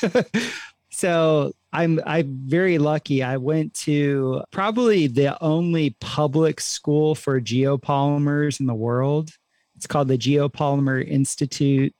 so 0.91 1.53
I'm 1.73 1.99
I'm 2.05 2.41
very 2.45 2.77
lucky. 2.77 3.23
I 3.23 3.37
went 3.37 3.73
to 3.85 4.43
probably 4.51 5.07
the 5.07 5.41
only 5.41 5.95
public 5.99 6.59
school 6.59 7.15
for 7.15 7.41
geopolymers 7.41 8.59
in 8.59 8.67
the 8.67 8.75
world. 8.75 9.31
It's 9.75 9.87
called 9.87 10.09
the 10.09 10.17
Geopolymer 10.17 11.07
Institute 11.07 11.95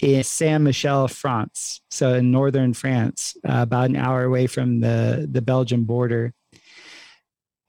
in 0.00 0.24
Saint 0.24 0.64
Michel, 0.64 1.08
France. 1.08 1.80
So 1.90 2.14
in 2.14 2.30
northern 2.30 2.74
France, 2.74 3.36
uh, 3.48 3.62
about 3.62 3.90
an 3.90 3.96
hour 3.96 4.24
away 4.24 4.46
from 4.46 4.80
the 4.80 5.28
the 5.30 5.42
Belgian 5.42 5.84
border. 5.84 6.32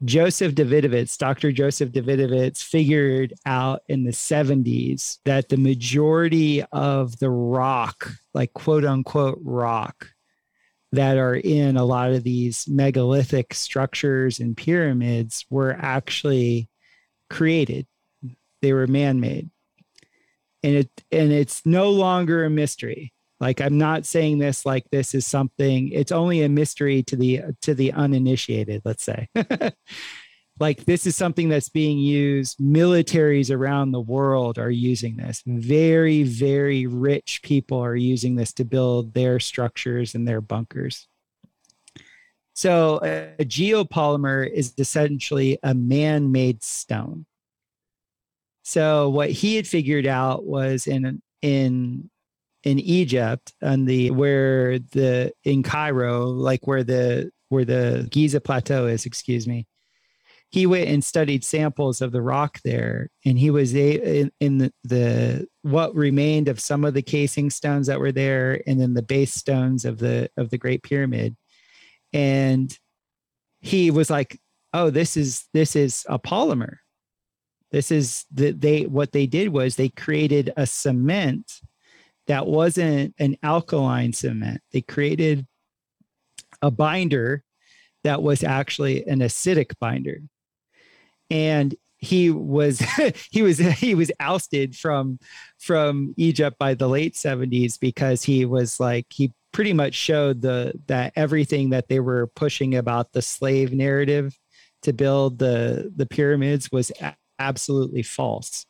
Joseph 0.05 0.53
Davidovits, 0.53 1.17
Dr. 1.17 1.51
Joseph 1.51 1.91
Davidovits, 1.91 2.61
figured 2.61 3.33
out 3.45 3.81
in 3.87 4.03
the 4.03 4.11
70s 4.11 5.17
that 5.25 5.49
the 5.49 5.57
majority 5.57 6.63
of 6.71 7.17
the 7.19 7.31
rock, 7.31 8.11
like 8.33 8.53
quote 8.53 8.85
unquote 8.85 9.39
rock, 9.41 10.09
that 10.91 11.17
are 11.17 11.35
in 11.35 11.77
a 11.77 11.83
lot 11.83 12.11
of 12.11 12.23
these 12.23 12.67
megalithic 12.67 13.53
structures 13.53 14.39
and 14.39 14.55
pyramids 14.55 15.45
were 15.49 15.75
actually 15.79 16.69
created. 17.29 17.87
They 18.61 18.73
were 18.73 18.87
man-made. 18.87 19.49
And 20.63 20.75
it 20.75 20.89
and 21.11 21.31
it's 21.31 21.65
no 21.65 21.91
longer 21.91 22.43
a 22.45 22.49
mystery. 22.49 23.13
Like 23.39 23.61
I'm 23.61 23.77
not 23.77 24.05
saying 24.05 24.39
this 24.39 24.65
like 24.65 24.89
this 24.91 25.14
is 25.14 25.27
something 25.27 25.89
it's 25.91 26.11
only 26.11 26.41
a 26.41 26.49
mystery 26.49 27.03
to 27.03 27.15
the 27.15 27.41
to 27.61 27.76
the 27.76 27.93
uninitiated, 27.93 28.81
let's 28.84 29.03
say. 29.03 29.30
like 30.59 30.85
this 30.85 31.05
is 31.05 31.15
something 31.15 31.49
that's 31.49 31.69
being 31.69 31.99
used 31.99 32.57
militaries 32.57 33.55
around 33.55 33.91
the 33.91 34.01
world 34.01 34.57
are 34.57 34.72
using 34.72 35.18
this. 35.18 35.43
Very 35.45 36.23
very 36.23 36.88
rich 36.88 37.41
people 37.43 37.80
are 37.80 37.95
using 37.95 38.35
this 38.35 38.53
to 38.53 38.65
build 38.65 39.14
their 39.14 39.39
structures 39.39 40.15
and 40.15 40.27
their 40.27 40.41
bunkers. 40.41 41.07
So 42.53 42.99
a 43.03 43.45
geopolymer 43.45 44.49
is 44.51 44.73
essentially 44.80 45.59
a 45.61 45.76
man-made 45.76 46.64
stone. 46.64 47.27
So 48.64 49.09
what 49.09 49.30
he 49.30 49.55
had 49.55 49.68
figured 49.68 50.07
out 50.07 50.43
was 50.43 50.88
in 50.88 51.22
in 51.43 52.09
in 52.63 52.79
Egypt 52.79 53.53
and 53.61 53.88
the 53.88 54.11
where 54.11 54.79
the 54.79 55.31
in 55.43 55.63
Cairo 55.63 56.25
like 56.25 56.65
where 56.67 56.84
the 56.84 57.31
where 57.49 57.65
the 57.65 58.07
Giza 58.11 58.41
plateau 58.41 58.88
is 58.88 59.05
excuse 59.05 59.47
me. 59.47 59.67
He 60.49 60.65
went 60.65 60.88
and 60.88 61.03
studied 61.03 61.43
samples 61.43 62.01
of 62.01 62.13
the 62.13 62.21
rock 62.21 62.59
there 62.63 63.09
and 63.25 63.38
he 63.38 63.49
was 63.49 63.75
a, 63.75 64.21
in, 64.21 64.31
in 64.39 64.57
the, 64.59 64.73
the 64.85 65.47
what 65.61 65.93
remained 65.93 66.47
of 66.47 66.61
some 66.61 66.85
of 66.85 66.93
the 66.93 67.01
casing 67.01 67.49
stones 67.49 67.88
that 67.88 67.99
were 67.99 68.13
there 68.13 68.61
and 68.65 68.79
then 68.79 68.93
the 68.93 69.01
base 69.01 69.34
stones 69.34 69.84
of 69.84 69.99
the 69.99 70.29
of 70.38 70.49
the 70.49 70.57
great 70.57 70.84
pyramid. 70.84 71.35
And 72.13 72.75
he 73.59 73.91
was 73.91 74.09
like 74.09 74.39
oh 74.73 74.89
this 74.89 75.17
is 75.17 75.47
this 75.53 75.75
is 75.75 76.05
a 76.09 76.17
polymer. 76.17 76.77
This 77.71 77.91
is 77.91 78.25
the 78.31 78.51
they 78.51 78.85
what 78.85 79.11
they 79.11 79.27
did 79.27 79.49
was 79.49 79.75
they 79.75 79.89
created 79.89 80.53
a 80.55 80.65
cement 80.65 81.61
that 82.27 82.45
wasn't 82.45 83.15
an 83.19 83.37
alkaline 83.41 84.13
cement. 84.13 84.61
They 84.71 84.81
created 84.81 85.47
a 86.61 86.71
binder 86.71 87.43
that 88.03 88.21
was 88.21 88.43
actually 88.43 89.05
an 89.07 89.19
acidic 89.19 89.73
binder. 89.79 90.19
And 91.29 91.75
he 91.97 92.29
was 92.29 92.79
he 93.31 93.41
was 93.41 93.57
he 93.57 93.95
was 93.95 94.11
ousted 94.19 94.75
from 94.75 95.19
from 95.59 96.13
Egypt 96.17 96.57
by 96.59 96.73
the 96.73 96.87
late 96.87 97.15
70s 97.15 97.79
because 97.79 98.23
he 98.23 98.45
was 98.45 98.79
like 98.79 99.07
he 99.09 99.33
pretty 99.51 99.73
much 99.73 99.95
showed 99.95 100.41
the 100.41 100.73
that 100.87 101.13
everything 101.15 101.71
that 101.71 101.87
they 101.87 101.99
were 101.99 102.27
pushing 102.27 102.75
about 102.75 103.13
the 103.13 103.21
slave 103.21 103.73
narrative 103.73 104.37
to 104.83 104.93
build 104.93 105.39
the 105.39 105.91
the 105.95 106.05
pyramids 106.05 106.71
was 106.71 106.91
a- 107.01 107.15
absolutely 107.39 108.03
false 108.03 108.65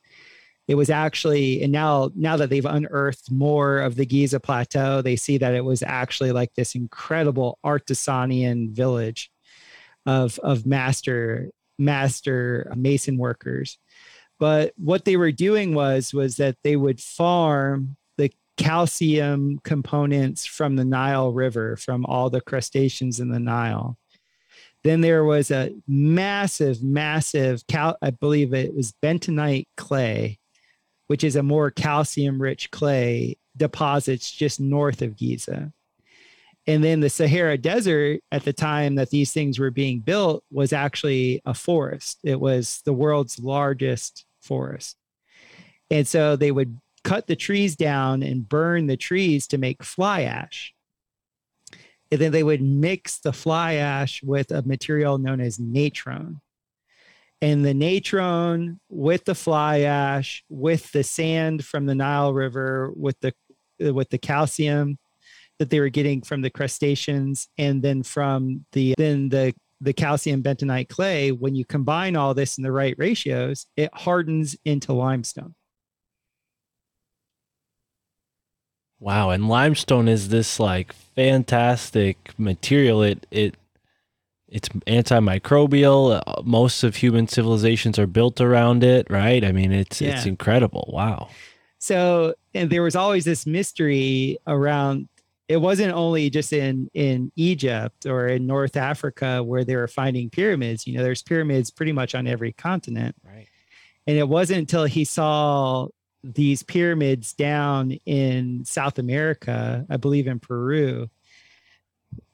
it 0.67 0.75
was 0.75 0.89
actually 0.89 1.61
and 1.63 1.71
now 1.71 2.09
now 2.15 2.35
that 2.37 2.49
they've 2.49 2.65
unearthed 2.65 3.31
more 3.31 3.79
of 3.79 3.95
the 3.95 4.05
giza 4.05 4.39
plateau 4.39 5.01
they 5.01 5.15
see 5.15 5.37
that 5.37 5.55
it 5.55 5.63
was 5.63 5.81
actually 5.83 6.31
like 6.31 6.53
this 6.55 6.75
incredible 6.75 7.57
artisanian 7.65 8.69
village 8.69 9.31
of 10.05 10.39
of 10.39 10.65
master 10.65 11.51
master 11.77 12.71
mason 12.75 13.17
workers. 13.17 13.77
But 14.39 14.73
what 14.77 15.05
they 15.05 15.17
were 15.17 15.31
doing 15.31 15.73
was 15.73 16.13
was 16.13 16.37
that 16.37 16.57
they 16.63 16.75
would 16.75 16.99
farm 16.99 17.97
the 18.17 18.31
calcium 18.55 19.59
components 19.63 20.45
from 20.45 20.75
the 20.75 20.85
nile 20.85 21.33
river 21.33 21.75
from 21.75 22.05
all 22.05 22.29
the 22.29 22.41
crustaceans 22.41 23.19
in 23.19 23.29
the 23.29 23.39
nile. 23.39 23.97
Then 24.83 25.01
there 25.01 25.23
was 25.23 25.51
a 25.51 25.73
massive, 25.87 26.83
massive 26.83 27.65
cal- 27.67 27.97
I 28.01 28.11
believe 28.11 28.53
it 28.53 28.75
was 28.75 28.93
bentonite 29.03 29.67
clay, 29.75 30.39
which 31.07 31.23
is 31.23 31.35
a 31.35 31.43
more 31.43 31.71
calcium-rich 31.71 32.71
clay 32.71 33.37
deposits 33.55 34.31
just 34.31 34.59
north 34.59 35.01
of 35.01 35.15
Giza. 35.17 35.71
And 36.67 36.83
then 36.83 36.99
the 36.99 37.09
Sahara 37.09 37.57
Desert 37.57 38.21
at 38.31 38.43
the 38.43 38.51
time 38.51 38.95
that 38.95 39.09
these 39.09 39.31
things 39.31 39.57
were 39.57 39.71
being 39.71 39.99
built 39.99 40.43
was 40.51 40.73
actually 40.73 41.41
a 41.45 41.53
forest. 41.53 42.19
It 42.23 42.39
was 42.39 42.81
the 42.83 42.93
world's 42.93 43.39
largest 43.39 44.25
forest. 44.41 44.97
And 45.89 46.05
so 46.05 46.35
they 46.35 46.51
would 46.51 46.77
cut 47.05 47.27
the 47.27 47.37
trees 47.37 47.77
down 47.77 48.21
and 48.21 48.47
burn 48.47 48.87
the 48.87 48.97
trees 48.97 49.47
to 49.47 49.57
make 49.57 49.81
fly 49.81 50.23
ash. 50.23 50.73
And 52.11 52.19
then 52.19 52.33
they 52.33 52.43
would 52.43 52.61
mix 52.61 53.19
the 53.19 53.31
fly 53.31 53.75
ash 53.75 54.21
with 54.21 54.51
a 54.51 54.61
material 54.61 55.17
known 55.17 55.39
as 55.39 55.59
natron. 55.59 56.41
And 57.41 57.63
the 57.63 57.73
natron 57.73 58.79
with 58.89 59.25
the 59.25 59.35
fly 59.35 59.81
ash, 59.81 60.43
with 60.49 60.91
the 60.91 61.03
sand 61.03 61.63
from 61.63 61.85
the 61.85 61.95
Nile 61.95 62.33
River, 62.33 62.91
with 62.95 63.19
the 63.19 63.33
with 63.79 64.09
the 64.09 64.17
calcium 64.17 64.97
that 65.59 65.69
they 65.69 65.79
were 65.79 65.89
getting 65.89 66.21
from 66.21 66.41
the 66.41 66.49
crustaceans, 66.49 67.47
and 67.57 67.81
then 67.83 68.03
from 68.03 68.65
the 68.71 68.95
then 68.97 69.29
the 69.29 69.53
the 69.81 69.93
calcium 69.93 70.41
bentonite 70.41 70.89
clay, 70.89 71.31
when 71.31 71.55
you 71.55 71.63
combine 71.63 72.15
all 72.15 72.33
this 72.33 72.57
in 72.57 72.63
the 72.63 72.71
right 72.71 72.95
ratios, 72.97 73.67
it 73.75 73.91
hardens 73.93 74.55
into 74.65 74.93
limestone. 74.93 75.53
Wow, 78.99 79.29
and 79.29 79.47
limestone 79.47 80.07
is 80.07 80.29
this 80.29 80.59
like 80.59 80.91
fantastic 80.93 82.33
material. 82.39 83.03
It 83.03 83.27
it 83.29 83.55
it's 84.49 84.69
antimicrobial. 84.69 86.21
Uh, 86.25 86.41
Most 86.43 86.83
of 86.83 86.97
human 86.97 87.27
civilizations 87.27 87.99
are 87.99 88.07
built 88.07 88.39
around 88.39 88.83
it, 88.83 89.07
right? 89.09 89.43
I 89.43 89.51
mean, 89.51 89.71
it's 89.71 90.01
it's 90.01 90.25
incredible. 90.25 90.89
Wow. 90.93 91.29
So, 91.79 92.33
and 92.53 92.69
there 92.69 92.81
was 92.81 92.95
always 92.95 93.25
this 93.25 93.45
mystery 93.45 94.37
around. 94.47 95.09
It 95.47 95.57
wasn't 95.57 95.93
only 95.93 96.29
just 96.29 96.51
in 96.53 96.89
in 96.93 97.31
Egypt 97.35 98.05
or 98.05 98.27
in 98.27 98.47
North 98.47 98.75
Africa 98.75 99.43
where 99.43 99.63
they 99.63 99.75
were 99.75 99.87
finding 99.87 100.29
pyramids. 100.29 100.87
You 100.87 100.97
know, 100.97 101.03
there's 101.03 101.23
pyramids 101.23 101.71
pretty 101.71 101.91
much 101.91 102.15
on 102.15 102.27
every 102.27 102.53
continent. 102.53 103.15
Right. 103.23 103.47
And 104.07 104.17
it 104.17 104.27
wasn't 104.27 104.59
until 104.59 104.85
he 104.85 105.03
saw 105.03 105.87
these 106.23 106.63
pyramids 106.63 107.33
down 107.33 107.91
in 108.05 108.65
South 108.65 108.99
America, 108.99 109.85
I 109.89 109.97
believe 109.97 110.27
in 110.27 110.39
Peru. 110.39 111.09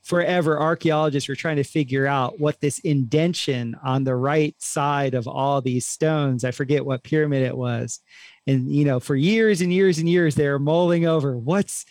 Forever, 0.03 0.59
archaeologists 0.59 1.29
were 1.29 1.35
trying 1.35 1.55
to 1.55 1.63
figure 1.63 2.05
out 2.05 2.39
what 2.39 2.59
this 2.59 2.79
indention 2.79 3.75
on 3.83 4.03
the 4.03 4.15
right 4.15 4.55
side 4.59 5.13
of 5.13 5.27
all 5.27 5.61
these 5.61 5.85
stones, 5.85 6.43
I 6.43 6.51
forget 6.51 6.85
what 6.85 7.03
pyramid 7.03 7.43
it 7.43 7.55
was. 7.55 7.99
And, 8.45 8.69
you 8.69 8.83
know, 8.83 8.99
for 8.99 9.15
years 9.15 9.61
and 9.61 9.71
years 9.71 9.99
and 9.99 10.09
years, 10.09 10.35
they 10.35 10.49
were 10.49 10.59
mulling 10.59 11.05
over 11.05 11.37
what's, 11.37 11.85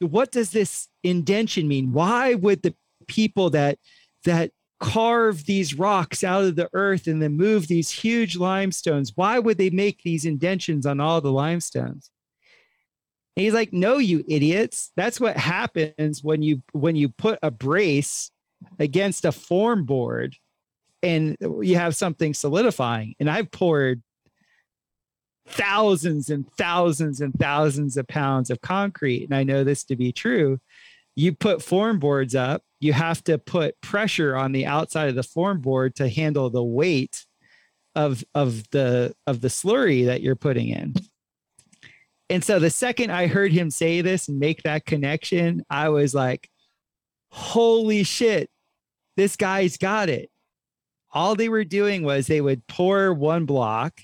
what 0.00 0.32
does 0.32 0.50
this 0.50 0.88
indention 1.02 1.68
mean? 1.68 1.92
Why 1.92 2.34
would 2.34 2.62
the 2.62 2.74
people 3.06 3.50
that, 3.50 3.78
that 4.24 4.50
carve 4.80 5.44
these 5.44 5.74
rocks 5.74 6.22
out 6.22 6.44
of 6.44 6.56
the 6.56 6.68
earth 6.72 7.06
and 7.06 7.20
then 7.20 7.36
move 7.36 7.66
these 7.66 7.90
huge 7.90 8.36
limestones. 8.36 9.12
Why 9.14 9.38
would 9.38 9.58
they 9.58 9.70
make 9.70 10.02
these 10.02 10.24
indentions 10.24 10.86
on 10.86 11.00
all 11.00 11.20
the 11.20 11.32
limestones? 11.32 12.10
And 13.38 13.44
he's 13.44 13.54
like, 13.54 13.72
"No, 13.72 13.98
you 13.98 14.24
idiots. 14.26 14.90
That's 14.96 15.20
what 15.20 15.36
happens 15.36 16.24
when 16.24 16.42
you 16.42 16.62
when 16.72 16.96
you 16.96 17.08
put 17.08 17.38
a 17.40 17.52
brace 17.52 18.32
against 18.80 19.24
a 19.24 19.30
form 19.30 19.84
board 19.84 20.34
and 21.04 21.36
you 21.40 21.76
have 21.76 21.94
something 21.94 22.34
solidifying." 22.34 23.14
And 23.20 23.30
I've 23.30 23.52
poured 23.52 24.02
thousands 25.46 26.30
and 26.30 26.50
thousands 26.58 27.20
and 27.20 27.32
thousands 27.38 27.96
of 27.96 28.08
pounds 28.08 28.50
of 28.50 28.60
concrete 28.60 29.24
and 29.24 29.34
I 29.34 29.44
know 29.44 29.64
this 29.64 29.84
to 29.84 29.96
be 29.96 30.12
true. 30.12 30.58
You 31.16 31.32
put 31.32 31.62
form 31.62 32.00
boards 32.00 32.34
up 32.34 32.62
you 32.80 32.92
have 32.92 33.22
to 33.24 33.38
put 33.38 33.80
pressure 33.80 34.36
on 34.36 34.52
the 34.52 34.66
outside 34.66 35.08
of 35.08 35.14
the 35.14 35.22
form 35.22 35.60
board 35.60 35.94
to 35.96 36.08
handle 36.08 36.50
the 36.50 36.62
weight 36.62 37.26
of 37.94 38.24
of 38.34 38.68
the 38.70 39.14
of 39.26 39.40
the 39.40 39.48
slurry 39.48 40.06
that 40.06 40.22
you're 40.22 40.36
putting 40.36 40.68
in. 40.68 40.94
And 42.30 42.44
so 42.44 42.58
the 42.58 42.70
second 42.70 43.10
I 43.10 43.26
heard 43.26 43.52
him 43.52 43.70
say 43.70 44.00
this 44.00 44.28
and 44.28 44.38
make 44.38 44.62
that 44.62 44.84
connection, 44.84 45.62
I 45.70 45.88
was 45.88 46.14
like, 46.14 46.50
holy 47.30 48.02
shit, 48.02 48.50
this 49.16 49.36
guy's 49.36 49.76
got 49.76 50.08
it. 50.08 50.30
All 51.10 51.34
they 51.34 51.48
were 51.48 51.64
doing 51.64 52.02
was 52.02 52.26
they 52.26 52.40
would 52.40 52.66
pour 52.66 53.14
one 53.14 53.46
block 53.46 54.00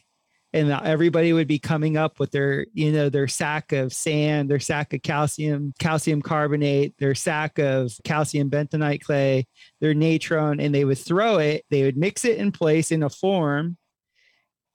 and 0.54 0.70
everybody 0.70 1.32
would 1.32 1.48
be 1.48 1.58
coming 1.58 1.96
up 1.96 2.20
with 2.20 2.30
their 2.30 2.64
you 2.72 2.92
know 2.92 3.10
their 3.10 3.28
sack 3.28 3.72
of 3.72 3.92
sand 3.92 4.48
their 4.48 4.60
sack 4.60 4.94
of 4.94 5.02
calcium 5.02 5.74
calcium 5.78 6.22
carbonate 6.22 6.94
their 6.98 7.14
sack 7.14 7.58
of 7.58 7.92
calcium 8.04 8.48
bentonite 8.48 9.02
clay 9.02 9.46
their 9.80 9.92
natron 9.92 10.60
and 10.60 10.74
they 10.74 10.84
would 10.84 10.96
throw 10.96 11.38
it 11.38 11.64
they 11.70 11.82
would 11.82 11.96
mix 11.96 12.24
it 12.24 12.38
in 12.38 12.52
place 12.52 12.90
in 12.90 13.02
a 13.02 13.10
form 13.10 13.76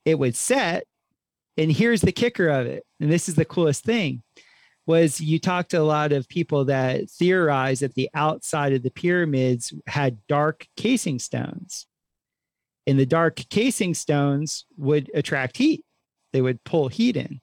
it 0.05 0.19
would 0.19 0.35
set 0.35 0.83
and 1.59 1.71
here's 1.71 2.01
the 2.01 2.11
kicker 2.11 2.47
of 2.47 2.65
it 2.65 2.85
and 2.99 3.11
this 3.11 3.29
is 3.29 3.35
the 3.35 3.45
coolest 3.45 3.83
thing 3.83 4.23
was 4.87 5.21
you 5.21 5.37
talked 5.37 5.69
to 5.69 5.77
a 5.79 5.83
lot 5.83 6.11
of 6.11 6.27
people 6.27 6.65
that 6.65 7.07
theorized 7.11 7.83
that 7.83 7.93
the 7.93 8.09
outside 8.15 8.73
of 8.73 8.81
the 8.81 8.89
pyramids 8.89 9.71
had 9.85 10.17
dark 10.27 10.67
casing 10.75 11.19
stones 11.19 11.85
and 12.89 12.99
the 12.99 13.05
dark 13.05 13.35
casing 13.51 13.93
stones 13.93 14.65
would 14.75 15.11
attract 15.13 15.57
heat. 15.57 15.85
They 16.33 16.41
would 16.41 16.63
pull 16.63 16.87
heat 16.87 17.17
in. 17.17 17.39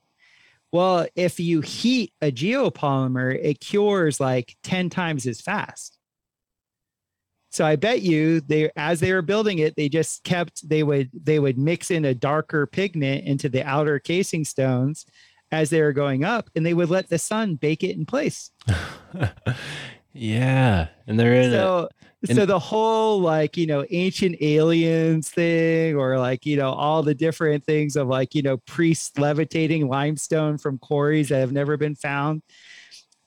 Well, 0.73 1.07
if 1.15 1.39
you 1.39 1.61
heat 1.61 2.11
a 2.21 2.33
geopolymer, 2.33 3.33
it 3.41 3.61
cures 3.61 4.19
like 4.19 4.57
10 4.63 4.89
times 4.89 5.25
as 5.25 5.39
fast. 5.39 5.96
So 7.49 7.65
I 7.65 7.75
bet 7.75 8.01
you 8.01 8.41
they 8.41 8.69
as 8.75 8.99
they 8.99 9.13
were 9.13 9.21
building 9.21 9.59
it, 9.59 9.75
they 9.75 9.89
just 9.89 10.23
kept 10.23 10.67
they 10.67 10.83
would 10.83 11.09
they 11.13 11.39
would 11.39 11.57
mix 11.57 11.91
in 11.91 12.05
a 12.05 12.13
darker 12.13 12.67
pigment 12.67 13.25
into 13.25 13.49
the 13.49 13.65
outer 13.65 13.99
casing 13.99 14.45
stones 14.45 15.05
as 15.51 15.69
they 15.69 15.81
were 15.81 15.93
going 15.93 16.23
up 16.23 16.49
and 16.55 16.65
they 16.65 16.73
would 16.73 16.89
let 16.89 17.09
the 17.09 17.17
sun 17.17 17.55
bake 17.55 17.83
it 17.83 17.95
in 17.95 18.05
place. 18.05 18.51
yeah, 20.13 20.87
and 21.07 21.19
they're 21.19 21.35
in 21.35 21.53
a, 21.53 21.55
so 21.55 21.89
so 22.25 22.45
the 22.45 22.59
whole 22.59 23.19
like 23.19 23.55
you 23.57 23.67
know 23.67 23.85
ancient 23.91 24.35
aliens 24.41 25.29
thing 25.29 25.95
or 25.95 26.17
like 26.17 26.45
you 26.45 26.57
know 26.57 26.71
all 26.71 27.03
the 27.03 27.13
different 27.13 27.63
things 27.63 27.95
of 27.95 28.07
like 28.07 28.33
you 28.33 28.41
know 28.41 28.57
priests 28.57 29.17
levitating 29.17 29.87
limestone 29.87 30.57
from 30.57 30.79
quarries 30.79 31.29
that 31.29 31.39
have 31.39 31.51
never 31.51 31.77
been 31.77 31.95
found 31.95 32.41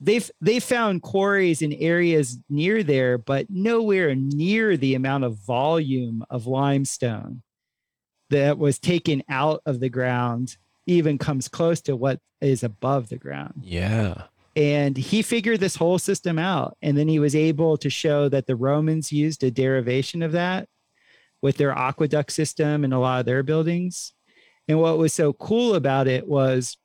they've 0.00 0.30
they 0.40 0.58
found 0.58 1.02
quarries 1.02 1.62
in 1.62 1.72
areas 1.74 2.38
near 2.48 2.82
there 2.82 3.18
but 3.18 3.46
nowhere 3.50 4.14
near 4.14 4.76
the 4.76 4.94
amount 4.94 5.24
of 5.24 5.36
volume 5.36 6.24
of 6.30 6.46
limestone 6.46 7.42
that 8.30 8.58
was 8.58 8.78
taken 8.78 9.22
out 9.28 9.60
of 9.66 9.80
the 9.80 9.88
ground 9.88 10.56
even 10.86 11.18
comes 11.18 11.48
close 11.48 11.80
to 11.80 11.94
what 11.94 12.18
is 12.40 12.62
above 12.62 13.08
the 13.08 13.18
ground 13.18 13.54
yeah. 13.62 14.22
and 14.56 14.96
he 14.96 15.20
figured 15.22 15.60
this 15.60 15.76
whole 15.76 15.98
system 15.98 16.38
out 16.38 16.76
and 16.80 16.96
then 16.96 17.08
he 17.08 17.18
was 17.18 17.36
able 17.36 17.76
to 17.76 17.90
show 17.90 18.28
that 18.28 18.46
the 18.46 18.56
romans 18.56 19.12
used 19.12 19.44
a 19.44 19.50
derivation 19.50 20.22
of 20.22 20.32
that 20.32 20.68
with 21.42 21.56
their 21.56 21.72
aqueduct 21.72 22.32
system 22.32 22.84
and 22.84 22.94
a 22.94 22.98
lot 22.98 23.20
of 23.20 23.26
their 23.26 23.42
buildings 23.42 24.14
and 24.68 24.80
what 24.80 24.98
was 24.98 25.12
so 25.12 25.32
cool 25.32 25.74
about 25.74 26.06
it 26.06 26.26
was 26.26 26.78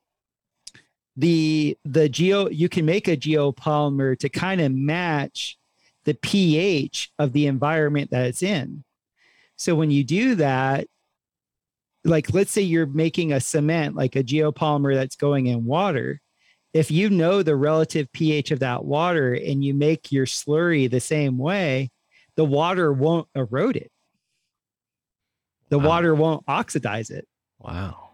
the 1.17 1.77
the 1.85 2.09
geo 2.09 2.49
you 2.49 2.67
can 2.67 2.85
make 2.85 3.07
a 3.07 3.15
geopolymer 3.15 4.17
to 4.19 4.29
kind 4.29 4.59
of 4.61 4.71
match 4.71 5.57
the 6.03 6.13
ph 6.13 7.11
of 7.19 7.31
the 7.33 7.47
environment 7.47 8.11
that 8.11 8.25
it's 8.25 8.43
in 8.43 8.83
so 9.55 9.73
when 9.75 9.89
you 9.91 10.03
do 10.03 10.35
that 10.35 10.87
like 12.03 12.33
let's 12.33 12.51
say 12.51 12.61
you're 12.61 12.85
making 12.85 13.31
a 13.31 13.39
cement 13.39 13.95
like 13.95 14.15
a 14.15 14.23
geopolymer 14.23 14.93
that's 14.93 15.15
going 15.15 15.47
in 15.47 15.65
water 15.65 16.21
if 16.75 16.91
you 16.91 17.09
know 17.09 17.41
the 17.41 17.55
relative 17.55 18.11
pH 18.11 18.51
of 18.51 18.59
that 18.59 18.83
water 18.83 19.33
and 19.33 19.63
you 19.63 19.73
make 19.73 20.11
your 20.11 20.25
slurry 20.25 20.91
the 20.91 20.99
same 20.99 21.37
way, 21.37 21.89
the 22.35 22.43
water 22.43 22.91
won't 22.91 23.29
erode 23.33 23.77
it. 23.77 23.89
The 25.69 25.79
Wow. 25.79 25.87
water 25.87 26.13
won't 26.13 26.43
oxidize 26.49 27.11
it. 27.11 27.25
Wow. 27.59 28.09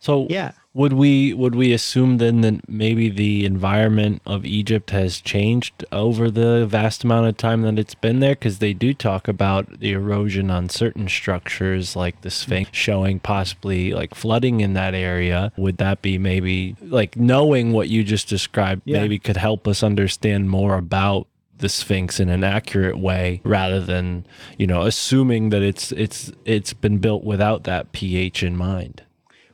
So 0.00 0.26
Yeah. 0.28 0.50
Would 0.74 0.94
we 0.94 1.34
would 1.34 1.54
we 1.54 1.72
assume 1.72 2.16
then 2.16 2.40
that 2.40 2.68
maybe 2.68 3.10
the 3.10 3.44
environment 3.44 4.22
of 4.24 4.46
Egypt 4.46 4.90
has 4.90 5.20
changed 5.20 5.84
over 5.92 6.30
the 6.30 6.66
vast 6.66 7.04
amount 7.04 7.26
of 7.26 7.36
time 7.36 7.62
that 7.62 7.78
it's 7.78 7.94
been 7.94 8.20
there? 8.20 8.34
Because 8.34 8.58
they 8.58 8.72
do 8.72 8.94
talk 8.94 9.28
about 9.28 9.80
the 9.80 9.92
erosion 9.92 10.50
on 10.50 10.70
certain 10.70 11.08
structures, 11.08 11.94
like 11.94 12.22
the 12.22 12.30
Sphinx, 12.30 12.70
showing 12.72 13.20
possibly 13.20 13.92
like 13.92 14.14
flooding 14.14 14.60
in 14.60 14.72
that 14.72 14.94
area. 14.94 15.52
Would 15.58 15.76
that 15.76 16.00
be 16.00 16.16
maybe 16.16 16.76
like 16.80 17.16
knowing 17.16 17.72
what 17.72 17.90
you 17.90 18.02
just 18.02 18.28
described? 18.28 18.82
Yeah. 18.86 19.02
Maybe 19.02 19.18
could 19.18 19.36
help 19.36 19.68
us 19.68 19.82
understand 19.82 20.48
more 20.48 20.76
about 20.76 21.26
the 21.58 21.68
Sphinx 21.68 22.18
in 22.18 22.28
an 22.28 22.42
accurate 22.42 22.98
way 22.98 23.42
rather 23.44 23.80
than, 23.80 24.26
you 24.58 24.66
know, 24.66 24.82
assuming 24.82 25.50
that 25.50 25.62
it's 25.62 25.92
it's 25.92 26.32
it's 26.46 26.72
been 26.72 26.96
built 26.96 27.24
without 27.24 27.64
that 27.64 27.92
pH 27.92 28.42
in 28.42 28.56
mind. 28.56 29.02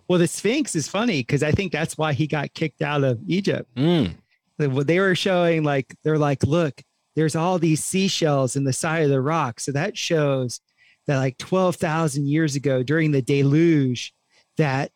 Well, 0.08 0.18
the 0.18 0.26
Sphinx 0.26 0.74
is 0.74 0.88
funny 0.88 1.20
because 1.20 1.42
I 1.42 1.52
think 1.52 1.70
that's 1.72 1.98
why 1.98 2.12
he 2.14 2.26
got 2.26 2.54
kicked 2.54 2.82
out 2.82 3.04
of 3.04 3.20
Egypt. 3.26 3.68
Mm. 3.76 4.14
They- 4.58 4.66
They 4.66 5.00
were 5.00 5.14
showing 5.14 5.64
like 5.64 5.94
they're 6.02 6.18
like, 6.18 6.42
look, 6.44 6.82
there's 7.14 7.36
all 7.36 7.58
these 7.58 7.82
seashells 7.84 8.56
in 8.56 8.64
the 8.64 8.72
side 8.72 9.02
of 9.02 9.10
the 9.10 9.20
rock. 9.20 9.60
So 9.60 9.72
that 9.72 9.96
shows 9.98 10.60
that 11.06 11.18
like 11.18 11.36
12,000 11.38 12.26
years 12.26 12.54
ago 12.56 12.82
during 12.82 13.10
the 13.12 13.22
deluge, 13.22 14.12
that 14.56 14.90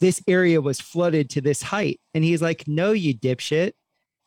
this 0.00 0.22
area 0.28 0.60
was 0.60 0.80
flooded 0.80 1.30
to 1.30 1.40
this 1.40 1.62
height. 1.62 2.00
And 2.14 2.22
he's 2.24 2.42
like, 2.42 2.64
no, 2.66 2.92
you 2.92 3.14
dipshit. 3.14 3.72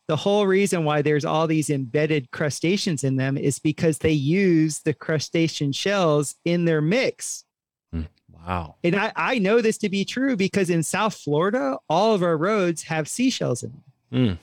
The 0.08 0.16
whole 0.16 0.48
reason 0.48 0.84
why 0.86 1.02
there's 1.04 1.26
all 1.26 1.46
these 1.46 1.70
embedded 1.70 2.32
crustaceans 2.32 3.04
in 3.04 3.16
them 3.18 3.38
is 3.38 3.60
because 3.60 4.00
they 4.00 4.12
use 4.12 4.80
the 4.80 4.94
crustacean 4.94 5.72
shells 5.72 6.36
in 6.46 6.66
their 6.66 6.82
mix. 6.82 7.44
Wow. 8.48 8.76
And 8.84 8.96
I, 8.96 9.12
I 9.16 9.40
know 9.40 9.62
this 9.62 9.78
to 9.80 9.90
be 9.90 10.06
true 10.06 10.36
because 10.36 10.70
in 10.70 10.84
South 10.84 11.16
Florida, 11.16 11.78
all 11.90 12.14
of 12.14 12.24
our 12.24 12.38
roads 12.38 12.84
have 12.84 13.08
seashells 13.08 13.64
in 13.64 13.72
them. 13.72 13.84
Mm. 14.12 14.38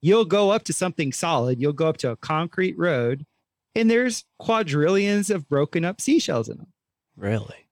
You'll 0.00 0.24
go 0.24 0.50
up 0.50 0.64
to 0.64 0.72
something 0.72 1.12
solid, 1.12 1.60
you'll 1.60 1.72
go 1.72 1.88
up 1.88 1.96
to 1.98 2.10
a 2.10 2.16
concrete 2.16 2.78
road, 2.78 3.26
and 3.74 3.90
there's 3.90 4.24
quadrillions 4.38 5.30
of 5.30 5.48
broken 5.48 5.84
up 5.84 6.00
seashells 6.00 6.48
in 6.48 6.58
them. 6.58 6.72
Really? 7.16 7.66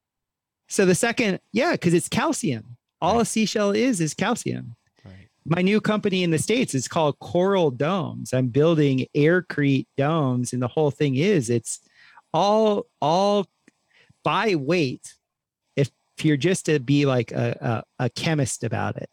So 0.69 0.85
the 0.85 0.94
second, 0.94 1.40
yeah, 1.52 1.73
because 1.73 1.94
it's 1.94 2.09
calcium. 2.09 2.77
All 3.01 3.20
a 3.20 3.27
seashell 3.27 3.73
is 3.73 4.01
is 4.01 4.15
calcium. 4.15 4.77
Right. 5.05 5.28
My 5.44 5.61
new 5.61 5.81
company 5.81 6.23
in 6.23 6.31
the 6.31 6.39
States 6.39 6.74
is 6.74 6.89
called 6.89 7.19
Coral 7.19 7.70
Domes. 7.70 8.32
I'm 8.32 8.48
building 8.48 9.06
aircrete 9.15 9.86
domes, 9.97 10.55
and 10.55 10.62
the 10.62 10.69
whole 10.69 10.90
thing 10.90 11.16
is 11.16 11.51
it's 11.51 11.81
all 12.32 12.86
all 13.02 13.47
by 14.24 14.56
weight. 14.56 15.14
If, 15.76 15.90
if 16.18 16.24
you're 16.24 16.36
just 16.36 16.66
to 16.66 16.80
be 16.80 17.06
like 17.06 17.30
a, 17.30 17.84
a, 17.98 18.05
a 18.06 18.10
chemist 18.10 18.64
about 18.64 18.96
it, 18.96 19.09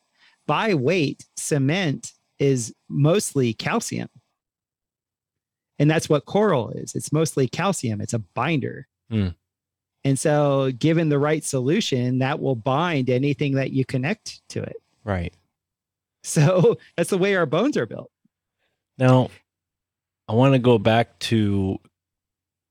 by 0.48 0.74
weight, 0.74 1.26
cement 1.38 2.14
is 2.40 2.74
mostly 2.90 3.54
calcium. 3.54 4.10
And 5.78 5.90
that's 5.90 6.10
what 6.10 6.26
coral 6.26 6.72
is. 6.72 6.96
It's 6.96 7.12
mostly 7.12 7.48
calcium. 7.48 8.02
It's 8.02 8.14
a 8.14 8.20
binder. 8.20 8.88
Hmm. 9.10 9.30
And 10.04 10.18
so, 10.18 10.72
given 10.72 11.10
the 11.10 11.20
right 11.20 11.44
solution, 11.44 12.20
that 12.20 12.40
will 12.40 12.56
bind 12.56 13.10
anything 13.10 13.54
that 13.56 13.72
you 13.72 13.86
connect 13.86 14.48
to 14.50 14.62
it. 14.64 14.78
Right. 15.04 15.34
So 16.24 16.78
that's 16.96 17.10
the 17.10 17.18
way 17.18 17.36
our 17.36 17.48
bones 17.48 17.76
are 17.78 17.88
built. 17.88 18.12
Now, 19.00 19.32
I 20.28 20.34
want 20.34 20.54
to 20.54 20.60
go 20.60 20.78
back 20.78 21.18
to 21.20 21.80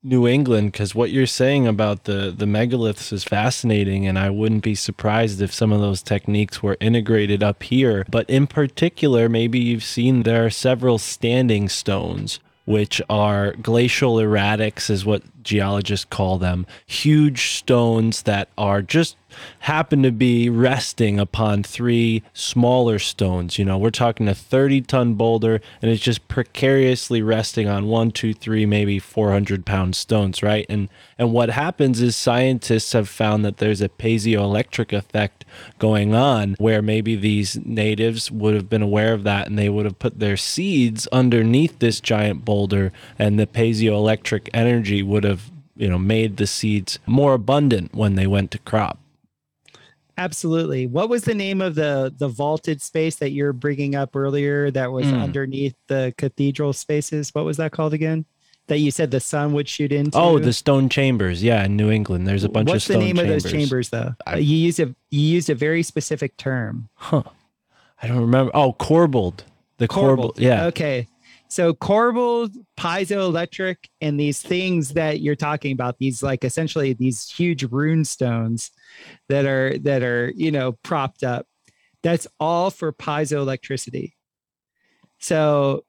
New 0.02 0.26
England 0.26 0.72
because 0.72 0.94
what 0.94 1.10
you're 1.10 1.26
saying 1.26 1.66
about 1.66 2.04
the 2.04 2.32
the 2.34 2.46
megaliths 2.46 3.12
is 3.12 3.22
fascinating, 3.22 4.06
and 4.06 4.18
I 4.18 4.30
wouldn't 4.30 4.62
be 4.62 4.74
surprised 4.74 5.42
if 5.42 5.52
some 5.52 5.72
of 5.72 5.80
those 5.80 6.02
techniques 6.02 6.62
were 6.62 6.78
integrated 6.80 7.42
up 7.42 7.62
here. 7.62 8.06
But 8.10 8.28
in 8.30 8.46
particular, 8.46 9.28
maybe 9.28 9.58
you've 9.58 9.84
seen 9.84 10.22
there 10.22 10.46
are 10.46 10.50
several 10.50 10.98
standing 10.98 11.68
stones. 11.68 12.40
Which 12.66 13.02
are 13.10 13.52
glacial 13.54 14.16
erratics, 14.16 14.90
is 14.90 15.04
what 15.04 15.22
geologists 15.42 16.06
call 16.08 16.38
them. 16.38 16.66
Huge 16.86 17.56
stones 17.56 18.22
that 18.22 18.48
are 18.56 18.80
just 18.80 19.16
happen 19.60 20.02
to 20.02 20.10
be 20.10 20.48
resting 20.48 21.18
upon 21.18 21.62
three 21.62 22.22
smaller 22.32 22.98
stones. 22.98 23.58
You 23.58 23.64
know, 23.64 23.78
we're 23.78 23.90
talking 23.90 24.28
a 24.28 24.34
30 24.34 24.82
ton 24.82 25.14
boulder 25.14 25.60
and 25.80 25.90
it's 25.90 26.02
just 26.02 26.28
precariously 26.28 27.22
resting 27.22 27.68
on 27.68 27.86
one, 27.86 28.10
two, 28.10 28.34
three, 28.34 28.66
maybe 28.66 28.98
400 28.98 29.64
pound 29.66 29.96
stones, 29.96 30.42
right? 30.42 30.66
And 30.68 30.88
and 31.18 31.32
what 31.32 31.50
happens 31.50 32.00
is 32.00 32.16
scientists 32.16 32.92
have 32.92 33.08
found 33.08 33.44
that 33.44 33.58
there's 33.58 33.80
a 33.80 33.88
piezoelectric 33.88 34.96
effect 34.96 35.44
going 35.78 36.14
on 36.14 36.54
where 36.58 36.80
maybe 36.80 37.16
these 37.16 37.58
natives 37.64 38.30
would 38.30 38.54
have 38.54 38.68
been 38.68 38.82
aware 38.82 39.12
of 39.12 39.24
that 39.24 39.46
and 39.46 39.58
they 39.58 39.68
would 39.68 39.84
have 39.84 39.98
put 39.98 40.18
their 40.18 40.36
seeds 40.36 41.06
underneath 41.08 41.78
this 41.78 42.00
giant 42.00 42.44
boulder 42.44 42.92
and 43.18 43.38
the 43.38 43.46
piezoelectric 43.46 44.48
energy 44.54 45.02
would 45.02 45.24
have 45.24 45.50
you 45.76 45.88
know 45.88 45.98
made 45.98 46.36
the 46.36 46.46
seeds 46.46 46.98
more 47.06 47.34
abundant 47.34 47.94
when 47.94 48.14
they 48.14 48.26
went 48.26 48.50
to 48.50 48.58
crop 48.58 48.98
Absolutely. 50.18 50.86
What 50.86 51.08
was 51.08 51.22
the 51.24 51.34
name 51.34 51.60
of 51.60 51.74
the 51.74 52.12
the 52.16 52.28
vaulted 52.28 52.82
space 52.82 53.16
that 53.16 53.30
you're 53.32 53.52
bringing 53.52 53.94
up 53.94 54.14
earlier 54.14 54.70
that 54.70 54.92
was 54.92 55.06
Hmm. 55.06 55.16
underneath 55.16 55.74
the 55.88 56.14
cathedral 56.18 56.72
spaces? 56.72 57.30
What 57.34 57.44
was 57.44 57.56
that 57.58 57.72
called 57.72 57.94
again? 57.94 58.24
That 58.66 58.78
you 58.78 58.90
said 58.92 59.10
the 59.10 59.18
sun 59.20 59.52
would 59.54 59.68
shoot 59.68 59.90
into? 59.90 60.16
Oh, 60.16 60.38
the 60.38 60.52
stone 60.52 60.88
chambers. 60.88 61.42
Yeah, 61.42 61.64
in 61.64 61.76
New 61.76 61.90
England, 61.90 62.26
there's 62.28 62.44
a 62.44 62.48
bunch 62.48 62.68
What's 62.68 62.88
of 62.88 62.94
What's 62.96 63.00
the 63.00 63.06
name 63.06 63.16
chambers. 63.16 63.44
of 63.44 63.50
those 63.50 63.60
chambers 63.60 63.88
though? 63.88 64.14
I- 64.26 64.34
Uh, 64.34 64.36
you 64.36 64.56
used 64.56 64.78
a 64.80 64.94
you 65.10 65.20
used 65.22 65.50
a 65.50 65.54
very 65.54 65.82
specific 65.82 66.36
term. 66.36 66.88
Huh. 66.94 67.22
I 68.02 68.06
don't 68.06 68.20
remember. 68.20 68.50
Oh, 68.54 68.72
corbelled. 68.72 69.40
The 69.78 69.88
corbelled. 69.88 70.38
Yeah. 70.38 70.66
Okay. 70.66 71.06
So 71.50 71.74
corbelled, 71.74 72.54
piezoelectric, 72.78 73.76
and 74.00 74.18
these 74.18 74.40
things 74.40 74.90
that 74.90 75.20
you're 75.20 75.34
talking 75.34 75.72
about, 75.72 75.98
these 75.98 76.22
like 76.22 76.44
essentially 76.44 76.92
these 76.92 77.28
huge 77.28 77.64
rune 77.64 78.04
stones 78.04 78.70
that 79.28 79.46
are 79.46 79.76
that 79.78 80.04
are, 80.04 80.32
you 80.36 80.52
know, 80.52 80.72
propped 80.84 81.24
up. 81.24 81.46
That's 82.04 82.28
all 82.38 82.70
for 82.70 82.92
piezoelectricity. 82.92 84.12
So 85.18 85.84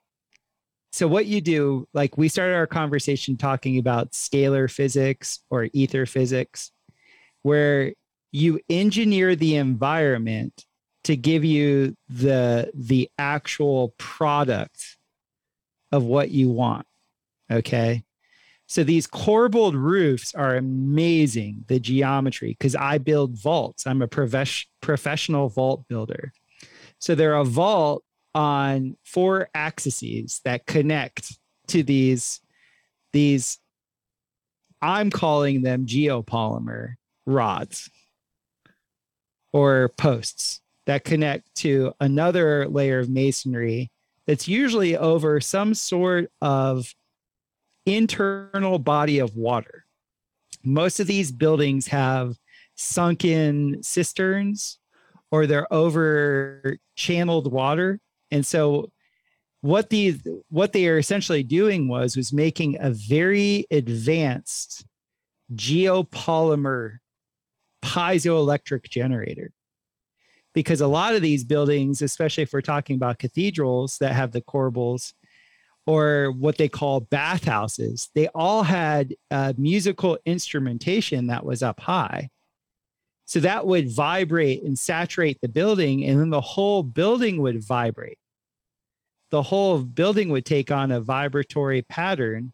so 0.91 1.07
what 1.07 1.27
you 1.27 1.41
do, 1.41 1.87
like 1.93 2.17
we 2.17 2.27
started 2.27 2.55
our 2.55 2.67
conversation 2.67 3.37
talking 3.37 3.77
about 3.77 4.13
scalar 4.13 4.69
physics 4.69 5.41
or 5.51 5.69
ether 5.73 6.07
physics, 6.07 6.71
where 7.43 7.93
you 8.31 8.59
engineer 8.67 9.35
the 9.35 9.57
environment 9.57 10.65
to 11.03 11.15
give 11.15 11.45
you 11.45 11.95
the 12.09 12.71
the 12.73 13.11
actual 13.19 13.93
product 13.99 14.90
of 15.91 16.03
what 16.03 16.31
you 16.31 16.49
want 16.49 16.85
okay? 17.51 18.03
So 18.67 18.83
these 18.83 19.05
corbelled 19.05 19.73
roofs 19.73 20.33
are 20.33 20.55
amazing 20.55 21.65
the 21.67 21.79
geometry 21.79 22.55
because 22.57 22.75
i 22.75 22.97
build 22.97 23.37
vaults. 23.37 23.85
I'm 23.85 24.01
a 24.01 24.07
profes- 24.07 24.65
professional 24.81 25.49
vault 25.49 25.87
builder. 25.89 26.31
So 26.99 27.15
they're 27.15 27.35
a 27.35 27.43
vault 27.43 28.03
on 28.33 28.95
four 29.03 29.49
axes 29.53 30.39
that 30.45 30.65
connect 30.65 31.37
to 31.67 31.83
these 31.83 32.39
these 33.11 33.59
i'm 34.81 35.09
calling 35.09 35.63
them 35.63 35.85
geopolymer 35.85 36.93
rods 37.25 37.89
or 39.51 39.89
posts 39.97 40.61
that 40.85 41.03
connect 41.03 41.53
to 41.55 41.91
another 41.99 42.69
layer 42.69 42.99
of 42.99 43.09
masonry 43.09 43.91
that's 44.27 44.47
usually 44.47 44.95
over 44.95 45.41
some 45.41 45.73
sort 45.73 46.31
of 46.41 46.93
internal 47.85 48.79
body 48.79 49.19
of 49.19 49.35
water. 49.35 49.85
Most 50.63 50.99
of 50.99 51.07
these 51.07 51.31
buildings 51.31 51.87
have 51.87 52.35
sunken 52.75 53.81
cisterns 53.83 54.79
or 55.31 55.47
they're 55.47 55.71
over 55.73 56.77
channeled 56.95 57.51
water. 57.51 57.99
And 58.29 58.45
so 58.45 58.91
what 59.61 59.89
these 59.89 60.21
what 60.49 60.73
they 60.73 60.87
are 60.87 60.97
essentially 60.97 61.43
doing 61.43 61.87
was 61.87 62.17
was 62.17 62.33
making 62.33 62.77
a 62.79 62.91
very 62.91 63.65
advanced 63.71 64.85
geopolymer 65.53 66.97
piezoelectric 67.83 68.89
generator 68.89 69.51
because 70.53 70.81
a 70.81 70.87
lot 70.87 71.15
of 71.15 71.21
these 71.21 71.43
buildings, 71.43 72.01
especially 72.01 72.43
if 72.43 72.53
we're 72.53 72.61
talking 72.61 72.95
about 72.95 73.19
cathedrals 73.19 73.97
that 73.99 74.13
have 74.13 74.31
the 74.31 74.41
corbels 74.41 75.13
or 75.87 76.31
what 76.31 76.57
they 76.57 76.69
call 76.69 76.99
bathhouses, 76.99 78.09
they 78.13 78.27
all 78.29 78.63
had 78.63 79.15
uh, 79.31 79.53
musical 79.57 80.17
instrumentation 80.25 81.27
that 81.27 81.45
was 81.45 81.63
up 81.63 81.79
high. 81.79 82.29
So 83.25 83.39
that 83.39 83.65
would 83.65 83.89
vibrate 83.89 84.63
and 84.63 84.77
saturate 84.77 85.39
the 85.41 85.47
building, 85.47 86.05
and 86.05 86.19
then 86.19 86.31
the 86.31 86.41
whole 86.41 86.83
building 86.83 87.41
would 87.41 87.63
vibrate. 87.63 88.17
The 89.29 89.41
whole 89.41 89.79
building 89.79 90.29
would 90.29 90.45
take 90.45 90.69
on 90.69 90.91
a 90.91 90.99
vibratory 90.99 91.83
pattern, 91.83 92.51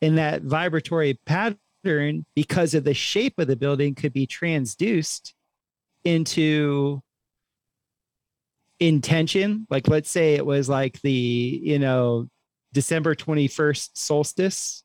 and 0.00 0.16
that 0.16 0.42
vibratory 0.42 1.20
pattern, 1.26 2.24
because 2.34 2.72
of 2.72 2.84
the 2.84 2.94
shape 2.94 3.38
of 3.38 3.48
the 3.48 3.56
building, 3.56 3.94
could 3.94 4.14
be 4.14 4.26
transduced 4.26 5.34
into 6.04 7.02
intention 8.80 9.66
like 9.70 9.88
let's 9.88 10.10
say 10.10 10.34
it 10.34 10.44
was 10.44 10.68
like 10.68 11.00
the 11.02 11.60
you 11.62 11.78
know 11.78 12.28
december 12.72 13.14
21st 13.14 13.90
solstice 13.94 14.82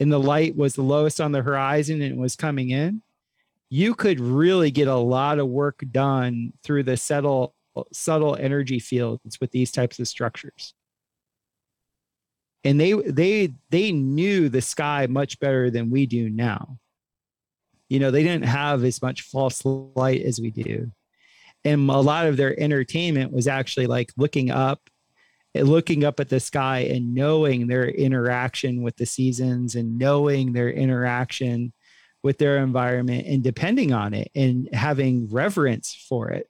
and 0.00 0.10
the 0.10 0.18
light 0.18 0.56
was 0.56 0.74
the 0.74 0.82
lowest 0.82 1.20
on 1.20 1.32
the 1.32 1.42
horizon 1.42 2.02
and 2.02 2.12
it 2.12 2.18
was 2.18 2.34
coming 2.34 2.70
in 2.70 3.02
you 3.70 3.94
could 3.94 4.18
really 4.20 4.72
get 4.72 4.88
a 4.88 4.96
lot 4.96 5.38
of 5.38 5.46
work 5.48 5.82
done 5.92 6.52
through 6.64 6.82
the 6.82 6.96
subtle 6.96 7.54
subtle 7.92 8.36
energy 8.36 8.80
fields 8.80 9.40
with 9.40 9.52
these 9.52 9.70
types 9.70 9.98
of 10.00 10.08
structures. 10.08 10.74
And 12.64 12.78
they 12.78 12.92
they 12.92 13.54
they 13.70 13.92
knew 13.92 14.48
the 14.48 14.60
sky 14.60 15.06
much 15.08 15.38
better 15.38 15.70
than 15.70 15.88
we 15.88 16.04
do 16.06 16.28
now. 16.28 16.78
You 17.88 18.00
know 18.00 18.10
they 18.10 18.22
didn't 18.22 18.44
have 18.44 18.84
as 18.84 19.00
much 19.00 19.22
false 19.22 19.64
light 19.64 20.22
as 20.22 20.40
we 20.40 20.50
do 20.50 20.92
and 21.64 21.90
a 21.90 22.00
lot 22.00 22.26
of 22.26 22.36
their 22.36 22.58
entertainment 22.58 23.32
was 23.32 23.46
actually 23.46 23.86
like 23.86 24.10
looking 24.16 24.50
up 24.50 24.80
looking 25.54 26.04
up 26.04 26.20
at 26.20 26.28
the 26.28 26.38
sky 26.38 26.78
and 26.80 27.12
knowing 27.12 27.66
their 27.66 27.88
interaction 27.88 28.82
with 28.82 28.96
the 28.96 29.06
seasons 29.06 29.74
and 29.74 29.98
knowing 29.98 30.52
their 30.52 30.70
interaction 30.70 31.72
with 32.22 32.38
their 32.38 32.58
environment 32.58 33.26
and 33.26 33.42
depending 33.42 33.92
on 33.92 34.14
it 34.14 34.30
and 34.36 34.68
having 34.72 35.28
reverence 35.28 36.06
for 36.08 36.28
it 36.28 36.48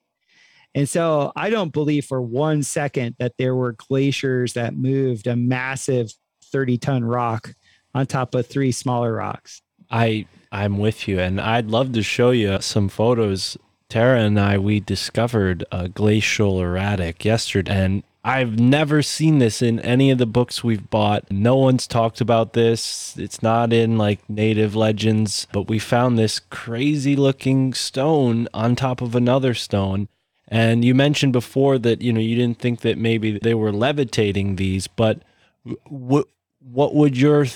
and 0.74 0.89
so 0.89 1.32
I 1.35 1.51
don't 1.51 1.73
believe 1.73 2.05
for 2.05 2.23
one 2.23 2.62
second 2.62 3.16
that 3.19 3.35
there 3.39 3.55
were 3.55 3.73
glaciers 3.73 4.53
that 4.53 4.77
moved 4.77 5.27
a 5.27 5.37
massive 5.37 6.12
30 6.45 6.78
ton 6.78 7.05
rock 7.05 7.55
on 7.95 8.07
top 8.07 8.35
of 8.35 8.47
three 8.47 8.73
smaller 8.73 9.12
rocks. 9.12 9.62
I 9.91 10.27
I'm 10.53 10.78
with 10.78 11.09
you, 11.09 11.19
and 11.19 11.41
I'd 11.41 11.66
love 11.66 11.93
to 11.93 12.03
show 12.03 12.31
you 12.31 12.61
some 12.61 12.89
photos. 12.89 13.57
Tara 13.91 14.21
and 14.21 14.39
I 14.39 14.57
we 14.57 14.79
discovered 14.79 15.65
a 15.73 15.89
glacial 15.89 16.61
erratic 16.61 17.25
yesterday, 17.25 17.75
and 17.75 18.03
I've 18.23 18.59
never 18.59 19.03
seen 19.03 19.41
this 19.41 19.61
in 19.61 19.81
any 19.81 20.11
of 20.12 20.19
the 20.19 20.27
books 20.27 20.62
we've 20.62 20.89
bought. 20.89 21.31
No 21.31 21.57
one's 21.57 21.89
talked 21.89 22.21
about 22.21 22.53
this. 22.53 23.17
It's 23.19 23.43
not 23.43 23.73
in 23.73 23.99
like 23.99 24.21
native 24.31 24.77
legends, 24.77 25.49
but 25.53 25.69
we 25.69 25.81
found 25.81 26.17
this 26.17 26.39
crazy 26.39 27.17
looking 27.17 27.75
stone 27.75 28.47
on 28.55 28.77
top 28.77 29.03
of 29.03 29.17
another 29.17 29.55
stone. 29.55 30.09
And 30.47 30.85
you 30.85 30.95
mentioned 30.95 31.33
before 31.33 31.77
that 31.79 32.01
you 32.01 32.12
know 32.12 32.21
you 32.21 32.37
didn't 32.37 32.61
think 32.61 32.83
that 32.83 32.97
maybe 32.97 33.39
they 33.39 33.55
were 33.55 33.73
levitating 33.73 34.55
these, 34.57 34.87
but 34.87 35.23
what 35.89 36.29
what 36.61 36.95
would 36.95 37.17
your 37.17 37.47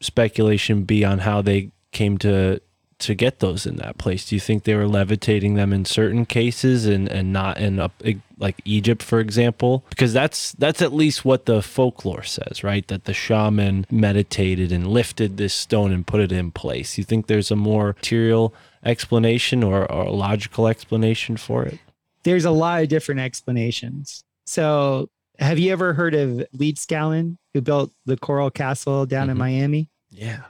speculation 0.00 0.82
be 0.82 1.04
on 1.04 1.20
how 1.20 1.40
they 1.40 1.70
came 1.92 2.18
to 2.18 2.60
to 3.00 3.14
get 3.14 3.40
those 3.40 3.66
in 3.66 3.76
that 3.76 3.98
place? 3.98 4.28
Do 4.28 4.36
you 4.36 4.40
think 4.40 4.64
they 4.64 4.74
were 4.74 4.86
levitating 4.88 5.54
them 5.54 5.72
in 5.72 5.84
certain 5.84 6.24
cases 6.26 6.86
and 6.86 7.08
and 7.08 7.32
not 7.32 7.58
in 7.58 7.78
a 7.78 7.90
like 8.38 8.60
Egypt, 8.64 9.02
for 9.02 9.20
example? 9.20 9.84
Because 9.90 10.12
that's 10.12 10.52
that's 10.52 10.80
at 10.82 10.92
least 10.92 11.24
what 11.24 11.46
the 11.46 11.62
folklore 11.62 12.22
says, 12.22 12.62
right? 12.64 12.86
That 12.88 13.04
the 13.04 13.14
shaman 13.14 13.86
meditated 13.90 14.72
and 14.72 14.86
lifted 14.86 15.36
this 15.36 15.54
stone 15.54 15.92
and 15.92 16.06
put 16.06 16.20
it 16.20 16.32
in 16.32 16.50
place. 16.50 16.96
You 16.98 17.04
think 17.04 17.26
there's 17.26 17.50
a 17.50 17.56
more 17.56 17.88
material 17.88 18.54
explanation 18.84 19.62
or, 19.62 19.90
or 19.90 20.04
a 20.04 20.12
logical 20.12 20.66
explanation 20.68 21.36
for 21.36 21.64
it? 21.64 21.78
There's 22.22 22.44
a 22.44 22.50
lot 22.50 22.82
of 22.82 22.88
different 22.88 23.20
explanations. 23.20 24.24
So, 24.46 25.08
have 25.38 25.58
you 25.58 25.72
ever 25.72 25.94
heard 25.94 26.14
of 26.14 26.46
Leedskalnin, 26.56 27.36
who 27.54 27.60
built 27.60 27.92
the 28.06 28.16
Coral 28.16 28.50
Castle 28.50 29.04
down 29.06 29.30
in 29.30 29.36
Mhm. 29.36 29.40
Miami? 29.40 29.90
Yeah. 30.10 30.42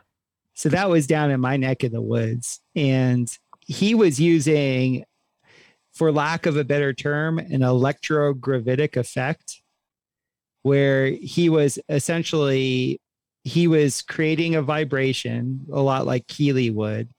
So 0.55 0.69
that 0.69 0.89
was 0.89 1.07
down 1.07 1.31
in 1.31 1.41
my 1.41 1.57
neck 1.57 1.83
of 1.83 1.93
the 1.93 2.01
woods. 2.01 2.61
And 2.75 3.29
he 3.61 3.95
was 3.95 4.21
using, 4.21 5.05
for 5.93 6.13
lack 6.13 6.47
of 6.47 6.57
a 6.57 6.65
better 6.65 6.93
term, 6.93 7.39
an 7.39 7.61
electrogravitic 7.61 8.97
effect 8.97 9.61
where 10.63 11.07
he 11.07 11.49
was 11.49 11.79
essentially 11.89 13.01
he 13.45 13.69
was 13.69 14.01
creating 14.01 14.55
a 14.55 14.63
vibration 14.63 15.67
a 15.71 15.81
lot 15.81 16.07
like 16.07 16.27
Keely 16.27 16.71
would. 16.71 17.11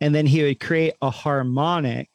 And 0.00 0.14
then 0.14 0.26
he 0.26 0.44
would 0.44 0.60
create 0.60 0.94
a 1.02 1.10
harmonic 1.10 2.08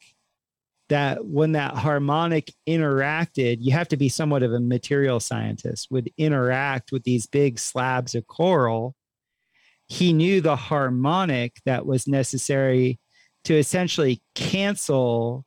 that 0.88 1.24
when 1.24 1.52
that 1.52 1.74
harmonic 1.74 2.52
interacted, 2.68 3.58
you 3.60 3.72
have 3.72 3.88
to 3.88 3.96
be 3.96 4.08
somewhat 4.08 4.42
of 4.42 4.52
a 4.52 4.60
material 4.60 5.20
scientist, 5.20 5.88
would 5.90 6.10
interact 6.16 6.92
with 6.92 7.04
these 7.04 7.26
big 7.26 7.58
slabs 7.58 8.14
of 8.14 8.26
coral 8.26 8.96
he 9.90 10.12
knew 10.12 10.40
the 10.40 10.54
harmonic 10.54 11.56
that 11.66 11.84
was 11.84 12.06
necessary 12.06 13.00
to 13.42 13.58
essentially 13.58 14.22
cancel 14.36 15.44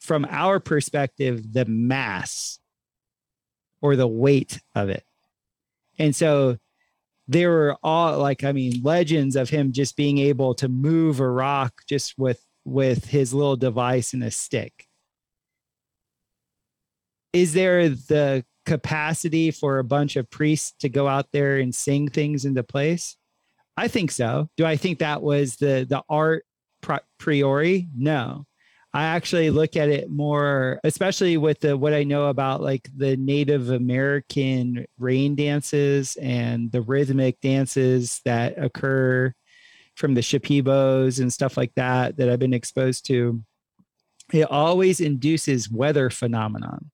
from 0.00 0.26
our 0.28 0.60
perspective 0.60 1.54
the 1.54 1.64
mass 1.64 2.58
or 3.80 3.96
the 3.96 4.06
weight 4.06 4.60
of 4.74 4.90
it. 4.90 5.02
And 5.98 6.14
so 6.14 6.58
there 7.26 7.48
were 7.48 7.76
all 7.82 8.18
like 8.18 8.42
i 8.42 8.50
mean 8.50 8.82
legends 8.82 9.36
of 9.36 9.48
him 9.48 9.70
just 9.70 9.96
being 9.96 10.18
able 10.18 10.52
to 10.52 10.68
move 10.68 11.20
a 11.20 11.30
rock 11.30 11.72
just 11.88 12.18
with 12.18 12.44
with 12.64 13.04
his 13.06 13.32
little 13.32 13.56
device 13.56 14.12
and 14.12 14.22
a 14.22 14.30
stick. 14.30 14.86
Is 17.32 17.54
there 17.54 17.88
the 17.88 18.44
capacity 18.66 19.50
for 19.50 19.78
a 19.78 19.84
bunch 19.84 20.16
of 20.16 20.28
priests 20.28 20.74
to 20.80 20.90
go 20.90 21.08
out 21.08 21.28
there 21.32 21.56
and 21.56 21.74
sing 21.74 22.08
things 22.08 22.44
into 22.44 22.62
place 22.62 23.16
I 23.80 23.88
think 23.88 24.10
so. 24.10 24.50
Do 24.58 24.66
I 24.66 24.76
think 24.76 24.98
that 24.98 25.22
was 25.22 25.56
the 25.56 25.86
the 25.88 26.02
art 26.06 26.44
pri- 26.82 27.00
priori? 27.18 27.88
No. 27.96 28.44
I 28.92 29.04
actually 29.04 29.48
look 29.48 29.74
at 29.74 29.88
it 29.88 30.10
more, 30.10 30.80
especially 30.84 31.38
with 31.38 31.60
the 31.60 31.78
what 31.78 31.94
I 31.94 32.04
know 32.04 32.26
about 32.26 32.60
like 32.60 32.90
the 32.94 33.16
Native 33.16 33.70
American 33.70 34.84
rain 34.98 35.34
dances 35.34 36.16
and 36.16 36.70
the 36.70 36.82
rhythmic 36.82 37.40
dances 37.40 38.20
that 38.26 38.62
occur 38.62 39.32
from 39.96 40.12
the 40.12 40.20
Shipibos 40.20 41.18
and 41.18 41.32
stuff 41.32 41.56
like 41.56 41.72
that 41.76 42.18
that 42.18 42.28
I've 42.28 42.38
been 42.38 42.52
exposed 42.52 43.06
to. 43.06 43.42
It 44.30 44.50
always 44.50 45.00
induces 45.00 45.70
weather 45.70 46.10
phenomenon 46.10 46.90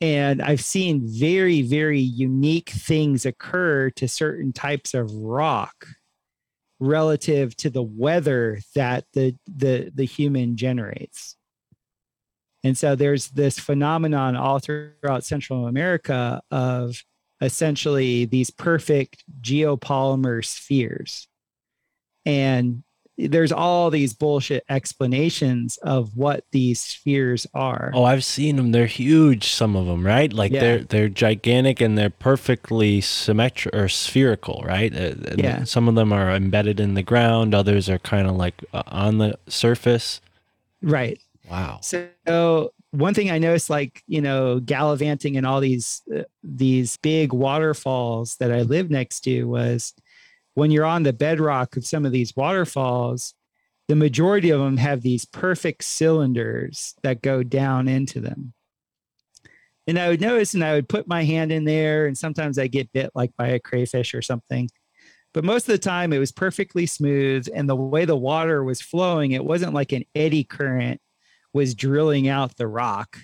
and 0.00 0.40
I've 0.40 0.60
seen 0.60 1.02
very, 1.04 1.62
very 1.62 2.00
unique 2.00 2.70
things 2.70 3.26
occur 3.26 3.90
to 3.90 4.06
certain 4.06 4.52
types 4.52 4.94
of 4.94 5.12
rock 5.12 5.86
relative 6.80 7.56
to 7.56 7.70
the 7.70 7.82
weather 7.82 8.60
that 8.76 9.04
the 9.12 9.36
the 9.46 9.90
the 9.92 10.04
human 10.04 10.56
generates. 10.56 11.36
And 12.62 12.78
so 12.78 12.94
there's 12.94 13.28
this 13.30 13.58
phenomenon 13.58 14.36
all 14.36 14.58
throughout 14.58 15.24
Central 15.24 15.66
America 15.66 16.40
of 16.50 17.02
essentially 17.40 18.24
these 18.24 18.50
perfect 18.50 19.24
geopolymer 19.40 20.44
spheres. 20.44 21.28
And 22.24 22.82
there's 23.18 23.50
all 23.50 23.90
these 23.90 24.14
bullshit 24.14 24.64
explanations 24.68 25.76
of 25.78 26.16
what 26.16 26.44
these 26.52 26.80
spheres 26.80 27.46
are. 27.52 27.90
Oh, 27.92 28.04
I've 28.04 28.24
seen 28.24 28.56
them. 28.56 28.70
They're 28.70 28.86
huge. 28.86 29.48
Some 29.48 29.74
of 29.74 29.86
them, 29.86 30.06
right? 30.06 30.32
Like 30.32 30.52
Yeah. 30.52 30.60
they're 30.60 30.84
they're 30.84 31.08
gigantic 31.08 31.80
and 31.80 31.98
they're 31.98 32.10
perfectly 32.10 33.00
symmetric 33.00 33.74
or 33.74 33.88
spherical, 33.88 34.62
right? 34.64 34.94
Uh, 34.94 35.14
and 35.26 35.38
Yeah. 35.38 35.64
Some 35.64 35.88
of 35.88 35.96
them 35.96 36.12
are 36.12 36.30
embedded 36.30 36.78
in 36.78 36.94
the 36.94 37.02
ground. 37.02 37.54
Others 37.54 37.88
are 37.88 37.98
kind 37.98 38.28
of 38.28 38.36
like 38.36 38.54
uh, 38.72 38.84
on 38.86 39.18
the 39.18 39.36
surface. 39.48 40.20
Right. 40.80 41.18
Wow. 41.50 41.80
So 41.82 42.72
one 42.92 43.14
thing 43.14 43.30
I 43.30 43.38
noticed, 43.38 43.68
like 43.68 44.02
you 44.06 44.20
know, 44.20 44.60
gallivanting 44.60 45.34
in 45.34 45.44
all 45.44 45.60
these 45.60 46.02
uh, 46.14 46.22
these 46.44 46.96
big 46.98 47.32
waterfalls 47.32 48.36
that 48.36 48.52
I 48.52 48.62
live 48.62 48.90
next 48.90 49.20
to, 49.22 49.44
was 49.44 49.92
when 50.58 50.72
you're 50.72 50.84
on 50.84 51.04
the 51.04 51.12
bedrock 51.12 51.76
of 51.76 51.86
some 51.86 52.04
of 52.04 52.10
these 52.10 52.34
waterfalls, 52.34 53.32
the 53.86 53.94
majority 53.94 54.50
of 54.50 54.58
them 54.58 54.76
have 54.76 55.02
these 55.02 55.24
perfect 55.24 55.84
cylinders 55.84 56.96
that 57.04 57.22
go 57.22 57.44
down 57.44 57.86
into 57.86 58.20
them. 58.20 58.52
And 59.86 60.00
I 60.00 60.08
would 60.08 60.20
notice, 60.20 60.54
and 60.54 60.64
I 60.64 60.74
would 60.74 60.88
put 60.88 61.06
my 61.06 61.22
hand 61.22 61.52
in 61.52 61.64
there, 61.64 62.06
and 62.06 62.18
sometimes 62.18 62.58
I 62.58 62.66
get 62.66 62.92
bit 62.92 63.10
like 63.14 63.30
by 63.38 63.46
a 63.48 63.60
crayfish 63.60 64.14
or 64.14 64.20
something. 64.20 64.68
But 65.32 65.44
most 65.44 65.68
of 65.68 65.72
the 65.72 65.78
time, 65.78 66.12
it 66.12 66.18
was 66.18 66.32
perfectly 66.32 66.86
smooth, 66.86 67.46
and 67.54 67.68
the 67.68 67.76
way 67.76 68.04
the 68.04 68.16
water 68.16 68.64
was 68.64 68.82
flowing, 68.82 69.30
it 69.30 69.44
wasn't 69.44 69.74
like 69.74 69.92
an 69.92 70.04
eddy 70.16 70.42
current 70.42 71.00
was 71.54 71.76
drilling 71.76 72.26
out 72.26 72.56
the 72.56 72.66
rock. 72.66 73.18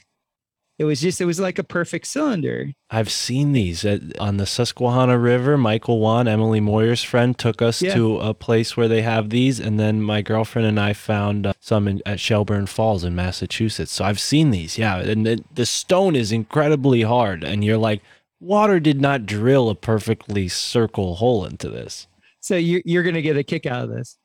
It 0.77 0.85
was 0.85 1.01
just, 1.01 1.21
it 1.21 1.25
was 1.25 1.39
like 1.39 1.61
a 1.61 1.65
perfect 1.65 2.07
cylinder. 2.09 2.73
I've 2.91 3.11
seen 3.11 3.53
these 3.53 3.85
at, 3.85 4.01
on 4.19 4.39
the 4.39 4.47
Susquehanna 4.47 5.17
River. 5.19 5.57
Michael 5.57 6.01
Wan, 6.01 6.27
Emily 6.27 6.59
Moyer's 6.61 7.05
friend, 7.05 7.39
took 7.39 7.63
us 7.63 7.81
Yeah. 7.81 7.95
to 7.95 8.19
a 8.19 8.35
place 8.35 8.77
where 8.77 8.89
they 8.89 9.03
have 9.03 9.31
these, 9.31 9.61
and 9.61 9.79
then 9.79 10.03
my 10.03 10.21
girlfriend 10.21 10.67
and 10.67 10.81
I 10.81 10.93
found 10.93 11.47
uh, 11.47 11.53
some 11.61 11.87
in, 11.87 12.03
at 12.05 12.19
Shelburne 12.19 12.67
Falls 12.67 13.05
in 13.05 13.15
Massachusetts. 13.15 13.93
So 13.93 14.05
I've 14.05 14.19
seen 14.19 14.51
these, 14.51 14.77
yeah. 14.77 14.99
And 14.99 15.25
the, 15.25 15.45
the 15.55 15.67
stone 15.67 16.17
is 16.17 16.33
incredibly 16.33 17.03
hard, 17.03 17.45
and 17.45 17.65
you're 17.65 17.79
like, 17.79 18.03
water 18.41 18.81
did 18.81 19.01
not 19.01 19.27
drill 19.27 19.69
a 19.71 19.77
perfectly 19.77 20.49
circle 20.49 21.15
hole 21.15 21.45
into 21.45 21.69
this. 21.71 22.09
So 22.41 22.57
you're, 22.57 22.83
you're 22.85 23.05
going 23.05 23.15
to 23.15 23.23
get 23.23 23.37
a 23.37 23.45
kick 23.45 23.65
out 23.65 23.85
of 23.85 23.91
this. 23.91 24.19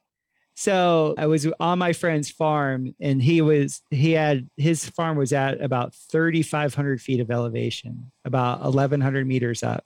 So 0.59 1.15
I 1.17 1.27
was 1.27 1.47
on 1.61 1.79
my 1.79 1.93
friend's 1.93 2.29
farm 2.29 2.93
and 2.99 3.23
he 3.23 3.41
was, 3.41 3.81
he 3.91 4.11
had, 4.11 4.49
his 4.57 4.89
farm 4.89 5.15
was 5.17 5.31
at 5.31 5.61
about 5.61 5.95
3,500 6.11 7.01
feet 7.01 7.21
of 7.21 7.31
elevation, 7.31 8.11
about 8.25 8.59
1,100 8.63 9.25
meters 9.25 9.63
up. 9.63 9.85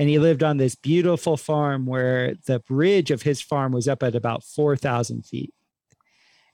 And 0.00 0.08
he 0.08 0.18
lived 0.18 0.42
on 0.42 0.56
this 0.56 0.74
beautiful 0.74 1.36
farm 1.36 1.86
where 1.86 2.34
the 2.48 2.64
ridge 2.68 3.12
of 3.12 3.22
his 3.22 3.40
farm 3.40 3.70
was 3.70 3.86
up 3.86 4.02
at 4.02 4.16
about 4.16 4.42
4,000 4.42 5.24
feet. 5.24 5.54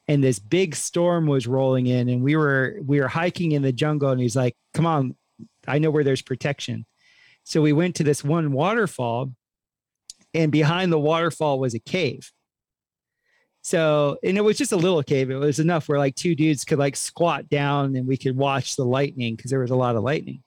And 0.06 0.22
this 0.22 0.38
big 0.38 0.76
storm 0.76 1.26
was 1.26 1.46
rolling 1.46 1.86
in 1.86 2.10
and 2.10 2.22
we 2.22 2.36
were, 2.36 2.80
we 2.84 3.00
were 3.00 3.08
hiking 3.08 3.52
in 3.52 3.62
the 3.62 3.72
jungle 3.72 4.10
and 4.10 4.20
he's 4.20 4.36
like, 4.36 4.56
come 4.74 4.84
on, 4.84 5.16
I 5.66 5.78
know 5.78 5.90
where 5.90 6.04
there's 6.04 6.20
protection. 6.20 6.84
So 7.44 7.62
we 7.62 7.72
went 7.72 7.94
to 7.94 8.04
this 8.04 8.22
one 8.22 8.52
waterfall, 8.52 9.32
and 10.34 10.52
behind 10.52 10.92
the 10.92 10.98
waterfall 10.98 11.58
was 11.58 11.72
a 11.72 11.78
cave. 11.80 12.30
So, 13.62 14.18
and 14.24 14.36
it 14.36 14.42
was 14.42 14.58
just 14.58 14.72
a 14.72 14.76
little 14.76 15.02
cave. 15.04 15.30
It 15.30 15.36
was 15.36 15.60
enough 15.60 15.88
where 15.88 15.98
like 15.98 16.16
two 16.16 16.34
dudes 16.34 16.64
could 16.64 16.80
like 16.80 16.96
squat 16.96 17.48
down 17.48 17.94
and 17.94 18.06
we 18.06 18.16
could 18.16 18.36
watch 18.36 18.74
the 18.74 18.84
lightning 18.84 19.36
because 19.36 19.50
there 19.50 19.60
was 19.60 19.70
a 19.70 19.76
lot 19.76 19.94
of 19.94 20.02
lightning. 20.02 20.42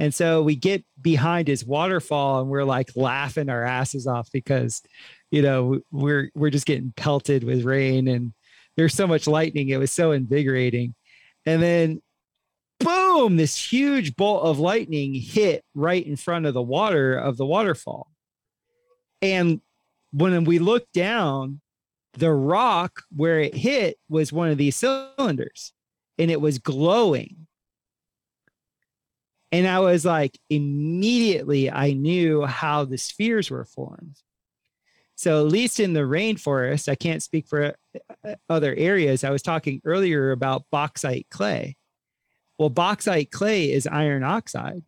And 0.00 0.12
so 0.12 0.42
we 0.42 0.56
get 0.56 0.84
behind 1.00 1.46
his 1.46 1.64
waterfall 1.64 2.40
and 2.40 2.50
we're 2.50 2.64
like 2.64 2.90
laughing 2.96 3.48
our 3.48 3.62
asses 3.62 4.08
off 4.08 4.28
because, 4.32 4.82
you 5.30 5.42
know, 5.42 5.80
we're 5.92 6.30
we're 6.34 6.50
just 6.50 6.66
getting 6.66 6.92
pelted 6.96 7.44
with 7.44 7.64
rain 7.64 8.08
and 8.08 8.32
there's 8.76 8.94
so 8.94 9.06
much 9.06 9.28
lightning. 9.28 9.68
It 9.68 9.78
was 9.78 9.92
so 9.92 10.10
invigorating. 10.10 10.96
And 11.46 11.62
then 11.62 12.02
boom, 12.80 13.36
this 13.36 13.56
huge 13.56 14.16
bolt 14.16 14.42
of 14.44 14.58
lightning 14.58 15.14
hit 15.14 15.64
right 15.74 16.04
in 16.04 16.16
front 16.16 16.46
of 16.46 16.54
the 16.54 16.62
water 16.62 17.14
of 17.14 17.36
the 17.36 17.46
waterfall. 17.46 18.08
And 19.22 19.60
when 20.12 20.44
we 20.44 20.58
looked 20.58 20.92
down, 20.92 21.60
the 22.14 22.32
rock 22.32 23.02
where 23.14 23.40
it 23.40 23.54
hit 23.54 23.98
was 24.08 24.32
one 24.32 24.50
of 24.50 24.58
these 24.58 24.76
cylinders 24.76 25.72
and 26.18 26.30
it 26.30 26.40
was 26.40 26.58
glowing. 26.58 27.46
And 29.52 29.68
I 29.68 29.80
was 29.80 30.04
like, 30.04 30.38
immediately, 30.50 31.70
I 31.70 31.92
knew 31.92 32.44
how 32.44 32.84
the 32.84 32.98
spheres 32.98 33.50
were 33.50 33.64
formed. 33.64 34.16
So, 35.16 35.46
at 35.46 35.52
least 35.52 35.78
in 35.78 35.92
the 35.92 36.00
rainforest, 36.00 36.88
I 36.88 36.96
can't 36.96 37.22
speak 37.22 37.46
for 37.46 37.76
uh, 38.24 38.34
other 38.48 38.74
areas. 38.74 39.22
I 39.22 39.30
was 39.30 39.42
talking 39.42 39.80
earlier 39.84 40.32
about 40.32 40.64
bauxite 40.72 41.28
clay. 41.30 41.76
Well, 42.58 42.68
bauxite 42.68 43.30
clay 43.30 43.70
is 43.70 43.86
iron 43.86 44.24
oxide. 44.24 44.82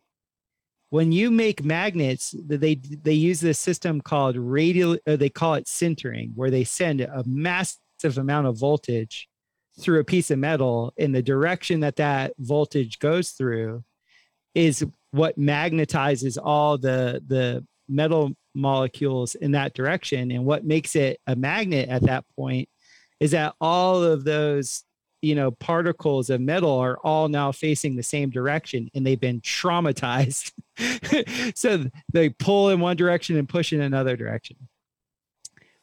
When 0.89 1.11
you 1.11 1.31
make 1.31 1.63
magnets, 1.63 2.33
they 2.45 2.75
they 2.75 3.13
use 3.13 3.39
this 3.41 3.59
system 3.59 4.01
called 4.01 4.37
radial. 4.37 4.97
Or 5.05 5.17
they 5.17 5.29
call 5.29 5.55
it 5.55 5.65
sintering, 5.65 6.31
where 6.35 6.51
they 6.51 6.63
send 6.63 7.01
a 7.01 7.23
massive 7.25 8.17
amount 8.17 8.47
of 8.47 8.57
voltage 8.57 9.27
through 9.79 9.99
a 9.99 10.05
piece 10.05 10.31
of 10.31 10.39
metal 10.39 10.93
in 10.97 11.11
the 11.11 11.21
direction 11.21 11.81
that 11.81 11.97
that 11.97 12.33
voltage 12.39 12.99
goes 12.99 13.31
through 13.31 13.83
is 14.55 14.85
what 15.11 15.37
magnetizes 15.37 16.37
all 16.41 16.77
the 16.77 17.21
the 17.27 17.65
metal 17.87 18.31
molecules 18.55 19.35
in 19.35 19.51
that 19.51 19.73
direction 19.73 20.31
and 20.31 20.43
what 20.43 20.65
makes 20.65 20.95
it 20.95 21.19
a 21.27 21.35
magnet 21.35 21.87
at 21.89 22.01
that 22.01 22.25
point 22.35 22.67
is 23.19 23.31
that 23.31 23.53
all 23.61 24.03
of 24.03 24.23
those 24.23 24.83
you 25.21 25.35
know 25.35 25.51
particles 25.51 26.29
of 26.29 26.41
metal 26.41 26.77
are 26.77 26.97
all 27.03 27.27
now 27.27 27.51
facing 27.51 27.95
the 27.95 28.03
same 28.03 28.29
direction 28.29 28.89
and 28.93 29.05
they've 29.05 29.19
been 29.19 29.41
traumatized. 29.41 30.51
So 31.55 31.85
they 32.13 32.29
pull 32.29 32.69
in 32.69 32.79
one 32.79 32.97
direction 32.97 33.35
and 33.35 33.49
push 33.49 33.73
in 33.73 33.81
another 33.81 34.15
direction. 34.15 34.57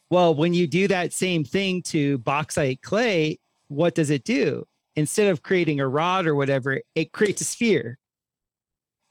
Well 0.09 0.35
when 0.35 0.55
you 0.55 0.69
do 0.69 0.87
that 0.89 1.13
same 1.13 1.43
thing 1.43 1.83
to 1.85 2.19
bauxite 2.19 2.81
clay 2.81 3.41
what 3.69 3.95
does 3.95 4.11
it 4.11 4.23
do? 4.25 4.67
Instead 4.95 5.33
of 5.33 5.43
creating 5.43 5.81
a 5.81 5.89
rod 5.89 6.27
or 6.27 6.37
whatever 6.37 6.81
it 6.95 7.11
creates 7.13 7.41
a 7.41 7.45
sphere. 7.45 7.99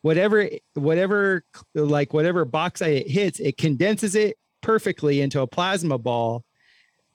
Whatever 0.04 0.50
whatever 0.74 1.44
like 1.76 2.14
whatever 2.14 2.46
bauxite 2.46 2.96
it 2.96 3.10
hits 3.10 3.40
it 3.40 3.58
condenses 3.58 4.16
it 4.16 4.38
perfectly 4.62 5.20
into 5.20 5.42
a 5.42 5.48
plasma 5.48 5.98
ball 5.98 6.44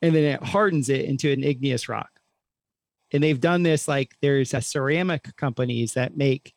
and 0.03 0.15
then 0.15 0.25
it 0.25 0.43
hardens 0.43 0.89
it 0.89 1.07
into 1.07 1.33
an 1.33 1.43
igneous 1.43 1.89
rock 1.89 2.11
and 3.13 3.23
they've 3.23 3.41
done 3.41 3.63
this 3.63 3.89
like 3.89 4.17
there's 4.21 4.55
a 4.55 4.61
ceramic 4.61 5.35
companies 5.37 5.95
that 5.95 6.17
make 6.17 6.55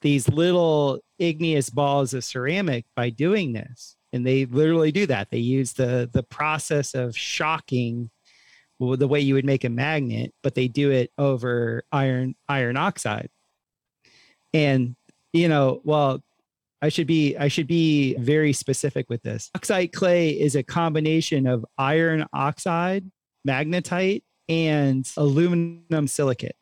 these 0.00 0.28
little 0.28 1.00
igneous 1.18 1.70
balls 1.70 2.14
of 2.14 2.24
ceramic 2.24 2.86
by 2.94 3.10
doing 3.10 3.52
this. 3.52 3.96
And 4.12 4.26
they 4.26 4.46
literally 4.46 4.92
do 4.92 5.06
that. 5.06 5.30
They 5.30 5.38
use 5.38 5.72
the 5.74 6.08
the 6.10 6.22
process 6.22 6.94
of 6.94 7.16
shocking 7.16 8.10
the 8.80 9.08
way 9.08 9.18
you 9.18 9.34
would 9.34 9.44
make 9.44 9.64
a 9.64 9.68
magnet 9.68 10.32
but 10.40 10.54
they 10.54 10.68
do 10.68 10.92
it 10.92 11.10
over 11.18 11.82
iron 11.92 12.34
iron 12.48 12.76
oxide. 12.76 13.28
And 14.54 14.94
you 15.32 15.48
know, 15.48 15.80
well, 15.84 16.22
I 16.80 16.88
should 16.88 17.06
be 17.06 17.36
I 17.36 17.48
should 17.48 17.66
be 17.66 18.14
very 18.18 18.52
specific 18.52 19.10
with 19.10 19.22
this. 19.22 19.50
Oxide 19.54 19.92
clay 19.92 20.30
is 20.30 20.54
a 20.54 20.62
combination 20.62 21.46
of 21.46 21.66
iron 21.76 22.24
oxide, 22.32 23.10
magnetite, 23.46 24.22
and 24.48 25.10
aluminum 25.16 26.06
silicate. 26.06 26.56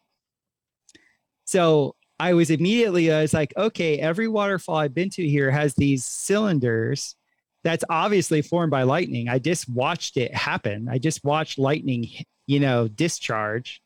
So 1.45 1.95
I 2.19 2.33
was 2.35 2.51
immediately 2.51 3.13
I 3.13 3.23
was 3.23 3.35
like, 3.35 3.53
okay, 3.57 3.99
every 3.99 4.29
waterfall 4.29 4.77
I've 4.77 4.95
been 4.95 5.11
to 5.11 5.29
here 5.29 5.51
has 5.51 5.75
these 5.75 6.05
cylinders 6.05 7.15
that's 7.63 7.85
obviously 7.91 8.43
formed 8.43 8.71
by 8.71 8.85
lightning. 8.85 9.29
I 9.29 9.39
just 9.39 9.69
watched 9.69 10.17
it 10.17 10.35
happen. 10.35 10.89
I 10.91 10.99
just 10.99 11.25
watched 11.25 11.59
lightning, 11.59 12.09
you 12.47 12.61
know, 12.61 12.89
discharge 12.89 13.83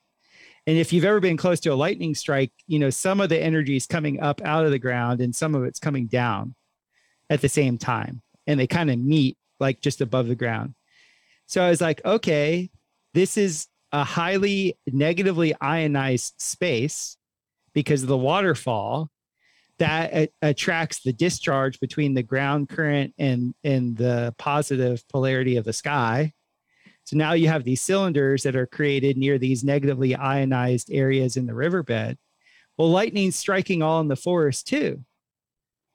and 0.66 0.78
if 0.78 0.92
you've 0.92 1.04
ever 1.04 1.20
been 1.20 1.36
close 1.36 1.60
to 1.60 1.72
a 1.72 1.74
lightning 1.74 2.14
strike, 2.14 2.52
you 2.66 2.78
know, 2.78 2.90
some 2.90 3.20
of 3.20 3.28
the 3.28 3.42
energy 3.42 3.76
is 3.76 3.86
coming 3.86 4.20
up 4.20 4.40
out 4.44 4.64
of 4.64 4.70
the 4.70 4.78
ground 4.78 5.20
and 5.20 5.34
some 5.34 5.54
of 5.54 5.64
it's 5.64 5.78
coming 5.78 6.06
down 6.06 6.54
at 7.28 7.40
the 7.40 7.48
same 7.48 7.78
time. 7.78 8.22
And 8.46 8.60
they 8.60 8.66
kind 8.66 8.90
of 8.90 8.98
meet 8.98 9.38
like 9.58 9.80
just 9.80 10.00
above 10.00 10.28
the 10.28 10.34
ground. 10.34 10.74
So 11.46 11.62
I 11.62 11.70
was 11.70 11.80
like, 11.80 12.04
okay, 12.04 12.70
this 13.14 13.36
is 13.36 13.66
a 13.92 14.04
highly 14.04 14.78
negatively 14.86 15.54
ionized 15.60 16.34
space 16.38 17.16
because 17.74 18.02
of 18.02 18.08
the 18.08 18.16
waterfall 18.16 19.08
that 19.78 20.30
attracts 20.42 21.02
the 21.02 21.12
discharge 21.12 21.80
between 21.80 22.14
the 22.14 22.22
ground 22.22 22.68
current 22.68 23.14
and 23.18 23.54
and 23.64 23.96
the 23.96 24.34
positive 24.38 25.02
polarity 25.08 25.56
of 25.56 25.64
the 25.64 25.72
sky 25.72 26.32
so 27.10 27.16
now 27.16 27.32
you 27.32 27.48
have 27.48 27.64
these 27.64 27.80
cylinders 27.80 28.44
that 28.44 28.54
are 28.54 28.68
created 28.68 29.16
near 29.16 29.36
these 29.36 29.64
negatively 29.64 30.14
ionized 30.14 30.92
areas 30.92 31.36
in 31.36 31.46
the 31.46 31.54
riverbed. 31.54 32.16
Well, 32.78 32.88
lightning's 32.88 33.34
striking 33.34 33.82
all 33.82 34.00
in 34.00 34.06
the 34.06 34.14
forest 34.14 34.68
too. 34.68 35.04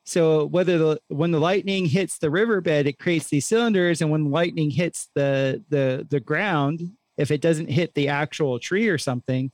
So 0.06 0.46
whether 0.46 0.78
the 0.78 1.00
when 1.08 1.32
the 1.32 1.40
lightning 1.40 1.86
hits 1.86 2.18
the 2.18 2.30
riverbed, 2.30 2.86
it 2.86 3.00
creates 3.00 3.30
these 3.30 3.46
cylinders, 3.46 4.02
and 4.02 4.12
when 4.12 4.30
lightning 4.30 4.70
hits 4.70 5.10
the 5.16 5.64
the 5.70 6.06
the 6.10 6.20
ground, 6.20 6.82
if 7.18 7.32
it 7.32 7.42
doesn't 7.42 7.70
hit 7.70 7.94
the 7.94 8.10
actual 8.10 8.60
tree 8.60 8.88
or 8.88 8.98
something, 8.98 9.52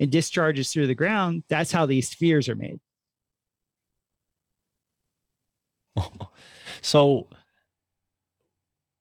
and 0.00 0.10
discharges 0.10 0.72
through 0.72 0.88
the 0.88 0.94
ground, 0.94 1.44
that's 1.48 1.72
how 1.72 1.86
these 1.86 2.08
spheres 2.08 2.48
are 2.48 2.56
made. 2.56 2.80
So 6.82 7.28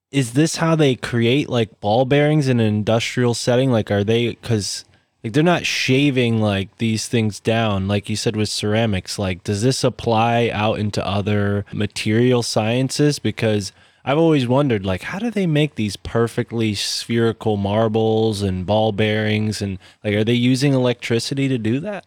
is 0.10 0.34
this 0.34 0.56
how 0.56 0.76
they 0.76 0.96
create 0.96 1.50
like 1.50 1.82
ball 1.82 2.06
bearings 2.06 2.48
in 2.48 2.62
an 2.62 2.68
industrial 2.68 3.34
setting? 3.34 3.72
Like, 3.72 3.92
are 3.92 4.06
they 4.06 4.30
because 4.30 4.86
like 5.24 5.34
they're 5.34 5.44
not 5.44 5.66
shaving 5.66 6.40
like 6.40 6.78
these 6.78 7.08
things 7.10 7.42
down, 7.42 7.88
like 7.88 8.10
you 8.10 8.16
said 8.16 8.36
with 8.38 8.48
ceramics? 8.48 9.20
Like, 9.20 9.44
does 9.44 9.64
this 9.64 9.84
apply 9.84 10.50
out 10.54 10.80
into 10.80 11.06
other 11.06 11.66
material 11.74 12.44
sciences? 12.44 13.20
Because 13.20 13.74
I've 14.06 14.18
always 14.18 14.48
wondered, 14.48 14.86
like, 14.86 15.04
how 15.04 15.20
do 15.20 15.32
they 15.32 15.48
make 15.48 15.76
these 15.76 15.96
perfectly 15.96 16.74
spherical 16.76 17.56
marbles 17.56 18.42
and 18.42 18.66
ball 18.66 18.92
bearings? 18.92 19.62
And 19.62 19.80
like, 20.04 20.14
are 20.14 20.24
they 20.24 20.34
using 20.34 20.74
electricity 20.74 21.48
to 21.48 21.58
do 21.58 21.80
that? 21.82 22.06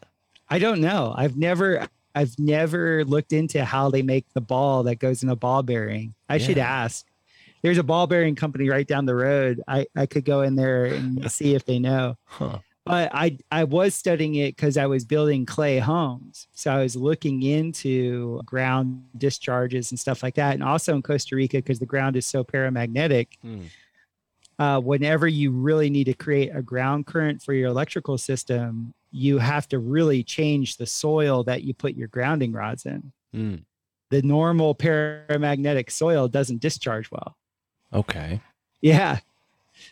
I 0.48 0.58
don't 0.58 0.80
know. 0.80 1.14
I've 1.16 1.36
never 1.36 1.88
I've 2.14 2.38
never 2.38 3.04
looked 3.04 3.32
into 3.32 3.64
how 3.64 3.90
they 3.90 4.02
make 4.02 4.24
the 4.32 4.40
ball 4.40 4.84
that 4.84 4.96
goes 4.98 5.22
in 5.22 5.28
a 5.28 5.36
ball 5.36 5.62
bearing. 5.62 6.14
I 6.28 6.38
should 6.38 6.58
ask. 6.58 7.06
There's 7.62 7.78
a 7.78 7.82
ball 7.82 8.06
bearing 8.06 8.34
company 8.34 8.68
right 8.68 8.86
down 8.86 9.06
the 9.06 9.14
road. 9.14 9.62
I, 9.68 9.86
I 9.94 10.06
could 10.06 10.24
go 10.24 10.40
in 10.40 10.56
there 10.56 10.86
and 10.86 11.30
see 11.32 11.54
if 11.54 11.64
they 11.64 11.78
know. 11.78 12.16
Huh. 12.24 12.60
But 12.86 13.10
I 13.12 13.36
I 13.50 13.64
was 13.64 13.94
studying 13.94 14.36
it 14.36 14.54
because 14.56 14.76
I 14.76 14.86
was 14.86 15.04
building 15.04 15.44
clay 15.44 15.78
homes. 15.78 16.46
So 16.52 16.70
I 16.70 16.82
was 16.82 16.94
looking 16.94 17.42
into 17.42 18.40
ground 18.44 19.02
discharges 19.18 19.90
and 19.90 19.98
stuff 19.98 20.22
like 20.22 20.36
that. 20.36 20.54
And 20.54 20.62
also 20.62 20.94
in 20.94 21.02
Costa 21.02 21.34
Rica, 21.36 21.58
because 21.58 21.78
the 21.80 21.86
ground 21.86 22.16
is 22.16 22.26
so 22.26 22.44
paramagnetic, 22.44 23.28
Hmm. 23.42 23.64
uh, 24.58 24.80
whenever 24.80 25.26
you 25.26 25.50
really 25.50 25.90
need 25.90 26.04
to 26.04 26.14
create 26.14 26.50
a 26.54 26.62
ground 26.62 27.06
current 27.06 27.42
for 27.42 27.52
your 27.52 27.68
electrical 27.68 28.18
system, 28.18 28.94
you 29.10 29.38
have 29.38 29.66
to 29.68 29.78
really 29.78 30.22
change 30.22 30.76
the 30.76 30.86
soil 30.86 31.42
that 31.44 31.62
you 31.64 31.74
put 31.74 31.94
your 31.94 32.08
grounding 32.08 32.52
rods 32.52 32.86
in. 32.86 33.12
Hmm. 33.32 33.56
The 34.10 34.22
normal 34.22 34.74
paramagnetic 34.76 35.90
soil 35.90 36.28
doesn't 36.28 36.60
discharge 36.60 37.10
well. 37.10 37.36
Okay. 37.92 38.40
Yeah. 38.80 39.18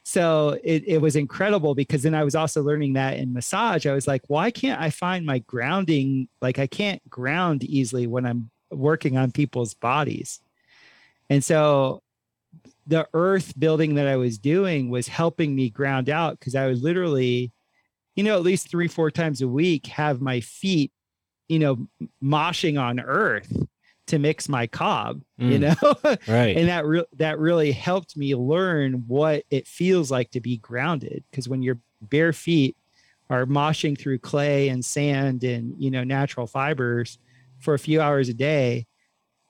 So 0.05 0.59
it, 0.62 0.85
it 0.86 0.98
was 1.01 1.16
incredible 1.16 1.74
because 1.74 2.02
then 2.02 2.14
I 2.14 2.24
was 2.24 2.35
also 2.35 2.62
learning 2.62 2.93
that 2.93 3.16
in 3.16 3.32
massage. 3.32 3.86
I 3.86 3.94
was 3.94 4.06
like, 4.06 4.22
why 4.28 4.51
can't 4.51 4.81
I 4.81 4.90
find 4.90 5.24
my 5.24 5.39
grounding? 5.40 6.28
Like, 6.43 6.59
I 6.59 6.66
can't 6.66 7.09
ground 7.09 7.64
easily 7.64 8.06
when 8.06 8.26
I'm 8.26 8.51
working 8.70 9.16
on 9.16 9.32
people's 9.32 9.72
bodies. 9.72 10.40
And 11.31 11.43
so 11.43 12.02
the 12.86 13.09
earth 13.14 13.59
building 13.59 13.94
that 13.94 14.06
I 14.06 14.16
was 14.16 14.36
doing 14.36 14.90
was 14.90 15.09
helping 15.09 15.55
me 15.55 15.70
ground 15.70 16.10
out 16.10 16.39
because 16.39 16.55
I 16.55 16.66
was 16.66 16.82
literally, 16.82 17.51
you 18.14 18.24
know, 18.24 18.36
at 18.36 18.43
least 18.43 18.68
three, 18.68 18.89
four 18.89 19.10
times 19.10 19.40
a 19.40 19.48
week 19.48 19.86
have 19.86 20.20
my 20.20 20.40
feet, 20.40 20.93
you 21.48 21.59
know, 21.59 21.89
moshing 22.22 22.78
on 22.78 23.01
earth 23.01 23.51
to 24.06 24.18
mix 24.18 24.48
my 24.48 24.66
cob, 24.66 25.22
you 25.39 25.59
Mm. 25.59 25.60
know? 25.60 26.16
Right. 26.28 26.56
and 26.56 26.68
that 26.68 26.85
re- 26.86 27.06
that 27.16 27.39
really 27.39 27.72
helped 27.72 28.16
me 28.16 28.35
learn 28.35 29.05
what 29.06 29.44
it 29.51 29.66
feels 29.66 30.10
like 30.10 30.31
to 30.32 30.40
be 30.40 30.59
grounded 30.59 31.24
because 31.31 31.48
when 31.48 31.62
your 31.62 31.78
bare 32.02 32.32
feet 32.32 32.76
are 33.31 33.47
moshing 33.47 33.98
through 33.98 34.18
clay 34.18 34.68
and 34.68 34.85
sand 34.85 35.43
and 35.44 35.74
you 35.78 35.90
know 35.90 36.05
natural 36.05 36.47
fibers 36.47 37.18
for 37.59 37.72
a 37.72 37.78
few 37.78 38.01
hours 38.01 38.28
a 38.28 38.35
day 38.35 38.86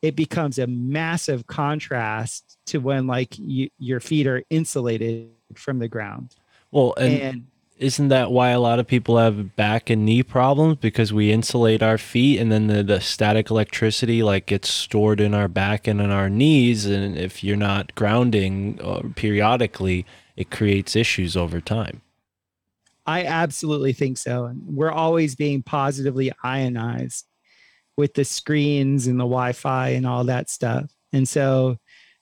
it 0.02 0.14
becomes 0.14 0.58
a 0.58 0.66
massive 0.68 1.46
contrast 1.46 2.58
to 2.66 2.78
when 2.78 3.06
like 3.08 3.36
you, 3.38 3.68
your 3.78 3.98
feet 4.00 4.26
are 4.28 4.42
insulated 4.50 5.30
from 5.54 5.78
the 5.80 5.88
ground 5.88 6.36
well, 6.70 6.94
and, 6.98 7.20
and 7.22 7.46
isn't 7.76 8.08
that 8.08 8.30
why 8.30 8.50
a 8.50 8.60
lot 8.60 8.78
of 8.78 8.86
people 8.86 9.18
have 9.18 9.56
back 9.56 9.90
and 9.90 10.06
knee 10.06 10.22
problems 10.22 10.76
because 10.76 11.12
we 11.12 11.32
insulate 11.32 11.82
our 11.82 11.98
feet 11.98 12.40
and 12.40 12.52
then 12.52 12.68
the, 12.68 12.82
the 12.82 13.00
static 13.00 13.50
electricity 13.50 14.22
like 14.22 14.46
gets 14.46 14.68
stored 14.68 15.20
in 15.20 15.34
our 15.34 15.48
back 15.48 15.86
and 15.86 16.00
in 16.00 16.10
our 16.10 16.30
knees 16.30 16.86
and 16.86 17.18
if 17.18 17.42
you're 17.42 17.56
not 17.56 17.94
grounding 17.94 18.80
uh, 18.80 19.02
periodically 19.16 20.06
it 20.36 20.50
creates 20.50 20.94
issues 20.94 21.36
over 21.36 21.60
time 21.60 22.00
I 23.06 23.24
absolutely 23.24 23.92
think 23.92 24.18
so. 24.18 24.46
And 24.46 24.62
we're 24.66 24.90
always 24.90 25.34
being 25.34 25.62
positively 25.62 26.32
ionized 26.42 27.26
with 27.96 28.14
the 28.14 28.24
screens 28.24 29.06
and 29.06 29.20
the 29.20 29.24
Wi 29.24 29.52
Fi 29.52 29.90
and 29.90 30.06
all 30.06 30.24
that 30.24 30.50
stuff. 30.50 30.90
And 31.12 31.28
so 31.28 31.76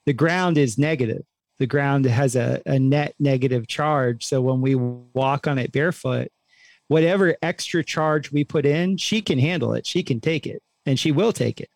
the 0.07 0.13
ground 0.13 0.59
is 0.59 0.79
negative. 0.79 1.23
The 1.63 1.69
ground 1.69 2.07
has 2.07 2.35
a, 2.35 2.61
a 2.67 2.77
net 2.77 3.15
negative 3.21 3.69
charge. 3.69 4.27
So 4.27 4.41
when 4.41 4.61
we 4.61 4.75
walk 4.75 5.47
on 5.47 5.59
it 5.59 5.71
barefoot, 5.71 6.27
whatever 6.89 7.37
extra 7.41 7.85
charge 7.85 8.33
we 8.33 8.43
put 8.43 8.67
in, 8.67 8.97
she 8.97 9.23
can 9.23 9.39
handle 9.39 9.73
it. 9.75 9.87
She 9.87 10.03
can 10.03 10.21
take 10.21 10.45
it 10.45 10.61
and 10.87 10.99
she 10.99 11.13
will 11.13 11.33
take 11.33 11.61
it. 11.61 11.69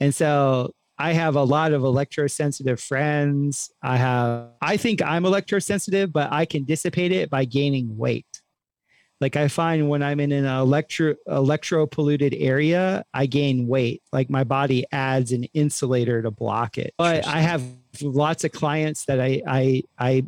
And 0.00 0.14
so 0.14 0.74
I 0.98 1.14
have 1.14 1.34
a 1.34 1.42
lot 1.42 1.72
of 1.72 1.80
electrosensitive 1.80 2.78
friends. 2.78 3.70
I 3.82 3.96
have, 3.96 4.50
I 4.60 4.76
think 4.76 5.00
I'm 5.00 5.22
electrosensitive, 5.22 6.12
but 6.12 6.30
I 6.30 6.44
can 6.44 6.64
dissipate 6.64 7.10
it 7.10 7.30
by 7.30 7.46
gaining 7.46 7.96
weight. 7.96 8.37
Like 9.20 9.36
I 9.36 9.48
find 9.48 9.88
when 9.88 10.02
I'm 10.02 10.20
in 10.20 10.32
an 10.32 10.44
electro 10.44 11.14
electro 11.26 11.86
polluted 11.86 12.34
area, 12.34 13.04
I 13.12 13.26
gain 13.26 13.66
weight. 13.66 14.02
Like 14.12 14.30
my 14.30 14.44
body 14.44 14.86
adds 14.92 15.32
an 15.32 15.44
insulator 15.54 16.22
to 16.22 16.30
block 16.30 16.78
it. 16.78 16.94
But 16.96 17.26
I 17.26 17.40
have 17.40 17.62
lots 18.00 18.44
of 18.44 18.52
clients 18.52 19.06
that 19.06 19.20
I 19.20 19.42
I 19.46 19.82
I 19.98 20.24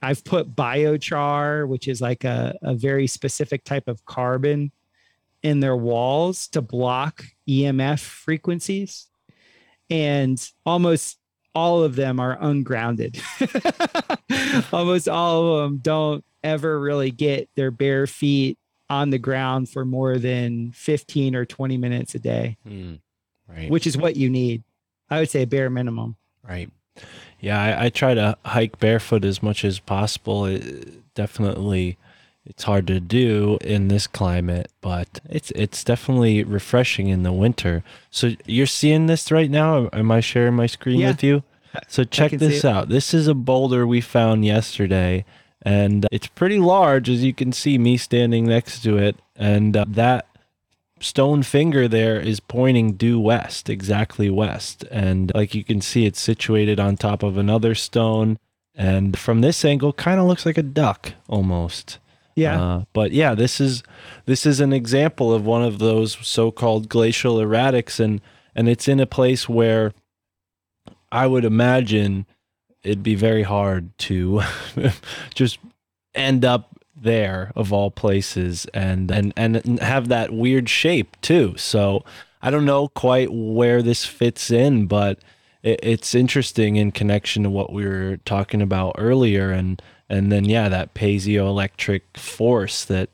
I've 0.00 0.24
put 0.24 0.54
biochar, 0.54 1.66
which 1.66 1.88
is 1.88 2.00
like 2.00 2.22
a, 2.24 2.56
a 2.62 2.74
very 2.74 3.08
specific 3.08 3.64
type 3.64 3.88
of 3.88 4.04
carbon 4.04 4.70
in 5.42 5.60
their 5.60 5.76
walls 5.76 6.46
to 6.48 6.62
block 6.62 7.24
EMF 7.48 8.00
frequencies 8.00 9.08
and 9.90 10.50
almost 10.66 11.18
all 11.54 11.82
of 11.82 11.96
them 11.96 12.20
are 12.20 12.36
ungrounded. 12.40 13.20
almost 14.72 15.08
all 15.08 15.56
of 15.56 15.62
them 15.62 15.78
don't 15.78 16.24
ever 16.42 16.78
really 16.80 17.10
get 17.10 17.48
their 17.56 17.70
bare 17.70 18.06
feet 18.06 18.58
on 18.90 19.10
the 19.10 19.18
ground 19.18 19.68
for 19.68 19.84
more 19.84 20.18
than 20.18 20.72
15 20.72 21.34
or 21.34 21.44
20 21.44 21.76
minutes 21.76 22.14
a 22.14 22.18
day, 22.18 22.56
Hmm. 22.66 22.94
right 23.48 23.70
which 23.70 23.86
is 23.86 23.96
what 23.96 24.16
you 24.16 24.30
need. 24.30 24.62
I 25.10 25.20
would 25.20 25.30
say 25.30 25.44
bare 25.44 25.70
minimum. 25.70 26.16
Right. 26.46 26.70
Yeah, 27.40 27.60
I, 27.60 27.84
I 27.86 27.88
try 27.90 28.14
to 28.14 28.36
hike 28.44 28.78
barefoot 28.80 29.24
as 29.24 29.42
much 29.42 29.64
as 29.64 29.78
possible. 29.78 30.44
It, 30.46 31.14
definitely, 31.14 31.96
it's 32.44 32.64
hard 32.64 32.86
to 32.88 32.98
do 32.98 33.58
in 33.60 33.88
this 33.88 34.06
climate, 34.06 34.70
but 34.80 35.20
it's 35.28 35.50
it's 35.52 35.84
definitely 35.84 36.42
refreshing 36.42 37.08
in 37.08 37.22
the 37.22 37.32
winter. 37.32 37.84
So 38.10 38.32
you're 38.46 38.66
seeing 38.66 39.06
this 39.06 39.30
right 39.30 39.50
now. 39.50 39.88
Am 39.92 40.10
I 40.10 40.20
sharing 40.20 40.54
my 40.54 40.66
screen 40.66 41.00
Yeah. 41.00 41.08
with 41.08 41.22
you? 41.22 41.42
So 41.86 42.02
check 42.04 42.32
this 42.32 42.64
out. 42.64 42.88
This 42.88 43.12
is 43.14 43.28
a 43.28 43.34
boulder 43.34 43.86
we 43.86 44.00
found 44.00 44.44
yesterday, 44.44 45.24
and 45.68 46.06
it's 46.10 46.28
pretty 46.28 46.58
large, 46.58 47.10
as 47.10 47.22
you 47.22 47.34
can 47.34 47.52
see 47.52 47.76
me 47.76 47.98
standing 47.98 48.46
next 48.46 48.80
to 48.84 48.96
it. 48.96 49.16
And 49.36 49.76
uh, 49.76 49.84
that 49.88 50.26
stone 50.98 51.42
finger 51.42 51.86
there 51.86 52.18
is 52.18 52.40
pointing 52.40 52.94
due 52.94 53.20
west, 53.20 53.68
exactly 53.68 54.30
west. 54.30 54.84
And 54.90 55.30
like 55.34 55.54
you 55.54 55.62
can 55.62 55.82
see, 55.82 56.06
it's 56.06 56.22
situated 56.22 56.80
on 56.80 56.96
top 56.96 57.22
of 57.22 57.36
another 57.36 57.74
stone. 57.74 58.38
And 58.74 59.18
from 59.18 59.42
this 59.42 59.62
angle, 59.62 59.92
kind 59.92 60.18
of 60.18 60.26
looks 60.26 60.46
like 60.46 60.56
a 60.56 60.62
duck 60.62 61.12
almost. 61.28 61.98
Yeah. 62.34 62.62
Uh, 62.62 62.84
but 62.94 63.12
yeah, 63.12 63.34
this 63.34 63.60
is 63.60 63.82
this 64.24 64.46
is 64.46 64.60
an 64.60 64.72
example 64.72 65.34
of 65.34 65.44
one 65.44 65.64
of 65.64 65.78
those 65.80 66.16
so-called 66.26 66.88
glacial 66.88 67.36
erratics, 67.36 68.00
and 68.00 68.22
and 68.54 68.70
it's 68.70 68.88
in 68.88 69.00
a 69.00 69.06
place 69.06 69.50
where 69.50 69.92
I 71.12 71.26
would 71.26 71.44
imagine 71.44 72.24
it'd 72.88 73.02
be 73.02 73.14
very 73.14 73.42
hard 73.42 73.96
to 73.98 74.42
just 75.34 75.58
end 76.14 76.44
up 76.44 76.74
there 76.96 77.52
of 77.54 77.72
all 77.72 77.90
places 77.90 78.66
and 78.74 79.10
and 79.10 79.32
and 79.36 79.78
have 79.80 80.08
that 80.08 80.32
weird 80.32 80.68
shape 80.68 81.16
too. 81.20 81.54
So 81.56 82.04
I 82.42 82.50
don't 82.50 82.64
know 82.64 82.88
quite 82.88 83.28
where 83.32 83.82
this 83.82 84.04
fits 84.04 84.50
in, 84.50 84.86
but 84.86 85.20
it, 85.62 85.80
it's 85.82 86.14
interesting 86.14 86.76
in 86.76 86.92
connection 86.92 87.42
to 87.44 87.50
what 87.50 87.72
we 87.72 87.86
were 87.86 88.16
talking 88.24 88.62
about 88.62 88.96
earlier, 88.98 89.50
and 89.50 89.80
and 90.08 90.32
then 90.32 90.44
yeah, 90.44 90.68
that 90.68 90.94
piezoelectric 90.94 92.02
force 92.16 92.84
that 92.86 93.10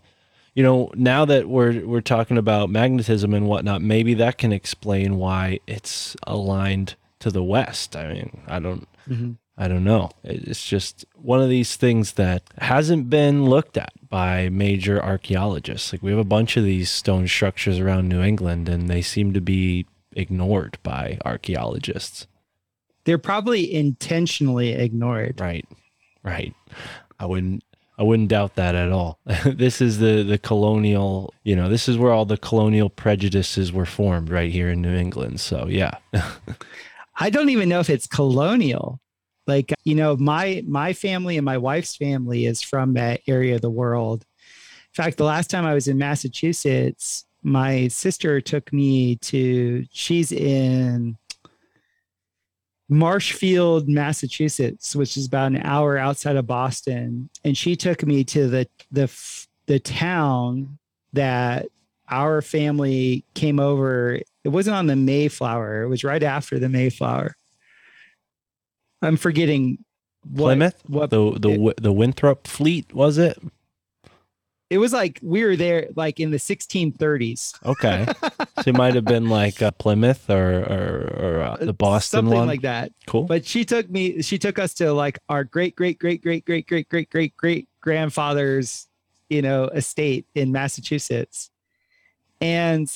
you 0.55 0.63
know 0.63 0.91
now 0.95 1.25
that 1.25 1.49
we're 1.49 1.85
we're 1.85 2.01
talking 2.01 2.39
about 2.39 2.71
magnetism 2.71 3.35
and 3.35 3.47
whatnot, 3.49 3.83
maybe 3.83 4.15
that 4.15 4.39
can 4.39 4.53
explain 4.53 5.17
why 5.19 5.59
it's 5.67 6.17
aligned 6.27 6.95
to 7.19 7.31
the 7.31 7.43
west. 7.43 7.97
I 7.97 8.13
mean, 8.13 8.43
I 8.47 8.61
don't. 8.61 8.89
Mhm. 9.09 9.37
I 9.57 9.69
don't 9.69 9.85
know. 9.85 10.11
It's 10.25 10.67
just 10.67 11.05
one 11.15 11.41
of 11.41 11.49
these 11.49 11.77
things 11.77 12.13
that 12.13 12.43
hasn't 12.59 13.09
been 13.09 13.45
looked 13.45 13.77
at 13.77 13.93
by 14.09 14.49
major 14.49 15.03
archaeologists. 15.03 15.93
Like 15.93 16.03
we 16.03 16.11
have 16.11 16.19
a 16.19 16.25
bunch 16.25 16.57
of 16.57 16.65
these 16.65 16.91
stone 16.91 17.29
structures 17.29 17.79
around 17.79 18.09
New 18.09 18.21
England 18.21 18.69
and 18.69 18.89
they 18.89 19.01
seem 19.01 19.33
to 19.33 19.41
be 19.41 19.87
ignored 20.13 20.79
by 20.83 21.19
archaeologists. 21.25 22.27
They're 23.05 23.19
probably 23.19 23.73
intentionally 23.73 24.73
ignored. 24.73 25.41
Right. 25.41 25.67
Right. 26.25 26.55
I 27.21 27.27
wouldn't 27.27 27.63
I 27.97 28.03
wouldn't 28.03 28.29
doubt 28.29 28.57
that 28.57 28.75
at 28.75 28.91
all. 28.91 29.21
this 29.47 29.81
is 29.81 29.99
the 29.99 30.25
the 30.25 30.39
colonial, 30.39 31.33
you 31.45 31.55
know, 31.55 31.69
this 31.69 31.89
is 31.89 31.97
where 31.97 32.13
all 32.13 32.25
the 32.25 32.37
colonial 32.37 32.91
prejudices 32.91 33.73
were 33.73 33.87
formed 33.87 34.31
right 34.31 34.51
here 34.51 34.71
in 34.71 34.83
New 34.83 34.95
England. 34.95 35.39
So, 35.39 35.69
yeah. 35.69 35.99
I 37.17 37.31
don't 37.31 37.51
even 37.51 37.69
know 37.69 37.79
if 37.79 37.89
it's 37.89 38.09
colonial. 38.09 39.01
Like, 39.47 39.73
you 39.85 39.95
know, 39.95 40.17
my 40.17 40.63
my 40.67 40.93
family 40.93 41.37
and 41.37 41.45
my 41.45 41.59
wife's 41.59 41.97
family 41.97 42.47
is 42.47 42.63
from 42.63 42.95
that 42.95 43.21
area 43.27 43.55
of 43.57 43.61
the 43.61 43.71
world. 43.71 44.25
In 44.97 45.03
fact, 45.03 45.17
the 45.17 45.25
last 45.25 45.51
time 45.51 45.67
I 45.67 45.75
was 45.75 45.89
in 45.89 45.99
Massachusetts, 45.99 47.25
my 47.43 47.89
sister 47.89 48.41
took 48.41 48.73
me 48.73 49.17
to 49.17 49.85
she's 49.91 50.33
in 50.33 51.19
Marshfield, 52.89 53.89
Massachusetts, 53.89 54.95
which 54.95 55.17
is 55.17 55.27
about 55.27 55.53
an 55.53 55.63
hour 55.63 55.99
outside 55.99 56.37
of 56.37 56.47
Boston, 56.47 57.31
and 57.45 57.57
she 57.57 57.77
took 57.77 58.05
me 58.05 58.25
to 58.25 58.49
the 58.49 58.69
the 58.91 59.11
the 59.67 59.79
town 59.79 60.79
that 61.13 61.67
our 62.09 62.43
family 62.43 63.25
came 63.35 63.59
over. 63.59 64.21
It 64.45 64.49
wasn't 64.49 64.77
on 64.77 64.87
the 64.87 64.97
Mayflower. 64.97 65.83
It 65.83 65.89
was 65.89 66.05
right 66.05 66.23
after 66.23 66.59
the 66.59 66.69
Mayflower. 66.69 67.35
I'm 69.05 69.17
forgetting 69.17 69.79
what, 70.29 70.49
Plymouth? 70.49 70.83
What 70.89 71.11
The 71.11 71.39
the 71.39 71.51
it- 71.69 71.83
the 71.83 71.93
Winthrop 71.93 72.47
fleet 72.47 72.93
was 72.95 73.19
it? 73.19 73.39
it 74.71 74.79
was 74.79 74.93
like 74.93 75.21
we 75.23 75.45
were 75.45 75.55
there 75.57 75.89
like 75.95 76.19
in 76.19 76.31
the 76.31 76.39
1630s. 76.39 77.55
Okay. 77.65 78.07
so 78.63 78.71
it 78.71 78.75
might 78.75 78.95
have 78.95 79.05
been 79.05 79.29
like 79.29 79.61
uh, 79.63 79.71
Plymouth 79.73 80.29
or 80.31 80.61
or, 80.61 81.37
or 81.37 81.41
uh, 81.43 81.57
the 81.59 81.73
Boston 81.75 82.19
something 82.19 82.39
one. 82.39 82.47
like 82.49 82.63
that. 82.63 82.91
cool. 83.07 83.25
But 83.25 83.45
she 83.47 83.65
took 83.65 83.89
me. 83.91 84.23
She 84.23 84.39
took 84.39 84.59
us 84.59 84.75
to 84.75 84.93
like 84.93 85.19
our 85.29 85.45
great 85.45 85.77
great 85.77 85.99
great 85.99 86.23
great 86.23 86.45
great 86.47 86.67
great 86.67 86.89
great 86.89 87.11
great 87.11 87.37
great 87.37 87.69
grandfather's, 87.81 88.89
you 89.29 89.43
know, 89.43 89.65
estate 89.67 90.27
in 90.35 90.51
Massachusetts, 90.51 91.51
and 92.41 92.89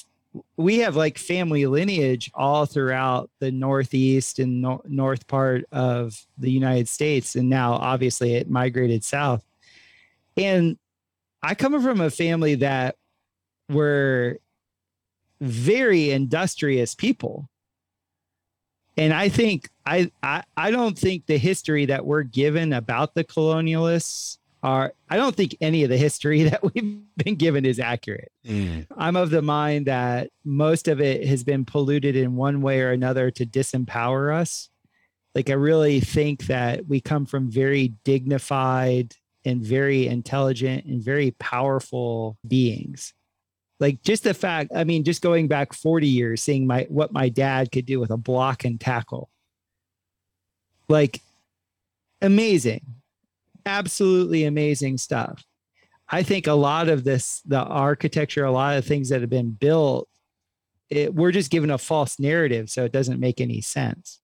we 0.57 0.79
have 0.79 0.97
like 0.97 1.19
family 1.19 1.67
lineage 1.67 2.31
all 2.35 2.67
throughout 2.67 3.31
the 3.41 3.51
northeast 3.51 4.39
and 4.39 4.63
nor- 4.63 4.83
north 4.87 5.27
part 5.27 5.65
of 5.73 6.27
the 6.39 6.51
United 6.51 6.89
States, 6.89 7.37
and 7.37 7.49
now 7.49 7.75
obviously 7.75 8.35
it 8.35 8.51
migrated 8.51 9.05
south. 9.05 9.45
And 10.37 10.79
I 11.43 11.55
come 11.55 11.81
from 11.83 12.01
a 12.01 12.11
family 12.11 12.57
that 12.57 12.97
were 13.69 14.39
very 15.41 16.11
industrious 16.11 16.95
people 16.95 17.49
and 18.97 19.15
i 19.15 19.29
think 19.29 19.71
I, 19.87 20.11
I 20.23 20.43
i 20.57 20.71
don't 20.71 20.99
think 20.99 21.27
the 21.27 21.39
history 21.39 21.87
that 21.87 22.05
we're 22.05 22.25
given 22.25 22.73
about 22.73 23.15
the 23.15 23.25
colonialists 23.25 24.38
are 24.63 24.93
I 25.09 25.17
don't 25.17 25.37
think 25.37 25.57
any 25.61 25.85
of 25.85 25.91
the 25.91 25.97
history 25.97 26.43
that 26.51 26.63
we've 26.63 27.01
been 27.17 27.37
given 27.37 27.65
is 27.65 27.79
accurate. 27.79 28.33
Mm. 28.47 28.87
I'm 28.97 29.17
of 29.17 29.31
the 29.31 29.43
mind 29.43 29.87
that 29.87 30.31
most 30.45 30.89
of 30.89 31.01
it 31.01 31.27
has 31.27 31.45
been 31.45 31.65
polluted 31.65 32.17
in 32.17 32.37
one 32.37 32.61
way 32.61 32.81
or 32.81 32.91
another 32.91 33.31
to 33.33 33.47
disempower 33.47 34.35
us. 34.35 34.69
Like 35.35 35.51
I 35.51 35.55
really 35.55 36.01
think 36.01 36.47
that 36.47 36.87
we 36.87 37.01
come 37.01 37.27
from 37.27 37.51
very 37.51 37.95
dignified 38.05 39.15
and 39.45 39.63
very 39.63 40.07
intelligent 40.07 40.85
and 40.85 41.03
very 41.03 41.31
powerful 41.33 42.37
beings. 42.47 43.15
Like 43.81 44.03
just 44.03 44.25
the 44.25 44.35
fact, 44.35 44.73
I 44.75 44.85
mean, 44.85 45.05
just 45.05 45.23
going 45.23 45.47
back 45.47 45.73
40 45.73 46.09
years, 46.09 46.43
seeing 46.43 46.67
my 46.67 46.87
what 46.89 47.13
my 47.13 47.29
dad 47.29 47.71
could 47.71 47.87
do 47.87 48.01
with 48.01 48.11
a 48.11 48.17
block 48.17 48.65
and 48.65 48.81
tackle. 48.81 49.31
Like 50.89 51.21
amazing. 52.21 52.98
Absolutely 53.69 54.45
amazing 54.45 54.99
stuff. 54.99 55.45
I 56.09 56.23
think 56.23 56.47
a 56.47 56.55
lot 56.55 56.89
of 56.89 57.05
this, 57.05 57.43
the 57.47 57.61
architecture, 57.63 58.45
a 58.45 58.51
lot 58.51 58.77
of 58.79 58.85
things 58.87 59.11
that 59.11 59.21
have 59.21 59.31
been 59.31 59.51
built, 59.51 60.09
it, 60.89 61.15
we're 61.15 61.33
just 61.33 61.51
given 61.51 61.71
a 61.71 61.77
false 61.79 62.19
narrative, 62.19 62.71
so 62.71 62.85
it 62.85 62.93
doesn't 62.93 63.21
make 63.21 63.41
any 63.43 63.61
sense. 63.61 64.21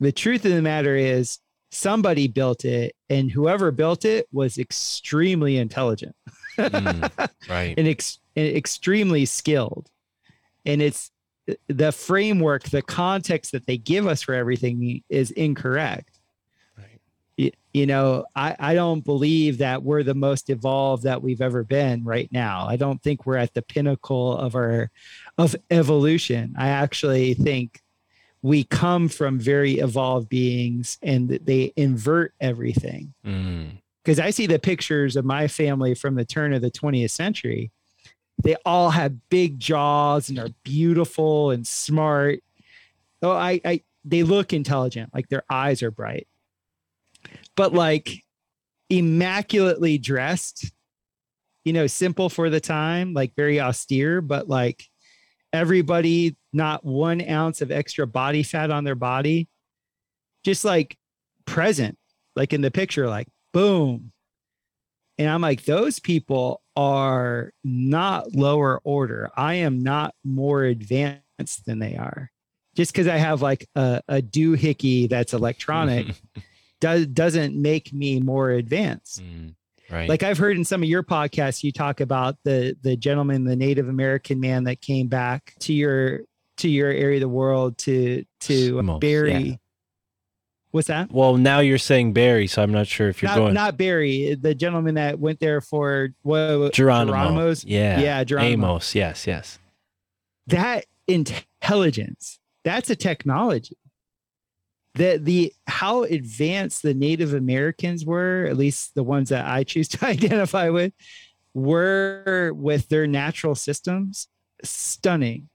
The 0.00 0.12
truth 0.12 0.44
of 0.46 0.52
the 0.52 0.62
matter 0.62 0.96
is, 0.96 1.38
somebody 1.70 2.28
built 2.28 2.64
it, 2.64 2.94
and 3.10 3.30
whoever 3.30 3.70
built 3.72 4.04
it 4.04 4.26
was 4.32 4.58
extremely 4.58 5.56
intelligent 5.58 6.14
Mm. 6.56 7.28
Right. 7.48 7.74
and, 7.76 7.88
ex- 7.88 8.20
and 8.36 8.46
extremely 8.56 9.24
skilled. 9.24 9.88
And 10.64 10.80
it's 10.80 11.10
the 11.68 11.90
framework, 11.90 12.62
the 12.70 12.80
context 12.80 13.50
that 13.52 13.66
they 13.66 13.76
give 13.76 14.06
us 14.06 14.22
for 14.22 14.34
everything 14.34 15.02
is 15.08 15.32
incorrect. 15.32 16.13
Right. 17.38 17.44
Y- 17.46 17.52
You 17.72 17.86
know, 17.86 18.24
I, 18.36 18.54
I 18.58 18.74
don't 18.74 19.04
believe 19.04 19.58
that 19.58 19.82
we're 19.82 20.04
the 20.04 20.14
most 20.14 20.48
evolved 20.50 21.02
that 21.02 21.22
we've 21.22 21.40
ever 21.40 21.64
been 21.64 22.04
right 22.04 22.28
now. 22.30 22.66
I 22.68 22.76
don't 22.76 23.02
think 23.02 23.26
we're 23.26 23.36
at 23.36 23.54
the 23.54 23.62
pinnacle 23.62 24.36
of 24.38 24.54
our 24.54 24.90
of 25.38 25.56
evolution. 25.70 26.54
I 26.56 26.68
actually 26.68 27.34
think 27.34 27.80
we 28.42 28.62
come 28.62 29.08
from 29.08 29.40
very 29.40 29.78
evolved 29.78 30.28
beings 30.28 30.98
and 31.02 31.28
that 31.30 31.46
they 31.46 31.72
invert 31.76 32.34
everything 32.40 33.14
Mm. 33.26 33.78
because 34.04 34.20
I 34.20 34.30
see 34.30 34.46
the 34.46 34.58
pictures 34.58 35.16
of 35.16 35.24
my 35.24 35.48
family 35.48 35.94
from 35.94 36.14
the 36.14 36.24
turn 36.26 36.52
of 36.52 36.60
the 36.62 36.70
20th 36.70 37.10
century. 37.10 37.70
They 38.42 38.54
all 38.64 38.90
have 38.90 39.28
big 39.30 39.58
jaws 39.58 40.28
and 40.28 40.38
are 40.38 40.50
beautiful 40.62 41.50
and 41.52 41.66
smart. 41.66 42.40
Oh, 43.22 43.30
I, 43.32 43.60
I 43.64 43.80
they 44.04 44.22
look 44.22 44.52
intelligent, 44.52 45.12
like 45.14 45.28
their 45.30 45.42
eyes 45.48 45.82
are 45.82 45.90
bright, 45.90 46.28
but 47.56 47.72
like 47.72 48.24
immaculately 48.90 49.98
dressed, 49.98 50.72
you 51.64 51.72
know, 51.72 51.86
simple 51.86 52.28
for 52.28 52.50
the 52.50 52.60
time, 52.60 53.14
like 53.14 53.34
very 53.36 53.60
austere, 53.60 54.20
but 54.20 54.48
like 54.48 54.84
everybody, 55.52 56.36
not 56.52 56.84
one 56.84 57.26
ounce 57.28 57.60
of 57.60 57.70
extra 57.70 58.06
body 58.06 58.42
fat 58.42 58.70
on 58.70 58.84
their 58.84 58.94
body, 58.94 59.48
just 60.44 60.64
like 60.64 60.96
present, 61.46 61.98
like 62.36 62.52
in 62.52 62.60
the 62.60 62.70
picture, 62.70 63.08
like 63.08 63.28
boom. 63.52 64.12
And 65.16 65.28
I'm 65.28 65.40
like, 65.40 65.64
those 65.64 66.00
people 66.00 66.60
are 66.76 67.52
not 67.62 68.34
lower 68.34 68.80
order. 68.82 69.30
I 69.36 69.54
am 69.54 69.82
not 69.82 70.14
more 70.24 70.64
advanced 70.64 71.66
than 71.66 71.78
they 71.78 71.96
are. 71.96 72.30
Just 72.74 72.92
because 72.92 73.06
I 73.06 73.16
have 73.16 73.40
like 73.40 73.68
a, 73.76 74.02
a 74.08 74.20
doohickey 74.20 75.08
that's 75.08 75.32
electronic 75.32 76.08
does, 76.84 77.06
doesn't 77.06 77.56
make 77.56 77.94
me 77.94 78.20
more 78.20 78.50
advanced. 78.50 79.22
Mm. 79.22 79.54
Right. 79.90 80.06
Like 80.06 80.22
I've 80.22 80.36
heard 80.36 80.58
in 80.58 80.64
some 80.66 80.82
of 80.82 80.88
your 80.88 81.02
podcasts, 81.02 81.62
you 81.64 81.72
talk 81.72 82.00
about 82.00 82.36
the 82.44 82.76
the 82.82 82.94
gentleman, 82.96 83.44
the 83.44 83.56
Native 83.56 83.88
American 83.88 84.38
man 84.38 84.64
that 84.64 84.80
came 84.82 85.08
back 85.08 85.54
to 85.60 85.72
your 85.72 86.20
to 86.58 86.68
your 86.68 86.90
area 86.90 87.16
of 87.16 87.20
the 87.22 87.28
world 87.28 87.78
to 87.78 88.24
to 88.40 88.74
Eskimos, 88.74 89.00
bury. 89.00 89.32
yeah. 89.32 89.54
What's 90.72 90.88
that? 90.88 91.12
well, 91.12 91.36
now 91.36 91.60
you're 91.60 91.78
saying 91.78 92.12
Barry, 92.14 92.48
so 92.48 92.60
I'm 92.62 92.72
not 92.72 92.86
sure 92.88 93.08
if 93.08 93.22
you're 93.22 93.30
Not, 93.30 93.36
going 93.36 93.54
not 93.54 93.76
Barry, 93.78 94.34
the 94.34 94.54
gentleman 94.54 94.96
that 94.96 95.20
went 95.20 95.38
there 95.38 95.60
for 95.60 96.08
what 96.22 96.72
Geronimo. 96.72 97.12
Geronimo's? 97.16 97.64
Yeah. 97.64 98.00
Yeah, 98.00 98.24
Geronimo. 98.24 98.66
Amos. 98.66 98.94
Yes. 98.94 99.26
Yes. 99.26 99.58
that 100.48 100.86
intelligence 101.06 102.40
that's 102.64 102.90
a 102.90 102.96
technology 102.96 103.76
the 104.94 105.18
the 105.22 105.52
how 105.66 106.04
advanced 106.04 106.82
the 106.82 106.94
native 106.94 107.34
americans 107.34 108.04
were 108.04 108.46
at 108.48 108.56
least 108.56 108.94
the 108.94 109.02
ones 109.02 109.28
that 109.28 109.46
i 109.46 109.64
choose 109.64 109.88
to 109.88 110.04
identify 110.06 110.68
with 110.68 110.92
were 111.52 112.52
with 112.54 112.88
their 112.88 113.06
natural 113.06 113.54
systems 113.54 114.28
stunning 114.62 115.48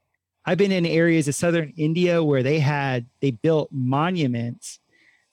i've 0.46 0.58
been 0.58 0.72
in 0.72 0.86
areas 0.86 1.28
of 1.28 1.34
southern 1.34 1.72
india 1.76 2.22
where 2.22 2.42
they 2.42 2.58
had 2.58 3.06
they 3.20 3.30
built 3.30 3.68
monuments 3.72 4.78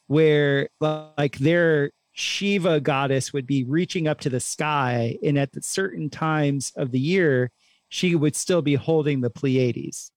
where 0.07 0.69
like 0.79 1.37
their 1.37 1.91
shiva 2.13 2.79
goddess 2.79 3.31
would 3.31 3.45
be 3.45 3.63
reaching 3.65 4.07
up 4.07 4.19
to 4.19 4.29
the 4.29 4.39
sky 4.39 5.17
and 5.23 5.37
at 5.37 5.51
the 5.51 5.61
certain 5.61 6.09
times 6.09 6.71
of 6.75 6.91
the 6.91 6.99
year 6.99 7.51
she 7.89 8.15
would 8.15 8.35
still 8.35 8.61
be 8.61 8.75
holding 8.75 9.21
the 9.21 9.29
pleiades 9.29 10.11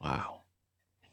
Wow. 0.00 0.42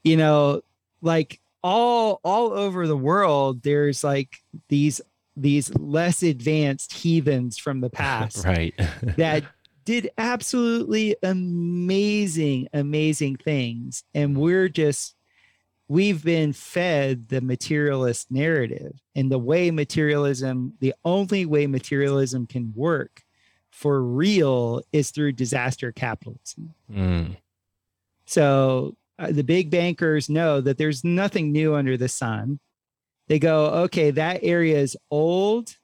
you 0.03 0.15
know 0.17 0.61
like 1.01 1.40
all 1.63 2.19
all 2.23 2.51
over 2.53 2.88
the 2.88 2.97
world 2.97 3.61
there's 3.63 4.03
like 4.03 4.38
these 4.69 4.99
these 5.38 5.73
less 5.75 6.23
advanced 6.23 6.91
heathens 6.93 7.57
from 7.57 7.81
the 7.81 7.89
past 8.01 8.43
Right. 8.45 8.73
that 9.17 9.43
did 9.85 10.09
absolutely 10.17 11.15
amazing 11.23 12.67
amazing 12.73 13.35
things 13.38 14.03
and 14.13 14.38
we're 14.38 14.69
just 14.69 15.15
we've 15.88 16.23
been 16.23 16.53
fed 16.53 17.27
the 17.29 17.41
materialist 17.41 18.31
narrative 18.31 18.93
and 19.15 19.31
the 19.31 19.39
way 19.39 19.71
materialism 19.71 20.73
the 20.79 20.93
only 21.03 21.45
way 21.45 21.67
materialism 21.67 22.47
can 22.47 22.71
work 22.75 23.23
for 23.71 24.01
real 24.03 24.81
is 24.93 25.11
through 25.11 25.31
disaster 25.31 25.91
capitalism 25.91 26.73
Mm. 26.91 27.38
so 28.25 28.95
uh, 29.22 29.31
the 29.31 29.43
big 29.43 29.69
bankers 29.69 30.30
know 30.30 30.61
that 30.61 30.77
there's 30.77 31.03
nothing 31.03 31.52
new 31.52 31.76
under 31.76 31.95
the 31.95 32.10
sun. 32.10 32.60
They 33.27 33.38
go, 33.38 33.68
okay, 33.84 34.11
that 34.11 34.39
area 34.41 34.80
is 34.80 34.98
old 35.11 35.76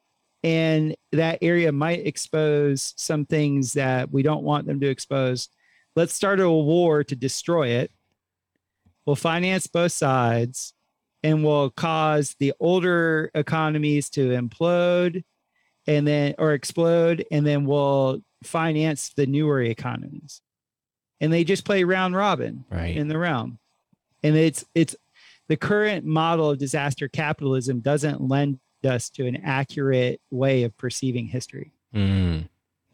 and 0.43 0.95
that 1.11 1.39
area 1.41 1.72
might 1.72 2.05
expose 2.05 2.93
some 2.97 3.26
things 3.26 3.73
that 3.73 4.11
we 4.11 4.23
don't 4.23 4.43
want 4.43 4.65
them 4.65 4.80
to 4.80 4.88
expose. 4.88 5.49
Let's 5.95 6.14
start 6.14 6.39
a 6.39 6.49
war 6.49 7.03
to 7.03 7.15
destroy 7.15 7.69
it. 7.69 7.91
We'll 9.05 9.15
finance 9.15 9.68
both 9.68 9.91
sides 9.91 10.73
and 11.22 11.43
we'll 11.43 11.69
cause 11.69 12.35
the 12.39 12.53
older 12.59 13.30
economies 13.35 14.09
to 14.11 14.30
implode 14.30 15.23
and 15.85 16.07
then 16.07 16.34
or 16.39 16.53
explode 16.53 17.23
and 17.31 17.45
then 17.45 17.65
we'll 17.65 18.22
finance 18.43 19.11
the 19.15 19.27
newer 19.27 19.61
economies. 19.61 20.41
And 21.19 21.31
they 21.34 21.44
just 21.44 21.65
play 21.65 21.84
round 21.84 22.15
robin 22.15 22.64
Right. 22.69 22.95
in 22.95 23.07
the 23.07 23.18
realm. 23.18 23.60
And 24.23 24.35
it's 24.35 24.65
it's 24.76 24.95
the 25.48 25.57
current 25.57 26.06
model 26.06 26.49
of 26.52 26.57
disaster 26.60 27.07
capitalism 27.07 27.80
doesn't 27.80 28.22
lend 28.22 28.60
us 28.84 29.10
to 29.11 29.26
an 29.26 29.38
accurate 29.44 30.22
way 30.31 30.64
of 30.64 30.76
perceiving 30.77 31.27
history. 31.27 31.72
Mm, 31.95 32.48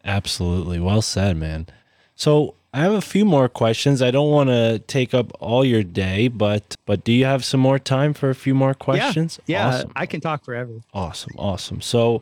absolutely. 0.06 0.80
Well 0.80 1.02
said, 1.02 1.36
man. 1.38 1.68
So 2.16 2.56
I 2.74 2.80
have 2.80 2.94
a 2.94 3.02
few 3.02 3.26
more 3.26 3.50
questions. 3.50 4.02
I 4.02 4.10
don't 4.12 4.30
want 4.32 4.50
to 4.50 4.80
take 4.80 5.14
up 5.14 5.32
all 5.40 5.64
your 5.66 5.84
day, 5.84 6.28
but 6.28 6.76
but 6.86 7.04
do 7.04 7.12
you 7.12 7.26
have 7.26 7.44
some 7.44 7.60
more 7.60 7.80
time 7.80 8.14
for 8.14 8.30
a 8.30 8.36
few 8.36 8.54
more 8.56 8.74
questions? 8.74 9.40
Yeah, 9.48 9.68
Awesome. 9.68 9.92
I 9.96 10.06
can 10.06 10.22
talk 10.22 10.44
forever. 10.46 10.80
Awesome, 10.94 11.34
awesome. 11.38 11.82
So 11.82 12.22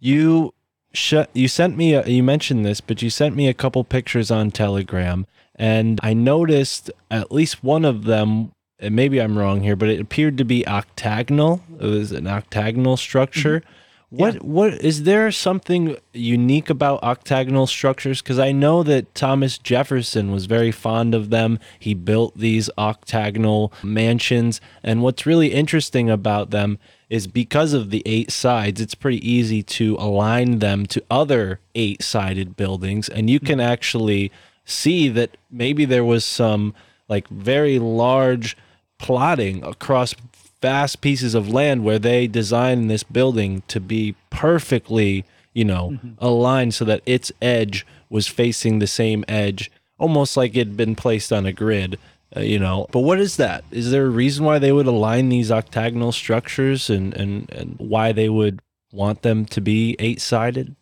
you 0.00 0.52
sh- 0.92 1.28
you 1.32 1.48
sent 1.48 1.76
me 1.76 1.94
a, 1.94 2.06
you 2.06 2.22
mentioned 2.22 2.64
this, 2.64 2.80
but 2.80 3.02
you 3.02 3.10
sent 3.10 3.36
me 3.36 3.48
a 3.48 3.54
couple 3.54 3.84
pictures 3.84 4.30
on 4.30 4.50
Telegram 4.50 5.26
and 5.56 6.00
I 6.02 6.14
noticed 6.14 6.90
at 7.10 7.30
least 7.30 7.62
one 7.62 7.84
of 7.84 8.04
them 8.04 8.52
and 8.80 8.96
maybe 8.96 9.20
I'm 9.20 9.36
wrong 9.36 9.62
here, 9.62 9.76
but 9.76 9.90
it 9.90 10.00
appeared 10.00 10.38
to 10.38 10.44
be 10.44 10.66
octagonal. 10.66 11.62
It 11.78 11.86
was 11.86 12.12
an 12.12 12.26
octagonal 12.26 12.96
structure. 12.96 13.60
Mm-hmm. 13.60 13.74
What 14.16 14.42
what 14.42 14.72
is 14.82 15.04
there 15.04 15.30
something 15.30 15.96
unique 16.12 16.68
about 16.68 17.00
octagonal 17.04 17.68
structures? 17.68 18.20
Because 18.20 18.40
I 18.40 18.50
know 18.50 18.82
that 18.82 19.14
Thomas 19.14 19.56
Jefferson 19.56 20.32
was 20.32 20.46
very 20.46 20.72
fond 20.72 21.14
of 21.14 21.30
them. 21.30 21.60
He 21.78 21.94
built 21.94 22.36
these 22.36 22.68
octagonal 22.76 23.72
mansions, 23.84 24.60
and 24.82 25.02
what's 25.02 25.26
really 25.26 25.52
interesting 25.52 26.10
about 26.10 26.50
them 26.50 26.80
is 27.10 27.26
because 27.26 27.72
of 27.72 27.90
the 27.90 28.02
eight 28.06 28.30
sides, 28.30 28.80
it's 28.80 28.94
pretty 28.94 29.28
easy 29.28 29.62
to 29.64 29.96
align 29.98 30.60
them 30.60 30.86
to 30.86 31.02
other 31.10 31.58
eight-sided 31.74 32.56
buildings, 32.56 33.08
and 33.08 33.28
you 33.28 33.40
can 33.40 33.60
actually 33.60 34.30
see 34.64 35.08
that 35.08 35.36
maybe 35.50 35.84
there 35.84 36.04
was 36.04 36.24
some 36.24 36.72
like 37.08 37.26
very 37.28 37.80
large 37.80 38.56
plotting 38.98 39.64
across 39.64 40.14
vast 40.62 41.00
pieces 41.00 41.34
of 41.34 41.48
land 41.48 41.82
where 41.82 41.98
they 41.98 42.28
designed 42.28 42.88
this 42.88 43.02
building 43.02 43.62
to 43.66 43.80
be 43.80 44.14
perfectly, 44.30 45.24
you 45.52 45.64
know, 45.64 45.90
mm-hmm. 45.90 46.10
aligned 46.18 46.74
so 46.74 46.84
that 46.84 47.02
its 47.06 47.32
edge 47.42 47.84
was 48.08 48.28
facing 48.28 48.78
the 48.78 48.86
same 48.86 49.24
edge, 49.26 49.70
almost 49.98 50.36
like 50.36 50.54
it'd 50.54 50.76
been 50.76 50.94
placed 50.94 51.32
on 51.32 51.44
a 51.44 51.52
grid. 51.52 51.98
Uh, 52.36 52.40
you 52.40 52.58
know, 52.58 52.86
but 52.92 53.00
what 53.00 53.18
is 53.18 53.36
that? 53.36 53.64
Is 53.70 53.90
there 53.90 54.06
a 54.06 54.10
reason 54.10 54.44
why 54.44 54.58
they 54.58 54.72
would 54.72 54.86
align 54.86 55.28
these 55.28 55.50
octagonal 55.50 56.12
structures 56.12 56.88
and, 56.88 57.12
and, 57.14 57.50
and 57.50 57.76
why 57.78 58.12
they 58.12 58.28
would 58.28 58.60
want 58.92 59.22
them 59.22 59.44
to 59.46 59.60
be 59.60 59.96
eight 59.98 60.20
sided? 60.20 60.76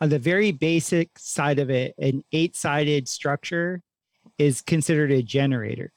On 0.00 0.08
the 0.08 0.18
very 0.18 0.52
basic 0.52 1.10
side 1.18 1.58
of 1.58 1.70
it, 1.70 1.94
an 1.98 2.22
eight 2.32 2.56
sided 2.56 3.08
structure 3.08 3.82
is 4.38 4.62
considered 4.62 5.10
a 5.10 5.22
generator. 5.22 5.92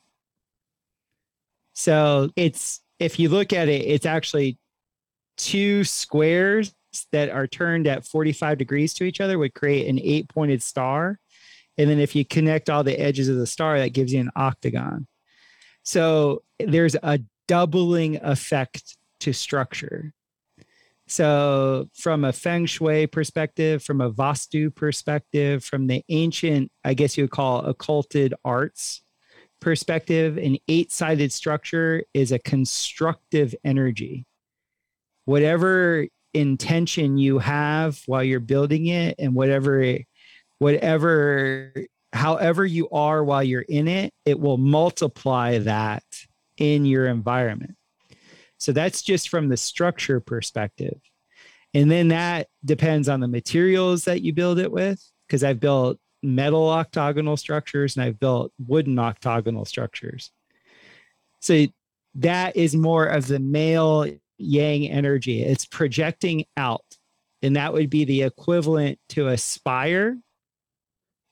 So 1.74 2.30
it's, 2.36 2.82
if 3.00 3.20
you 3.20 3.30
look 3.30 3.54
at 3.54 3.70
it, 3.70 3.86
it's 3.86 4.06
actually 4.06 4.58
two 5.38 5.86
squares 5.86 6.74
that 7.12 7.30
are 7.30 7.48
turned 7.48 7.88
at 7.88 8.06
45 8.06 8.58
degrees 8.58 8.94
to 8.96 9.04
each 9.04 9.22
other 9.22 9.38
would 9.38 9.54
create 9.54 9.88
an 9.88 10.00
eight 10.02 10.28
pointed 10.30 10.62
star. 10.62 11.20
And 11.80 11.90
then 11.90 12.00
if 12.00 12.14
you 12.16 12.26
connect 12.26 12.70
all 12.70 12.84
the 12.84 13.00
edges 13.00 13.30
of 13.30 13.38
the 13.38 13.48
star, 13.48 13.80
that 13.80 13.94
gives 13.94 14.14
you 14.14 14.20
an 14.20 14.32
octagon. 14.36 15.08
So 15.84 16.44
there's 16.60 16.96
a 17.02 17.22
doubling 17.48 18.18
effect 18.22 18.98
to 19.22 19.34
structure. 19.34 20.14
So, 21.08 21.90
from 21.96 22.24
a 22.24 22.32
feng 22.32 22.68
shui 22.68 23.08
perspective, 23.08 23.82
from 23.82 24.00
a 24.00 24.12
Vastu 24.12 24.76
perspective, 24.76 25.64
from 25.64 25.88
the 25.88 26.04
ancient, 26.10 26.72
I 26.84 26.94
guess 26.94 27.18
you 27.18 27.24
would 27.24 27.32
call 27.32 27.66
occulted 27.66 28.36
arts 28.46 29.02
perspective, 29.60 30.38
an 30.38 30.58
eight 30.68 30.92
sided 30.92 31.32
structure 31.34 32.04
is 32.14 32.32
a 32.32 32.40
constructive 32.40 33.56
energy. 33.64 34.26
Whatever 35.26 36.08
intention 36.34 37.18
you 37.18 37.40
have 37.40 38.02
while 38.06 38.24
you're 38.24 38.40
building 38.40 38.88
it, 38.88 39.16
and 39.20 39.34
whatever, 39.34 39.98
whatever, 40.60 41.74
however 42.14 42.66
you 42.66 42.90
are 42.90 43.24
while 43.24 43.44
you're 43.44 43.62
in 43.62 43.88
it, 43.88 44.14
it 44.26 44.40
will 44.40 44.58
multiply 44.58 45.58
that 45.60 46.04
in 46.58 46.86
your 46.86 47.08
environment. 47.08 47.76
So 48.58 48.72
that's 48.72 49.02
just 49.02 49.30
from 49.30 49.50
the 49.50 49.58
structure 49.58 50.20
perspective. 50.20 51.00
And 51.74 51.90
then 51.90 52.10
that 52.10 52.48
depends 52.64 53.10
on 53.10 53.20
the 53.20 53.28
materials 53.28 54.04
that 54.06 54.22
you 54.22 54.34
build 54.34 54.60
it 54.60 54.72
with. 54.72 55.02
Because 55.28 55.44
I've 55.44 55.60
built 55.60 56.00
metal 56.24 56.68
octagonal 56.70 57.38
structures 57.38 57.96
and 57.96 58.04
I've 58.04 58.20
built 58.20 58.52
wooden 58.66 58.98
octagonal 58.98 59.64
structures. 59.64 60.32
So 61.40 61.68
that 62.16 62.58
is 62.58 62.76
more 62.76 63.06
of 63.06 63.28
the 63.28 63.40
male 63.40 64.08
yang 64.40 64.90
energy. 64.90 65.44
It's 65.44 65.66
projecting 65.66 66.46
out. 66.58 66.84
And 67.44 67.56
that 67.56 67.74
would 67.74 67.92
be 67.92 68.06
the 68.06 68.24
equivalent 68.24 68.98
to 69.10 69.28
a 69.28 69.38
spire, 69.38 70.18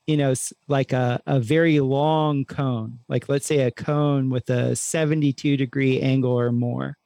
you 0.07 0.15
know, 0.15 0.33
like 0.69 0.93
a, 0.93 1.21
a 1.27 1.39
very 1.39 1.81
long 1.81 2.45
cone, 2.45 2.99
like 3.09 3.27
let's 3.27 3.45
say 3.45 3.59
a 3.59 3.71
cone 3.71 4.29
with 4.29 4.49
a 4.49 4.75
72 4.75 5.57
degree 5.57 5.99
angle 6.01 6.31
or 6.31 6.53
more. 6.53 6.97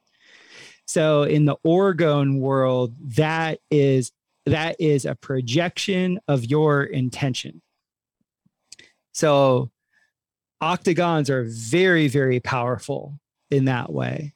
So 0.86 1.24
in 1.24 1.46
the 1.46 1.58
orgone 1.66 2.40
world, 2.40 2.94
that 3.18 3.60
is 3.72 4.12
that 4.46 4.76
is 4.80 5.06
a 5.06 5.16
projection 5.16 6.20
of 6.28 6.46
your 6.46 6.84
intention. 6.84 7.62
So 9.14 9.72
octagons 10.62 11.30
are 11.30 11.46
very 11.48 12.08
very 12.08 12.40
powerful 12.40 13.20
in 13.50 13.66
that 13.66 13.92
way. 13.92 14.34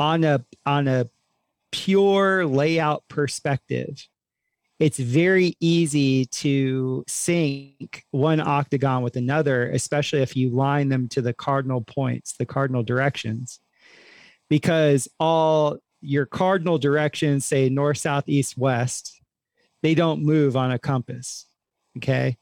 On 0.00 0.24
a 0.24 0.44
on 0.64 0.88
a 0.88 1.10
pure 1.72 2.46
layout 2.46 3.04
perspective, 3.08 4.06
it's 4.78 4.98
very 4.98 5.54
easy 5.60 6.26
to 6.26 7.04
sync 7.08 8.04
one 8.12 8.40
octagon 8.40 9.02
with 9.02 9.16
another, 9.16 9.70
especially 9.70 10.22
if 10.22 10.36
you 10.36 10.50
line 10.50 10.88
them 10.88 11.08
to 11.08 11.20
the 11.20 11.32
cardinal 11.32 11.80
points, 11.80 12.36
the 12.38 12.46
cardinal 12.46 12.82
directions 12.82 13.60
because 14.48 15.08
all 15.18 15.78
your 16.00 16.26
cardinal 16.26 16.78
directions 16.78 17.44
say 17.44 17.68
north, 17.68 17.98
south, 17.98 18.24
east, 18.26 18.56
west, 18.56 19.20
they 19.82 19.94
don't 19.94 20.24
move 20.24 20.56
on 20.56 20.72
a 20.72 20.78
compass. 20.78 21.46
Okay. 21.96 22.36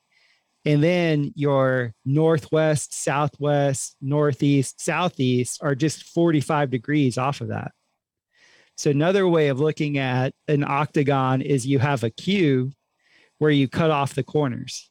And 0.64 0.82
then 0.82 1.32
your 1.36 1.94
northwest, 2.04 2.92
southwest, 2.92 3.96
northeast, 4.00 4.80
southeast 4.80 5.60
are 5.62 5.74
just 5.74 6.04
45 6.04 6.70
degrees 6.70 7.18
off 7.18 7.40
of 7.40 7.48
that. 7.48 7.72
So, 8.76 8.90
another 8.90 9.26
way 9.26 9.48
of 9.48 9.58
looking 9.58 9.98
at 9.98 10.34
an 10.48 10.62
octagon 10.62 11.40
is 11.40 11.66
you 11.66 11.78
have 11.78 12.04
a 12.04 12.10
cube 12.10 12.72
where 13.38 13.50
you 13.50 13.68
cut 13.68 13.90
off 13.90 14.14
the 14.14 14.22
corners. 14.22 14.90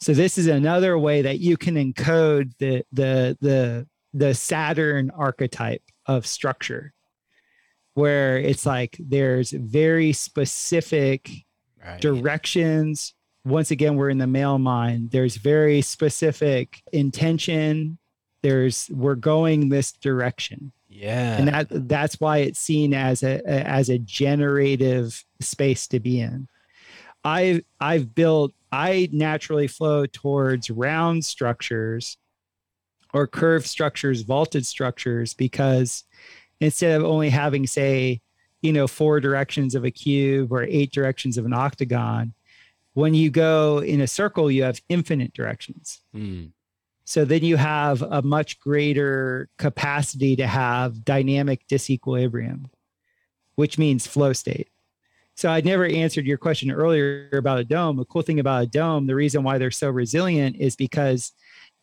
So, 0.00 0.12
this 0.12 0.38
is 0.38 0.46
another 0.46 0.98
way 0.98 1.22
that 1.22 1.38
you 1.38 1.56
can 1.56 1.74
encode 1.76 2.52
the, 2.58 2.84
the, 2.92 3.36
the, 3.40 3.86
the 4.12 4.34
Saturn 4.34 5.10
archetype 5.10 5.82
of 6.06 6.26
structure, 6.26 6.92
where 7.94 8.38
it's 8.38 8.66
like 8.66 8.96
there's 8.98 9.50
very 9.50 10.12
specific 10.12 11.30
Right. 11.84 12.00
directions. 12.00 13.14
Once 13.44 13.70
again, 13.70 13.94
we're 13.94 14.10
in 14.10 14.18
the 14.18 14.26
male 14.26 14.58
mind. 14.58 15.12
There's 15.12 15.36
very 15.36 15.80
specific 15.80 16.82
intention. 16.92 17.98
There's 18.42 18.90
we're 18.90 19.14
going 19.14 19.68
this 19.68 19.92
direction, 19.92 20.72
Yeah. 20.98 21.38
and 21.38 21.48
that 21.48 21.88
that's 21.88 22.18
why 22.20 22.38
it's 22.38 22.58
seen 22.58 22.92
as 22.92 23.22
a, 23.22 23.46
as 23.46 23.88
a 23.88 23.98
generative 23.98 25.24
space 25.40 25.86
to 25.88 26.00
be 26.00 26.20
in. 26.20 26.48
I 27.24 27.62
I've 27.80 28.14
built. 28.14 28.52
I 28.70 29.08
naturally 29.12 29.66
flow 29.66 30.04
towards 30.06 30.70
round 30.70 31.24
structures 31.24 32.18
or 33.14 33.26
curved 33.26 33.66
structures, 33.66 34.22
vaulted 34.22 34.66
structures, 34.66 35.32
because 35.32 36.04
instead 36.60 37.00
of 37.00 37.06
only 37.06 37.30
having, 37.30 37.66
say, 37.66 38.20
you 38.60 38.72
know, 38.72 38.86
four 38.86 39.20
directions 39.20 39.74
of 39.74 39.84
a 39.84 39.90
cube 39.90 40.52
or 40.52 40.64
eight 40.64 40.92
directions 40.92 41.38
of 41.38 41.46
an 41.46 41.54
octagon, 41.54 42.34
when 42.92 43.14
you 43.14 43.30
go 43.30 43.78
in 43.78 44.00
a 44.00 44.06
circle, 44.06 44.50
you 44.50 44.64
have 44.64 44.82
infinite 44.88 45.32
directions. 45.32 46.02
Mm. 46.14 46.50
So 47.08 47.24
then 47.24 47.42
you 47.42 47.56
have 47.56 48.02
a 48.02 48.20
much 48.20 48.60
greater 48.60 49.48
capacity 49.56 50.36
to 50.36 50.46
have 50.46 51.06
dynamic 51.06 51.66
disequilibrium, 51.66 52.66
which 53.54 53.78
means 53.78 54.06
flow 54.06 54.34
state. 54.34 54.68
So 55.34 55.48
I 55.48 55.62
never 55.62 55.86
answered 55.86 56.26
your 56.26 56.36
question 56.36 56.70
earlier 56.70 57.30
about 57.32 57.60
a 57.60 57.64
dome. 57.64 57.96
The 57.96 58.04
cool 58.04 58.20
thing 58.20 58.40
about 58.40 58.64
a 58.64 58.66
dome, 58.66 59.06
the 59.06 59.14
reason 59.14 59.42
why 59.42 59.56
they're 59.56 59.70
so 59.70 59.88
resilient 59.88 60.56
is 60.56 60.76
because 60.76 61.32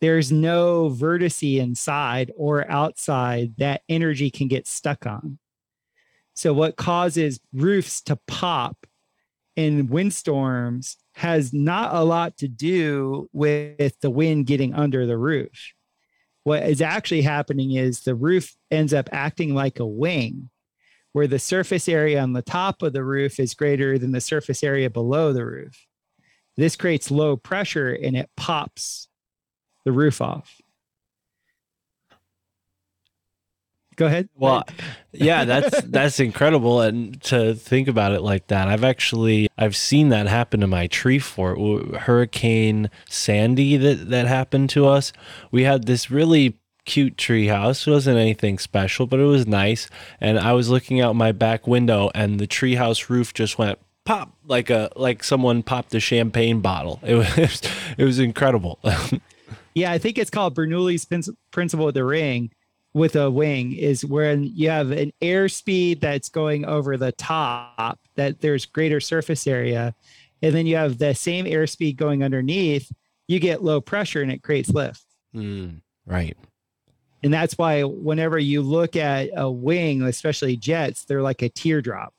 there's 0.00 0.30
no 0.30 0.90
vertice 0.90 1.58
inside 1.58 2.30
or 2.36 2.70
outside 2.70 3.54
that 3.58 3.82
energy 3.88 4.30
can 4.30 4.46
get 4.46 4.68
stuck 4.68 5.06
on. 5.06 5.40
So 6.34 6.52
what 6.52 6.76
causes 6.76 7.40
roofs 7.52 8.00
to 8.02 8.14
pop 8.28 8.86
in 9.56 9.88
windstorms 9.88 10.98
has 11.16 11.54
not 11.54 11.94
a 11.94 12.04
lot 12.04 12.36
to 12.36 12.46
do 12.46 13.26
with 13.32 13.98
the 14.00 14.10
wind 14.10 14.44
getting 14.44 14.74
under 14.74 15.06
the 15.06 15.16
roof. 15.16 15.72
What 16.44 16.62
is 16.64 16.82
actually 16.82 17.22
happening 17.22 17.72
is 17.72 18.00
the 18.00 18.14
roof 18.14 18.54
ends 18.70 18.92
up 18.92 19.08
acting 19.12 19.54
like 19.54 19.80
a 19.80 19.86
wing, 19.86 20.50
where 21.14 21.26
the 21.26 21.38
surface 21.38 21.88
area 21.88 22.20
on 22.20 22.34
the 22.34 22.42
top 22.42 22.82
of 22.82 22.92
the 22.92 23.02
roof 23.02 23.40
is 23.40 23.54
greater 23.54 23.98
than 23.98 24.12
the 24.12 24.20
surface 24.20 24.62
area 24.62 24.90
below 24.90 25.32
the 25.32 25.46
roof. 25.46 25.86
This 26.58 26.76
creates 26.76 27.10
low 27.10 27.38
pressure 27.38 27.94
and 27.94 28.14
it 28.14 28.28
pops 28.36 29.08
the 29.86 29.92
roof 29.92 30.20
off. 30.20 30.60
Go 33.96 34.06
ahead. 34.06 34.28
Well, 34.36 34.64
yeah, 35.12 35.44
that's 35.46 35.80
that's 35.82 36.20
incredible, 36.20 36.82
and 36.82 37.20
to 37.22 37.54
think 37.54 37.88
about 37.88 38.12
it 38.12 38.20
like 38.20 38.48
that, 38.48 38.68
I've 38.68 38.84
actually 38.84 39.48
I've 39.56 39.74
seen 39.74 40.10
that 40.10 40.26
happen 40.26 40.60
to 40.60 40.66
my 40.66 40.86
tree 40.86 41.18
fort. 41.18 41.58
Hurricane 42.00 42.90
Sandy 43.08 43.78
that 43.78 44.10
that 44.10 44.26
happened 44.26 44.68
to 44.70 44.86
us. 44.86 45.12
We 45.50 45.64
had 45.64 45.86
this 45.86 46.10
really 46.10 46.58
cute 46.84 47.16
tree 47.16 47.46
house. 47.46 47.86
It 47.86 47.90
wasn't 47.90 48.18
anything 48.18 48.58
special, 48.58 49.06
but 49.06 49.18
it 49.18 49.24
was 49.24 49.46
nice. 49.46 49.88
And 50.20 50.38
I 50.38 50.52
was 50.52 50.68
looking 50.68 51.00
out 51.00 51.16
my 51.16 51.32
back 51.32 51.66
window, 51.66 52.10
and 52.14 52.38
the 52.38 52.46
tree 52.46 52.74
house 52.74 53.08
roof 53.08 53.32
just 53.32 53.58
went 53.58 53.78
pop 54.04 54.32
like 54.44 54.68
a 54.68 54.90
like 54.94 55.24
someone 55.24 55.62
popped 55.62 55.94
a 55.94 56.00
champagne 56.00 56.60
bottle. 56.60 57.00
It 57.02 57.14
was 57.14 57.62
it 57.98 58.04
was 58.04 58.18
incredible. 58.18 58.78
Yeah, 59.76 59.92
I 59.92 59.98
think 59.98 60.16
it's 60.16 60.30
called 60.30 60.56
Bernoulli's 60.56 61.04
principle 61.50 61.88
of 61.88 61.92
the 61.92 62.02
ring 62.02 62.50
with 62.96 63.14
a 63.14 63.30
wing 63.30 63.72
is 63.72 64.06
when 64.06 64.42
you 64.42 64.70
have 64.70 64.90
an 64.90 65.12
airspeed 65.20 66.00
that's 66.00 66.30
going 66.30 66.64
over 66.64 66.96
the 66.96 67.12
top, 67.12 68.00
that 68.14 68.40
there's 68.40 68.64
greater 68.64 69.00
surface 69.00 69.46
area. 69.46 69.94
And 70.40 70.54
then 70.54 70.64
you 70.64 70.76
have 70.76 70.96
the 70.96 71.14
same 71.14 71.44
airspeed 71.44 71.96
going 71.96 72.24
underneath, 72.24 72.90
you 73.28 73.38
get 73.38 73.62
low 73.62 73.82
pressure 73.82 74.22
and 74.22 74.32
it 74.32 74.42
creates 74.42 74.70
lift. 74.70 75.04
Mm, 75.34 75.82
right. 76.06 76.38
And 77.22 77.34
that's 77.34 77.58
why 77.58 77.82
whenever 77.82 78.38
you 78.38 78.62
look 78.62 78.96
at 78.96 79.28
a 79.36 79.50
wing, 79.50 80.00
especially 80.00 80.56
jets, 80.56 81.04
they're 81.04 81.20
like 81.20 81.42
a 81.42 81.50
teardrop. 81.50 82.14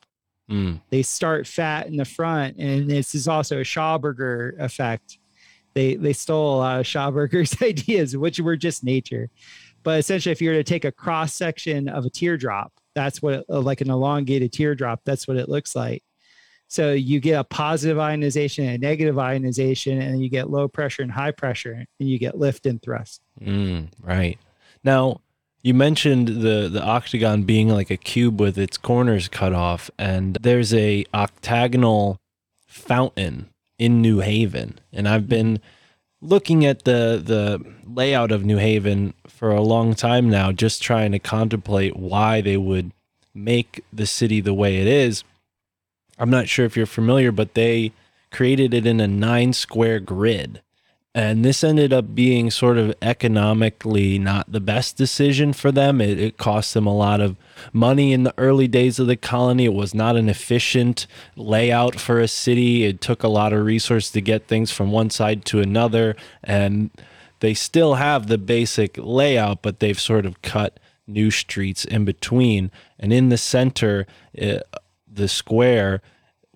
Mm. 0.48 0.80
They 0.90 1.02
start 1.02 1.48
fat 1.48 1.88
in 1.88 1.96
the 1.96 2.04
front, 2.04 2.56
and 2.56 2.88
this 2.88 3.16
is 3.16 3.26
also 3.26 3.58
a 3.58 3.64
Schauberger 3.64 4.58
effect. 4.60 5.18
They 5.74 5.96
they 5.96 6.12
stole 6.12 6.56
a 6.56 6.58
lot 6.58 6.80
of 6.80 6.86
Schauberger's 6.86 7.60
ideas, 7.62 8.16
which 8.16 8.40
were 8.40 8.56
just 8.56 8.82
nature. 8.82 9.28
But 9.82 9.98
essentially, 9.98 10.32
if 10.32 10.42
you 10.42 10.50
were 10.50 10.56
to 10.56 10.64
take 10.64 10.84
a 10.84 10.92
cross 10.92 11.34
section 11.34 11.88
of 11.88 12.04
a 12.04 12.10
teardrop, 12.10 12.72
that's 12.94 13.22
what 13.22 13.44
uh, 13.48 13.60
like 13.60 13.80
an 13.80 13.90
elongated 13.90 14.52
teardrop. 14.52 15.00
That's 15.04 15.28
what 15.28 15.36
it 15.36 15.48
looks 15.48 15.74
like. 15.76 16.02
So 16.68 16.92
you 16.92 17.18
get 17.20 17.40
a 17.40 17.44
positive 17.44 17.98
ionization 17.98 18.66
and 18.66 18.74
a 18.74 18.86
negative 18.86 19.18
ionization, 19.18 20.00
and 20.02 20.22
you 20.22 20.28
get 20.28 20.50
low 20.50 20.68
pressure 20.68 21.02
and 21.02 21.10
high 21.10 21.30
pressure, 21.30 21.72
and 21.72 22.08
you 22.08 22.18
get 22.18 22.36
lift 22.36 22.66
and 22.66 22.80
thrust. 22.82 23.22
Mm, 23.40 23.88
right. 24.02 24.38
Now, 24.84 25.22
you 25.62 25.74
mentioned 25.74 26.28
the 26.28 26.68
the 26.70 26.82
octagon 26.82 27.44
being 27.44 27.68
like 27.68 27.90
a 27.90 27.96
cube 27.96 28.40
with 28.40 28.58
its 28.58 28.76
corners 28.76 29.28
cut 29.28 29.54
off, 29.54 29.90
and 29.98 30.36
there's 30.40 30.74
a 30.74 31.04
octagonal 31.14 32.20
fountain 32.66 33.48
in 33.78 34.02
New 34.02 34.20
Haven, 34.20 34.78
and 34.92 35.08
I've 35.08 35.28
been 35.28 35.60
looking 36.20 36.64
at 36.64 36.84
the 36.84 37.20
the 37.24 37.64
layout 37.86 38.32
of 38.32 38.44
New 38.44 38.58
Haven 38.58 39.14
for 39.26 39.50
a 39.50 39.62
long 39.62 39.94
time 39.94 40.28
now, 40.28 40.52
just 40.52 40.82
trying 40.82 41.12
to 41.12 41.18
contemplate 41.18 41.96
why 41.96 42.40
they 42.40 42.56
would 42.56 42.92
make 43.34 43.84
the 43.92 44.06
city 44.06 44.40
the 44.40 44.54
way 44.54 44.78
it 44.78 44.86
is. 44.86 45.24
I'm 46.18 46.30
not 46.30 46.48
sure 46.48 46.66
if 46.66 46.76
you're 46.76 46.86
familiar, 46.86 47.30
but 47.30 47.54
they 47.54 47.92
created 48.30 48.74
it 48.74 48.86
in 48.86 49.00
a 49.00 49.08
nine 49.08 49.52
square 49.52 50.00
grid. 50.00 50.62
And 51.18 51.44
this 51.44 51.64
ended 51.64 51.92
up 51.92 52.14
being 52.14 52.48
sort 52.48 52.78
of 52.78 52.94
economically 53.02 54.20
not 54.20 54.52
the 54.52 54.60
best 54.60 54.96
decision 54.96 55.52
for 55.52 55.72
them. 55.72 56.00
It, 56.00 56.16
it 56.20 56.36
cost 56.36 56.74
them 56.74 56.86
a 56.86 56.96
lot 56.96 57.20
of 57.20 57.34
money 57.72 58.12
in 58.12 58.22
the 58.22 58.32
early 58.38 58.68
days 58.68 59.00
of 59.00 59.08
the 59.08 59.16
colony. 59.16 59.64
It 59.64 59.74
was 59.74 59.96
not 59.96 60.14
an 60.14 60.28
efficient 60.28 61.08
layout 61.34 61.98
for 61.98 62.20
a 62.20 62.28
city. 62.28 62.84
It 62.84 63.00
took 63.00 63.24
a 63.24 63.28
lot 63.28 63.52
of 63.52 63.64
resource 63.64 64.12
to 64.12 64.20
get 64.20 64.46
things 64.46 64.70
from 64.70 64.92
one 64.92 65.10
side 65.10 65.44
to 65.46 65.58
another. 65.58 66.14
And 66.44 66.90
they 67.40 67.52
still 67.52 67.94
have 67.96 68.28
the 68.28 68.38
basic 68.38 68.96
layout, 68.96 69.60
but 69.60 69.80
they've 69.80 69.98
sort 69.98 70.24
of 70.24 70.40
cut 70.42 70.78
new 71.08 71.32
streets 71.32 71.84
in 71.84 72.04
between. 72.04 72.70
And 72.96 73.12
in 73.12 73.28
the 73.28 73.38
center, 73.38 74.06
uh, 74.40 74.58
the 75.12 75.26
square 75.26 76.00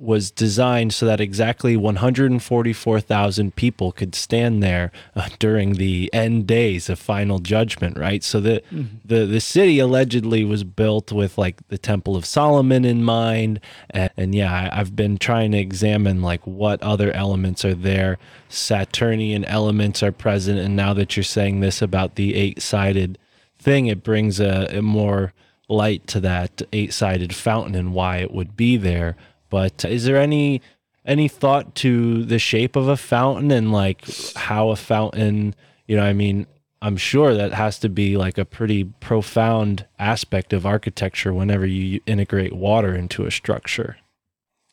was 0.03 0.33
designed 0.33 0.93
so 0.93 1.07
that 1.07 1.21
exactly 1.21 1.77
144,000 1.77 3.55
people 3.55 3.93
could 3.93 4.17
stand 4.17 4.61
there 4.61 4.91
uh, 5.15 5.29
during 5.39 5.75
the 5.75 6.11
end 6.13 6.47
days 6.47 6.91
of 6.91 6.99
final 6.99 7.39
judgment, 7.39 7.97
right? 7.97 8.25
So 8.25 8.41
the, 8.41 8.63
the 9.05 9.27
the 9.27 9.41
city 9.41 9.79
allegedly 9.79 10.45
was 10.45 10.65
built 10.65 11.13
with 11.13 11.39
like 11.39 11.67
the 11.69 11.79
Temple 11.79 12.17
of 12.17 12.27
Solomon 12.27 12.85
in 12.85 13.05
mind, 13.05 13.61
and, 13.91 14.11
and 14.17 14.35
yeah, 14.35 14.53
I, 14.53 14.81
I've 14.81 14.97
been 14.97 15.19
trying 15.19 15.53
to 15.53 15.59
examine 15.59 16.21
like 16.21 16.45
what 16.45 16.83
other 16.83 17.13
elements 17.13 17.65
are 17.65 17.75
there. 17.75 18.19
Saturnian 18.49 19.45
elements 19.45 20.03
are 20.03 20.13
present, 20.13 20.59
and 20.59 20.75
now 20.75 20.93
that 20.95 21.17
you're 21.17 21.23
saying 21.25 21.61
this 21.61 21.81
about 21.81 22.17
the 22.17 22.35
eight-sided 22.35 23.19
thing, 23.57 23.87
it 23.87 24.03
brings 24.03 24.41
a, 24.41 24.67
a 24.77 24.83
more 24.83 25.33
light 25.69 26.07
to 26.09 26.21
that 26.21 26.61
eight-sided 26.73 27.33
fountain 27.35 27.77
and 27.77 27.95
why 27.95 28.19
it 28.19 28.33
would 28.33 28.57
be 28.57 28.77
there. 28.77 29.17
But 29.53 29.85
is 29.85 30.07
there 30.07 30.17
any 30.17 30.63
any 31.05 31.29
thought 31.29 31.75
to 31.75 32.25
the 32.25 32.39
shape 32.39 32.75
of 32.75 32.89
a 32.89 32.97
fountain 32.97 33.51
and 33.51 33.71
like 33.71 34.07
how 34.35 34.71
a 34.71 34.77
fountain, 34.77 35.55
you 35.87 35.95
know, 35.95 36.03
I 36.03 36.15
mean, 36.15 36.47
I'm 36.81 36.97
sure 36.97 37.35
that 37.35 37.53
has 37.53 37.79
to 37.81 37.91
be 37.91 38.17
like 38.17 38.39
a 38.39 38.47
pretty 38.47 38.85
profound 38.85 39.87
aspect 39.99 40.55
of 40.55 40.65
architecture 40.65 41.35
whenever 41.35 41.67
you 41.67 42.01
integrate 42.07 42.55
water 42.55 42.95
into 42.95 43.27
a 43.27 43.31
structure. 43.31 43.99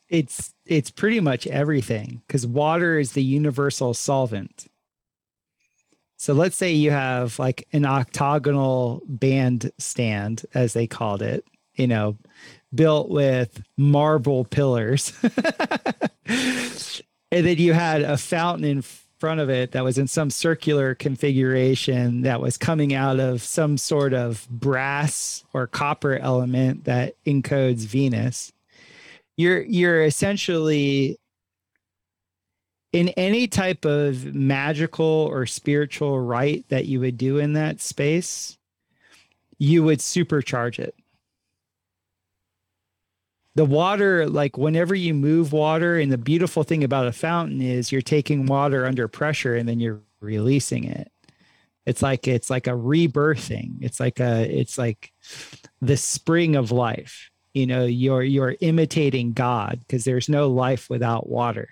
It's 0.08 0.54
it's 0.66 0.92
pretty 0.92 1.20
much 1.20 1.46
everything 1.46 2.22
because 2.26 2.48
water 2.48 2.98
is 2.98 3.12
the 3.12 3.24
universal 3.24 3.94
solvent. 3.94 4.68
So 6.16 6.32
let's 6.34 6.56
say 6.56 6.72
you 6.72 6.92
have 6.92 7.38
like 7.38 7.68
an 7.74 7.86
octagonal 7.86 9.02
band 9.08 9.72
stand, 9.78 10.46
as 10.54 10.72
they 10.72 10.88
called 10.88 11.22
it, 11.22 11.44
you 11.76 11.88
know, 11.88 12.18
built 12.74 13.10
with 13.10 13.64
marble 13.78 14.46
pillars. 14.46 15.14
and 16.26 17.46
then 17.46 17.58
you 17.58 17.74
had 17.74 18.02
a 18.02 18.18
fountain 18.18 18.66
in 18.66 18.84
front 19.20 19.42
of 19.42 19.50
it 19.50 19.74
that 19.74 19.84
was 19.84 19.98
in 19.98 20.08
some 20.08 20.30
circular 20.30 20.96
configuration 20.96 22.22
that 22.22 22.42
was 22.42 22.58
coming 22.58 22.94
out 22.94 23.20
of 23.20 23.42
some 23.42 23.78
sort 23.78 24.14
of 24.14 24.48
brass 24.50 25.44
or 25.54 25.68
copper 25.68 26.18
element 26.18 26.86
that 26.86 27.16
encodes 27.26 27.86
Venus. 27.86 28.54
You're 29.36 29.62
you're 29.62 30.04
essentially 30.04 31.18
in 32.92 33.10
any 33.10 33.48
type 33.48 33.86
of 33.86 34.34
magical 34.34 35.06
or 35.06 35.46
spiritual 35.46 36.20
rite 36.20 36.68
that 36.70 36.86
you 36.86 37.00
would 37.00 37.18
do 37.18 37.38
in 37.38 37.54
that 37.54 37.80
space, 37.82 38.58
you 39.60 39.84
would 39.84 40.00
supercharge 40.00 40.80
it 40.80 40.96
the 43.60 43.66
water 43.66 44.26
like 44.30 44.58
whenever 44.58 44.96
you 44.96 45.14
move 45.14 45.52
water 45.52 45.98
and 45.98 46.10
the 46.10 46.18
beautiful 46.18 46.64
thing 46.64 46.82
about 46.82 47.08
a 47.08 47.12
fountain 47.12 47.62
is 47.62 47.92
you're 47.92 48.02
taking 48.02 48.46
water 48.46 48.86
under 48.86 49.10
pressure 49.10 49.54
and 49.54 49.68
then 49.68 49.82
you're 49.82 50.00
releasing 50.22 50.86
it. 50.86 51.12
It's 51.86 52.02
like 52.02 52.26
it's 52.26 52.50
like 52.50 52.68
a 52.68 52.70
rebirthing. 52.70 53.80
It's 53.82 54.00
like 54.00 54.22
a 54.22 54.44
it's 54.44 54.78
like 54.78 55.12
the 55.82 55.98
spring 55.98 56.56
of 56.56 56.72
life. 56.72 57.30
You 57.54 57.68
know 57.68 57.84
you're 57.84 58.24
you're 58.24 58.56
imitating 58.62 59.34
god 59.34 59.80
because 59.82 60.06
there's 60.06 60.30
no 60.30 60.48
life 60.48 60.90
without 60.90 61.28
water 61.28 61.68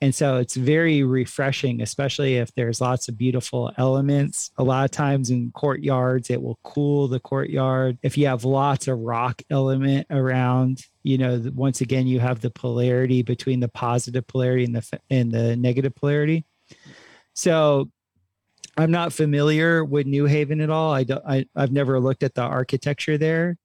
and 0.00 0.14
so 0.14 0.36
it's 0.36 0.54
very 0.54 1.02
refreshing 1.02 1.82
especially 1.82 2.36
if 2.36 2.54
there's 2.54 2.80
lots 2.80 3.08
of 3.08 3.18
beautiful 3.18 3.72
elements. 3.76 4.50
A 4.56 4.62
lot 4.62 4.84
of 4.84 4.90
times 4.92 5.30
in 5.30 5.50
courtyards 5.50 6.30
it 6.30 6.40
will 6.40 6.58
cool 6.62 7.08
the 7.08 7.18
courtyard. 7.18 7.98
If 8.02 8.16
you 8.16 8.26
have 8.26 8.44
lots 8.44 8.86
of 8.86 8.98
rock 8.98 9.42
element 9.50 10.06
around 10.10 10.82
you 11.02 11.18
know 11.18 11.42
once 11.54 11.80
again 11.80 12.06
you 12.06 12.20
have 12.20 12.40
the 12.40 12.50
polarity 12.50 13.22
between 13.22 13.60
the 13.60 13.68
positive 13.68 14.26
polarity 14.26 14.64
and 14.64 14.76
the 14.76 15.00
and 15.10 15.32
the 15.32 15.56
negative 15.56 15.94
polarity. 15.94 16.44
So 17.34 17.90
i'm 18.76 18.92
not 18.92 19.12
familiar 19.12 19.84
with 19.84 20.06
new 20.06 20.26
haven 20.26 20.60
at 20.60 20.70
all. 20.70 20.92
I 20.92 21.04
don't 21.04 21.24
I, 21.26 21.46
i've 21.56 21.72
never 21.72 21.98
looked 21.98 22.22
at 22.22 22.34
the 22.34 22.42
architecture 22.42 23.18
there. 23.18 23.56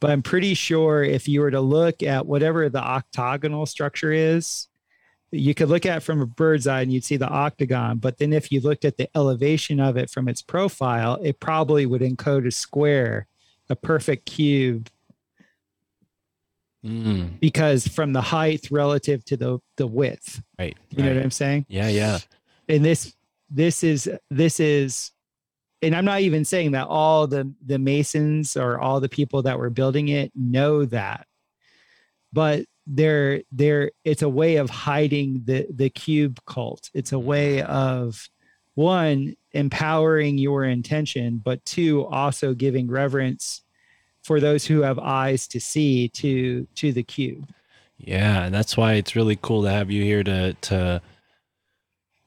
But 0.00 0.10
i'm 0.10 0.22
pretty 0.22 0.54
sure 0.54 1.04
if 1.04 1.28
you 1.28 1.40
were 1.40 1.52
to 1.52 1.60
look 1.60 2.02
at 2.02 2.26
whatever 2.26 2.68
the 2.68 2.82
octagonal 2.82 3.64
structure 3.66 4.12
is 4.12 4.66
you 5.30 5.54
could 5.54 5.68
look 5.68 5.84
at 5.84 5.98
it 5.98 6.00
from 6.00 6.20
a 6.20 6.26
bird's 6.26 6.66
eye 6.66 6.80
and 6.82 6.92
you'd 6.92 7.04
see 7.04 7.16
the 7.16 7.28
octagon. 7.28 7.98
But 7.98 8.18
then 8.18 8.32
if 8.32 8.50
you 8.50 8.60
looked 8.60 8.84
at 8.84 8.96
the 8.96 9.08
elevation 9.14 9.78
of 9.80 9.96
it 9.96 10.08
from 10.10 10.28
its 10.28 10.40
profile, 10.42 11.18
it 11.22 11.38
probably 11.40 11.84
would 11.86 12.00
encode 12.00 12.46
a 12.46 12.50
square, 12.50 13.26
a 13.68 13.76
perfect 13.76 14.26
cube, 14.26 14.88
Mm, 16.86 17.40
because 17.40 17.88
from 17.88 18.12
the 18.12 18.20
height 18.20 18.68
relative 18.70 19.24
to 19.24 19.36
the 19.36 19.58
the 19.76 19.86
width. 19.86 20.40
right. 20.60 20.76
You 20.90 21.02
know 21.02 21.12
what 21.12 21.24
I'm 21.24 21.30
saying? 21.32 21.66
Yeah, 21.68 21.88
yeah. 21.88 22.18
And 22.68 22.84
this 22.84 23.14
this 23.50 23.82
is 23.82 24.08
this 24.30 24.60
is 24.60 25.10
and 25.82 25.94
I'm 25.94 26.04
not 26.04 26.20
even 26.20 26.44
saying 26.44 26.70
that 26.72 26.86
all 26.86 27.26
the 27.26 27.52
the 27.66 27.80
masons 27.80 28.56
or 28.56 28.78
all 28.78 29.00
the 29.00 29.08
people 29.08 29.42
that 29.42 29.58
were 29.58 29.70
building 29.70 30.06
it 30.06 30.30
know 30.36 30.84
that. 30.84 31.26
But 32.32 32.66
they're 32.88 33.42
they're 33.52 33.90
it's 34.04 34.22
a 34.22 34.28
way 34.28 34.56
of 34.56 34.70
hiding 34.70 35.42
the 35.44 35.66
the 35.70 35.90
cube 35.90 36.40
cult. 36.46 36.90
It's 36.94 37.12
a 37.12 37.18
way 37.18 37.62
of 37.62 38.28
one 38.74 39.34
empowering 39.52 40.38
your 40.38 40.64
intention 40.64 41.40
but 41.44 41.64
two 41.64 42.06
also 42.06 42.54
giving 42.54 42.88
reverence 42.88 43.62
for 44.22 44.40
those 44.40 44.66
who 44.66 44.82
have 44.82 44.98
eyes 44.98 45.46
to 45.48 45.60
see 45.60 46.08
to 46.08 46.66
to 46.74 46.92
the 46.92 47.02
cube. 47.02 47.52
Yeah, 47.98 48.44
and 48.44 48.54
that's 48.54 48.76
why 48.76 48.94
it's 48.94 49.16
really 49.16 49.38
cool 49.40 49.62
to 49.64 49.70
have 49.70 49.90
you 49.90 50.02
here 50.02 50.24
to 50.24 50.54
to 50.54 51.02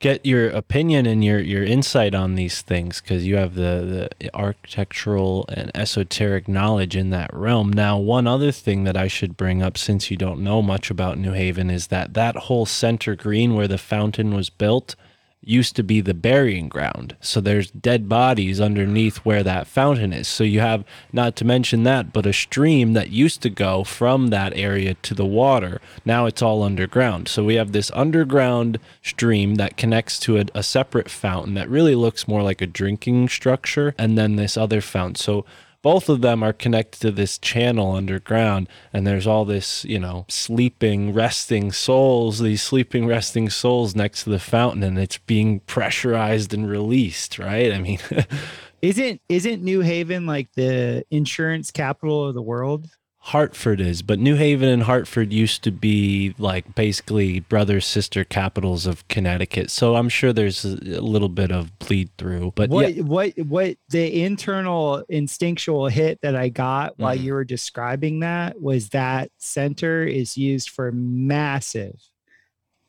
get 0.01 0.25
your 0.25 0.49
opinion 0.49 1.05
and 1.05 1.23
your 1.23 1.39
your 1.39 1.63
insight 1.63 2.13
on 2.13 2.35
these 2.35 2.61
things 2.61 2.99
because 2.99 3.25
you 3.25 3.37
have 3.37 3.53
the 3.53 4.09
the 4.19 4.35
architectural 4.35 5.45
and 5.47 5.71
esoteric 5.73 6.47
knowledge 6.47 6.95
in 6.95 7.11
that 7.11 7.33
realm. 7.33 7.71
Now, 7.71 7.97
one 7.97 8.27
other 8.27 8.51
thing 8.51 8.83
that 8.83 8.97
I 8.97 9.07
should 9.07 9.37
bring 9.37 9.61
up 9.61 9.77
since 9.77 10.11
you 10.11 10.17
don't 10.17 10.41
know 10.41 10.61
much 10.61 10.89
about 10.89 11.17
New 11.17 11.31
Haven 11.31 11.69
is 11.69 11.87
that 11.87 12.13
that 12.15 12.35
whole 12.35 12.65
center 12.65 13.15
green 13.15 13.55
where 13.55 13.67
the 13.67 13.77
fountain 13.77 14.33
was 14.33 14.49
built 14.49 14.95
used 15.43 15.75
to 15.75 15.83
be 15.83 16.01
the 16.01 16.13
burying 16.13 16.69
ground. 16.69 17.15
So 17.19 17.41
there's 17.41 17.71
dead 17.71 18.07
bodies 18.07 18.61
underneath 18.61 19.17
where 19.17 19.41
that 19.43 19.65
fountain 19.65 20.13
is. 20.13 20.27
So 20.27 20.43
you 20.43 20.59
have, 20.59 20.85
not 21.11 21.35
to 21.37 21.45
mention 21.45 21.83
that, 21.83 22.13
but 22.13 22.27
a 22.27 22.33
stream 22.33 22.93
that 22.93 23.09
used 23.09 23.41
to 23.41 23.49
go 23.49 23.83
from 23.83 24.27
that 24.27 24.55
area 24.55 24.93
to 24.93 25.15
the 25.15 25.25
water. 25.25 25.81
Now 26.05 26.27
it's 26.27 26.43
all 26.43 26.61
underground. 26.61 27.27
So 27.27 27.43
we 27.43 27.55
have 27.55 27.71
this 27.71 27.89
underground 27.95 28.79
stream 29.01 29.55
that 29.55 29.77
connects 29.77 30.19
to 30.19 30.37
a, 30.37 30.45
a 30.53 30.61
separate 30.61 31.09
fountain 31.09 31.55
that 31.55 31.69
really 31.69 31.95
looks 31.95 32.27
more 32.27 32.43
like 32.43 32.61
a 32.61 32.67
drinking 32.67 33.29
structure, 33.29 33.95
and 33.97 34.17
then 34.17 34.35
this 34.35 34.57
other 34.57 34.81
fountain. 34.81 35.15
So 35.15 35.45
both 35.81 36.09
of 36.09 36.21
them 36.21 36.43
are 36.43 36.53
connected 36.53 36.99
to 37.01 37.11
this 37.11 37.37
channel 37.37 37.95
underground 37.95 38.67
and 38.93 39.05
there's 39.05 39.27
all 39.27 39.45
this 39.45 39.83
you 39.85 39.99
know 39.99 40.25
sleeping 40.29 41.13
resting 41.13 41.71
souls 41.71 42.39
these 42.39 42.61
sleeping 42.61 43.07
resting 43.07 43.49
souls 43.49 43.95
next 43.95 44.23
to 44.23 44.29
the 44.29 44.39
fountain 44.39 44.83
and 44.83 44.97
it's 44.97 45.17
being 45.17 45.59
pressurized 45.61 46.53
and 46.53 46.69
released 46.69 47.39
right 47.39 47.71
i 47.71 47.79
mean 47.79 47.99
Isn't 48.81 49.21
isn't 49.29 49.61
New 49.61 49.81
Haven 49.81 50.25
like 50.25 50.51
the 50.53 51.05
insurance 51.11 51.69
capital 51.69 52.27
of 52.27 52.33
the 52.33 52.41
world? 52.41 52.87
Hartford 53.25 53.79
is 53.79 54.01
but 54.01 54.17
new 54.17 54.35
haven 54.35 54.67
and 54.67 54.81
hartford 54.83 55.31
used 55.31 55.63
to 55.63 55.71
be 55.71 56.33
like 56.39 56.73
basically 56.73 57.39
brother 57.39 57.79
sister 57.79 58.23
capitals 58.23 58.87
of 58.87 59.07
connecticut 59.09 59.69
so 59.69 59.95
i'm 59.95 60.09
sure 60.09 60.33
there's 60.33 60.65
a 60.65 60.69
little 60.99 61.29
bit 61.29 61.51
of 61.51 61.77
bleed 61.77 62.09
through 62.17 62.51
but 62.55 62.69
what 62.71 62.95
yeah, 62.95 63.03
what 63.03 63.31
what 63.45 63.77
the 63.89 64.23
internal 64.23 65.03
instinctual 65.07 65.87
hit 65.87 66.19
that 66.21 66.35
I 66.35 66.49
got 66.49 66.97
while 66.97 67.15
Mhm. 67.15 67.21
you 67.23 67.33
were 67.33 67.43
describing 67.45 68.21
that 68.21 68.59
was 68.59 68.89
that 68.89 69.29
center 69.37 70.03
is 70.03 70.35
used 70.35 70.69
for 70.71 70.91
massive 70.91 71.93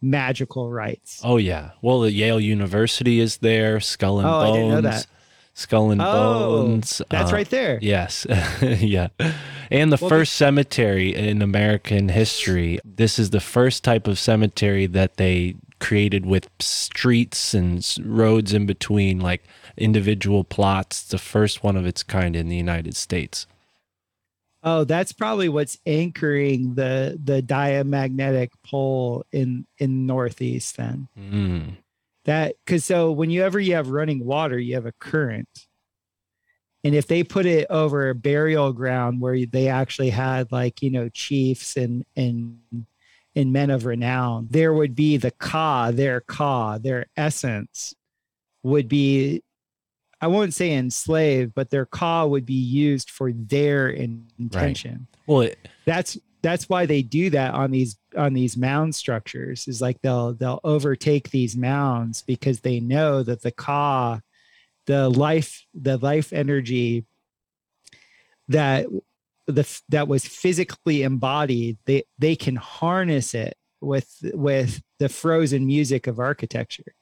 magical 0.01 0.71
rites. 0.71 1.21
oh 1.25 1.37
yeah 1.37 1.73
well 1.83 2.01
the 2.01 2.11
yale 2.11 2.41
university 2.41 3.21
is 3.21 3.37
there 3.39 3.81
skull 3.81 4.19
and 4.19 4.27
Oh, 4.29 4.39
I 4.41 4.45
bones 4.47 4.57
didn't 4.57 4.71
know 4.71 4.81
that. 4.91 5.07
skull 5.55 5.91
and 5.91 6.01
Oh, 6.03 6.63
bones 6.65 7.03
That's 7.11 7.31
uh, 7.31 7.35
right 7.35 7.51
there. 7.51 7.79
Yes. 7.83 8.27
yeah. 8.63 9.09
And 9.73 9.91
the 9.91 9.97
Well, 9.99 10.11
first 10.11 10.35
cemetery 10.35 11.15
in 11.15 11.41
American 11.41 12.11
history. 12.11 12.79
This 12.85 13.19
is 13.19 13.31
the 13.31 13.41
first 13.41 13.83
type 13.83 14.07
of 14.07 14.19
cemetery 14.19 14.85
that 14.85 15.17
they 15.17 15.55
created 15.81 16.27
with 16.27 16.51
streets 16.61 17.55
and 17.55 17.83
roads 18.05 18.53
in 18.53 18.67
between, 18.67 19.19
like 19.19 19.43
individual 19.79 20.45
plots. 20.45 21.03
The 21.03 21.17
first 21.17 21.65
one 21.65 21.79
of 21.79 21.87
its 21.87 22.03
kind 22.03 22.37
in 22.37 22.49
the 22.49 22.57
United 22.57 22.97
States. 22.97 23.47
Oh, 24.63 24.85
that's 24.85 25.13
probably 25.13 25.49
what's 25.49 25.79
anchoring 25.87 26.75
the 26.75 27.19
the 27.25 27.41
diamagnetic 27.41 28.51
pole 28.63 29.25
in 29.33 29.67
in 29.79 30.07
northeast 30.07 30.77
then. 30.77 31.09
Mm. 31.19 31.77
That 32.27 32.57
because 32.67 32.85
so 32.85 33.11
whenever 33.11 33.59
you 33.59 33.75
have 33.75 33.89
running 33.89 34.23
water, 34.23 34.59
you 34.59 34.75
have 34.75 34.87
a 34.87 34.93
current. 34.93 35.49
And 36.85 36.95
if 36.95 37.07
they 37.07 37.23
put 37.23 37.47
it 37.47 37.67
over 37.71 38.09
a 38.09 38.15
burial 38.15 38.73
ground 38.73 39.21
where 39.21 39.47
they 39.47 39.69
actually 39.69 40.11
had 40.11 40.51
like, 40.51 40.83
you 40.83 40.91
know, 40.91 41.09
chiefs 41.09 41.77
and 41.77 42.05
and 42.17 42.59
and 43.35 43.53
men 43.53 43.71
of 43.71 43.87
renown, 43.87 44.49
there 44.51 44.75
would 44.75 44.95
be 44.95 45.17
the 45.17 45.31
ka, 45.31 45.91
their 45.91 46.21
ka, 46.21 46.79
their 46.79 47.07
essence 47.17 47.95
would 48.63 48.89
be 48.89 49.43
I 50.21 50.29
won't 50.29 50.55
say 50.55 50.73
enslaved, 50.73 51.53
but 51.53 51.71
their 51.71 51.85
ka 51.85 52.25
would 52.25 52.47
be 52.47 52.55
used 52.55 53.11
for 53.11 53.33
their 53.33 53.89
intention. 53.89 55.09
Well, 55.27 55.43
it, 55.43 55.69
that's 55.85 56.17
that's 56.43 56.69
why 56.69 56.87
they 56.87 57.03
do 57.03 57.31
that 57.31 57.55
on 57.55 57.73
these 57.73 57.97
on 58.17 58.33
these 58.33 58.57
mound 58.57 58.95
structures 58.95 59.67
is 59.67 59.81
like 59.81 60.01
they'll 60.01 60.35
they'll 60.35 60.61
overtake 60.63 61.31
these 61.31 61.57
mounds 61.57 62.23
because 62.23 62.61
they 62.61 62.79
know 62.79 63.23
that 63.23 63.43
the 63.43 63.51
ka 63.51 64.21
the 64.87 65.09
life 65.09 65.65
the 65.75 65.97
life 65.97 66.33
energy 66.33 67.05
that 68.49 68.87
the 69.47 69.81
that 69.89 70.09
was 70.09 70.25
physically 70.25 71.03
embodied 71.03 71.79
they 71.85 72.05
they 72.19 72.37
can 72.37 72.57
harness 72.57 73.35
it 73.35 73.57
with 73.81 74.19
with 74.35 74.83
the 74.99 75.09
frozen 75.09 75.67
music 75.67 76.07
of 76.07 76.19
architecture 76.19 76.95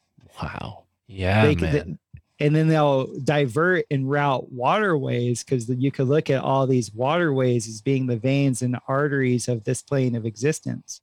wow. 0.42 0.84
Yeah, 1.06 1.46
they, 1.46 1.54
man. 1.56 1.98
and 2.38 2.54
then 2.54 2.68
they'll 2.68 3.08
divert 3.18 3.86
and 3.90 4.08
route 4.08 4.50
waterways 4.52 5.42
because 5.42 5.68
you 5.68 5.90
could 5.90 6.08
look 6.08 6.30
at 6.30 6.42
all 6.42 6.66
these 6.66 6.92
waterways 6.94 7.68
as 7.68 7.80
being 7.80 8.06
the 8.06 8.16
veins 8.16 8.62
and 8.62 8.78
arteries 8.86 9.48
of 9.48 9.64
this 9.64 9.82
plane 9.82 10.14
of 10.14 10.24
existence. 10.24 11.00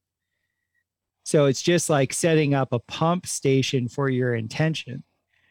So 1.23 1.45
it's 1.45 1.61
just 1.61 1.89
like 1.89 2.13
setting 2.13 2.53
up 2.53 2.71
a 2.71 2.79
pump 2.79 3.27
station 3.27 3.89
for 3.89 4.09
your 4.09 4.33
intention, 4.33 5.03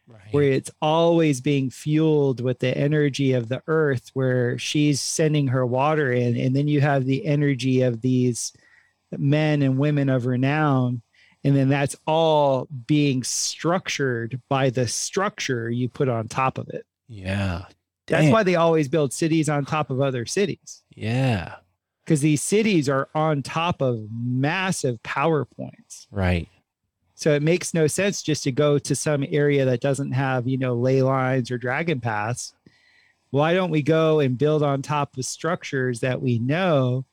right. 0.07 0.31
where 0.31 0.43
it's 0.51 0.71
always 0.81 1.41
being 1.41 1.69
fueled 1.69 2.41
with 2.41 2.59
the 2.59 2.75
energy 2.77 3.33
of 3.33 3.49
the 3.49 3.61
earth, 3.67 4.09
where 4.13 4.57
she's 4.57 5.01
sending 5.01 5.47
her 5.47 5.65
water 5.65 6.11
in. 6.11 6.37
And 6.37 6.55
then 6.55 6.67
you 6.67 6.81
have 6.81 7.05
the 7.05 7.25
energy 7.25 7.81
of 7.81 8.01
these 8.01 8.53
men 9.11 9.61
and 9.61 9.77
women 9.77 10.09
of 10.09 10.25
renown 10.25 11.01
and 11.43 11.55
then 11.55 11.69
that's 11.69 11.95
all 12.05 12.67
being 12.87 13.23
structured 13.23 14.41
by 14.49 14.69
the 14.69 14.87
structure 14.87 15.69
you 15.69 15.87
put 15.87 16.09
on 16.09 16.27
top 16.27 16.57
of 16.57 16.67
it 16.69 16.85
yeah. 17.07 17.63
that's 18.05 18.29
why 18.31 18.43
they 18.43 18.55
always 18.55 18.89
build 18.89 19.13
cities 19.13 19.47
on 19.47 19.63
top 19.63 19.89
of 19.89 20.01
other 20.01 20.25
cities 20.25 20.83
Yeah. 20.93 21.55
because 22.03 22.19
these 22.19 22.41
cities 22.41 22.89
are 22.89 23.07
on 23.15 23.43
top 23.43 23.81
of 23.81 23.99
massive 24.11 25.01
power 25.03 25.45
points 25.45 26.07
Right. 26.11 26.49
So 27.19 27.33
it 27.33 27.41
makes 27.41 27.73
no 27.73 27.87
sense 27.87 28.21
just 28.21 28.43
to 28.43 28.51
go 28.51 28.77
to 28.77 28.95
some 28.95 29.25
area 29.29 29.65
that 29.65 29.81
doesn't 29.81 30.11
have 30.11 30.47
you 30.47 30.57
know 30.57 30.75
ley 30.75 31.01
lines 31.01 31.49
or 31.51 31.57
dragon 31.57 31.99
paths 31.99 32.53
why 33.31 33.53
don't 33.53 33.71
we 33.71 33.81
go 33.81 34.19
and 34.21 34.37
build 34.37 34.63
on 34.63 34.81
top 34.81 35.17
of 35.17 35.25
structures 35.25 35.99
that 35.99 36.21
we 36.21 36.39
know 36.39 37.03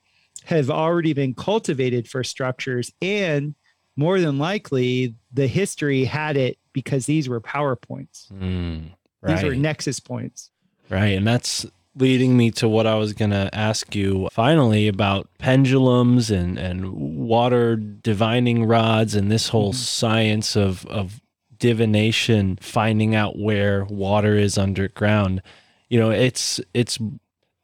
have 0.45 0.71
already 0.71 1.13
been 1.13 1.35
cultivated 1.35 2.07
for 2.07 2.23
structures 2.23 2.93
and 3.03 3.55
more 3.97 4.21
than 4.21 4.39
likely 4.39 5.15
the 5.33 5.47
history 5.47 6.05
had 6.05 6.37
it 6.37 6.59
because 6.73 7.07
these 7.07 7.29
were 7.29 7.41
power 7.41 7.75
points 7.75 8.29
Mm. 8.33 8.91
these 9.23 9.43
were 9.43 9.55
nexus 9.57 10.01
points 10.01 10.51
Right. 10.91 11.17
And 11.17 11.27
that's 11.27 11.65
leading 11.97 12.37
me 12.37 12.51
to 12.51 12.69
what 12.69 12.87
I 12.87 12.97
was 12.97 13.13
going 13.13 13.31
to 13.31 13.49
ask 13.53 13.95
you 13.95 14.29
finally 14.33 14.89
about 14.89 15.29
pendulums 15.39 16.31
and, 16.31 16.59
and 16.59 16.93
water 16.93 17.77
divining 17.77 18.65
rods 18.65 19.15
and 19.15 19.31
this 19.31 19.49
whole 19.49 19.73
Mhm. 19.73 19.77
science 19.77 20.57
of, 20.57 20.85
of 20.87 21.21
divination, 21.59 22.59
finding 22.61 23.15
out 23.15 23.39
where 23.39 23.85
water 23.85 24.37
is 24.37 24.59
underground. 24.59 25.41
You 25.89 26.01
know, 26.01 26.11
it's, 26.11 26.61
it's 26.75 26.99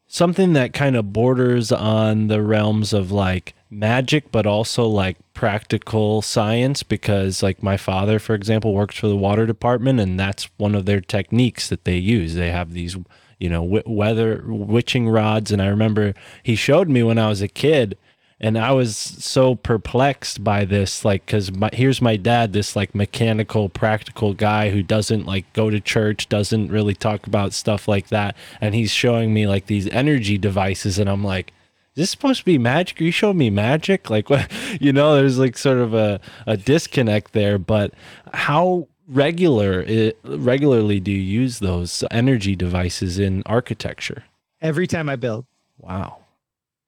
something 0.07 0.52
that 0.52 0.73
kind 0.73 0.97
of 0.97 1.12
borders 1.12 1.70
on 1.73 2.28
the 2.28 2.43
realms 2.43 2.93
of 2.93 3.11
like 3.11 3.55
magic, 3.69 4.31
but 4.32 4.47
also 4.47 4.85
like 4.86 5.16
practical 5.35 6.23
science 6.23 6.82
because 6.82 7.43
like 7.43 7.62
my 7.62 7.77
father, 7.77 8.19
for 8.19 8.35
example, 8.35 8.74
works 8.74 8.97
for 8.97 9.09
the 9.09 9.16
water 9.16 9.47
department 9.47 10.01
and 10.01 10.19
that's 10.19 10.48
one 10.57 10.74
of 10.74 10.86
their 10.86 11.01
techniques 11.01 11.69
that 11.69 11.85
they 11.85 11.97
use. 11.97 12.35
They 12.35 12.51
have 12.51 12.73
these 12.73 12.97
you 13.40 13.48
know, 13.48 13.62
water 13.86 14.44
witching 14.46 15.08
rods. 15.08 15.50
And 15.50 15.60
I 15.60 15.66
remember 15.66 16.14
he 16.42 16.54
showed 16.54 16.88
me 16.88 17.02
when 17.02 17.18
I 17.18 17.28
was 17.28 17.42
a 17.42 17.48
kid, 17.48 17.96
and 18.38 18.56
I 18.56 18.72
was 18.72 18.96
so 18.96 19.54
perplexed 19.54 20.44
by 20.44 20.64
this, 20.64 21.04
like, 21.04 21.26
because 21.26 21.52
my, 21.52 21.70
here's 21.72 22.00
my 22.00 22.16
dad, 22.16 22.52
this 22.52 22.76
like 22.76 22.94
mechanical, 22.94 23.68
practical 23.68 24.34
guy 24.34 24.70
who 24.70 24.82
doesn't 24.82 25.26
like 25.26 25.52
go 25.52 25.68
to 25.68 25.80
church, 25.80 26.28
doesn't 26.28 26.70
really 26.70 26.94
talk 26.94 27.26
about 27.26 27.52
stuff 27.52 27.88
like 27.88 28.08
that, 28.08 28.36
and 28.60 28.74
he's 28.74 28.92
showing 28.92 29.34
me 29.34 29.46
like 29.46 29.66
these 29.66 29.88
energy 29.88 30.38
devices, 30.38 30.98
and 30.98 31.10
I'm 31.10 31.24
like. 31.24 31.52
Is 31.96 32.02
this 32.02 32.10
supposed 32.10 32.38
to 32.38 32.44
be 32.44 32.56
magic? 32.56 33.00
Are 33.00 33.04
you 33.04 33.10
showing 33.10 33.36
me 33.36 33.50
magic? 33.50 34.08
Like 34.10 34.30
what 34.30 34.48
you 34.80 34.92
know, 34.92 35.16
there's 35.16 35.40
like 35.40 35.58
sort 35.58 35.78
of 35.78 35.92
a, 35.92 36.20
a 36.46 36.56
disconnect 36.56 37.32
there, 37.32 37.58
but 37.58 37.92
how 38.32 38.86
regular 39.10 39.82
it, 39.82 40.18
regularly 40.24 41.00
do 41.00 41.10
you 41.10 41.18
use 41.18 41.58
those 41.58 42.04
energy 42.10 42.56
devices 42.56 43.18
in 43.18 43.42
architecture? 43.46 44.24
every 44.62 44.86
time 44.86 45.08
i 45.08 45.16
build 45.16 45.46
Wow. 45.80 46.18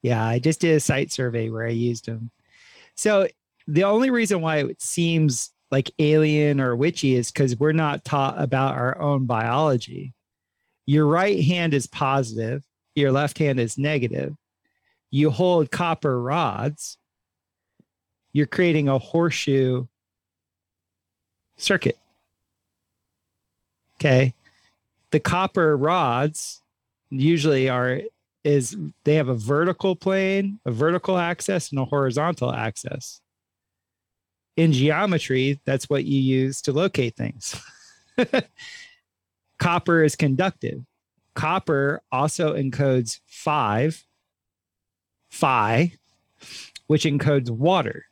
Yeah, 0.03 0.25
I 0.25 0.39
just 0.39 0.61
did 0.61 0.77
a 0.77 0.81
site 0.81 1.13
survey 1.13 1.49
where 1.49 1.67
I 1.67 1.71
used 1.71 2.07
them. 2.07 2.31
So 2.95 3.29
the 3.67 3.85
only 3.85 4.11
reason 4.11 4.41
why 4.41 4.59
it 4.59 4.83
seems 4.83 5.51
like 5.71 5.91
alien 5.99 6.61
or 6.61 6.77
witchy 6.77 7.15
is 7.15 7.31
because 7.31 7.59
we're 7.59 7.73
not 7.73 8.05
taught 8.05 8.41
about 8.41 8.75
our 8.75 9.01
own 9.01 9.27
biology. 9.27 10.13
Your 10.85 11.07
right 11.07 11.43
hand 11.43 11.73
is 11.73 11.87
positive, 11.87 12.65
your 12.95 13.13
left 13.13 13.39
hand 13.39 13.59
is 13.59 13.79
negative. 13.79 14.35
You 15.11 15.31
hold 15.31 15.71
copper 15.71 16.21
rods, 16.21 16.99
you're 18.33 18.47
creating 18.47 18.89
a 18.89 18.99
horseshoe 18.99 19.87
circuit. 21.57 21.99
Okay. 24.03 24.35
The 25.13 25.21
copper 25.21 25.77
rods 25.77 26.61
usually 27.11 27.69
are 27.69 28.01
is 28.43 28.77
they 29.05 29.15
have 29.15 29.29
a 29.29 29.35
vertical 29.37 29.95
plane, 29.95 30.59
a 30.67 30.73
vertical 30.73 31.17
axis, 31.19 31.71
and 31.71 31.79
a 31.79 31.85
horizontal 31.85 32.53
axis. 32.53 33.21
in 34.57 34.73
geometry, 34.73 35.61
that's 35.65 35.89
what 35.89 36.05
you 36.05 36.21
use 36.21 36.61
to 36.63 36.73
locate 36.73 37.17
things. 37.17 37.61
Copper 39.59 40.03
is 40.03 40.17
conductive. 40.17 40.83
Copper 41.35 42.03
also 42.11 42.55
encodes 42.55 43.21
five, 43.27 44.05
phi, 45.31 45.93
which 46.89 47.05
encodes 47.05 47.51
water. 47.51 48.07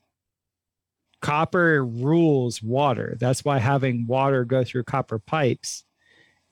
Copper 1.20 1.84
rules 1.84 2.62
water. 2.62 3.16
That's 3.20 3.44
why 3.44 3.58
having 3.58 4.06
water 4.06 4.44
go 4.44 4.64
through 4.64 4.84
copper 4.84 5.18
pipes 5.18 5.84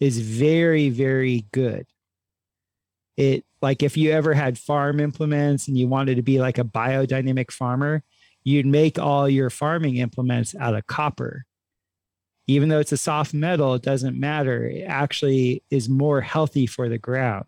is 0.01 0.19
very, 0.19 0.90
very 0.90 1.47
good. 1.53 1.86
It 3.16 3.45
like 3.61 3.82
if 3.82 3.97
you 3.97 4.12
ever 4.12 4.35
had 4.35 4.59
farm 4.59 5.01
implements 5.01 5.66
and 5.66 5.77
you 5.77 5.89
wanted 5.89 6.16
to 6.16 6.23
be 6.23 6.39
like 6.39 6.59
a 6.59 6.65
biodynamic 6.65 7.51
farmer, 7.51 8.05
you'd 8.45 8.66
make 8.66 8.99
all 8.99 9.28
your 9.28 9.51
farming 9.51 9.97
implements 9.97 10.55
out 10.55 10.74
of 10.74 10.86
copper. 10.86 11.45
Even 12.47 12.69
though 12.69 12.78
it's 12.78 12.93
a 12.93 12.97
soft 12.97 13.35
metal, 13.35 13.74
it 13.74 13.82
doesn't 13.82 14.19
matter. 14.19 14.66
It 14.66 14.85
actually 14.85 15.62
is 15.70 15.89
more 15.89 16.20
healthy 16.20 16.66
for 16.66 16.89
the 16.89 16.99
ground. 16.99 17.45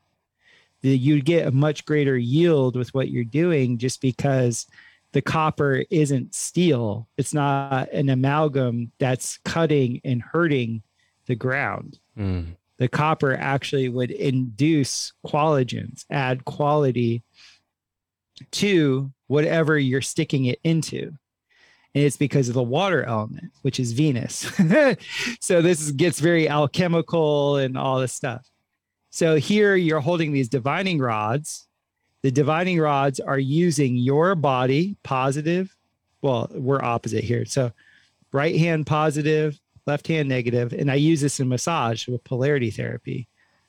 You'd 0.82 1.24
get 1.24 1.46
a 1.46 1.52
much 1.52 1.84
greater 1.84 2.16
yield 2.16 2.76
with 2.76 2.92
what 2.92 3.10
you're 3.10 3.24
doing 3.24 3.78
just 3.78 4.00
because 4.00 4.66
the 5.12 5.22
copper 5.22 5.84
isn't 5.90 6.34
steel. 6.34 7.08
It's 7.16 7.34
not 7.34 7.90
an 7.92 8.08
amalgam 8.08 8.92
that's 8.98 9.38
cutting 9.44 10.00
and 10.04 10.22
hurting 10.22 10.82
the 11.26 11.34
ground 11.34 11.98
Mm. 12.18 12.56
the 12.78 12.88
copper 12.88 13.34
actually 13.34 13.88
would 13.88 14.10
induce 14.10 15.12
collagens, 15.26 16.04
add 16.10 16.44
quality 16.44 17.22
to 18.52 19.12
whatever 19.26 19.78
you're 19.78 20.00
sticking 20.00 20.46
it 20.46 20.58
into. 20.64 21.12
And 21.94 22.04
it's 22.04 22.16
because 22.16 22.48
of 22.48 22.54
the 22.54 22.62
water 22.62 23.02
element, 23.04 23.52
which 23.62 23.80
is 23.80 23.92
Venus. 23.92 24.38
so 25.40 25.60
this 25.62 25.80
is, 25.80 25.92
gets 25.92 26.20
very 26.20 26.48
alchemical 26.48 27.56
and 27.56 27.76
all 27.76 28.00
this 28.00 28.12
stuff. 28.12 28.48
So 29.10 29.36
here 29.36 29.74
you're 29.74 30.00
holding 30.00 30.32
these 30.32 30.48
divining 30.48 30.98
rods. 30.98 31.66
The 32.22 32.30
divining 32.30 32.78
rods 32.78 33.18
are 33.18 33.38
using 33.38 33.96
your 33.96 34.34
body 34.34 34.96
positive. 35.02 35.74
Well, 36.22 36.48
we're 36.52 36.82
opposite 36.82 37.24
here. 37.24 37.46
So 37.46 37.72
right 38.32 38.56
hand 38.56 38.86
positive, 38.86 39.58
left 39.86 40.06
hand 40.06 40.28
negative, 40.28 40.72
and 40.72 40.90
I 40.90 40.96
use 40.96 41.20
this 41.20 41.40
in 41.40 41.48
massage 41.48 42.06
with 42.06 42.24
polarity 42.24 42.70
therapy. 42.70 43.26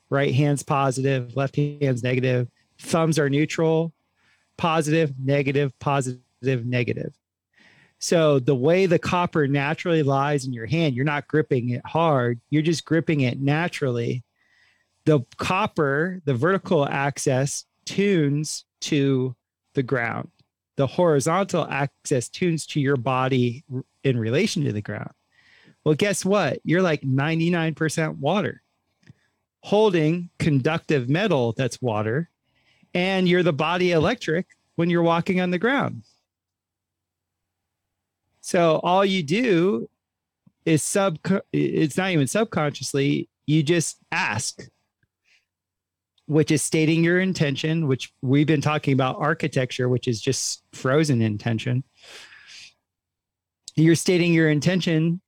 Right 0.09 0.35
hand's 0.35 0.63
positive, 0.63 1.35
left 1.37 1.55
hand's 1.55 2.03
negative. 2.03 2.49
Thumbs 2.77 3.17
are 3.17 3.29
neutral, 3.29 3.93
positive, 4.57 5.13
negative, 5.17 5.77
positive, 5.79 6.65
negative. 6.65 7.13
So 7.99 8.39
the 8.39 8.55
way 8.55 8.87
the 8.87 8.99
copper 8.99 9.47
naturally 9.47 10.03
lies 10.03 10.45
in 10.45 10.53
your 10.53 10.65
hand, 10.65 10.95
you're 10.95 11.05
not 11.05 11.27
gripping 11.27 11.69
it 11.69 11.85
hard, 11.85 12.41
you're 12.49 12.63
just 12.63 12.83
gripping 12.83 13.21
it 13.21 13.39
naturally. 13.39 14.23
The 15.05 15.21
copper, 15.37 16.21
the 16.25 16.33
vertical 16.33 16.85
axis 16.87 17.65
tunes 17.91 18.63
to 18.79 19.35
the 19.73 19.83
ground. 19.83 20.29
The 20.77 20.87
horizontal 20.87 21.67
axis 21.69 22.29
tunes 22.29 22.65
to 22.67 22.79
your 22.79 22.95
body 22.95 23.65
in 24.05 24.17
relation 24.17 24.63
to 24.63 24.71
the 24.71 24.81
ground. 24.81 25.11
Well, 25.83 25.95
guess 25.95 26.23
what? 26.23 26.59
You're 26.63 26.81
like 26.81 27.01
99% 27.01 28.17
water, 28.17 28.61
holding 29.61 30.29
conductive 30.39 31.09
metal 31.09 31.53
that's 31.57 31.81
water, 31.81 32.29
and 32.93 33.27
you're 33.27 33.43
the 33.43 33.51
body 33.51 33.91
electric 33.91 34.47
when 34.75 34.89
you're 34.89 35.03
walking 35.03 35.41
on 35.41 35.51
the 35.51 35.59
ground. 35.59 36.03
So 38.39 38.79
all 38.83 39.03
you 39.03 39.21
do 39.21 39.89
is 40.65 40.81
sub 40.81 41.19
it's 41.51 41.97
not 41.97 42.11
even 42.11 42.27
subconsciously, 42.27 43.27
you 43.45 43.63
just 43.63 43.97
ask 44.13 44.65
which 46.31 46.51
is 46.51 46.61
stating 46.61 47.03
your 47.03 47.19
intention, 47.19 47.87
which 47.87 48.13
we've 48.21 48.47
been 48.47 48.61
talking 48.61 48.93
about 48.93 49.17
architecture, 49.19 49.89
which 49.89 50.07
is 50.07 50.21
just 50.21 50.63
frozen 50.73 51.21
intention. 51.21 51.83
You're 53.75 53.95
stating 53.95 54.33
your 54.33 54.49
intention 54.49 55.21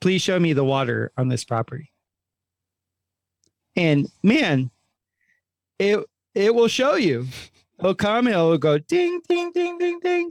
please 0.00 0.22
show 0.22 0.38
me 0.38 0.52
the 0.52 0.64
water 0.64 1.12
on 1.16 1.28
this 1.28 1.44
property. 1.44 1.92
And 3.76 4.08
man, 4.22 4.70
it 5.78 6.04
it 6.34 6.54
will 6.54 6.68
show 6.68 6.96
you. 6.96 7.26
It'll 7.78 7.94
come 7.94 8.26
and 8.26 8.34
it'll 8.34 8.58
go 8.58 8.78
ding, 8.78 9.20
ding, 9.28 9.52
ding, 9.52 9.78
ding, 9.78 10.00
ding. 10.00 10.30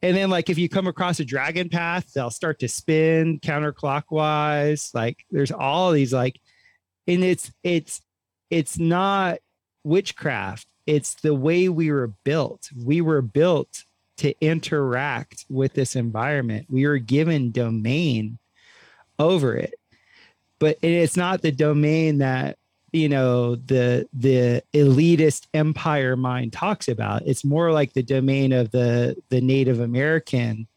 And 0.00 0.16
then 0.16 0.30
like 0.30 0.50
if 0.50 0.58
you 0.58 0.68
come 0.68 0.88
across 0.88 1.20
a 1.20 1.24
dragon 1.24 1.68
path, 1.68 2.12
they'll 2.12 2.30
start 2.30 2.58
to 2.60 2.68
spin 2.68 3.38
counterclockwise. 3.40 4.92
Like 4.94 5.24
there's 5.30 5.52
all 5.52 5.92
these 5.92 6.12
like, 6.12 6.40
and 7.06 7.22
it's 7.22 7.52
it's 7.62 8.00
it's 8.50 8.78
not 8.78 9.38
witchcraft. 9.84 10.66
It's 10.86 11.14
the 11.14 11.34
way 11.34 11.68
we 11.68 11.90
were 11.90 12.12
built. 12.24 12.70
We 12.76 13.00
were 13.00 13.22
built 13.22 13.84
to 14.18 14.34
interact 14.44 15.46
with 15.48 15.74
this 15.74 15.96
environment. 15.96 16.66
We 16.68 16.86
were 16.86 16.98
given 16.98 17.50
domain 17.50 18.38
over 19.18 19.54
it 19.56 19.74
but 20.62 20.78
it's 20.80 21.16
not 21.16 21.42
the 21.42 21.50
domain 21.50 22.18
that 22.18 22.56
you 22.92 23.08
know 23.08 23.56
the 23.56 24.06
the 24.12 24.62
elitist 24.72 25.48
empire 25.54 26.14
mind 26.14 26.52
talks 26.52 26.86
about 26.86 27.22
it's 27.26 27.44
more 27.44 27.72
like 27.72 27.92
the 27.94 28.02
domain 28.02 28.52
of 28.52 28.70
the 28.70 29.16
the 29.28 29.40
native 29.40 29.80
american 29.80 30.68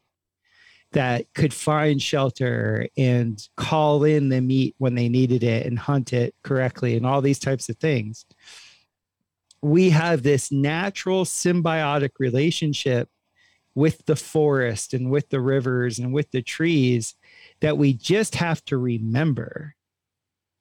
that 0.93 1.31
could 1.35 1.53
find 1.53 2.01
shelter 2.01 2.87
and 2.97 3.47
call 3.57 4.03
in 4.03 4.29
the 4.29 4.41
meat 4.41 4.73
when 4.79 4.95
they 4.95 5.07
needed 5.07 5.43
it 5.43 5.67
and 5.67 5.77
hunt 5.77 6.13
it 6.13 6.33
correctly 6.41 6.97
and 6.97 7.05
all 7.05 7.21
these 7.21 7.39
types 7.39 7.69
of 7.69 7.77
things 7.77 8.25
we 9.65 9.89
have 9.89 10.21
this 10.21 10.51
natural 10.51 11.25
symbiotic 11.25 12.11
relationship 12.19 13.09
with 13.73 14.05
the 14.05 14.15
forest 14.15 14.93
and 14.93 15.09
with 15.09 15.27
the 15.29 15.41
rivers 15.41 15.97
and 15.97 16.13
with 16.13 16.29
the 16.29 16.43
trees 16.43 17.15
that 17.61 17.75
we 17.75 17.91
just 17.91 18.35
have 18.35 18.63
to 18.65 18.77
remember. 18.77 19.73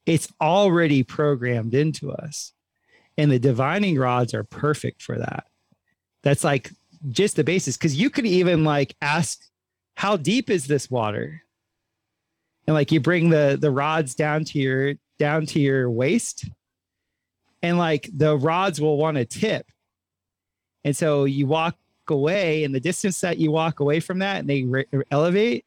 It's 0.06 0.32
already 0.40 1.02
programmed 1.02 1.74
into 1.74 2.12
us. 2.12 2.54
And 3.18 3.30
the 3.30 3.38
divining 3.38 3.98
rods 3.98 4.32
are 4.32 4.42
perfect 4.42 5.02
for 5.02 5.18
that. 5.18 5.44
That's 6.22 6.42
like 6.42 6.70
just 7.10 7.36
the 7.36 7.44
basis. 7.44 7.76
Cause 7.76 7.92
you 7.92 8.08
could 8.08 8.24
even 8.24 8.64
like 8.64 8.96
ask, 9.02 9.38
how 9.98 10.16
deep 10.16 10.48
is 10.48 10.66
this 10.66 10.90
water? 10.90 11.42
And 12.66 12.72
like 12.72 12.90
you 12.90 13.00
bring 13.00 13.28
the 13.28 13.58
the 13.60 13.70
rods 13.70 14.14
down 14.14 14.44
to 14.46 14.58
your 14.58 14.94
down 15.18 15.44
to 15.44 15.60
your 15.60 15.90
waist, 15.90 16.48
and 17.64 17.78
like 17.78 18.10
the 18.12 18.36
rods 18.36 18.78
will 18.78 18.98
want 18.98 19.16
to 19.16 19.24
tip. 19.24 19.66
And 20.84 20.94
so 20.94 21.24
you 21.24 21.46
walk 21.46 21.76
away, 22.08 22.62
and 22.64 22.74
the 22.74 22.80
distance 22.80 23.22
that 23.22 23.38
you 23.38 23.50
walk 23.50 23.80
away 23.80 24.00
from 24.00 24.18
that 24.18 24.40
and 24.40 24.48
they 24.48 24.64
re- 24.64 24.84
elevate, 25.10 25.64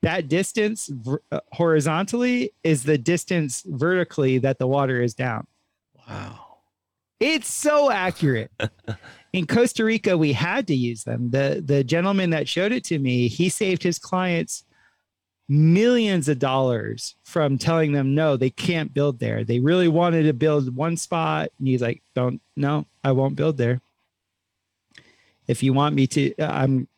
that 0.00 0.28
distance 0.28 0.90
uh, 1.30 1.40
horizontally 1.52 2.52
is 2.64 2.84
the 2.84 2.96
distance 2.96 3.62
vertically 3.66 4.38
that 4.38 4.58
the 4.58 4.66
water 4.66 5.02
is 5.02 5.12
down. 5.12 5.46
Wow. 6.08 6.46
It's 7.20 7.52
so 7.52 7.90
accurate. 7.90 8.50
In 9.34 9.46
Costa 9.46 9.84
Rica, 9.84 10.16
we 10.16 10.32
had 10.32 10.66
to 10.68 10.74
use 10.74 11.04
them. 11.04 11.30
The 11.30 11.62
the 11.62 11.84
gentleman 11.84 12.30
that 12.30 12.48
showed 12.48 12.72
it 12.72 12.84
to 12.84 12.98
me, 12.98 13.28
he 13.28 13.50
saved 13.50 13.82
his 13.82 13.98
clients 13.98 14.64
millions 15.48 16.28
of 16.28 16.38
dollars 16.38 17.14
from 17.24 17.56
telling 17.58 17.92
them 17.92 18.14
no, 18.14 18.36
they 18.36 18.50
can't 18.50 18.92
build 18.92 19.18
there. 19.18 19.44
They 19.44 19.60
really 19.60 19.88
wanted 19.88 20.24
to 20.24 20.32
build 20.32 20.74
one 20.74 20.96
spot, 20.96 21.50
and 21.58 21.68
he's 21.68 21.82
like, 21.82 22.02
"Don't, 22.14 22.40
no, 22.56 22.86
I 23.02 23.12
won't 23.12 23.36
build 23.36 23.56
there. 23.56 23.80
If 25.46 25.62
you 25.62 25.72
want 25.72 25.94
me 25.94 26.06
to, 26.08 26.34
I'm, 26.38 26.88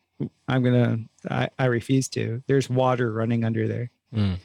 I'm 0.47 0.63
gonna, 0.63 0.99
I, 1.29 1.49
I 1.57 1.65
refuse 1.65 2.09
to. 2.09 2.43
There's 2.47 2.69
water 2.69 3.11
running 3.11 3.43
under 3.45 3.67
there." 3.67 3.89
Mm. 4.13 4.39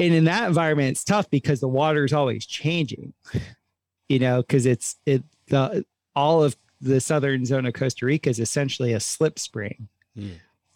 and 0.00 0.14
in 0.14 0.24
that 0.24 0.48
environment 0.48 0.90
it's 0.90 1.04
tough 1.04 1.30
because 1.30 1.60
the 1.60 1.68
water 1.68 2.04
is 2.04 2.12
always 2.12 2.44
changing 2.44 3.12
you 4.08 4.18
know 4.18 4.42
because 4.42 4.66
it's 4.66 4.96
it 5.06 5.22
the 5.46 5.84
all 6.16 6.42
of 6.42 6.56
the 6.80 7.00
southern 7.00 7.46
zone 7.46 7.66
of 7.66 7.72
costa 7.74 8.04
rica 8.04 8.28
is 8.30 8.40
essentially 8.40 8.92
a 8.94 8.98
slip 8.98 9.38
spring 9.38 9.86
Hmm. 10.16 10.30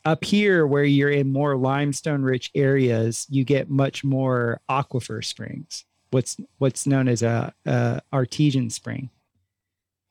Up 0.07 0.25
here 0.25 0.67
where 0.67 0.85
you're 0.85 1.11
in 1.11 1.33
more 1.33 1.57
limestone 1.57 2.23
rich 2.23 2.51
areas 2.55 3.27
you 3.29 3.45
get 3.45 3.69
much 3.69 4.05
more 4.05 4.61
aquifer 4.71 5.23
springs 5.23 5.85
what's 6.11 6.37
what's 6.59 6.87
known 6.87 7.09
as 7.09 7.23
a, 7.23 7.53
a 7.65 8.01
artesian 8.13 8.71
spring. 8.71 9.11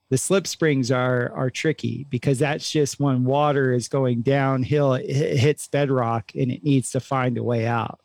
The 0.09 0.17
slip 0.17 0.47
springs 0.47 0.91
are 0.91 1.31
are 1.33 1.49
tricky 1.49 2.05
because 2.09 2.39
that's 2.39 2.71
just 2.71 2.99
when 2.99 3.23
water 3.23 3.73
is 3.73 3.87
going 3.87 4.21
downhill 4.21 4.93
it 4.93 5.11
hi- 5.11 5.35
hits 5.35 5.67
bedrock 5.67 6.31
and 6.35 6.51
it 6.51 6.63
needs 6.63 6.91
to 6.91 6.99
find 6.99 7.37
a 7.37 7.43
way 7.43 7.65
out. 7.65 7.99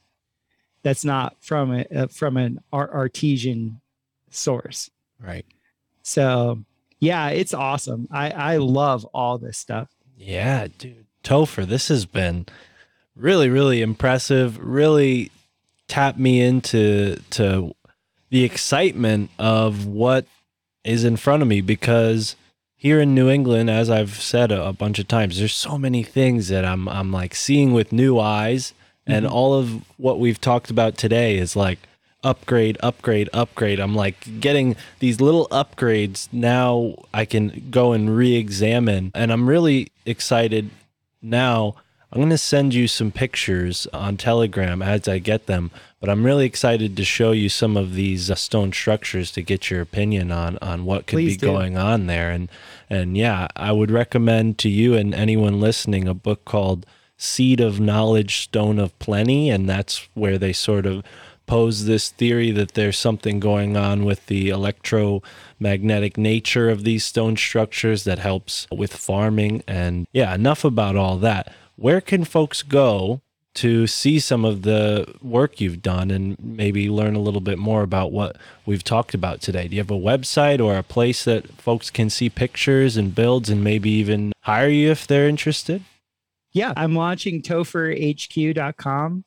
That's 0.83 1.05
not 1.05 1.37
from 1.41 1.85
a, 1.91 2.09
from 2.09 2.39
an 2.39 2.61
artesian 2.73 3.81
source. 4.31 4.91
Right. 5.23 5.45
so 6.03 6.65
yeah 6.99 7.29
it's 7.29 7.53
awesome. 7.53 8.09
I 8.11 8.31
i 8.31 8.57
love 8.57 9.05
all 9.07 9.37
this 9.37 9.59
stuff. 9.59 9.91
Yeah, 10.17 10.69
dude. 10.79 11.07
Topher, 11.23 11.67
this 11.67 11.89
has 11.89 12.07
been 12.07 12.47
really, 13.17 13.49
really 13.49 13.83
impressive. 13.83 14.59
Really 14.59 15.31
tapped 15.89 16.19
me 16.19 16.41
into 16.41 17.17
to 17.31 17.75
the 18.31 18.45
excitement 18.45 19.31
of 19.39 19.87
what 19.87 20.25
is 20.85 21.05
in 21.05 21.17
front 21.17 21.43
of 21.43 21.49
me 21.49 21.61
because 21.61 22.37
here 22.77 23.01
in 23.01 23.15
New 23.15 23.29
England, 23.29 23.69
as 23.69 23.91
I've 23.91 24.15
said 24.15 24.51
a, 24.51 24.69
a 24.69 24.73
bunch 24.73 24.99
of 24.99 25.07
times, 25.07 25.39
there's 25.39 25.55
so 25.55 25.77
many 25.77 26.03
things 26.03 26.49
that 26.49 26.65
I'm 26.65 26.89
I'm 26.89 27.13
like 27.13 27.35
seeing 27.35 27.73
with 27.73 27.93
new 27.93 28.19
eyes, 28.19 28.73
and 29.07 29.27
mm-hmm. 29.27 29.35
all 29.35 29.53
of 29.53 29.85
what 29.99 30.19
we've 30.19 30.41
talked 30.41 30.71
about 30.71 30.97
today 30.97 31.37
is 31.37 31.55
like 31.55 31.79
upgrade, 32.25 32.79
upgrade, 32.83 33.29
upgrade. 33.35 33.81
I'm 33.81 33.95
like 33.95 34.41
getting 34.41 34.77
these 34.99 35.21
little 35.21 35.47
upgrades 35.49 36.29
now. 36.33 36.95
I 37.13 37.27
can 37.27 37.67
go 37.71 37.93
and 37.93 38.17
re-examine, 38.17 39.13
and 39.15 39.31
I'm 39.31 39.47
really 39.47 39.93
excited 40.07 40.71
now. 41.23 41.77
I'm 42.13 42.19
going 42.19 42.31
to 42.31 42.39
send 42.39 42.75
you 42.75 42.89
some 42.89 43.13
pictures 43.13 43.87
on 43.93 44.17
Telegram 44.17 44.83
as 44.83 45.07
I 45.07 45.19
get 45.19 45.47
them, 45.47 45.71
but 46.01 46.11
I'm 46.11 46.27
really 46.27 46.45
excited 46.45 46.97
to 46.97 47.05
show 47.05 47.31
you 47.31 47.49
some 47.49 47.77
of 47.77 47.95
these 47.95 48.33
uh, 48.33 48.35
stone 48.35 48.73
structures 48.73 49.31
to 49.33 49.43
get 49.43 49.71
your 49.71 49.81
opinion 49.81 50.33
on 50.33 50.59
on 50.61 50.85
what 50.85 51.07
could 51.07 51.19
Please 51.19 51.37
be 51.37 51.43
do. 51.43 51.47
going 51.47 51.77
on 51.77 52.07
there. 52.09 52.33
And 52.33 52.49
and 52.89 53.17
yeah, 53.17 53.47
I 53.55 53.71
would 53.71 53.93
recommend 53.93 54.59
to 54.59 54.69
you 54.69 54.95
and 54.95 55.15
anyone 55.15 55.61
listening 55.61 56.09
a 56.09 56.15
book 56.15 56.45
called 56.45 56.85
Seed 57.17 57.61
of 57.61 57.79
Knowledge, 57.79 58.39
Stone 58.39 58.81
of 58.81 58.99
Plenty, 58.99 59.49
and 59.49 59.69
that's 59.69 60.09
where 60.15 60.37
they 60.37 60.53
sort 60.53 60.87
of 60.87 61.05
pose 61.47 61.85
this 61.85 62.11
theory 62.11 62.51
that 62.53 62.75
there's 62.75 62.99
something 62.99 63.41
going 63.41 63.77
on 63.77 64.05
with 64.05 64.27
the 64.27 64.51
electromagnetic 64.51 66.17
nature 66.17 66.71
of 66.71 66.85
these 66.85 67.05
stone 67.05 67.37
structures 67.37 68.05
that 68.05 68.19
helps 68.19 68.67
with 68.71 68.95
farming. 68.95 69.63
And 69.67 70.07
yeah, 70.13 70.35
enough 70.35 70.65
about 70.65 70.97
all 70.97 71.17
that. 71.19 71.53
Where 71.77 72.01
can 72.01 72.25
folks 72.25 72.63
go 72.63 73.21
to 73.55 73.87
see 73.87 74.21
some 74.21 74.45
of 74.45 74.63
the 74.63 75.13
work 75.21 75.61
you've 75.61 75.83
done 75.83 76.11
and 76.11 76.37
maybe 76.41 76.89
learn 76.89 77.17
a 77.17 77.21
little 77.21 77.41
bit 77.41 77.59
more 77.59 77.83
about 77.83 78.13
what 78.13 78.37
we've 78.65 78.85
talked 78.85 79.15
about 79.15 79.41
today? 79.41 79.67
Do 79.67 79.75
you 79.75 79.81
have 79.81 79.91
a 79.91 79.95
website 79.95 80.65
or 80.65 80.77
a 80.77 80.83
place 80.83 81.25
that 81.25 81.51
folks 81.61 81.91
can 81.91 82.11
see 82.11 82.31
pictures 82.31 82.97
and 82.97 83.15
builds 83.15 83.51
and 83.51 83.65
maybe 83.65 83.91
even 83.91 84.33
hire 84.43 84.69
you 84.69 84.91
if 84.91 85.07
they're 85.07 85.29
interested? 85.29 85.83
Yeah, 86.53 86.73
I'm 86.77 86.95
launching 86.95 87.43
topherhq.com. 87.43 89.25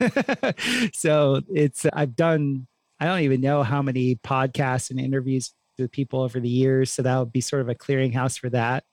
so 0.92 1.40
it's 1.52 1.86
I've 1.92 2.16
done 2.16 2.66
I 3.00 3.06
don't 3.06 3.20
even 3.20 3.40
know 3.40 3.62
how 3.62 3.80
many 3.80 4.16
podcasts 4.16 4.90
and 4.90 5.00
interviews 5.00 5.54
with 5.78 5.90
people 5.90 6.20
over 6.20 6.38
the 6.38 6.48
years. 6.48 6.92
So 6.92 7.02
that 7.02 7.18
would 7.18 7.32
be 7.32 7.40
sort 7.40 7.62
of 7.62 7.68
a 7.68 7.74
clearinghouse 7.74 8.38
for 8.38 8.50
that. 8.50 8.84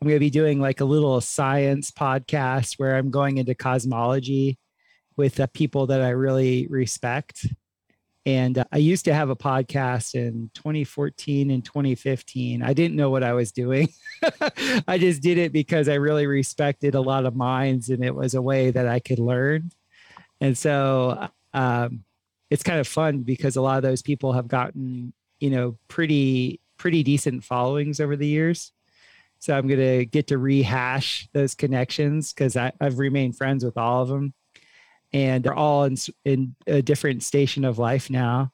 I'm 0.00 0.08
going 0.08 0.16
to 0.16 0.20
be 0.20 0.30
doing 0.30 0.60
like 0.60 0.80
a 0.80 0.84
little 0.84 1.20
science 1.20 1.90
podcast 1.90 2.74
where 2.78 2.96
I'm 2.96 3.10
going 3.10 3.38
into 3.38 3.54
cosmology 3.54 4.58
with 5.16 5.38
uh, 5.40 5.46
people 5.52 5.88
that 5.88 6.00
I 6.00 6.10
really 6.10 6.66
respect. 6.70 7.46
And 8.24 8.58
uh, 8.58 8.64
I 8.72 8.78
used 8.78 9.04
to 9.06 9.14
have 9.14 9.30
a 9.30 9.36
podcast 9.36 10.14
in 10.14 10.50
2014 10.54 11.50
and 11.50 11.64
2015. 11.64 12.62
I 12.62 12.72
didn't 12.72 12.96
know 12.96 13.10
what 13.10 13.24
I 13.24 13.32
was 13.32 13.52
doing. 13.52 13.88
I 14.88 14.98
just 14.98 15.22
did 15.22 15.38
it 15.38 15.52
because 15.52 15.88
I 15.88 15.94
really 15.94 16.26
respected 16.26 16.94
a 16.94 17.00
lot 17.00 17.26
of 17.26 17.34
minds 17.34 17.88
and 17.88 18.04
it 18.04 18.14
was 18.14 18.34
a 18.34 18.42
way 18.42 18.70
that 18.70 18.86
I 18.86 19.00
could 19.00 19.18
learn. 19.18 19.70
And 20.42 20.58
so 20.58 21.28
um, 21.54 22.02
it's 22.50 22.64
kind 22.64 22.80
of 22.80 22.88
fun 22.88 23.20
because 23.22 23.54
a 23.54 23.62
lot 23.62 23.76
of 23.76 23.84
those 23.84 24.02
people 24.02 24.32
have 24.32 24.48
gotten, 24.48 25.12
you 25.38 25.50
know, 25.50 25.78
pretty, 25.86 26.58
pretty 26.78 27.04
decent 27.04 27.44
followings 27.44 28.00
over 28.00 28.16
the 28.16 28.26
years. 28.26 28.72
So 29.38 29.56
I'm 29.56 29.68
going 29.68 29.78
to 29.78 30.04
get 30.04 30.26
to 30.26 30.38
rehash 30.38 31.28
those 31.32 31.54
connections 31.54 32.32
because 32.32 32.56
I've 32.56 32.98
remained 32.98 33.36
friends 33.36 33.64
with 33.64 33.78
all 33.78 34.02
of 34.02 34.08
them. 34.08 34.34
And 35.12 35.44
they're 35.44 35.54
all 35.54 35.84
in, 35.84 35.96
in 36.24 36.56
a 36.66 36.82
different 36.82 37.22
station 37.22 37.64
of 37.64 37.78
life 37.78 38.10
now. 38.10 38.50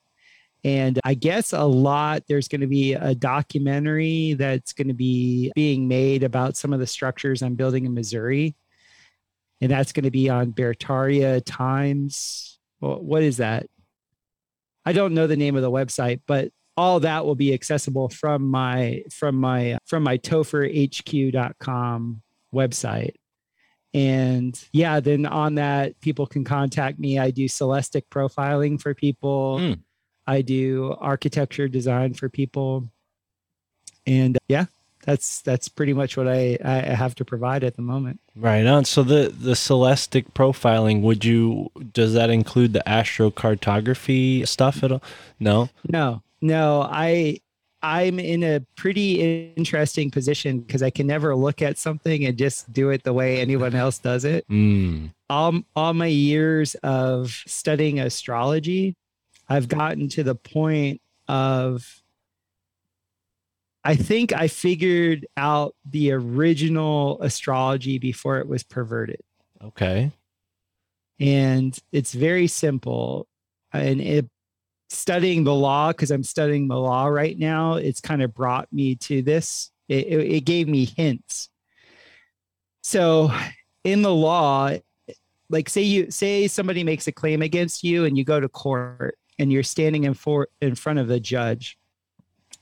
And 0.65 1.01
I 1.05 1.15
guess 1.15 1.55
a 1.55 1.65
lot, 1.65 2.25
there's 2.29 2.49
going 2.49 2.61
to 2.61 2.67
be 2.67 2.93
a 2.93 3.15
documentary 3.15 4.35
that's 4.35 4.75
going 4.75 4.89
to 4.89 4.95
be 4.95 5.53
being 5.55 5.89
made 5.89 6.23
about 6.23 6.59
some 6.59 6.75
of 6.75 6.81
the 6.81 6.87
structures 6.87 7.43
I'm 7.43 7.55
building 7.55 7.87
in 7.87 7.95
Missouri. 7.95 8.57
And 9.61 9.71
that's 9.71 9.93
going 9.93 10.05
to 10.05 10.11
be 10.11 10.29
on 10.29 10.53
Bertaria 10.53 11.43
Times. 11.45 12.59
Well, 12.81 13.03
what 13.03 13.23
is 13.23 13.39
that? 13.39 13.67
I 14.85 14.93
don't 14.93 15.15
know 15.15 15.27
the 15.27 15.37
name 15.37 15.57
of 15.57 15.63
the 15.63 15.71
website, 15.71 16.21
but 16.27 16.51
all 16.77 17.01
that 17.01 17.27
will 17.27 17.35
be 17.35 17.53
accessible 17.53 18.09
from 18.09 18.49
my 18.49 19.03
from 19.13 19.35
my 19.35 19.79
from 19.85 20.05
my 20.05 20.17
topherhq.com 20.19 22.23
website. 22.55 23.15
And 23.93 24.69
yeah, 24.73 25.01
then 25.01 25.27
on 25.27 25.57
that, 25.57 26.01
people 26.01 26.27
can 26.27 26.45
contact 26.45 26.99
me. 26.99 27.19
I 27.19 27.33
do 27.33 27.49
celestic 27.49 28.09
profiling 28.11 28.81
for 28.81 28.95
people. 28.95 29.59
Hmm. 29.59 29.73
I 30.27 30.43
do 30.43 30.95
architecture 31.01 31.69
design 31.69 32.15
for 32.15 32.29
people. 32.29 32.89
And 34.07 34.37
uh, 34.37 34.41
yeah, 34.49 34.67
that's 35.09 35.41
that's 35.41 35.71
pretty 35.71 35.95
much 35.95 36.19
what 36.19 36.29
I, 36.29 36.59
I 36.63 36.81
have 36.81 37.15
to 37.15 37.25
provide 37.25 37.65
at 37.65 37.77
the 37.77 37.83
moment. 37.83 38.21
Right 38.37 38.67
on. 38.67 38.85
So 38.85 39.03
the 39.03 39.35
the 39.35 39.57
celestic 39.57 40.35
profiling, 40.35 41.01
would 41.01 41.25
you 41.25 41.71
does 41.95 42.13
that 42.13 42.29
include 42.29 42.75
the 42.75 42.83
astrocartography 42.87 44.47
stuff 44.47 44.85
at 44.85 44.93
all? 44.93 45.03
No. 45.41 45.71
No, 45.89 46.23
no, 46.43 46.83
I 46.83 47.41
I'm 47.83 48.19
in 48.19 48.43
a 48.43 48.61
pretty 48.77 49.53
interesting 49.57 50.11
position 50.11 50.61
because 50.61 50.83
I 50.83 50.91
can 50.91 51.07
never 51.07 51.35
look 51.35 51.63
at 51.63 51.79
something 51.79 52.27
and 52.27 52.37
just 52.37 52.71
do 52.71 52.91
it 52.91 53.05
the 53.05 53.15
way 53.15 53.41
anyone 53.41 53.75
else 53.75 53.99
does 53.99 54.27
it. 54.27 54.47
Mm. 54.49 55.13
all, 55.31 55.61
all 55.75 55.95
my 55.95 56.07
years 56.07 56.75
of 56.83 57.31
studying 57.47 57.99
astrology, 57.99 58.95
I've 59.49 59.69
gotten 59.69 60.09
to 60.11 60.23
the 60.23 60.35
point 60.35 61.01
of 61.29 62.03
I 63.89 63.97
think 63.97 64.35
I 64.35 64.49
figured 64.49 65.27
out 65.39 65.75
the 65.89 66.13
original 66.13 67.23
astrology 67.23 67.99
before 67.99 68.37
it 68.37 68.47
was 68.47 68.63
perverted. 68.63 69.23
Okay. 69.65 70.13
And 71.19 71.77
it's 71.91 72.13
very 72.13 72.49
simple. 72.49 73.27
And 73.73 74.03
it 74.03 74.29
studying 74.91 75.45
the 75.45 75.55
law, 75.55 75.93
because 75.93 76.11
I'm 76.11 76.23
studying 76.23 76.69
the 76.69 76.77
law 76.77 77.07
right 77.07 77.39
now, 77.39 77.77
it's 77.77 78.03
kind 78.03 78.21
of 78.21 78.35
brought 78.35 78.71
me 78.71 78.95
to 78.97 79.23
this. 79.23 79.71
It, 79.89 80.07
it, 80.07 80.33
it 80.33 80.45
gave 80.45 80.69
me 80.69 80.85
hints. 80.85 81.49
So 82.83 83.33
in 83.85 84.03
the 84.03 84.15
law, 84.15 84.71
like 85.49 85.71
say 85.71 85.81
you 85.81 86.11
say 86.11 86.47
somebody 86.47 86.85
makes 86.85 87.07
a 87.07 87.13
claim 87.13 87.41
against 87.41 87.83
you 87.83 88.05
and 88.05 88.19
you 88.19 88.25
go 88.25 88.39
to 88.39 88.51
court 88.51 89.17
and 89.39 89.51
you're 89.51 89.63
standing 89.63 90.05
in 90.05 90.13
for 90.13 90.49
in 90.61 90.75
front 90.75 90.99
of 90.99 91.09
the 91.09 91.21
judge. 91.21 91.79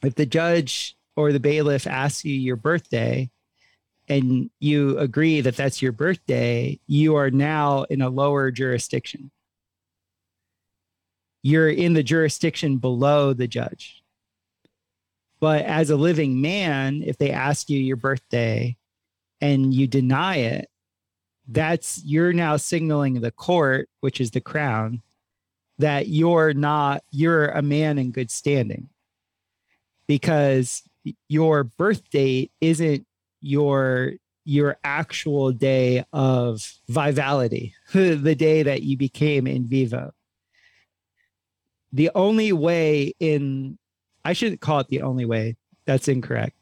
If 0.04 0.14
the 0.14 0.24
judge 0.24 0.96
or 1.16 1.32
the 1.32 1.40
bailiff 1.40 1.86
asks 1.86 2.24
you 2.24 2.34
your 2.34 2.56
birthday 2.56 3.30
and 4.08 4.50
you 4.60 4.98
agree 4.98 5.40
that 5.40 5.56
that's 5.56 5.82
your 5.82 5.92
birthday, 5.92 6.78
you 6.86 7.16
are 7.16 7.30
now 7.30 7.84
in 7.84 8.02
a 8.02 8.08
lower 8.08 8.50
jurisdiction. 8.50 9.30
You're 11.42 11.70
in 11.70 11.94
the 11.94 12.02
jurisdiction 12.02 12.78
below 12.78 13.32
the 13.32 13.48
judge. 13.48 14.02
But 15.40 15.64
as 15.64 15.90
a 15.90 15.96
living 15.96 16.40
man, 16.40 17.02
if 17.04 17.18
they 17.18 17.30
ask 17.30 17.68
you 17.68 17.78
your 17.78 17.96
birthday 17.96 18.76
and 19.40 19.74
you 19.74 19.86
deny 19.86 20.36
it, 20.36 20.68
that's 21.48 22.02
you're 22.04 22.32
now 22.32 22.56
signaling 22.56 23.20
the 23.20 23.30
court, 23.30 23.88
which 24.00 24.20
is 24.20 24.30
the 24.30 24.40
crown, 24.40 25.02
that 25.78 26.08
you're 26.08 26.54
not, 26.54 27.02
you're 27.10 27.48
a 27.48 27.62
man 27.62 27.98
in 27.98 28.12
good 28.12 28.30
standing 28.30 28.88
because 30.06 30.82
your 31.28 31.64
birth 31.64 32.08
date 32.10 32.50
isn't 32.60 33.06
your 33.40 34.12
your 34.44 34.78
actual 34.84 35.50
day 35.50 36.04
of 36.12 36.72
vivality 36.88 37.74
the 37.92 38.34
day 38.34 38.62
that 38.62 38.82
you 38.82 38.96
became 38.96 39.46
in 39.46 39.66
vivo. 39.66 40.12
The 41.92 42.10
only 42.14 42.52
way 42.52 43.12
in 43.18 43.78
i 44.24 44.32
shouldn't 44.32 44.60
call 44.60 44.80
it 44.80 44.88
the 44.88 45.02
only 45.02 45.24
way 45.24 45.56
that's 45.84 46.08
incorrect. 46.08 46.56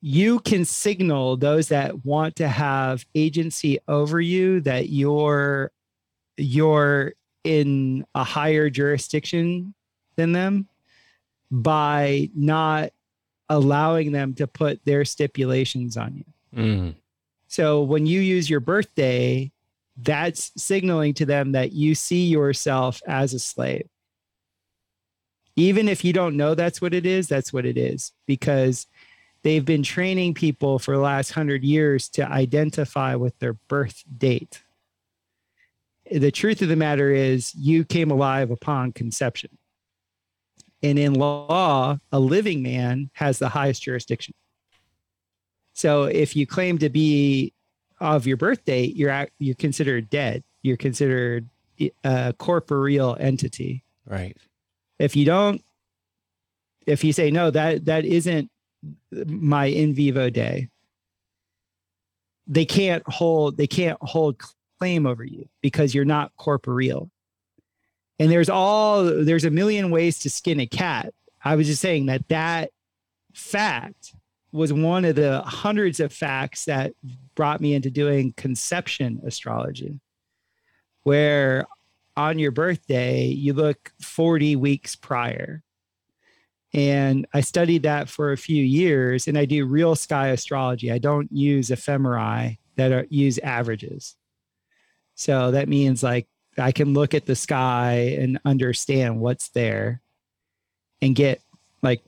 You 0.00 0.40
can 0.40 0.64
signal 0.64 1.36
those 1.36 1.68
that 1.68 2.04
want 2.04 2.36
to 2.36 2.48
have 2.48 3.06
agency 3.14 3.78
over 3.88 4.20
you 4.20 4.60
that 4.62 4.88
you're 4.88 5.70
you're 6.36 7.12
in 7.44 8.04
a 8.14 8.24
higher 8.24 8.70
jurisdiction 8.70 9.74
than 10.16 10.32
them 10.32 10.68
by 11.52 12.30
not 12.34 12.90
allowing 13.50 14.12
them 14.12 14.34
to 14.34 14.46
put 14.46 14.82
their 14.86 15.04
stipulations 15.04 15.98
on 15.98 16.16
you. 16.16 16.24
Mm. 16.58 16.94
So 17.46 17.82
when 17.82 18.06
you 18.06 18.20
use 18.20 18.48
your 18.48 18.60
birthday, 18.60 19.52
that's 19.98 20.50
signaling 20.56 21.12
to 21.14 21.26
them 21.26 21.52
that 21.52 21.72
you 21.72 21.94
see 21.94 22.24
yourself 22.24 23.02
as 23.06 23.34
a 23.34 23.38
slave. 23.38 23.86
Even 25.54 25.86
if 25.86 26.02
you 26.02 26.14
don't 26.14 26.38
know 26.38 26.54
that's 26.54 26.80
what 26.80 26.94
it 26.94 27.04
is, 27.04 27.28
that's 27.28 27.52
what 27.52 27.66
it 27.66 27.76
is 27.76 28.12
because 28.26 28.86
they've 29.42 29.66
been 29.66 29.82
training 29.82 30.32
people 30.32 30.78
for 30.78 30.96
the 30.96 31.02
last 31.02 31.32
hundred 31.32 31.62
years 31.62 32.08
to 32.08 32.26
identify 32.26 33.14
with 33.14 33.38
their 33.38 33.52
birth 33.52 34.02
date. 34.16 34.62
The 36.10 36.30
truth 36.30 36.62
of 36.62 36.68
the 36.68 36.76
matter 36.76 37.10
is, 37.10 37.54
you 37.54 37.84
came 37.84 38.10
alive 38.10 38.50
upon 38.50 38.92
conception. 38.92 39.58
And 40.82 40.98
in 40.98 41.14
law, 41.14 41.98
a 42.10 42.18
living 42.18 42.62
man 42.62 43.10
has 43.14 43.38
the 43.38 43.48
highest 43.48 43.82
jurisdiction. 43.82 44.34
So 45.74 46.04
if 46.04 46.34
you 46.36 46.46
claim 46.46 46.78
to 46.78 46.88
be 46.88 47.52
of 48.00 48.26
your 48.26 48.36
birth 48.36 48.64
date, 48.64 48.96
you're 48.96 49.28
you're 49.38 49.54
considered 49.54 50.10
dead. 50.10 50.42
You're 50.62 50.76
considered 50.76 51.48
a 52.04 52.34
corporeal 52.38 53.16
entity. 53.18 53.84
Right. 54.06 54.36
If 54.98 55.16
you 55.16 55.24
don't, 55.24 55.62
if 56.86 57.04
you 57.04 57.12
say 57.12 57.30
no, 57.30 57.50
that 57.50 57.84
that 57.84 58.04
isn't 58.04 58.50
my 59.12 59.66
in 59.66 59.94
vivo 59.94 60.30
day, 60.30 60.68
they 62.46 62.64
can't 62.64 63.04
hold 63.06 63.56
they 63.56 63.68
can't 63.68 63.98
hold 64.02 64.40
claim 64.78 65.06
over 65.06 65.24
you 65.24 65.48
because 65.60 65.94
you're 65.94 66.04
not 66.04 66.32
corporeal. 66.36 67.08
And 68.22 68.30
there's 68.30 68.48
all 68.48 69.02
there's 69.02 69.44
a 69.44 69.50
million 69.50 69.90
ways 69.90 70.20
to 70.20 70.30
skin 70.30 70.60
a 70.60 70.66
cat. 70.66 71.12
I 71.44 71.56
was 71.56 71.66
just 71.66 71.82
saying 71.82 72.06
that 72.06 72.28
that 72.28 72.70
fact 73.34 74.14
was 74.52 74.72
one 74.72 75.04
of 75.04 75.16
the 75.16 75.42
hundreds 75.42 75.98
of 75.98 76.12
facts 76.12 76.66
that 76.66 76.92
brought 77.34 77.60
me 77.60 77.74
into 77.74 77.90
doing 77.90 78.32
conception 78.36 79.20
astrology, 79.26 79.98
where 81.02 81.66
on 82.16 82.38
your 82.38 82.52
birthday, 82.52 83.24
you 83.24 83.54
look 83.54 83.90
40 84.00 84.54
weeks 84.54 84.94
prior. 84.94 85.64
And 86.72 87.26
I 87.34 87.40
studied 87.40 87.82
that 87.82 88.08
for 88.08 88.30
a 88.30 88.36
few 88.36 88.62
years 88.62 89.26
and 89.26 89.36
I 89.36 89.46
do 89.46 89.66
real 89.66 89.96
sky 89.96 90.28
astrology. 90.28 90.92
I 90.92 90.98
don't 90.98 91.30
use 91.32 91.70
ephemerae 91.70 92.58
that 92.76 92.92
are, 92.92 93.06
use 93.10 93.38
averages. 93.38 94.14
So 95.16 95.50
that 95.50 95.68
means 95.68 96.04
like 96.04 96.28
I 96.58 96.72
can 96.72 96.94
look 96.94 97.14
at 97.14 97.26
the 97.26 97.36
sky 97.36 98.16
and 98.18 98.38
understand 98.44 99.20
what's 99.20 99.48
there 99.50 100.02
and 101.00 101.14
get 101.14 101.40
like, 101.82 102.02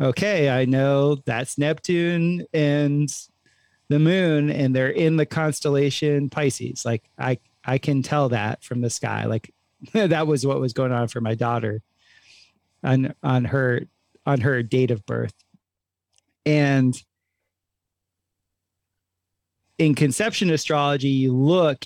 okay, 0.00 0.50
I 0.50 0.64
know 0.64 1.16
that's 1.26 1.58
Neptune 1.58 2.44
and 2.52 3.08
the 3.88 3.98
moon 3.98 4.50
and 4.50 4.74
they're 4.74 4.90
in 4.90 5.16
the 5.16 5.26
constellation 5.26 6.28
Pisces. 6.30 6.84
Like 6.84 7.08
I 7.18 7.38
I 7.64 7.78
can 7.78 8.02
tell 8.02 8.30
that 8.30 8.62
from 8.64 8.80
the 8.80 8.90
sky. 8.90 9.24
Like 9.26 9.52
that 9.92 10.26
was 10.26 10.46
what 10.46 10.60
was 10.60 10.72
going 10.72 10.92
on 10.92 11.08
for 11.08 11.20
my 11.20 11.34
daughter 11.34 11.82
on 12.82 13.14
on 13.22 13.44
her 13.46 13.82
on 14.26 14.40
her 14.40 14.62
date 14.62 14.90
of 14.90 15.06
birth. 15.06 15.34
And 16.44 17.00
in 19.78 19.94
conception 19.94 20.50
astrology, 20.50 21.08
you 21.08 21.34
look 21.34 21.84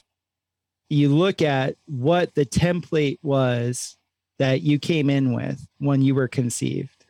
you 0.93 1.09
look 1.09 1.41
at 1.41 1.77
what 1.87 2.35
the 2.35 2.45
template 2.45 3.19
was 3.23 3.97
that 4.39 4.63
you 4.63 4.79
came 4.79 5.09
in 5.09 5.33
with 5.33 5.67
when 5.79 6.03
you 6.03 6.15
were 6.15 6.29
conceived. 6.29 7.07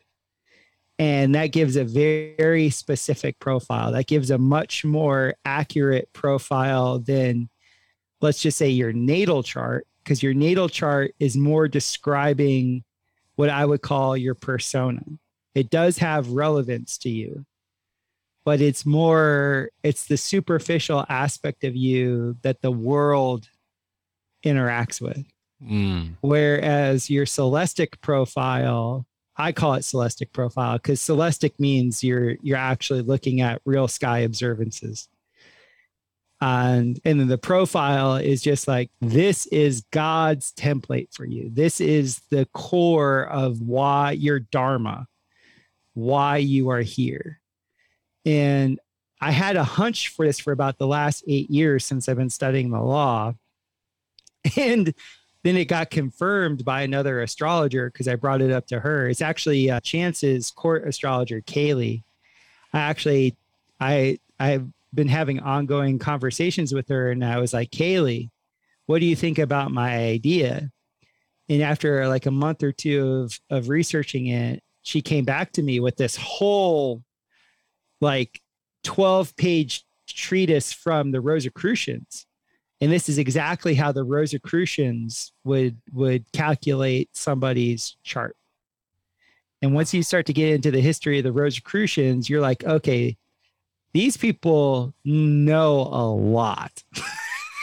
And 0.99 1.35
that 1.35 1.49
gives 1.49 1.75
a 1.77 1.85
very 1.85 2.71
specific 2.71 3.39
profile. 3.41 3.93
That 3.93 4.07
gives 4.07 4.31
a 4.31 4.39
much 4.39 4.85
more 4.85 5.35
accurate 5.45 6.13
profile 6.13 7.01
than, 7.01 7.49
let's 8.21 8.41
just 8.41 8.59
say, 8.59 8.69
your 8.69 8.93
natal 8.93 9.43
chart, 9.43 9.87
because 10.05 10.23
your 10.23 10.35
natal 10.35 10.69
chart 10.69 11.15
is 11.19 11.37
more 11.37 11.67
describing 11.67 12.85
what 13.35 13.49
I 13.49 13.65
would 13.65 13.83
call 13.83 14.17
your 14.17 14.35
persona. 14.35 15.03
It 15.55 15.71
does 15.71 15.99
have 15.99 16.31
relevance 16.31 16.99
to 16.99 17.09
you, 17.09 17.47
but 18.45 18.61
it's 18.61 18.87
more, 18.87 19.71
it's 19.83 20.07
the 20.07 20.17
superficial 20.17 21.05
aspect 21.09 21.65
of 21.65 21.75
you 21.75 22.37
that 22.43 22.63
the 22.63 22.71
world 22.71 23.49
interacts 24.45 25.01
with. 25.01 25.25
Mm. 25.63 26.17
Whereas 26.21 27.09
your 27.09 27.27
celestic 27.27 28.01
profile, 28.01 29.07
I 29.37 29.53
call 29.53 29.75
it 29.75 29.85
celestic 29.85 30.33
profile 30.33 30.77
because 30.79 31.01
celestic 31.01 31.59
means 31.61 32.03
you're 32.03 32.37
you're 32.43 32.57
actually 32.57 33.03
looking 33.03 33.41
at 33.41 33.63
real 33.65 33.89
sky 33.89 34.21
observances. 34.21 35.09
And 36.41 36.99
and 37.05 37.21
then 37.21 37.29
the 37.29 37.39
profile 37.39 38.17
is 38.17 38.43
just 38.43 38.67
like 38.67 38.91
this 39.01 39.47
is 39.47 39.85
God's 39.93 40.53
template 40.53 41.15
for 41.15 41.25
you. 41.25 41.51
This 41.53 41.81
is 41.81 42.21
the 42.31 42.49
core 42.53 43.29
of 43.29 43.61
why 43.61 44.13
your 44.13 44.41
dharma, 44.41 45.07
why 45.95 46.39
you 46.39 46.71
are 46.71 46.81
here. 46.81 47.41
And 48.27 48.81
I 49.21 49.31
had 49.31 49.55
a 49.55 49.63
hunch 49.63 50.09
for 50.09 50.27
this 50.27 50.41
for 50.41 50.53
about 50.53 50.79
the 50.79 50.87
last 50.87 51.23
8 51.29 51.49
years 51.49 51.85
since 51.85 52.09
I've 52.09 52.17
been 52.17 52.29
studying 52.29 52.71
the 52.71 52.81
law. 52.81 53.35
And 54.57 54.93
then 55.45 55.57
it 55.57 55.65
got 55.67 55.91
confirmed 55.91 56.65
by 56.65 56.83
another 56.83 57.21
astrologer 57.21 57.91
because 57.91 58.07
I 58.07 58.15
brought 58.15 58.43
it 58.43 58.53
up 58.53 58.67
to 58.69 58.81
her. 58.81 59.09
It's 59.09 59.23
actually 59.23 59.71
uh, 59.71 59.81
Chance's 59.81 60.51
court 60.51 60.87
astrologer, 60.87 61.41
Kaylee. 61.41 62.05
I 62.73 62.79
actually, 62.79 63.37
I, 63.81 64.19
I've 64.39 64.69
been 64.95 65.09
having 65.09 65.41
ongoing 65.41 65.99
conversations 65.99 66.73
with 66.73 66.89
her, 66.89 67.11
and 67.11 67.25
I 67.25 67.39
was 67.39 67.53
like, 67.53 67.71
Kaylee, 67.71 68.31
what 68.87 69.01
do 69.01 69.07
you 69.07 69.17
think 69.17 69.39
about 69.39 69.73
my 69.73 69.97
idea? 69.97 70.71
And 71.49 71.63
after 71.63 72.07
like 72.09 72.27
a 72.27 72.31
month 72.31 72.63
or 72.63 72.73
two 72.73 73.23
of 73.23 73.41
of 73.51 73.69
researching 73.69 74.29
it, 74.29 74.63
she 74.83 75.01
came 75.01 75.25
back 75.25 75.53
to 75.53 75.63
me 75.63 75.81
with 75.81 75.97
this 75.97 76.17
whole, 76.17 77.03
like, 78.01 78.41
twelve 78.85 79.35
page 79.37 79.85
treatise 80.07 80.73
from 80.73 81.11
the 81.11 81.21
Rosicrucians 81.21 82.27
and 82.83 82.91
this 82.91 83.09
is 83.09 83.17
exactly 83.17 83.77
how 83.77 83.93
the 83.93 84.03
Rosicrucians 84.03 85.33
would 85.45 85.81
would 85.93 86.25
calculate 86.33 87.17
somebody's 87.17 87.97
chart. 88.03 88.37
And 89.63 89.73
once 89.73 89.95
you 89.95 90.03
start 90.03 90.27
to 90.27 90.33
get 90.33 90.53
into 90.53 90.73
the 90.73 90.81
history 90.81 91.19
of 91.19 91.25
the 91.25 91.31
Rosicrucians, 91.31 92.29
you're 92.29 92.41
like, 92.41 92.65
okay, 92.65 93.17
these 93.95 94.17
people 94.17 94.95
know 95.05 95.83
a 95.83 96.11
lot. 96.11 96.83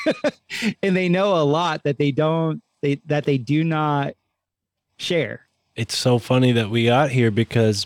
and 0.82 0.96
they 0.96 1.10
know 1.10 1.36
a 1.36 1.44
lot 1.44 1.84
that 1.84 1.98
they 1.98 2.12
don't 2.12 2.64
they 2.82 3.02
that 3.08 3.26
they 3.26 3.38
do 3.38 3.66
not 3.66 4.14
share. 5.00 5.50
It's 5.76 5.98
so 5.98 6.18
funny 6.18 6.54
that 6.54 6.70
we 6.70 6.86
got 6.86 7.10
here 7.10 7.30
because 7.30 7.86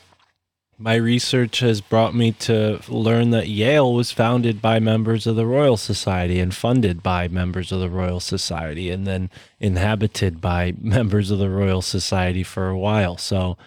my 0.83 0.95
research 0.95 1.59
has 1.61 1.79
brought 1.79 2.13
me 2.13 2.33
to 2.33 2.81
learn 2.89 3.29
that 3.29 3.47
Yale 3.47 3.93
was 3.93 4.11
founded 4.11 4.61
by 4.61 4.81
members 4.81 5.25
of 5.25 5.37
the 5.37 5.45
Royal 5.45 5.77
Society 5.77 6.41
and 6.41 6.53
funded 6.53 7.01
by 7.01 7.29
members 7.29 7.71
of 7.71 7.79
the 7.79 7.89
Royal 7.89 8.19
Society 8.19 8.89
and 8.89 9.07
then 9.07 9.29
inhabited 9.61 10.41
by 10.41 10.73
members 10.81 11.31
of 11.31 11.39
the 11.39 11.49
Royal 11.49 11.81
Society 11.81 12.43
for 12.43 12.67
a 12.67 12.77
while. 12.77 13.17
So, 13.17 13.57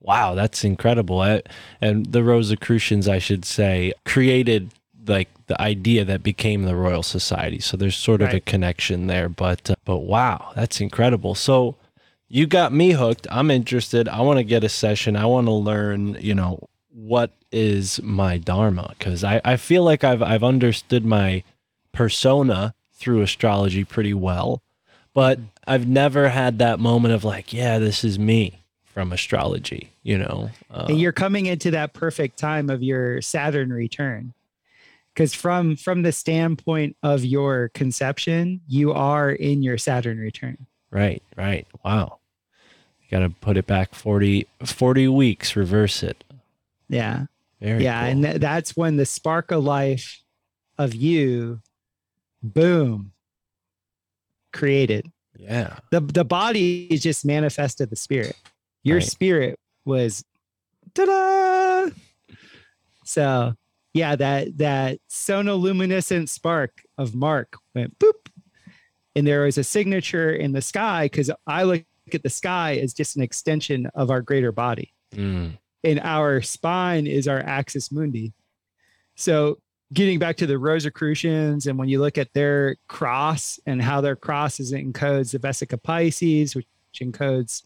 wow, 0.00 0.34
that's 0.34 0.64
incredible. 0.64 1.20
I- 1.22 1.42
And 1.80 2.12
the 2.12 2.22
Rosicrucians, 2.22 3.08
I 3.08 3.20
should 3.20 3.46
say, 3.46 3.94
created 4.04 4.70
like 5.06 5.30
the 5.46 5.58
idea 5.58 6.04
that 6.04 6.22
became 6.22 6.64
the 6.64 6.76
Royal 6.76 7.02
Society. 7.02 7.58
So 7.58 7.78
there's 7.78 7.96
sort 7.96 8.20
of 8.20 8.34
a 8.34 8.40
connection 8.40 9.06
there, 9.06 9.30
but 9.30 9.70
uh, 9.70 9.76
but 9.86 9.98
wow, 10.00 10.52
that's 10.54 10.80
incredible. 10.82 11.34
So 11.34 11.76
you 12.28 12.46
got 12.46 12.72
me 12.72 12.92
hooked. 12.92 13.26
I'm 13.30 13.50
interested. 13.50 14.08
I 14.08 14.20
want 14.20 14.38
to 14.38 14.44
get 14.44 14.64
a 14.64 14.68
session. 14.68 15.16
I 15.16 15.26
want 15.26 15.46
to 15.46 15.52
learn, 15.52 16.16
you 16.20 16.34
know, 16.34 16.68
what 16.90 17.30
is 17.52 18.02
my 18.02 18.38
dharma 18.38 18.94
because 18.98 19.22
I, 19.22 19.40
I 19.44 19.56
feel 19.56 19.84
like 19.84 20.02
I've 20.02 20.22
I've 20.22 20.42
understood 20.42 21.04
my 21.04 21.42
persona 21.92 22.74
through 22.94 23.22
astrology 23.22 23.84
pretty 23.84 24.14
well, 24.14 24.62
but 25.14 25.38
I've 25.66 25.86
never 25.86 26.30
had 26.30 26.58
that 26.58 26.80
moment 26.80 27.14
of 27.14 27.24
like, 27.24 27.52
yeah, 27.52 27.78
this 27.78 28.02
is 28.02 28.18
me 28.18 28.62
from 28.84 29.12
astrology, 29.12 29.92
you 30.02 30.18
know. 30.18 30.50
Uh, 30.70 30.86
and 30.88 31.00
you're 31.00 31.12
coming 31.12 31.46
into 31.46 31.70
that 31.72 31.92
perfect 31.92 32.38
time 32.38 32.70
of 32.70 32.82
your 32.82 33.20
Saturn 33.20 33.72
return. 33.72 34.32
Because 35.12 35.32
from 35.32 35.76
from 35.76 36.02
the 36.02 36.12
standpoint 36.12 36.96
of 37.02 37.24
your 37.24 37.70
conception, 37.70 38.60
you 38.66 38.92
are 38.92 39.30
in 39.30 39.62
your 39.62 39.78
Saturn 39.78 40.18
return. 40.18 40.66
Right, 40.90 41.22
right. 41.36 41.66
Wow. 41.84 42.18
You 43.02 43.08
got 43.10 43.20
to 43.20 43.30
put 43.30 43.56
it 43.56 43.66
back 43.66 43.94
40, 43.94 44.46
40 44.64 45.08
weeks, 45.08 45.54
reverse 45.56 46.02
it. 46.02 46.24
Yeah. 46.88 47.26
Very 47.60 47.84
yeah. 47.84 48.00
cool. 48.02 48.10
And 48.10 48.22
th- 48.24 48.36
that's 48.40 48.76
when 48.76 48.96
the 48.96 49.06
spark 49.06 49.50
of 49.50 49.62
life 49.64 50.22
of 50.78 50.94
you, 50.94 51.60
boom, 52.42 53.12
created. 54.52 55.10
yeah. 55.38 55.78
The 55.90 56.00
the 56.00 56.24
body 56.24 56.86
is 56.90 57.02
just 57.02 57.24
manifested 57.24 57.90
the 57.90 57.96
spirit. 57.96 58.36
Your 58.82 58.98
Right. 58.98 59.06
spirit 59.06 59.58
was 59.84 60.24
ta-da. 60.94 61.90
So 63.04 63.54
yeah, 63.94 64.16
that 64.16 64.58
that 64.58 64.98
sonoluminescent 65.10 66.28
spark 66.28 66.82
of 66.98 67.14
Mark 67.14 67.56
went 67.74 67.98
boop. 67.98 68.25
And 69.16 69.26
there 69.26 69.46
is 69.46 69.58
a 69.58 69.64
signature 69.64 70.30
in 70.30 70.52
the 70.52 70.62
sky 70.62 71.06
because 71.06 71.30
I 71.46 71.64
look 71.64 71.82
at 72.12 72.22
the 72.22 72.30
sky 72.30 72.76
as 72.76 72.94
just 72.94 73.16
an 73.16 73.22
extension 73.22 73.86
of 73.94 74.10
our 74.10 74.20
greater 74.20 74.52
body. 74.52 74.92
Mm, 75.12 75.58
and 75.82 76.00
our 76.00 76.42
spine 76.42 77.06
is 77.06 77.26
our 77.26 77.40
axis 77.40 77.90
mundi. 77.90 78.32
So 79.14 79.58
getting 79.92 80.18
back 80.18 80.36
to 80.36 80.46
the 80.46 80.58
Rosicrucians, 80.58 81.66
and 81.66 81.78
when 81.78 81.88
you 81.88 82.00
look 82.00 82.18
at 82.18 82.32
their 82.34 82.76
cross 82.88 83.58
and 83.66 83.80
how 83.80 84.00
their 84.00 84.16
cross 84.16 84.60
is 84.60 84.72
encodes 84.72 85.32
the 85.32 85.38
Vesica 85.38 85.80
Piscis, 85.80 86.54
which 86.54 86.66
encodes, 87.00 87.62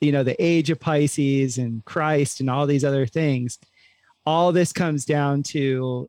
you 0.00 0.12
know, 0.12 0.22
the 0.22 0.42
age 0.42 0.70
of 0.70 0.80
Pisces 0.80 1.58
and 1.58 1.84
Christ 1.84 2.40
and 2.40 2.48
all 2.48 2.66
these 2.66 2.84
other 2.84 3.06
things, 3.06 3.58
all 4.24 4.52
this 4.52 4.72
comes 4.72 5.04
down 5.04 5.42
to 5.42 6.08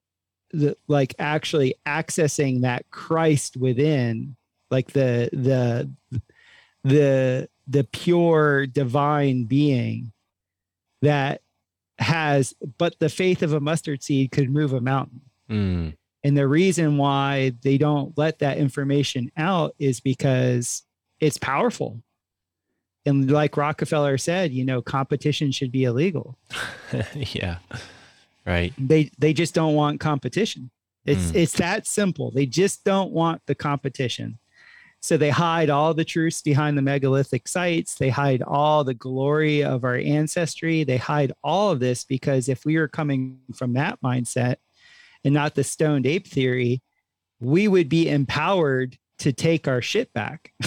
the 0.51 0.75
like 0.87 1.15
actually 1.19 1.75
accessing 1.85 2.61
that 2.61 2.89
Christ 2.91 3.57
within, 3.57 4.35
like 4.71 4.91
the 4.93 5.29
the 5.33 5.89
the 6.83 7.49
the 7.67 7.83
pure 7.85 8.65
divine 8.67 9.43
being 9.45 10.11
that 11.01 11.41
has 11.97 12.53
but 12.77 12.97
the 12.99 13.09
faith 13.09 13.43
of 13.43 13.53
a 13.53 13.59
mustard 13.59 14.01
seed 14.03 14.31
could 14.31 14.49
move 14.49 14.73
a 14.73 14.81
mountain 14.81 15.21
Mm. 15.49 15.95
and 16.23 16.37
the 16.37 16.47
reason 16.47 16.97
why 16.97 17.53
they 17.63 17.79
don't 17.79 18.15
let 18.17 18.37
that 18.39 18.59
information 18.59 19.31
out 19.35 19.73
is 19.79 19.99
because 19.99 20.83
it's 21.19 21.37
powerful 21.39 22.01
and 23.05 23.31
like 23.31 23.57
rockefeller 23.57 24.17
said 24.19 24.51
you 24.51 24.63
know 24.63 24.79
competition 24.81 25.51
should 25.51 25.71
be 25.71 25.85
illegal 25.85 26.37
yeah. 27.15 27.57
Right. 28.45 28.73
they 28.77 29.09
they 29.17 29.33
just 29.33 29.53
don't 29.55 29.73
want 29.73 29.99
competition 29.99 30.69
it's 31.05 31.31
Mm. 31.31 31.35
it's 31.35 31.53
that 31.53 31.87
simple 31.87 32.29
they 32.31 32.45
just 32.45 32.83
don't 32.83 33.11
want 33.11 33.41
the 33.47 33.55
competition 33.55 34.37
so 35.01 35.15
they 35.15 35.29
hide 35.29 35.69
all 35.69 35.93
the 35.93 36.05
truths 36.05 36.41
behind 36.41 36.77
the 36.77 36.81
megalithic 36.81 37.47
sites 37.47 37.95
they 37.95 38.09
hide 38.09 38.41
all 38.41 38.83
the 38.83 38.93
glory 38.93 39.63
of 39.63 39.83
our 39.83 39.97
ancestry 39.97 40.83
they 40.83 40.97
hide 40.97 41.31
all 41.43 41.71
of 41.71 41.79
this 41.79 42.03
because 42.03 42.49
if 42.49 42.65
we 42.65 42.77
were 42.77 42.87
coming 42.87 43.39
from 43.53 43.73
that 43.73 43.99
mindset 44.01 44.55
and 45.23 45.33
not 45.33 45.55
the 45.55 45.63
stoned 45.63 46.05
ape 46.05 46.27
theory 46.27 46.81
we 47.39 47.67
would 47.67 47.89
be 47.89 48.09
empowered 48.09 48.97
to 49.17 49.31
take 49.31 49.67
our 49.67 49.81
shit 49.81 50.11
back 50.13 50.53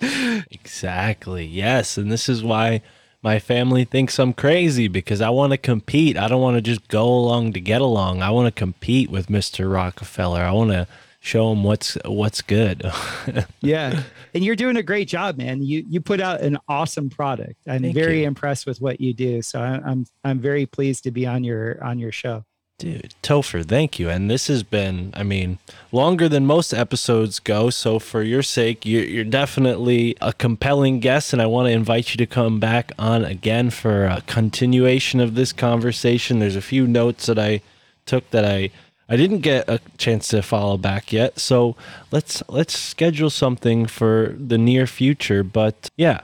Exactly. 0.00 1.44
Yes. 1.44 1.96
And 1.96 2.10
this 2.10 2.28
is 2.28 2.42
why 2.42 2.82
my 3.22 3.38
family 3.38 3.84
thinks 3.84 4.18
I'm 4.18 4.32
crazy 4.32 4.88
because 4.88 5.20
I 5.20 5.30
want 5.30 5.52
to 5.52 5.58
compete. 5.58 6.16
I 6.16 6.28
don't 6.28 6.42
want 6.42 6.56
to 6.56 6.60
just 6.60 6.88
go 6.88 7.06
along 7.06 7.54
to 7.54 7.60
get 7.60 7.80
along. 7.80 8.22
I 8.22 8.30
want 8.30 8.46
to 8.46 8.58
compete 8.58 9.10
with 9.10 9.28
Mr. 9.28 9.72
Rockefeller. 9.72 10.42
I 10.42 10.52
want 10.52 10.70
to 10.70 10.86
show 11.26 11.50
them 11.50 11.64
what's 11.64 11.98
what's 12.04 12.40
good. 12.40 12.82
yeah 13.60 14.02
and 14.32 14.44
you're 14.44 14.56
doing 14.56 14.76
a 14.76 14.82
great 14.82 15.08
job 15.08 15.36
man 15.36 15.62
you 15.62 15.84
you 15.88 16.00
put 16.00 16.20
out 16.20 16.40
an 16.40 16.56
awesome 16.68 17.10
product 17.10 17.56
i'm 17.68 17.82
Thank 17.82 17.94
very 17.94 18.20
you. 18.20 18.26
impressed 18.26 18.66
with 18.66 18.80
what 18.80 19.00
you 19.00 19.12
do 19.12 19.42
so 19.42 19.60
I, 19.60 19.80
i'm 19.84 20.06
i'm 20.24 20.38
very 20.38 20.66
pleased 20.66 21.04
to 21.04 21.10
be 21.10 21.26
on 21.26 21.42
your 21.44 21.82
on 21.82 21.98
your 21.98 22.12
show 22.12 22.44
Dude, 22.78 23.14
Topher, 23.22 23.64
thank 23.64 23.98
you. 23.98 24.10
And 24.10 24.30
this 24.30 24.48
has 24.48 24.62
been, 24.62 25.10
I 25.14 25.22
mean, 25.22 25.58
longer 25.92 26.28
than 26.28 26.44
most 26.44 26.74
episodes 26.74 27.38
go. 27.38 27.70
So 27.70 27.98
for 27.98 28.22
your 28.22 28.42
sake, 28.42 28.84
you're, 28.84 29.04
you're 29.04 29.24
definitely 29.24 30.14
a 30.20 30.34
compelling 30.34 31.00
guest. 31.00 31.32
And 31.32 31.40
I 31.40 31.46
want 31.46 31.68
to 31.68 31.72
invite 31.72 32.10
you 32.10 32.18
to 32.18 32.26
come 32.26 32.60
back 32.60 32.92
on 32.98 33.24
again 33.24 33.70
for 33.70 34.04
a 34.04 34.20
continuation 34.26 35.20
of 35.20 35.36
this 35.36 35.54
conversation. 35.54 36.38
There's 36.38 36.54
a 36.54 36.60
few 36.60 36.86
notes 36.86 37.24
that 37.26 37.38
I 37.38 37.62
took 38.04 38.28
that 38.30 38.44
I. 38.44 38.70
I 39.08 39.16
didn't 39.16 39.40
get 39.40 39.68
a 39.68 39.80
chance 39.98 40.28
to 40.28 40.42
follow 40.42 40.76
back 40.76 41.12
yet, 41.12 41.38
so 41.38 41.76
let's 42.10 42.42
let's 42.48 42.76
schedule 42.76 43.30
something 43.30 43.86
for 43.86 44.34
the 44.38 44.58
near 44.58 44.86
future. 44.86 45.44
But 45.44 45.90
yeah, 45.96 46.22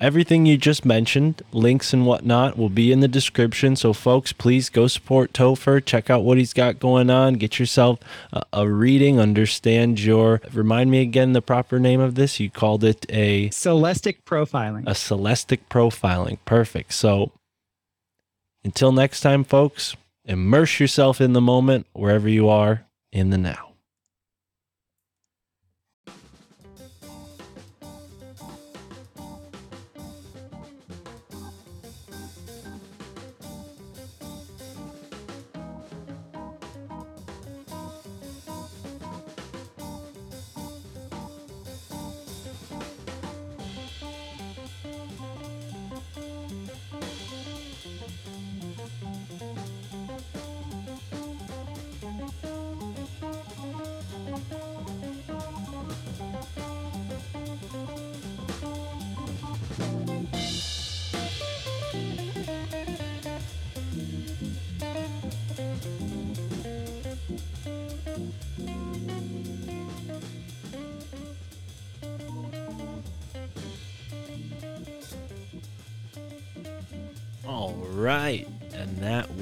Everything 0.00 0.44
you 0.44 0.56
just 0.56 0.84
mentioned, 0.84 1.40
links 1.52 1.92
and 1.92 2.04
whatnot, 2.04 2.58
will 2.58 2.68
be 2.68 2.90
in 2.90 2.98
the 2.98 3.06
description. 3.06 3.76
So, 3.76 3.92
folks, 3.92 4.32
please 4.32 4.68
go 4.68 4.88
support 4.88 5.32
Topher. 5.32 5.82
Check 5.82 6.10
out 6.10 6.24
what 6.24 6.36
he's 6.36 6.52
got 6.52 6.80
going 6.80 7.10
on. 7.10 7.34
Get 7.34 7.60
yourself 7.60 8.00
a, 8.32 8.42
a 8.52 8.68
reading. 8.68 9.20
Understand 9.20 10.00
your. 10.00 10.40
Remind 10.52 10.90
me 10.90 11.00
again 11.00 11.32
the 11.32 11.40
proper 11.40 11.78
name 11.78 12.00
of 12.00 12.16
this. 12.16 12.40
You 12.40 12.50
called 12.50 12.82
it 12.82 13.06
a 13.08 13.50
celestic 13.50 14.24
profiling 14.24 14.82
a 14.86 14.96
celestic 14.96 15.68
profiling. 15.68 16.38
Perfect. 16.44 16.92
So, 16.92 17.30
until 18.64 18.90
next 18.90 19.20
time, 19.20 19.44
folks, 19.44 19.94
immerse 20.24 20.80
yourself 20.80 21.20
in 21.20 21.32
the 21.32 21.40
moment 21.40 21.86
wherever 21.92 22.28
you 22.28 22.48
are 22.48 22.86
in 23.12 23.30
the 23.30 23.38
now. 23.38 23.73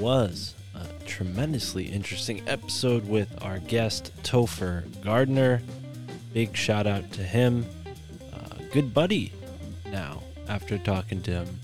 Was 0.03 0.57
a 0.75 0.85
tremendously 1.07 1.85
interesting 1.85 2.43
episode 2.49 3.07
with 3.07 3.41
our 3.41 3.61
guest, 3.61 4.11
Topher 4.25 4.83
Gardner. 5.01 5.63
Big 6.35 6.57
shout 6.57 6.89
out 6.89 7.13
to 7.13 7.23
him. 7.23 7.65
Uh, 8.33 8.57
good 8.73 8.93
buddy 8.93 9.33
now, 9.93 10.21
after 10.49 10.77
talking 10.77 11.23
to 11.23 11.31
him 11.31 11.61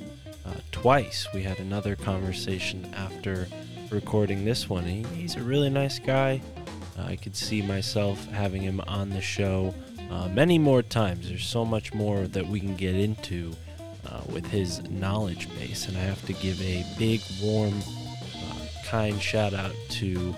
uh, 0.47 0.53
twice. 0.71 1.27
We 1.35 1.43
had 1.43 1.59
another 1.59 1.97
conversation 1.97 2.95
after 2.95 3.49
recording 3.91 4.45
this 4.45 4.71
one. 4.71 4.85
He, 4.85 5.03
he's 5.17 5.35
a 5.35 5.43
really 5.43 5.69
nice 5.69 5.99
guy. 5.99 6.41
Uh, 6.97 7.07
I 7.07 7.17
could 7.17 7.35
see 7.35 7.61
myself 7.61 8.25
having 8.27 8.63
him 8.63 8.81
on 8.87 9.11
the 9.11 9.21
show 9.21 9.75
uh, 10.13 10.29
many 10.29 10.61
more 10.61 10.83
times. 10.83 11.29
There's 11.29 11.45
so 11.45 11.65
much 11.65 11.93
more 11.93 12.29
that 12.29 12.47
we 12.47 12.61
can 12.61 12.77
get 12.77 12.95
into 12.95 13.53
uh, 14.07 14.21
with 14.33 14.47
his 14.47 14.89
knowledge 14.91 15.49
base. 15.57 15.89
And 15.89 15.97
I 15.97 16.03
have 16.03 16.25
to 16.27 16.33
give 16.35 16.63
a 16.63 16.87
big, 16.97 17.21
warm, 17.43 17.83
kind 18.89 19.21
shout 19.21 19.53
out 19.53 19.75
to 19.91 20.35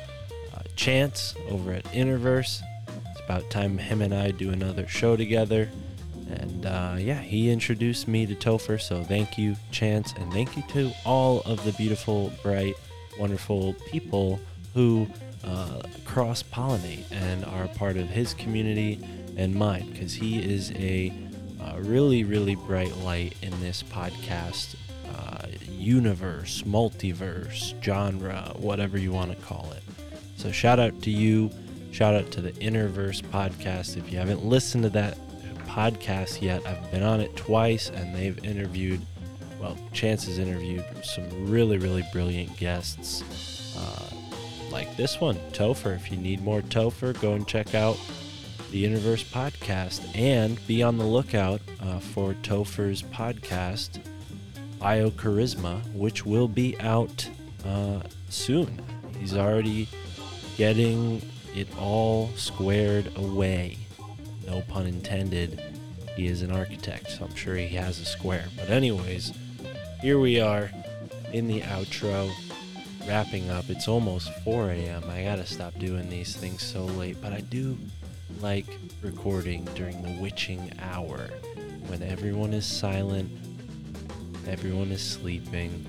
uh, 0.54 0.62
Chance 0.74 1.36
over 1.50 1.72
at 1.72 1.84
Innerverse. 1.92 2.62
It's 3.10 3.20
about 3.24 3.48
time 3.48 3.78
him 3.78 4.02
and 4.02 4.12
I 4.12 4.32
do 4.32 4.50
another 4.50 4.88
show 4.88 5.16
together. 5.16 5.70
And 6.28 6.66
uh, 6.66 6.96
yeah, 6.98 7.20
he 7.20 7.48
introduced 7.50 8.08
me 8.08 8.26
to 8.26 8.34
Topher. 8.34 8.80
So 8.80 9.04
thank 9.04 9.38
you, 9.38 9.54
Chance. 9.70 10.14
And 10.14 10.32
thank 10.32 10.56
you 10.56 10.64
to 10.70 10.90
all 11.06 11.42
of 11.42 11.62
the 11.64 11.72
beautiful, 11.72 12.32
bright, 12.42 12.74
wonderful 13.20 13.74
people 13.86 14.40
who 14.74 15.06
uh, 15.44 15.82
cross 16.04 16.42
pollinate 16.42 17.04
and 17.12 17.44
are 17.44 17.68
part 17.68 17.96
of 17.96 18.08
his 18.08 18.34
community 18.34 18.98
and 19.36 19.54
mine 19.54 19.88
because 19.92 20.12
he 20.12 20.40
is 20.40 20.72
a 20.72 21.12
uh, 21.60 21.76
really, 21.78 22.24
really 22.24 22.56
bright 22.56 22.96
light 22.98 23.36
in 23.42 23.58
this 23.60 23.84
podcast 23.84 24.74
uh, 25.14 25.46
universe, 25.68 26.62
multiverse, 26.62 27.80
genre, 27.82 28.52
whatever 28.56 28.98
you 28.98 29.12
want 29.12 29.30
to 29.30 29.44
call 29.44 29.72
it. 29.76 29.82
So, 30.36 30.52
shout 30.52 30.78
out 30.78 31.02
to 31.02 31.10
you. 31.10 31.50
Shout 31.90 32.14
out 32.14 32.30
to 32.32 32.40
the 32.40 32.52
Innerverse 32.52 33.22
podcast. 33.22 33.96
If 33.96 34.12
you 34.12 34.18
haven't 34.18 34.44
listened 34.44 34.84
to 34.84 34.90
that 34.90 35.18
podcast 35.66 36.40
yet, 36.40 36.64
I've 36.66 36.90
been 36.90 37.02
on 37.02 37.20
it 37.20 37.34
twice 37.36 37.90
and 37.90 38.14
they've 38.14 38.42
interviewed, 38.44 39.00
well, 39.60 39.76
Chance 39.92 40.26
has 40.26 40.38
interviewed 40.38 40.84
some 41.02 41.50
really, 41.50 41.78
really 41.78 42.04
brilliant 42.12 42.56
guests. 42.56 43.24
Uh, 43.76 44.16
like 44.70 44.96
this 44.96 45.20
one, 45.20 45.36
Topher. 45.52 45.94
If 45.96 46.10
you 46.10 46.16
need 46.16 46.42
more 46.42 46.62
Topher, 46.62 47.18
go 47.20 47.34
and 47.34 47.46
check 47.46 47.74
out 47.74 47.98
the 48.70 48.84
Innerverse 48.84 49.24
podcast 49.24 50.16
and 50.16 50.64
be 50.66 50.82
on 50.82 50.96
the 50.96 51.04
lookout 51.04 51.60
uh, 51.80 51.98
for 51.98 52.34
Topher's 52.34 53.02
podcast, 53.02 53.98
Biocharisma, 54.80 55.92
which 55.94 56.24
will 56.24 56.48
be 56.48 56.78
out 56.80 57.28
uh, 57.66 58.00
soon. 58.28 58.80
He's 59.18 59.36
already 59.36 59.88
getting 60.56 61.22
it 61.54 61.68
all 61.78 62.30
squared 62.36 63.10
away. 63.16 63.76
No 64.46 64.62
pun 64.62 64.86
intended. 64.86 65.60
He 66.16 66.26
is 66.26 66.42
an 66.42 66.50
architect, 66.50 67.10
so 67.10 67.24
I'm 67.26 67.34
sure 67.34 67.56
he 67.56 67.68
has 67.76 68.00
a 68.00 68.04
square. 68.04 68.46
But, 68.56 68.70
anyways, 68.70 69.32
here 70.00 70.18
we 70.18 70.40
are. 70.40 70.70
in 71.32 71.46
the 71.46 71.60
outro, 71.60 72.30
wrapping 73.06 73.48
up. 73.50 73.70
It's 73.70 73.86
almost 73.88 74.32
4 74.42 74.70
a.m. 74.70 75.04
I 75.08 75.22
gotta 75.24 75.46
stop 75.46 75.78
doing 75.78 76.08
these 76.08 76.34
things 76.36 76.62
so 76.62 76.84
late, 76.84 77.16
but 77.22 77.32
I 77.32 77.40
do 77.40 77.78
like 78.40 78.66
recording 79.02 79.64
during 79.74 80.02
the 80.02 80.20
witching 80.20 80.72
hour 80.80 81.28
when 81.86 82.02
everyone 82.02 82.52
is 82.52 82.66
silent, 82.66 83.30
everyone 84.50 84.90
is 84.90 85.00
sleeping, 85.00 85.86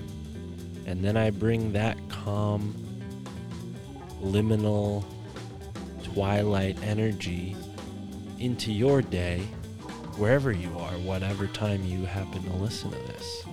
and 0.86 1.04
then 1.04 1.16
I 1.16 1.30
bring 1.30 1.72
that 1.72 1.98
calm, 2.08 2.74
liminal, 4.22 5.04
twilight 6.02 6.78
energy 6.82 7.56
into 8.38 8.72
your 8.72 9.02
day, 9.02 9.40
wherever 10.16 10.52
you 10.52 10.70
are, 10.78 10.92
whatever 10.92 11.46
time 11.48 11.84
you 11.84 12.06
happen 12.06 12.42
to 12.44 12.52
listen 12.56 12.90
to 12.92 12.98
this. 12.98 13.44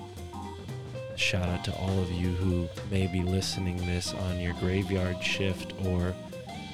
Shout 1.15 1.49
out 1.49 1.63
to 1.65 1.75
all 1.75 1.99
of 1.99 2.11
you 2.11 2.29
who 2.29 2.69
may 2.89 3.07
be 3.07 3.21
listening 3.21 3.77
this 3.77 4.13
on 4.13 4.39
your 4.39 4.53
graveyard 4.53 5.21
shift, 5.23 5.73
or 5.85 6.13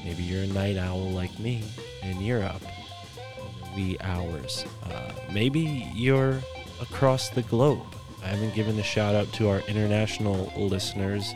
maybe 0.04 0.24
you're 0.24 0.44
a 0.44 0.48
night 0.48 0.78
owl 0.78 1.10
like 1.12 1.38
me 1.40 1.64
and 2.04 2.22
you're 2.22 2.44
up 2.44 2.62
wee 3.76 3.98
hours. 4.02 4.66
Uh, 4.84 5.12
maybe 5.32 5.90
you're 5.94 6.40
across 6.82 7.30
the 7.30 7.42
globe. 7.44 7.95
I 8.26 8.30
haven't 8.30 8.56
given 8.56 8.80
a 8.80 8.84
shout 8.84 9.14
out 9.14 9.32
to 9.34 9.50
our 9.50 9.60
international 9.68 10.52
listeners 10.58 11.36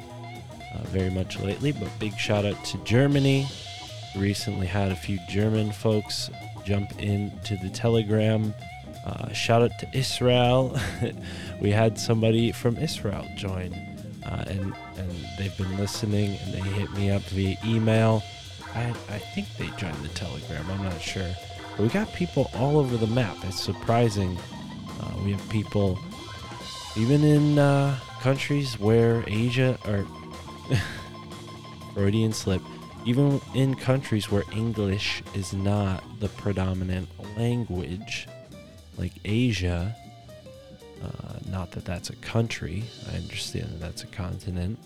uh, 0.74 0.80
very 0.86 1.12
much 1.12 1.40
lately, 1.40 1.72
but 1.72 1.88
big 2.00 2.18
shout 2.18 2.46
out 2.46 2.66
to 2.66 2.80
Germany. 2.80 3.48
Recently 4.18 4.66
had 4.66 4.92
a 4.92 4.96
few 4.96 5.20
German 5.30 5.72
folks 5.72 6.32
jump 6.66 7.00
into 7.00 7.58
the 7.58 7.70
Telegram. 7.70 8.56
Uh, 9.06 9.32
shout 9.34 9.62
out 9.62 9.78
to 9.78 9.88
Israel. 9.96 10.80
we 11.62 11.70
had 11.70 12.00
somebody 12.00 12.52
from 12.52 12.76
Israel 12.78 13.24
join, 13.36 13.72
uh, 14.26 14.46
and 14.48 14.74
and 14.98 15.12
they've 15.38 15.56
been 15.60 15.78
listening, 15.78 16.40
and 16.44 16.54
they 16.56 16.60
hit 16.60 16.92
me 16.94 17.12
up 17.12 17.22
via 17.26 17.56
email. 17.64 18.24
I 18.74 18.90
I 19.10 19.20
think 19.20 19.48
they 19.60 19.70
joined 19.78 20.04
the 20.04 20.10
Telegram. 20.10 20.66
I'm 20.72 20.84
not 20.84 21.00
sure, 21.00 21.36
but 21.78 21.84
we 21.84 21.90
got 21.90 22.12
people 22.14 22.50
all 22.56 22.80
over 22.80 22.98
the 22.98 23.08
map. 23.08 23.38
It's 23.44 23.62
surprising. 23.62 24.40
Uh, 25.00 25.14
we 25.24 25.32
have 25.34 25.50
people 25.50 26.00
even 27.00 27.24
in 27.24 27.58
uh, 27.58 27.98
countries 28.20 28.78
where 28.78 29.24
Asia 29.26 29.80
or 29.88 30.06
Freudian 31.94 32.34
slip, 32.34 32.62
even 33.06 33.40
in 33.56 33.74
countries 33.74 34.30
where 34.30 34.44
English 34.52 35.24
is 35.34 35.54
not 35.54 36.04
the 36.20 36.28
predominant 36.28 37.08
language, 37.38 38.28
like 38.98 39.14
Asia. 39.24 39.96
Uh, 41.02 41.40
not 41.50 41.72
that 41.72 41.86
that's 41.86 42.10
a 42.10 42.16
country. 42.18 42.84
I 43.10 43.16
understand 43.16 43.70
that 43.70 43.80
that's 43.80 44.04
a 44.04 44.08
continent, 44.08 44.78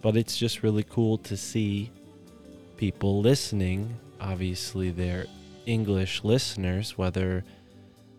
but 0.00 0.16
it's 0.16 0.38
just 0.38 0.62
really 0.62 0.84
cool 0.84 1.18
to 1.18 1.36
see 1.36 1.90
people 2.76 3.20
listening. 3.20 3.96
Obviously, 4.20 4.92
they're 4.92 5.26
English 5.66 6.22
listeners, 6.22 6.96
whether 6.96 7.44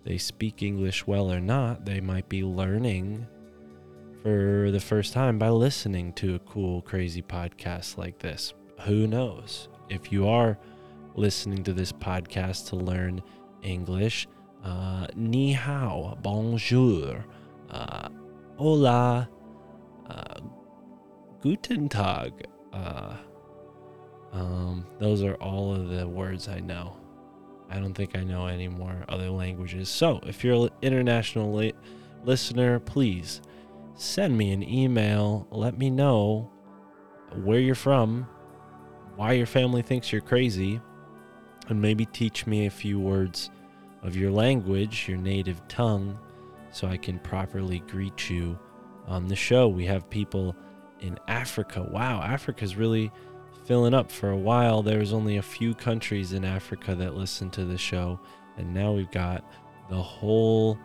they 0.03 0.17
speak 0.17 0.61
English 0.61 1.07
well 1.07 1.31
or 1.31 1.39
not, 1.39 1.85
they 1.85 2.01
might 2.01 2.27
be 2.29 2.43
learning 2.43 3.27
for 4.21 4.69
the 4.71 4.79
first 4.79 5.13
time 5.13 5.37
by 5.37 5.49
listening 5.49 6.13
to 6.13 6.35
a 6.35 6.39
cool, 6.39 6.81
crazy 6.81 7.21
podcast 7.21 7.97
like 7.97 8.19
this. 8.19 8.53
Who 8.81 9.07
knows? 9.07 9.69
If 9.89 10.11
you 10.11 10.27
are 10.27 10.57
listening 11.15 11.63
to 11.65 11.73
this 11.73 11.91
podcast 11.91 12.69
to 12.69 12.75
learn 12.75 13.21
English, 13.61 14.27
uh, 14.63 15.07
ni 15.15 15.53
hao, 15.53 16.17
bonjour, 16.21 17.25
uh, 17.69 18.09
hola, 18.57 19.29
uh, 20.09 20.39
guten 21.41 21.89
tag. 21.89 22.45
Uh, 22.71 23.15
um, 24.31 24.85
those 24.99 25.21
are 25.23 25.35
all 25.35 25.73
of 25.75 25.89
the 25.89 26.07
words 26.07 26.47
I 26.47 26.59
know. 26.59 26.97
I 27.73 27.79
don't 27.79 27.95
think 27.95 28.15
I 28.15 28.23
know 28.23 28.45
any 28.45 28.67
more 28.67 29.03
other 29.09 29.31
languages. 29.31 29.89
So, 29.89 30.19
if 30.27 30.43
you're 30.43 30.65
an 30.65 30.69
international 30.83 31.51
li- 31.51 31.73
listener, 32.23 32.79
please 32.79 33.41
send 33.95 34.37
me 34.37 34.51
an 34.51 34.61
email. 34.61 35.47
Let 35.49 35.79
me 35.79 35.89
know 35.89 36.51
where 37.43 37.59
you're 37.59 37.73
from, 37.73 38.27
why 39.15 39.31
your 39.31 39.47
family 39.47 39.81
thinks 39.81 40.11
you're 40.11 40.21
crazy, 40.21 40.79
and 41.67 41.81
maybe 41.81 42.05
teach 42.05 42.45
me 42.45 42.67
a 42.67 42.69
few 42.69 42.99
words 42.99 43.49
of 44.03 44.15
your 44.15 44.29
language, 44.29 45.07
your 45.07 45.17
native 45.17 45.67
tongue, 45.67 46.19
so 46.69 46.87
I 46.87 46.97
can 46.97 47.17
properly 47.17 47.79
greet 47.87 48.29
you 48.29 48.59
on 49.07 49.27
the 49.27 49.35
show. 49.35 49.67
We 49.67 49.85
have 49.87 50.07
people 50.11 50.55
in 50.99 51.17
Africa. 51.27 51.81
Wow, 51.81 52.21
Africa's 52.21 52.75
really 52.75 53.11
filling 53.65 53.93
up 53.93 54.11
for 54.11 54.31
a 54.31 54.37
while. 54.37 54.81
There 54.81 54.99
was 54.99 55.13
only 55.13 55.37
a 55.37 55.41
few 55.41 55.73
countries 55.73 56.33
in 56.33 56.43
Africa 56.45 56.95
that 56.95 57.15
listened 57.15 57.53
to 57.53 57.65
the 57.65 57.77
show, 57.77 58.19
and 58.57 58.73
now 58.73 58.91
we've 58.91 59.11
got 59.11 59.43
the 59.89 60.01
whole 60.01 60.77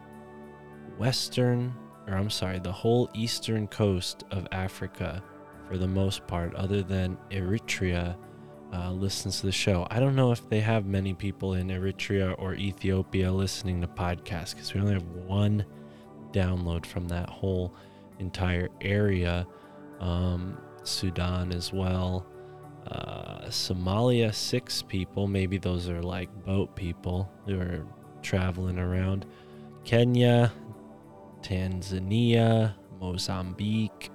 western, 0.99 1.75
or 2.07 2.15
I'm 2.15 2.31
sorry, 2.31 2.59
the 2.59 2.73
whole 2.73 3.09
eastern 3.15 3.67
coast 3.67 4.25
of 4.31 4.47
Africa, 4.53 5.23
for 5.69 5.77
the 5.77 5.89
most 5.89 6.27
part, 6.27 6.55
other 6.55 6.83
than 6.83 7.19
Eritrea, 7.31 8.17
uh, 8.73 8.93
listens 8.93 9.41
to 9.41 9.47
the 9.47 9.53
show. 9.53 9.87
I 9.91 9.99
don't 9.99 10.15
know 10.15 10.31
if 10.31 10.49
they 10.49 10.61
have 10.61 10.85
many 10.85 11.15
people 11.15 11.55
in 11.55 11.69
Eritrea 11.69 12.35
or 12.39 12.55
Ethiopia 12.55 13.33
listening 13.33 13.81
to 13.81 13.87
podcasts 13.87 14.55
because 14.55 14.75
we 14.75 14.81
only 14.81 14.95
have 14.95 15.07
one 15.27 15.65
download 16.33 16.85
from 16.85 17.09
that 17.09 17.31
whole 17.31 17.75
entire 18.19 18.69
area. 18.81 19.47
Um, 20.01 20.59
Sudan 20.83 21.53
as 21.53 21.73
well. 21.73 22.27
Uh, 22.91 23.47
Somalia, 23.49 24.33
six 24.35 24.83
people. 24.83 25.27
Maybe 25.27 25.59
those 25.59 25.89
are 25.89 26.03
like 26.03 26.31
boat 26.45 26.75
people 26.75 27.31
who 27.45 27.61
are 27.61 27.87
traveling 28.23 28.79
around. 28.79 29.27
Kenya, 29.85 30.53
Tanzania, 31.43 32.75
Mozambique, 33.01 34.11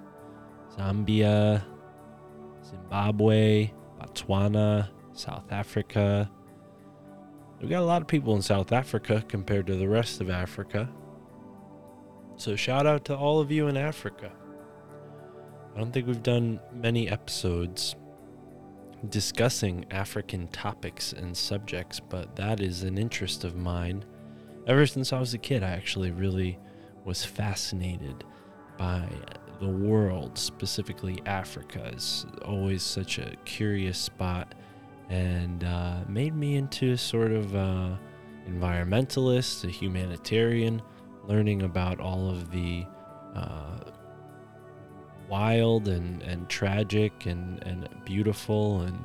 Zambia, 0.75 1.63
Zimbabwe, 2.67 3.71
Botswana, 3.99 4.89
South 5.13 5.51
Africa. 5.51 6.29
We've 7.59 7.69
got 7.69 7.81
a 7.81 7.85
lot 7.85 8.01
of 8.01 8.07
people 8.07 8.35
in 8.35 8.41
South 8.41 8.71
Africa 8.71 9.23
compared 9.27 9.67
to 9.67 9.75
the 9.75 9.87
rest 9.87 10.19
of 10.19 10.29
Africa. 10.29 10.89
So, 12.35 12.55
shout 12.55 12.87
out 12.87 13.05
to 13.05 13.15
all 13.15 13.39
of 13.39 13.51
you 13.51 13.67
in 13.67 13.77
Africa. 13.77 14.31
I 15.73 15.79
don't 15.79 15.91
think 15.91 16.07
we've 16.07 16.23
done 16.23 16.59
many 16.73 17.07
episodes 17.07 17.95
discussing 19.09 19.85
African 19.91 20.47
topics 20.47 21.13
and 21.13 21.35
subjects, 21.35 21.99
but 21.99 22.35
that 22.35 22.59
is 22.61 22.83
an 22.83 22.97
interest 22.97 23.43
of 23.43 23.55
mine. 23.55 24.05
Ever 24.67 24.85
since 24.85 25.11
I 25.11 25.19
was 25.19 25.33
a 25.33 25.37
kid, 25.37 25.63
I 25.63 25.71
actually 25.71 26.11
really 26.11 26.57
was 27.03 27.25
fascinated 27.25 28.23
by 28.77 29.07
the 29.59 29.67
world, 29.67 30.37
specifically 30.37 31.21
Africa. 31.25 31.89
It's 31.93 32.25
always 32.45 32.81
such 32.81 33.19
a 33.19 33.35
curious 33.45 33.97
spot 33.97 34.55
and 35.09 35.63
uh, 35.63 35.99
made 36.07 36.35
me 36.35 36.55
into 36.55 36.93
a 36.93 36.97
sort 36.97 37.31
of 37.31 37.55
uh, 37.55 37.95
environmentalist, 38.49 39.65
a 39.65 39.69
humanitarian, 39.69 40.81
learning 41.25 41.63
about 41.63 41.99
all 41.99 42.29
of 42.29 42.51
the 42.51 42.85
uh, 43.35 43.79
wild 45.33 45.87
and, 45.87 46.21
and 46.21 46.47
tragic 46.47 47.25
and, 47.25 47.59
and 47.63 47.89
beautiful 48.05 48.81
and 48.81 48.95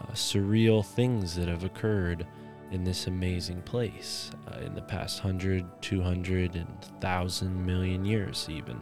uh, 0.00 0.12
surreal 0.12 0.84
things 0.84 1.36
that 1.36 1.46
have 1.46 1.62
occurred 1.62 2.26
in 2.72 2.82
this 2.82 3.06
amazing 3.06 3.62
place 3.62 4.32
uh, 4.48 4.58
in 4.58 4.74
the 4.74 4.82
past 4.82 5.22
100, 5.22 5.64
200, 5.80 6.56
and 6.56 6.66
1,000 6.66 7.64
million 7.64 8.04
years, 8.04 8.48
even. 8.50 8.80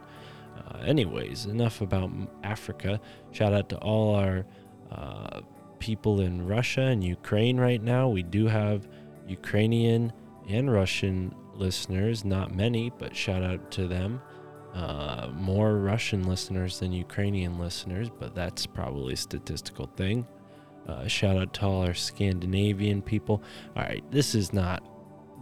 Uh, 0.57 0.79
anyways, 0.79 1.45
enough 1.45 1.83
about 1.83 2.11
Africa. 2.45 2.99
Shout 3.31 3.53
out 3.53 3.69
to 3.69 3.77
all 3.77 4.15
our 4.15 4.47
uh, 4.91 5.43
people 5.81 6.23
in 6.23 6.47
Russia 6.47 6.81
and 6.81 7.05
Ukraine 7.05 7.61
right 7.61 7.83
now. 7.83 8.09
We 8.09 8.23
do 8.23 8.47
have 8.47 8.89
Ukrainian 9.29 10.15
and 10.49 10.73
Russian 10.73 11.35
listeners, 11.53 12.25
not 12.25 12.55
many, 12.55 12.89
but 12.89 13.15
shout 13.15 13.43
out 13.43 13.71
to 13.73 13.87
them. 13.87 14.23
Uh, 14.75 15.29
more 15.35 15.79
Russian 15.79 16.29
listeners 16.29 16.79
than 16.79 16.93
Ukrainian 16.93 17.59
listeners, 17.59 18.09
but 18.09 18.35
that's 18.35 18.67
probably 18.67 19.15
a 19.15 19.17
statistical 19.17 19.87
thing. 19.97 20.27
Uh, 20.87 21.07
shout 21.07 21.37
out 21.37 21.53
to 21.55 21.67
all 21.67 21.83
our 21.83 21.95
Scandinavian 21.95 23.03
people. 23.03 23.43
All 23.77 23.83
right, 23.83 24.05
this 24.11 24.35
is 24.35 24.53
not 24.53 24.83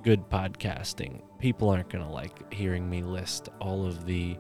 good 0.02 0.28
podcasting. 0.31 1.20
People 1.39 1.68
aren't 1.68 1.90
going 1.90 2.05
to 2.05 2.10
like 2.10 2.52
hearing 2.52 2.89
me 2.89 3.02
list 3.02 3.48
all 3.60 3.84
of 3.86 4.07
the 4.07 4.36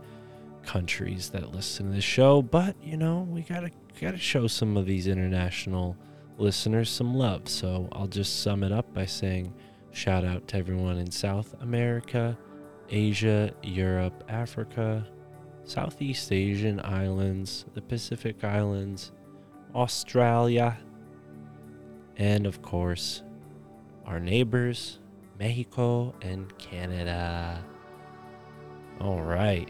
countries 0.62 1.30
that 1.30 1.54
listen 1.54 1.86
to 1.86 1.92
the 1.92 2.00
show, 2.00 2.42
but 2.42 2.76
you 2.82 2.96
know, 2.96 3.26
we 3.30 3.42
got 3.42 3.60
to 3.60 3.70
got 4.00 4.12
to 4.12 4.18
show 4.18 4.46
some 4.46 4.76
of 4.76 4.86
these 4.86 5.06
international 5.06 5.96
listeners 6.38 6.90
some 6.90 7.14
love. 7.14 7.48
So, 7.48 7.88
I'll 7.92 8.06
just 8.06 8.42
sum 8.42 8.62
it 8.62 8.72
up 8.72 8.92
by 8.94 9.06
saying 9.06 9.52
shout 9.92 10.24
out 10.24 10.46
to 10.48 10.56
everyone 10.56 10.98
in 10.98 11.10
South 11.10 11.54
America, 11.60 12.36
Asia, 12.90 13.52
Europe, 13.62 14.24
Africa, 14.28 15.06
Southeast 15.64 16.32
Asian 16.32 16.80
islands, 16.80 17.66
the 17.74 17.82
Pacific 17.82 18.42
Islands, 18.42 19.12
Australia, 19.74 20.78
and 22.16 22.46
of 22.46 22.62
course, 22.62 23.22
our 24.06 24.18
neighbors, 24.18 24.98
Mexico 25.38 26.14
and 26.22 26.56
Canada. 26.58 27.62
All 29.00 29.20
right. 29.20 29.68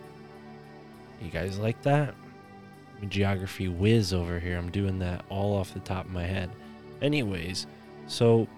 You 1.21 1.31
guys 1.31 1.59
like 1.59 1.83
that? 1.83 2.15
Geography 3.09 3.69
whiz 3.69 4.13
over 4.13 4.39
here. 4.39 4.57
I'm 4.57 4.71
doing 4.71 4.99
that 5.01 5.25
all 5.29 5.57
off 5.57 5.75
the 5.75 5.81
top 5.81 6.07
of 6.07 6.11
my 6.11 6.25
head. 6.25 6.51
Anyways, 7.03 7.67
so 8.07 8.49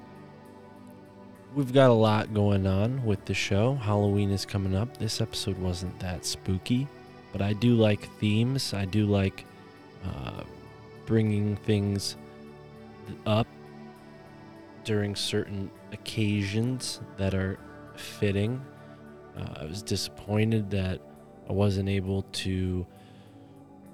we've 1.54 1.72
got 1.72 1.90
a 1.90 1.94
lot 1.94 2.32
going 2.32 2.66
on 2.66 3.04
with 3.04 3.24
the 3.24 3.34
show. 3.34 3.74
Halloween 3.74 4.30
is 4.30 4.44
coming 4.44 4.74
up. 4.74 4.96
This 4.98 5.20
episode 5.20 5.58
wasn't 5.58 5.98
that 6.00 6.24
spooky, 6.24 6.86
but 7.32 7.42
I 7.42 7.52
do 7.54 7.74
like 7.74 8.08
themes. 8.18 8.72
I 8.72 8.84
do 8.84 9.06
like 9.06 9.44
uh, 10.04 10.42
bringing 11.06 11.56
things 11.56 12.16
up 13.26 13.46
during 14.84 15.16
certain 15.16 15.70
occasions 15.92 17.00
that 17.16 17.34
are 17.34 17.58
fitting. 17.96 18.64
Uh, 19.36 19.62
I 19.62 19.64
was 19.64 19.82
disappointed 19.82 20.70
that 20.70 21.00
I 21.48 21.52
wasn't 21.52 21.88
able 21.88 22.22
to 22.22 22.86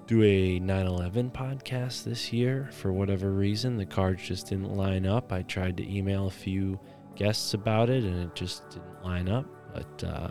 do 0.05 0.23
a 0.23 0.59
9 0.59 0.87
11 0.87 1.31
podcast 1.31 2.03
this 2.03 2.31
year 2.31 2.69
for 2.71 2.93
whatever 2.93 3.31
reason. 3.31 3.77
The 3.77 3.85
cards 3.85 4.23
just 4.23 4.47
didn't 4.47 4.75
line 4.75 5.05
up. 5.05 5.33
I 5.33 5.41
tried 5.41 5.77
to 5.77 5.91
email 5.91 6.27
a 6.27 6.31
few 6.31 6.79
guests 7.17 7.53
about 7.53 7.89
it 7.89 8.03
and 8.03 8.23
it 8.23 8.35
just 8.35 8.69
didn't 8.69 9.03
line 9.03 9.27
up. 9.27 9.45
But 9.73 10.03
uh, 10.03 10.29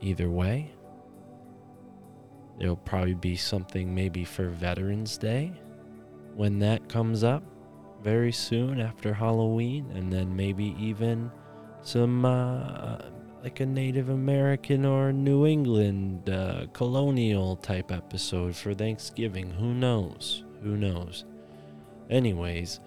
either 0.00 0.28
way, 0.28 0.70
there'll 2.58 2.76
probably 2.76 3.14
be 3.14 3.36
something 3.36 3.94
maybe 3.94 4.24
for 4.24 4.48
Veterans 4.48 5.16
Day 5.16 5.52
when 6.34 6.58
that 6.58 6.88
comes 6.88 7.24
up 7.24 7.42
very 8.02 8.32
soon 8.32 8.80
after 8.80 9.12
Halloween, 9.12 9.90
and 9.94 10.12
then 10.12 10.36
maybe 10.36 10.76
even 10.78 11.30
some 11.82 12.24
uh, 12.24 12.98
like 13.42 13.60
a 13.60 13.66
Native 13.66 14.08
American 14.08 14.84
or 14.84 15.12
New 15.12 15.46
England 15.46 16.28
uh, 16.30 16.66
colonial 16.72 17.56
type 17.56 17.90
episode 17.90 18.54
for 18.54 18.74
Thanksgiving. 18.74 19.50
Who 19.50 19.74
knows? 19.74 20.44
Who 20.62 20.76
knows? 20.76 21.24
Anyways, 22.10 22.80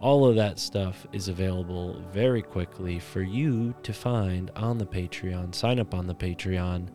all 0.00 0.26
of 0.26 0.34
that 0.36 0.58
stuff 0.58 1.06
is 1.12 1.28
available 1.28 2.02
very 2.10 2.40
quickly 2.40 2.98
for 2.98 3.20
you 3.20 3.74
to 3.82 3.92
find 3.92 4.50
on 4.56 4.78
the 4.78 4.86
Patreon. 4.86 5.54
Sign 5.54 5.78
up 5.78 5.94
on 5.94 6.06
the 6.06 6.14
Patreon. 6.14 6.88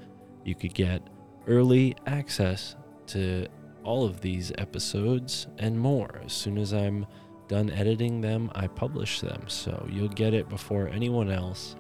You 0.44 0.56
could 0.56 0.74
get 0.74 1.08
early 1.48 1.96
access 2.08 2.76
to 3.08 3.48
all 3.84 4.04
of 4.04 4.22
these 4.22 4.52
episodes 4.58 5.46
and 5.60 5.80
more 5.80 6.20
as 6.26 6.34
soon 6.34 6.58
as 6.58 6.74
I'm 6.74 7.06
done 7.48 7.70
editing 7.70 8.22
them, 8.22 8.52
I 8.56 8.66
publish 8.66 9.22
them. 9.22 9.44
So 9.48 9.86
you'll 9.88 10.08
get 10.08 10.34
it 10.34 10.50
before 10.50 10.90
anyone 10.90 11.30
else. 11.30 11.76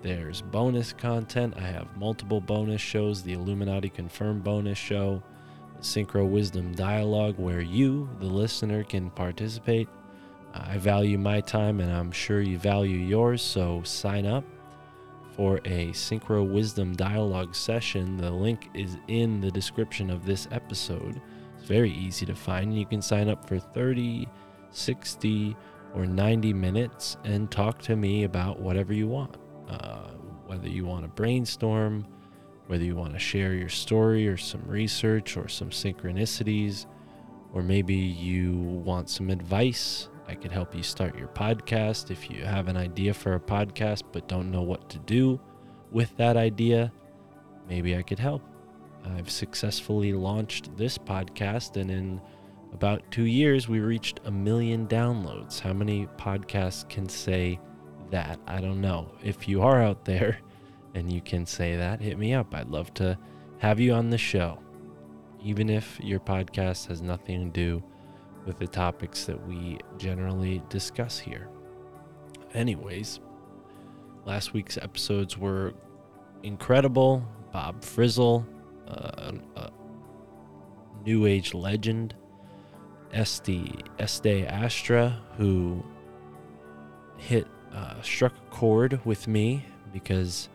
There's 0.00 0.42
bonus 0.42 0.92
content. 0.92 1.54
I 1.56 1.66
have 1.66 1.96
multiple 1.96 2.40
bonus 2.40 2.80
shows 2.80 3.22
the 3.22 3.32
Illuminati 3.32 3.88
Confirmed 3.88 4.44
bonus 4.44 4.78
show, 4.78 5.20
Synchro 5.80 6.28
Wisdom 6.28 6.72
Dialogue, 6.72 7.36
where 7.36 7.60
you, 7.60 8.08
the 8.20 8.26
listener, 8.26 8.84
can 8.84 9.10
participate. 9.10 9.88
I 10.54 10.78
value 10.78 11.18
my 11.18 11.40
time 11.40 11.80
and 11.80 11.92
I'm 11.92 12.10
sure 12.10 12.40
you 12.40 12.58
value 12.58 12.98
yours, 12.98 13.42
so 13.42 13.82
sign 13.84 14.26
up 14.26 14.44
for 15.36 15.58
a 15.64 15.88
Synchro 15.92 16.50
Wisdom 16.50 16.94
Dialogue 16.96 17.54
session. 17.54 18.16
The 18.16 18.30
link 18.30 18.70
is 18.74 18.96
in 19.08 19.40
the 19.40 19.50
description 19.50 20.10
of 20.10 20.24
this 20.26 20.48
episode. 20.50 21.20
It's 21.56 21.68
very 21.68 21.92
easy 21.92 22.26
to 22.26 22.34
find. 22.34 22.76
You 22.76 22.86
can 22.86 23.02
sign 23.02 23.28
up 23.28 23.46
for 23.46 23.58
30 23.58 24.28
60 24.70 25.56
or 25.94 26.06
90 26.06 26.52
minutes 26.52 27.16
and 27.24 27.50
talk 27.50 27.80
to 27.82 27.96
me 27.96 28.24
about 28.24 28.60
whatever 28.60 28.92
you 28.92 29.06
want. 29.06 29.36
Uh, 29.68 30.10
whether 30.46 30.68
you 30.68 30.86
want 30.86 31.02
to 31.02 31.08
brainstorm, 31.08 32.06
whether 32.68 32.84
you 32.84 32.96
want 32.96 33.12
to 33.12 33.18
share 33.18 33.52
your 33.52 33.68
story 33.68 34.26
or 34.26 34.36
some 34.36 34.62
research 34.66 35.36
or 35.36 35.46
some 35.46 35.70
synchronicities, 35.70 36.86
or 37.52 37.62
maybe 37.62 37.94
you 37.94 38.54
want 38.56 39.10
some 39.10 39.30
advice. 39.30 40.08
I 40.28 40.34
could 40.34 40.52
help 40.52 40.74
you 40.74 40.82
start 40.82 41.16
your 41.16 41.28
podcast 41.28 42.10
if 42.10 42.30
you 42.30 42.44
have 42.44 42.68
an 42.68 42.76
idea 42.76 43.14
for 43.14 43.34
a 43.34 43.40
podcast 43.40 44.02
but 44.12 44.28
don't 44.28 44.50
know 44.50 44.62
what 44.62 44.88
to 44.90 44.98
do 44.98 45.40
with 45.90 46.14
that 46.18 46.36
idea. 46.36 46.92
Maybe 47.66 47.96
I 47.96 48.02
could 48.02 48.18
help. 48.18 48.42
I've 49.16 49.30
successfully 49.30 50.12
launched 50.12 50.76
this 50.76 50.98
podcast, 50.98 51.76
and 51.76 51.90
in 51.90 52.20
about 52.72 53.02
two 53.10 53.24
years, 53.24 53.68
we 53.68 53.80
reached 53.80 54.20
a 54.24 54.30
million 54.30 54.86
downloads. 54.86 55.60
How 55.60 55.72
many 55.72 56.06
podcasts 56.18 56.86
can 56.88 57.08
say 57.08 57.58
that? 58.10 58.38
I 58.46 58.60
don't 58.60 58.80
know. 58.80 59.10
If 59.22 59.48
you 59.48 59.62
are 59.62 59.82
out 59.82 60.04
there 60.04 60.38
and 60.94 61.10
you 61.10 61.20
can 61.20 61.46
say 61.46 61.76
that, 61.76 62.00
hit 62.00 62.18
me 62.18 62.34
up. 62.34 62.54
I'd 62.54 62.68
love 62.68 62.92
to 62.94 63.18
have 63.58 63.80
you 63.80 63.92
on 63.92 64.10
the 64.10 64.18
show, 64.18 64.58
even 65.42 65.70
if 65.70 65.98
your 66.00 66.20
podcast 66.20 66.88
has 66.88 67.00
nothing 67.00 67.44
to 67.44 67.50
do 67.50 67.82
with 68.48 68.58
the 68.58 68.66
topics 68.66 69.26
that 69.26 69.46
we 69.46 69.78
generally 69.98 70.62
discuss 70.70 71.18
here. 71.18 71.48
Anyways, 72.54 73.20
last 74.24 74.54
week's 74.54 74.78
episodes 74.78 75.36
were 75.36 75.74
incredible. 76.42 77.22
Bob 77.52 77.82
Frissell, 77.82 78.46
uh, 78.88 79.32
a 79.56 79.70
new 81.04 81.26
age 81.26 81.52
legend 81.52 82.14
Este 83.12 83.82
Este 83.98 84.46
Astra, 84.46 85.20
who 85.36 85.84
hit 87.18 87.46
uh, 87.74 88.00
struck 88.00 88.32
a 88.32 88.50
chord 88.50 88.98
with 89.04 89.28
me 89.28 89.62
because 89.92 90.48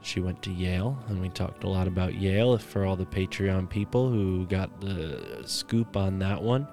she 0.00 0.20
went 0.20 0.40
to 0.42 0.52
Yale, 0.52 0.96
and 1.08 1.20
we 1.20 1.28
talked 1.28 1.64
a 1.64 1.68
lot 1.68 1.88
about 1.88 2.14
Yale 2.14 2.56
for 2.58 2.84
all 2.84 2.94
the 2.94 3.04
Patreon 3.04 3.68
people 3.68 4.08
who 4.08 4.46
got 4.46 4.80
the 4.80 5.42
scoop 5.44 5.96
on 5.96 6.20
that 6.20 6.40
one. 6.40 6.68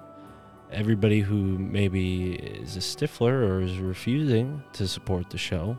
Everybody 0.72 1.20
who 1.20 1.58
maybe 1.58 2.34
is 2.34 2.76
a 2.76 2.80
stifler 2.80 3.48
or 3.48 3.60
is 3.60 3.78
refusing 3.78 4.62
to 4.74 4.86
support 4.86 5.28
the 5.28 5.38
show, 5.38 5.76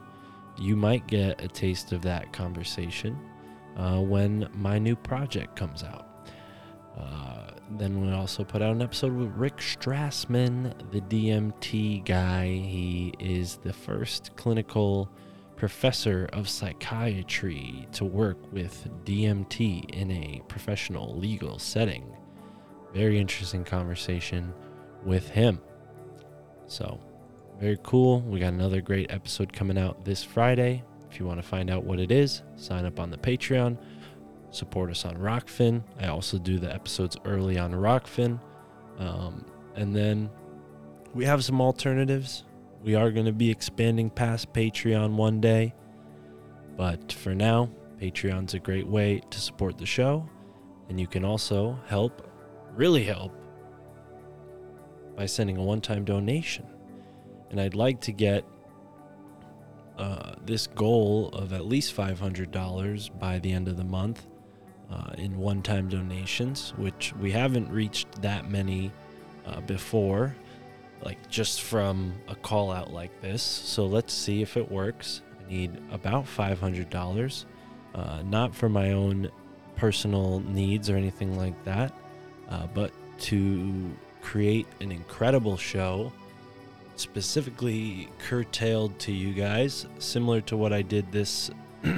you 0.57 0.75
might 0.75 1.07
get 1.07 1.41
a 1.41 1.47
taste 1.47 1.93
of 1.93 2.01
that 2.01 2.33
conversation 2.33 3.17
uh, 3.77 3.99
when 4.01 4.49
my 4.53 4.77
new 4.79 4.95
project 4.95 5.55
comes 5.55 5.83
out. 5.83 6.07
Uh, 6.99 7.51
then 7.77 8.01
we 8.01 8.11
also 8.11 8.43
put 8.43 8.61
out 8.61 8.75
an 8.75 8.81
episode 8.81 9.13
with 9.13 9.29
Rick 9.29 9.57
Strassman, 9.57 10.73
the 10.91 11.01
DMT 11.01 12.03
guy. 12.03 12.47
He 12.47 13.13
is 13.17 13.57
the 13.57 13.71
first 13.71 14.35
clinical 14.35 15.09
professor 15.55 16.27
of 16.33 16.49
psychiatry 16.49 17.87
to 17.93 18.03
work 18.03 18.37
with 18.51 18.89
DMT 19.05 19.89
in 19.91 20.11
a 20.11 20.41
professional 20.49 21.15
legal 21.17 21.59
setting. 21.59 22.03
Very 22.93 23.19
interesting 23.19 23.63
conversation 23.63 24.53
with 25.05 25.29
him. 25.29 25.59
So, 26.67 26.99
very 27.59 27.77
cool. 27.83 28.21
We 28.21 28.39
got 28.39 28.53
another 28.53 28.81
great 28.81 29.11
episode 29.11 29.53
coming 29.53 29.77
out 29.77 30.05
this 30.05 30.23
Friday. 30.23 30.83
If 31.09 31.19
you 31.19 31.25
want 31.25 31.41
to 31.41 31.47
find 31.47 31.69
out 31.69 31.83
what 31.83 31.99
it 31.99 32.11
is, 32.11 32.41
sign 32.55 32.85
up 32.85 32.99
on 32.99 33.11
the 33.11 33.17
Patreon 33.17 33.77
support 34.51 34.91
us 34.91 35.05
on 35.05 35.15
Rokfin. 35.17 35.83
I 35.99 36.07
also 36.07 36.37
do 36.37 36.59
the 36.59 36.71
episodes 36.71 37.17
early 37.25 37.57
on 37.57 37.71
Rokfin. 37.71 38.39
Um, 38.99 39.45
and 39.75 39.95
then 39.95 40.29
we 41.13 41.25
have 41.25 41.43
some 41.43 41.61
alternatives. 41.61 42.43
We 42.83 42.95
are 42.95 43.11
going 43.11 43.25
to 43.25 43.33
be 43.33 43.49
expanding 43.49 44.09
past 44.09 44.53
Patreon 44.53 45.15
one 45.15 45.41
day. 45.41 45.73
But 46.77 47.11
for 47.11 47.33
now, 47.33 47.69
Patreon's 47.99 48.53
a 48.53 48.59
great 48.59 48.87
way 48.87 49.21
to 49.29 49.39
support 49.39 49.77
the 49.77 49.85
show. 49.85 50.29
And 50.89 50.99
you 50.99 51.07
can 51.07 51.23
also 51.23 51.79
help, 51.87 52.27
really 52.75 53.03
help, 53.03 53.33
by 55.15 55.25
sending 55.25 55.57
a 55.57 55.63
one 55.63 55.81
time 55.81 56.05
donation. 56.05 56.65
And 57.49 57.59
I'd 57.59 57.75
like 57.75 57.99
to 58.01 58.11
get 58.11 58.45
uh, 59.97 60.33
this 60.45 60.67
goal 60.67 61.29
of 61.29 61.53
at 61.53 61.65
least 61.65 61.95
$500 61.95 63.19
by 63.19 63.39
the 63.39 63.51
end 63.51 63.67
of 63.67 63.77
the 63.77 63.83
month 63.83 64.25
uh, 64.91 65.11
in 65.17 65.37
one 65.37 65.61
time 65.61 65.89
donations, 65.89 66.73
which 66.77 67.13
we 67.19 67.31
haven't 67.31 67.69
reached 67.69 68.21
that 68.21 68.49
many 68.49 68.91
uh, 69.45 69.61
before, 69.61 70.35
like 71.03 71.29
just 71.29 71.61
from 71.61 72.13
a 72.27 72.35
call 72.35 72.71
out 72.71 72.91
like 72.91 73.21
this. 73.21 73.41
So 73.41 73.85
let's 73.85 74.13
see 74.13 74.41
if 74.41 74.57
it 74.57 74.71
works. 74.71 75.21
I 75.39 75.51
need 75.51 75.77
about 75.91 76.25
$500, 76.25 77.45
uh, 77.93 78.21
not 78.25 78.55
for 78.55 78.69
my 78.69 78.91
own 78.91 79.29
personal 79.75 80.39
needs 80.41 80.89
or 80.89 80.95
anything 80.95 81.37
like 81.37 81.63
that, 81.63 81.93
uh, 82.49 82.67
but 82.73 82.91
to 83.19 83.91
create 84.21 84.67
an 84.79 84.91
incredible 84.91 85.57
show 85.57 86.11
specifically 86.95 88.07
curtailed 88.19 88.97
to 88.99 89.11
you 89.11 89.33
guys, 89.33 89.87
similar 89.99 90.41
to 90.41 90.55
what 90.55 90.71
I 90.71 90.81
did 90.81 91.11
this 91.11 91.49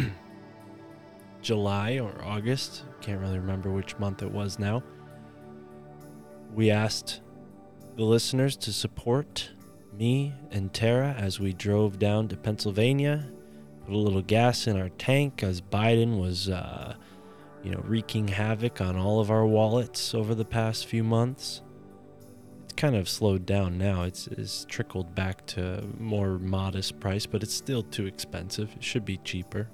July 1.42 2.00
or 2.00 2.24
August, 2.24 2.86
Can't 3.02 3.20
really 3.20 3.38
remember 3.38 3.70
which 3.70 4.00
month 4.00 4.24
it 4.24 4.32
was 4.32 4.58
now. 4.58 4.82
We 6.54 6.72
asked 6.72 7.22
the 7.98 8.04
listeners 8.04 8.56
to 8.58 8.72
support 8.72 9.52
me 9.92 10.34
and 10.52 10.74
Tara 10.74 11.14
as 11.18 11.40
we 11.40 11.54
drove 11.54 12.00
down 12.00 12.30
to 12.30 12.38
Pennsylvania, 12.38 13.30
put 13.86 13.94
a 13.94 13.98
little 13.98 14.22
gas 14.22 14.68
in 14.68 14.80
our 14.80 14.90
tank 14.90 15.44
as 15.44 15.60
Biden 15.60 16.20
was, 16.20 16.50
uh, 16.50 16.96
you 17.62 17.72
know, 17.72 17.82
wreaking 17.84 18.30
havoc 18.30 18.80
on 18.80 18.96
all 18.96 19.20
of 19.20 19.30
our 19.30 19.46
wallets 19.46 20.16
over 20.16 20.34
the 20.34 20.46
past 20.46 20.86
few 20.86 21.04
months. 21.04 21.62
Kind 22.76 22.96
of 22.96 23.08
slowed 23.08 23.46
down 23.46 23.78
now. 23.78 24.04
It's, 24.04 24.28
it's 24.28 24.66
trickled 24.66 25.16
back 25.16 25.46
to 25.48 25.88
more 25.98 26.38
modest 26.38 27.00
price, 27.00 27.26
but 27.26 27.42
it's 27.42 27.54
still 27.54 27.82
too 27.84 28.06
expensive. 28.06 28.74
It 28.76 28.84
should 28.84 29.06
be 29.06 29.18
cheaper. 29.18 29.70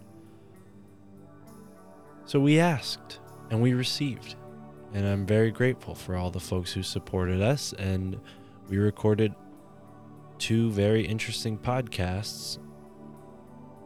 So 2.25 2.39
we 2.39 2.59
asked 2.59 3.19
and 3.49 3.61
we 3.61 3.73
received. 3.73 4.35
And 4.93 5.07
I'm 5.07 5.25
very 5.25 5.49
grateful 5.49 5.95
for 5.95 6.15
all 6.15 6.29
the 6.29 6.39
folks 6.39 6.71
who 6.71 6.83
supported 6.83 7.41
us. 7.41 7.73
And 7.73 8.19
we 8.67 8.77
recorded 8.77 9.33
two 10.37 10.69
very 10.69 11.05
interesting 11.05 11.57
podcasts 11.57 12.59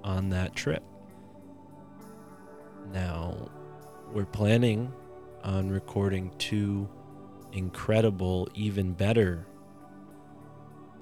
on 0.04 0.30
that 0.30 0.54
trip. 0.54 0.84
Now, 2.92 3.50
we're 4.12 4.26
planning 4.26 4.92
on 5.44 5.70
recording 5.70 6.32
two 6.38 6.90
incredible, 7.54 8.50
even 8.54 8.94
better 8.94 9.46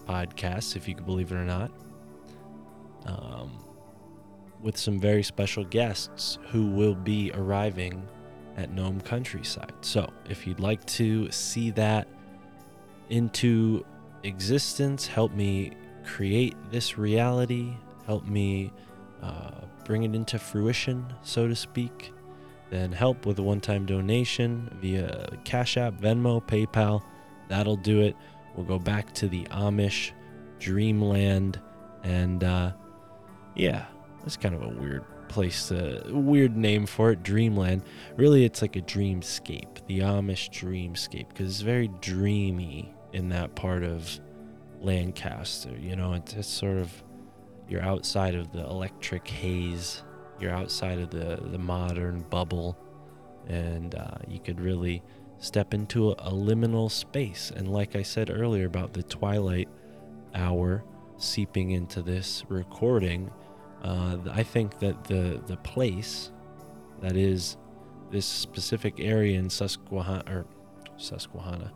podcasts, 0.08 0.76
if 0.76 0.88
you 0.88 0.96
can 0.96 1.06
believe 1.06 1.32
it 1.32 1.36
or 1.36 1.46
not, 1.46 1.72
um, 3.06 3.52
with 4.62 4.78
some 4.78 5.00
very 5.00 5.24
special 5.24 5.64
guests 5.64 6.38
who 6.50 6.68
will 6.68 6.96
be 6.96 7.32
arriving 7.34 8.08
at 8.58 8.72
Nome 8.72 9.02
Countryside. 9.02 9.74
So, 9.82 10.12
if 10.30 10.46
you'd 10.46 10.60
like 10.60 10.86
to 10.86 11.32
see 11.32 11.72
that 11.72 12.08
into 13.10 13.86
existence, 14.24 15.08
help 15.08 15.32
me 15.32 15.72
create 16.06 16.56
this 16.70 16.98
reality, 16.98 17.74
help 18.06 18.26
me 18.26 18.72
uh, 19.22 19.52
bring 19.86 20.04
it 20.04 20.14
into 20.14 20.38
fruition, 20.38 21.06
so 21.22 21.48
to 21.48 21.56
speak, 21.56 22.12
then 22.72 22.92
help 22.92 23.26
with 23.26 23.38
a 23.38 23.44
one 23.44 23.60
time 23.60 23.86
donation 23.86 24.76
via 24.82 25.30
Cash 25.44 25.78
App, 25.78 25.96
Venmo, 25.96 26.42
PayPal. 26.42 27.04
That'll 27.50 27.76
do 27.76 28.02
it. 28.02 28.16
We'll 28.56 28.66
go 28.66 28.80
back 28.80 29.14
to 29.16 29.28
the 29.28 29.44
Amish 29.52 30.12
dreamland. 30.60 31.60
And 32.04 32.44
uh, 32.44 32.72
yeah, 33.56 33.86
that's 34.22 34.38
kind 34.38 34.56
of 34.56 34.64
a 34.64 34.70
weird 34.70 35.04
place 35.28 35.68
to, 35.68 36.02
weird 36.10 36.56
name 36.56 36.86
for 36.86 37.12
it, 37.12 37.24
dreamland. 37.24 37.84
Really, 38.16 38.46
it's 38.46 38.62
like 38.62 38.78
a 38.78 38.82
dreamscape, 38.82 39.86
the 39.88 40.00
Amish 40.00 40.50
dreamscape, 40.50 41.30
because 41.30 41.48
it's 41.50 41.62
very 41.62 41.90
dreamy 42.00 42.94
in 43.14 43.30
that 43.30 43.54
part 43.56 43.84
of 43.84 44.20
Lancaster. 44.80 45.78
You 45.78 45.98
know, 45.98 46.14
it's, 46.14 46.34
it's 46.34 46.48
sort 46.48 46.78
of 46.78 47.04
you're 47.68 47.82
outside 47.82 48.36
of 48.36 48.52
the 48.52 48.66
electric 48.66 49.28
haze. 49.28 50.04
You're 50.42 50.52
outside 50.52 51.00
of 51.00 51.12
the 51.12 51.40
the 51.52 51.58
modern 51.58 52.22
bubble, 52.30 52.78
and 53.48 53.94
uh, 53.96 54.18
you 54.28 54.40
could 54.40 54.60
really 54.60 55.04
step 55.40 55.74
into 55.74 56.10
a, 56.10 56.14
a 56.14 56.32
liminal 56.32 56.90
space. 56.90 57.52
And 57.56 57.68
like 57.72 57.96
I 57.96 58.02
said 58.02 58.30
earlier 58.30 58.66
about 58.66 58.94
the 58.94 59.04
twilight 59.04 59.70
hour 60.34 60.84
seeping 61.18 61.72
into 61.72 62.02
this 62.02 62.44
recording, 62.50 63.32
uh, 63.84 64.18
I 64.32 64.44
think 64.44 64.80
that 64.80 65.04
the 65.04 65.42
the 65.46 65.58
place 65.58 66.32
that 67.02 67.16
is 67.16 67.58
this 68.12 68.26
specific 68.26 68.96
area 69.00 69.38
in 69.40 69.50
Susquehanna 69.50 70.24
or 70.28 70.46
Susquehanna, 70.98 71.72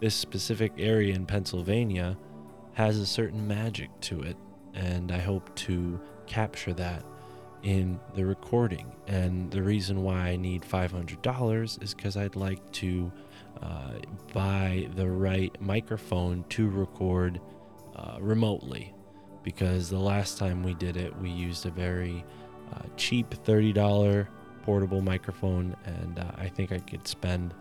this 0.00 0.14
specific 0.14 0.72
area 0.78 1.14
in 1.14 1.26
Pennsylvania 1.26 2.16
has 2.74 2.98
a 2.98 3.06
certain 3.06 3.46
magic 3.46 3.90
to 4.00 4.22
it, 4.22 4.36
and 4.74 5.10
I 5.12 5.18
hope 5.18 5.54
to 5.56 6.00
capture 6.26 6.72
that 6.74 7.04
in 7.62 7.98
the 8.14 8.24
recording. 8.24 8.90
And 9.06 9.50
the 9.50 9.62
reason 9.62 10.02
why 10.02 10.28
I 10.28 10.36
need 10.36 10.62
$500 10.62 11.82
is 11.82 11.94
because 11.94 12.16
I'd 12.16 12.36
like 12.36 12.70
to 12.72 13.12
uh, 13.62 13.92
buy 14.32 14.88
the 14.94 15.08
right 15.08 15.54
microphone 15.60 16.44
to 16.50 16.68
record 16.68 17.40
uh, 17.96 18.16
remotely. 18.20 18.94
Because 19.42 19.88
the 19.88 19.98
last 19.98 20.38
time 20.38 20.62
we 20.62 20.74
did 20.74 20.96
it, 20.96 21.16
we 21.18 21.30
used 21.30 21.66
a 21.66 21.70
very 21.70 22.24
uh, 22.74 22.82
cheap 22.96 23.30
$30 23.30 24.26
portable 24.62 25.00
microphone, 25.00 25.74
and 25.84 26.18
uh, 26.18 26.24
I 26.36 26.48
think 26.48 26.72
I 26.72 26.78
could 26.78 27.08
spend 27.08 27.54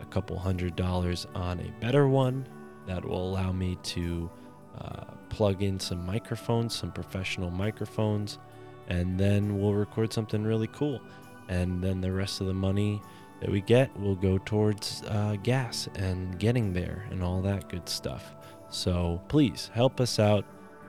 a 0.00 0.04
couple 0.06 0.38
hundred 0.38 0.76
dollars 0.76 1.26
on 1.34 1.60
a 1.60 1.70
better 1.80 2.08
one 2.08 2.46
that 2.86 3.04
will 3.04 3.30
allow 3.30 3.52
me 3.52 3.78
to 3.82 4.30
uh, 4.78 5.04
plug 5.30 5.62
in 5.62 5.80
some 5.80 6.04
microphones, 6.04 6.74
some 6.76 6.92
professional 6.92 7.50
microphones, 7.50 8.38
and 8.88 9.18
then 9.18 9.58
we'll 9.58 9.74
record 9.74 10.12
something 10.12 10.44
really 10.44 10.68
cool. 10.68 11.00
And 11.48 11.82
then 11.82 12.00
the 12.00 12.12
rest 12.12 12.40
of 12.40 12.46
the 12.46 12.54
money 12.54 13.00
that 13.40 13.50
we 13.50 13.60
get 13.60 13.94
will 14.00 14.14
go 14.14 14.38
towards 14.38 15.02
uh, 15.08 15.36
gas 15.42 15.88
and 15.96 16.38
getting 16.38 16.72
there 16.72 17.06
and 17.10 17.22
all 17.22 17.42
that 17.42 17.68
good 17.68 17.88
stuff. 17.88 18.34
So 18.70 19.20
please 19.28 19.70
help 19.74 20.00
us 20.00 20.18
out. 20.18 20.44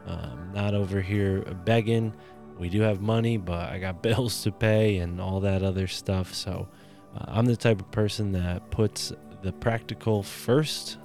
Um, 0.06 0.52
not 0.54 0.74
over 0.74 1.02
here 1.02 1.42
begging. 1.66 2.14
We 2.58 2.70
do 2.70 2.82
have 2.82 3.02
money, 3.02 3.38
but 3.38 3.70
I 3.70 3.80
got 3.80 4.02
bills 4.02 4.42
to 4.44 4.52
pay 4.52 4.98
and 4.98 5.20
all 5.20 5.40
that 5.42 5.64
other 5.64 5.88
stuff. 5.88 6.34
So 6.34 6.68
uh, 7.16 7.26
I'm 7.28 7.46
the 7.46 7.56
type 7.56 7.82
of 7.82 7.92
person 7.92 8.32
that 8.34 8.72
puts 8.72 9.12
the 9.42 9.52
practical 9.52 10.24
first 10.24 10.98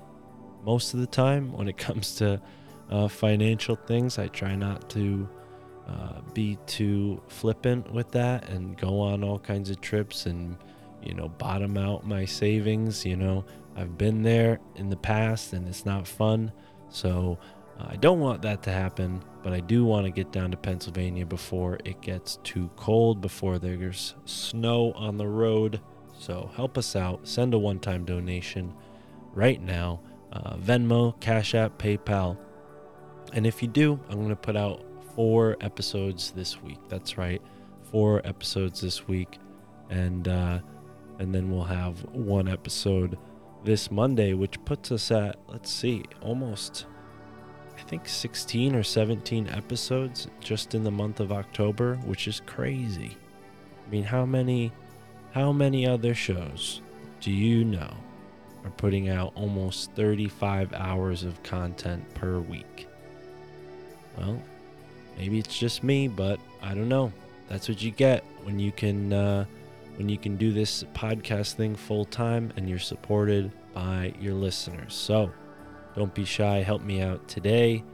most 0.65 0.95
of 0.95 1.01
the 1.01 1.07
time 1.07 1.53
when 1.53 1.69
it 1.69 1.79
comes 1.79 2.15
to 2.17 2.41
uh, 2.91 3.09
financial 3.09 3.77
things. 3.77 4.19
I 4.19 4.29
try 4.29 4.55
not 4.55 4.89
to 4.91 5.29
uh, 5.91 6.21
be 6.35 6.57
too 6.67 7.21
flippant 7.29 7.93
with 7.93 8.11
that 8.13 8.49
and 8.49 8.77
go 8.79 9.01
on 9.01 9.25
all 9.25 9.39
kinds 9.39 9.71
of 9.71 9.81
trips 9.81 10.27
and, 10.27 10.57
you 11.03 11.15
know, 11.15 11.29
bottom 11.29 11.77
out 11.77 12.07
my 12.07 12.25
savings. 12.25 13.05
You 13.05 13.17
know, 13.17 13.45
I've 13.77 13.99
been 13.99 14.23
there 14.23 14.61
in 14.77 14.89
the 14.89 14.97
past 14.97 15.53
and 15.53 15.67
it's 15.67 15.85
not 15.85 16.07
fun. 16.07 16.53
So 16.91 17.39
uh, 17.79 17.87
I 17.89 17.97
don't 17.97 18.21
want 18.21 18.43
that 18.43 18.63
to 18.65 18.71
happen, 18.71 19.23
but 19.43 19.53
I 19.53 19.61
do 19.61 19.85
want 19.85 20.07
to 20.07 20.13
get 20.13 20.31
down 20.31 20.53
to 20.53 20.57
Pennsylvania 20.57 21.27
before 21.27 21.79
it 21.85 22.01
gets 22.01 22.37
too 22.45 22.71
cold, 22.77 23.21
before 23.21 23.59
there's 23.59 24.15
snow 24.27 24.93
on 24.93 25.17
the 25.17 25.27
road. 25.27 25.81
So 26.19 26.51
help 26.55 26.79
us 26.79 26.95
out. 26.95 27.27
Send 27.27 27.55
a 27.55 27.59
one 27.59 27.81
time 27.81 28.05
donation 28.05 28.75
right 29.33 29.61
now. 29.61 30.01
Uh, 30.33 30.55
Venmo, 30.57 31.19
Cash 31.21 31.55
App, 31.57 31.79
PayPal. 31.79 32.39
And 33.33 33.47
if 33.47 33.63
you 33.63 33.69
do, 33.69 33.99
I'm 34.09 34.17
going 34.17 34.29
to 34.29 34.37
put 34.37 34.57
out 34.57 34.85
four 35.21 35.55
episodes 35.61 36.31
this 36.31 36.63
week. 36.63 36.79
That's 36.89 37.19
right, 37.19 37.43
four 37.91 38.23
episodes 38.27 38.81
this 38.81 39.07
week, 39.07 39.37
and 39.91 40.27
uh, 40.27 40.61
and 41.19 41.35
then 41.35 41.51
we'll 41.51 41.63
have 41.63 42.03
one 42.15 42.49
episode 42.49 43.19
this 43.63 43.91
Monday, 43.91 44.33
which 44.33 44.65
puts 44.65 44.91
us 44.91 45.11
at 45.11 45.37
let's 45.47 45.71
see, 45.71 46.05
almost 46.23 46.87
I 47.77 47.83
think 47.83 48.09
16 48.09 48.75
or 48.75 48.83
17 48.83 49.47
episodes 49.49 50.27
just 50.41 50.75
in 50.75 50.85
the 50.85 50.91
month 50.91 51.21
of 51.21 51.33
October, 51.33 51.97
which 52.07 52.27
is 52.27 52.41
crazy. 52.47 53.15
I 53.87 53.91
mean, 53.91 54.05
how 54.05 54.25
many 54.25 54.73
how 55.33 55.53
many 55.53 55.87
other 55.87 56.15
shows 56.15 56.81
do 57.21 57.31
you 57.31 57.63
know 57.63 57.95
are 58.65 58.71
putting 58.71 59.11
out 59.11 59.33
almost 59.35 59.93
35 59.93 60.73
hours 60.73 61.25
of 61.25 61.43
content 61.43 62.09
per 62.15 62.39
week? 62.39 62.89
Well, 64.17 64.43
maybe 65.21 65.39
it's 65.39 65.59
just 65.59 65.85
me, 65.85 66.09
but 66.09 66.41
I 66.63 66.73
don't 66.73 66.89
know. 66.89 67.13
That's 67.49 67.69
what 67.69 67.83
you 67.83 67.91
get 67.91 68.25
when 68.45 68.59
you 68.59 68.73
can 68.73 69.13
uh, 69.13 69.45
when 69.97 70.09
you 70.09 70.17
can 70.17 70.37
do 70.37 70.51
this 70.51 70.83
podcast 70.95 71.55
thing 71.55 71.77
full 71.77 72.07
time 72.07 72.53
and 72.57 72.69
you're 72.71 72.79
supported 72.79 73.53
by 73.75 74.15
your 74.19 74.33
listeners. 74.33 74.95
So 74.95 75.31
don't 75.95 76.15
be 76.15 76.25
shy. 76.25 76.63
Help 76.63 76.81
me 76.83 77.03
out 77.03 77.29
today. 77.29 77.85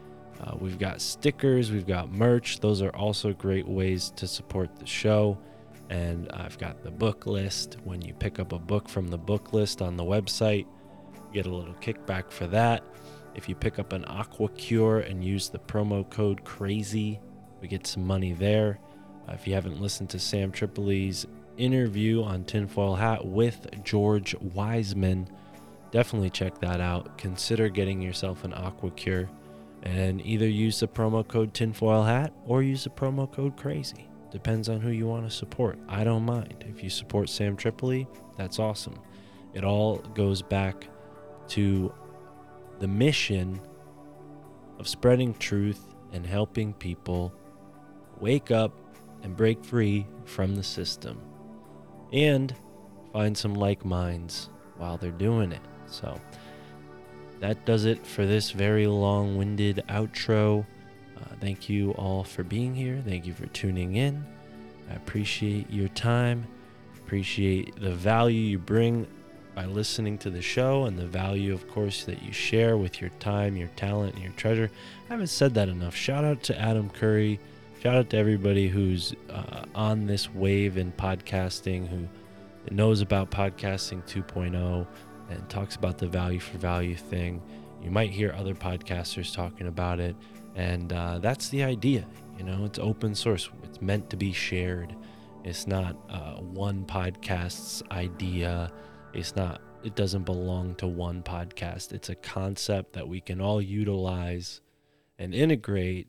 Uh, 0.41 0.55
we've 0.61 0.79
got 0.79 1.01
stickers, 1.01 1.73
we've 1.73 1.87
got 1.87 2.13
merch. 2.13 2.61
Those 2.61 2.81
are 2.81 2.95
also 2.95 3.33
great 3.33 3.67
ways 3.67 4.13
to 4.17 4.29
support 4.29 4.77
the 4.77 4.87
show. 4.87 5.37
And 5.91 6.31
I've 6.33 6.59
got 6.59 6.85
the 6.85 6.91
book 6.91 7.27
list. 7.27 7.79
When 7.83 8.03
you 8.03 8.13
pick 8.13 8.39
up 8.39 8.53
a 8.53 8.59
book 8.59 8.89
from 8.89 9.09
the 9.09 9.19
book 9.19 9.53
list 9.53 9.83
on 9.83 9.97
the 9.97 10.05
website, 10.05 10.67
you 11.15 11.33
get 11.33 11.47
a 11.47 11.55
little 11.55 11.75
kickback 11.75 12.31
for 12.31 12.47
that. 12.49 12.85
If 13.37 13.51
you 13.51 13.55
pick 13.55 13.79
up 13.79 13.93
an 13.93 14.05
AquaCure 14.05 15.09
and 15.09 15.23
use 15.23 15.51
the 15.51 15.59
promo 15.59 16.09
code 16.09 16.43
CRAZY, 16.43 17.21
we 17.61 17.69
get 17.69 17.87
some 17.87 18.07
money 18.07 18.33
there. 18.33 18.81
Uh, 19.29 19.33
if 19.33 19.47
you 19.47 19.53
haven't 19.53 19.81
listened 19.81 20.09
to 20.11 20.19
Sam 20.19 20.51
Tripoli's 20.51 21.27
interview 21.59 22.23
on 22.23 22.45
Tinfoil 22.45 22.95
Hat 22.95 23.27
with 23.27 23.69
George 23.85 24.35
Wiseman, 24.41 25.29
definitely 25.91 26.31
check 26.31 26.59
that 26.61 26.81
out. 26.81 27.19
Consider 27.19 27.69
getting 27.69 28.01
yourself 28.01 28.43
an 28.43 28.53
AquaCure 28.53 29.29
and 29.83 30.25
either 30.25 30.49
use 30.49 30.81
the 30.81 30.89
promo 30.89 31.27
code 31.27 31.53
Tinfoil 31.53 32.05
Hat 32.05 32.33
or 32.47 32.63
use 32.63 32.85
the 32.85 32.91
promo 32.91 33.31
code 33.31 33.55
CRAZY. 33.59 34.09
Depends 34.31 34.71
on 34.71 34.81
who 34.81 34.91
you 34.91 35.07
want 35.07 35.29
to 35.29 35.31
support. 35.31 35.79
I 35.89 36.05
don't 36.05 36.25
mind. 36.25 36.65
If 36.67 36.83
you 36.83 36.89
support 36.89 37.29
Sam 37.29 37.55
Tripoli, 37.55 38.09
that's 38.39 38.59
awesome. 38.59 38.99
It 39.53 39.63
all 39.63 39.97
goes 40.15 40.41
back 40.41 40.89
to 41.49 41.93
the 42.79 42.89
mission 42.89 43.61
of 44.79 44.89
spreading 44.89 45.35
truth 45.35 45.95
and 46.13 46.27
helping 46.27 46.73
people 46.75 47.33
wake 48.21 48.51
up 48.51 48.73
and 49.23 49.37
break 49.37 49.65
free 49.65 50.07
from 50.25 50.55
the 50.55 50.63
system 50.63 51.21
and 52.13 52.55
find 53.13 53.37
some 53.37 53.55
like 53.55 53.85
minds 53.85 54.51
while 54.77 54.97
they're 54.97 55.11
doing 55.11 55.53
it. 55.53 55.61
So 55.87 56.21
that 57.41 57.65
does 57.65 57.85
it 57.85 58.07
for 58.07 58.27
this 58.27 58.51
very 58.51 58.87
long 58.87 59.37
winded 59.37 59.83
outro. 59.89 60.67
Uh, 61.17 61.35
thank 61.41 61.69
you 61.69 61.93
all 61.93 62.25
for 62.25 62.43
being 62.43 62.75
here. 62.75 63.03
Thank 63.07 63.27
you 63.27 63.33
for 63.33 63.47
tuning 63.47 63.97
in. 63.97 64.25
I 64.91 64.95
appreciate 64.95 65.71
your 65.71 65.89
time, 65.89 66.47
appreciate 66.99 67.81
the 67.81 67.93
value 67.93 68.41
you 68.41 68.59
bring 68.59 69.07
by 69.57 69.65
listening 69.65 70.19
to 70.19 70.29
the 70.29 70.43
show 70.43 70.85
and 70.85 70.99
the 70.99 71.07
value, 71.07 71.55
of 71.55 71.67
course, 71.67 72.05
that 72.05 72.23
you 72.23 72.31
share 72.31 72.77
with 72.77 73.01
your 73.01 73.09
time, 73.19 73.57
your 73.57 73.69
talent, 73.69 74.13
and 74.13 74.23
your 74.23 74.33
treasure. 74.35 74.71
I 75.09 75.15
haven't 75.15 75.29
said 75.29 75.55
that 75.55 75.71
enough. 75.71 75.97
Shout 75.97 76.25
out 76.25 76.43
to 76.45 76.61
Adam 76.61 76.91
Curry. 76.91 77.41
Shout 77.83 77.97
out 77.97 78.11
to 78.11 78.19
everybody 78.19 78.69
who's 78.69 79.15
uh, 79.31 79.65
on 79.75 80.07
this 80.07 80.33
wave 80.35 80.77
in 80.77 80.93
podcasting, 80.93 81.89
who 81.89 82.07
knows 82.71 83.01
about 83.01 83.31
podcasting 83.31 84.03
2.0 84.07 84.87
and 85.31 85.49
talks 85.49 85.75
about 85.75 85.97
the 85.97 86.07
value 86.07 86.39
for 86.39 86.59
value 86.59 86.95
thing. 86.95 87.41
You 87.83 87.91
might 87.91 88.11
hear 88.11 88.35
other 88.37 88.55
podcasters 88.55 89.35
talking 89.35 89.69
about 89.69 90.01
it, 90.01 90.17
and 90.55 90.93
uh, 90.93 91.19
that's 91.19 91.49
the 91.49 91.65
idea. 91.65 92.07
You 92.37 92.45
know, 92.45 92.67
it's 92.67 92.79
open 92.79 93.15
source. 93.15 93.49
It's 93.63 93.81
meant 93.81 94.11
to 94.11 94.19
be 94.19 94.35
shared. 94.35 94.95
It's 95.45 95.67
not 95.67 95.97
uh, 96.11 96.35
one 96.35 96.85
podcast's 96.85 97.83
idea. 97.91 98.71
It's 99.17 99.35
not. 99.35 99.63
It 99.83 99.95
doesn't 99.95 100.25
belong 100.25 100.75
to 100.75 100.87
one 100.87 101.23
podcast. 101.23 101.93
It's 101.93 102.11
a 102.11 102.15
concept 102.15 102.93
that 102.93 103.09
we 103.09 103.23
can 103.23 103.41
all 103.41 103.63
utilize 103.63 104.61
and 105.19 105.35
integrate 105.35 106.09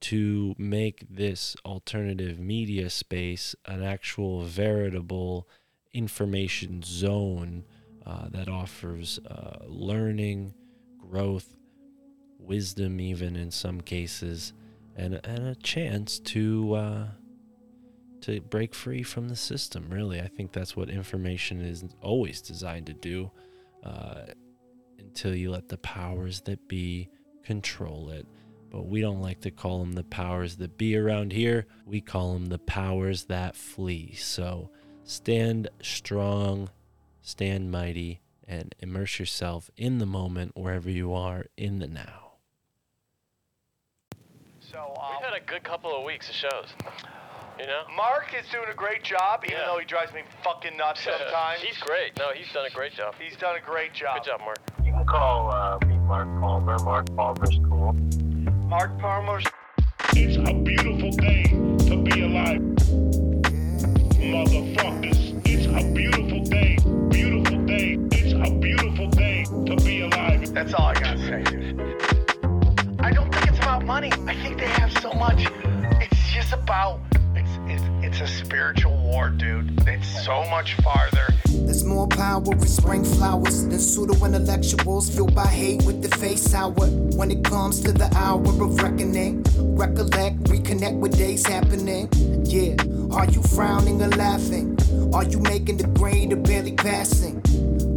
to 0.00 0.56
make 0.58 1.04
this 1.08 1.54
alternative 1.64 2.40
media 2.40 2.90
space 2.90 3.54
an 3.66 3.84
actual 3.84 4.42
veritable 4.42 5.48
information 5.92 6.82
zone 6.82 7.64
uh, 8.04 8.28
that 8.30 8.48
offers 8.48 9.20
uh, 9.30 9.58
learning, 9.68 10.54
growth, 10.98 11.54
wisdom, 12.40 13.00
even 13.00 13.36
in 13.36 13.52
some 13.52 13.80
cases, 13.80 14.52
and 14.96 15.20
and 15.22 15.46
a 15.46 15.54
chance 15.54 16.18
to 16.18 16.74
uh, 16.74 17.06
to 18.24 18.40
break 18.40 18.74
free 18.74 19.02
from 19.02 19.28
the 19.28 19.36
system. 19.36 19.88
Really, 19.90 20.20
I 20.20 20.28
think 20.28 20.52
that's 20.52 20.76
what 20.76 20.90
information 20.90 21.60
is 21.60 21.84
always 22.02 22.40
designed 22.40 22.86
to 22.86 22.94
do. 22.94 23.30
Uh, 23.82 24.24
until 25.14 25.34
you 25.34 25.50
let 25.50 25.68
the 25.68 25.78
powers 25.78 26.40
that 26.40 26.66
be 26.66 27.08
control 27.44 28.10
it. 28.10 28.26
But 28.70 28.86
we 28.86 29.00
don't 29.00 29.20
like 29.20 29.40
to 29.42 29.50
call 29.52 29.78
them 29.78 29.92
the 29.92 30.02
powers 30.02 30.56
that 30.56 30.76
be 30.76 30.96
around 30.96 31.32
here. 31.32 31.66
We 31.86 32.00
call 32.00 32.34
them 32.34 32.46
the 32.46 32.58
powers 32.58 33.24
that 33.24 33.54
flee. 33.54 34.14
So 34.14 34.70
stand 35.04 35.68
strong, 35.82 36.70
stand 37.22 37.70
mighty, 37.70 38.22
and 38.48 38.74
immerse 38.80 39.20
yourself 39.20 39.70
in 39.76 39.98
the 39.98 40.06
moment 40.06 40.56
wherever 40.56 40.90
you 40.90 41.12
are 41.12 41.46
in 41.56 41.78
the 41.78 41.86
now. 41.86 42.32
So, 44.60 44.94
um, 45.00 45.16
We've 45.20 45.30
had 45.30 45.40
a 45.40 45.44
good 45.46 45.62
couple 45.62 45.96
of 45.96 46.02
weeks 46.04 46.28
of 46.28 46.34
shows. 46.34 46.66
You 47.58 47.66
know? 47.66 47.82
Mark 47.96 48.34
is 48.38 48.46
doing 48.50 48.68
a 48.70 48.74
great 48.74 49.04
job, 49.04 49.44
even 49.44 49.58
Yeah. 49.58 49.66
though 49.66 49.78
he 49.78 49.84
drives 49.84 50.12
me 50.12 50.22
fucking 50.42 50.76
nuts 50.76 51.02
sometimes. 51.04 51.60
he's 51.62 51.78
great. 51.78 52.16
No, 52.18 52.30
he's 52.34 52.52
done 52.52 52.66
a 52.66 52.70
great 52.70 52.92
job. 52.94 53.14
He's 53.18 53.36
done 53.36 53.56
a 53.56 53.60
great 53.60 53.92
job. 53.92 54.16
Good 54.16 54.30
job, 54.30 54.40
Mark. 54.40 54.58
You 54.82 54.92
can 54.92 55.06
call 55.06 55.50
uh, 55.52 55.78
me 55.86 55.96
Mark 55.98 56.26
Palmer. 56.40 56.78
Mark 56.80 57.06
Palmer's 57.16 57.58
cool. 57.68 57.92
Mark 58.66 58.98
Palmer's 58.98 59.44
It's 60.16 60.36
a 60.36 60.52
beautiful 60.54 61.10
day 61.12 61.44
to 61.88 61.96
be 62.02 62.22
alive. 62.22 62.60
Motherfuckers, 64.18 65.40
it's 65.46 65.66
a 65.66 65.92
beautiful 65.92 66.42
day. 66.44 66.76
Beautiful 67.10 67.58
day. 67.66 67.98
It's 68.12 68.32
a 68.32 68.50
beautiful 68.58 69.08
day 69.10 69.44
to 69.44 69.76
be 69.76 70.02
alive. 70.02 70.52
That's 70.52 70.74
all 70.74 70.86
I 70.86 70.94
gotta 70.94 71.18
say, 71.18 71.42
dude. 71.44 71.80
I 73.00 73.12
don't 73.12 73.32
think 73.32 73.48
it's 73.48 73.58
about 73.58 73.84
money. 73.84 74.10
I 74.26 74.34
think 74.42 74.58
they 74.58 74.66
have 74.66 74.92
so 75.00 75.12
much. 75.12 75.46
It's 76.00 76.32
just 76.32 76.52
about 76.52 77.00
it's 78.14 78.30
a 78.30 78.44
spiritual 78.44 78.96
war, 78.98 79.28
dude. 79.28 79.72
It's 79.88 80.24
so 80.24 80.44
much 80.44 80.74
farther. 80.74 81.26
There's 81.48 81.84
more 81.84 82.06
power 82.06 82.52
in 82.52 82.66
spring 82.66 83.02
flowers 83.02 83.66
than 83.66 83.80
pseudo 83.80 84.14
intellectuals 84.24 85.10
fueled 85.10 85.34
by 85.34 85.46
hate 85.46 85.82
with 85.84 86.00
the 86.00 86.16
face 86.18 86.42
sour. 86.42 86.86
When 87.16 87.32
it 87.32 87.42
comes 87.42 87.80
to 87.80 87.90
the 87.90 88.08
hour 88.14 88.40
of 88.40 88.80
reckoning, 88.80 89.42
recollect, 89.56 90.44
reconnect 90.44 91.00
with 91.00 91.18
days 91.18 91.44
happening. 91.44 92.08
Yeah, 92.44 92.76
are 93.10 93.26
you 93.26 93.42
frowning 93.42 94.00
or 94.00 94.10
laughing? 94.10 94.78
Are 95.12 95.24
you 95.24 95.40
making 95.40 95.78
the 95.78 95.88
grade 95.88 96.32
or 96.32 96.36
barely 96.36 96.72
passing? 96.72 97.40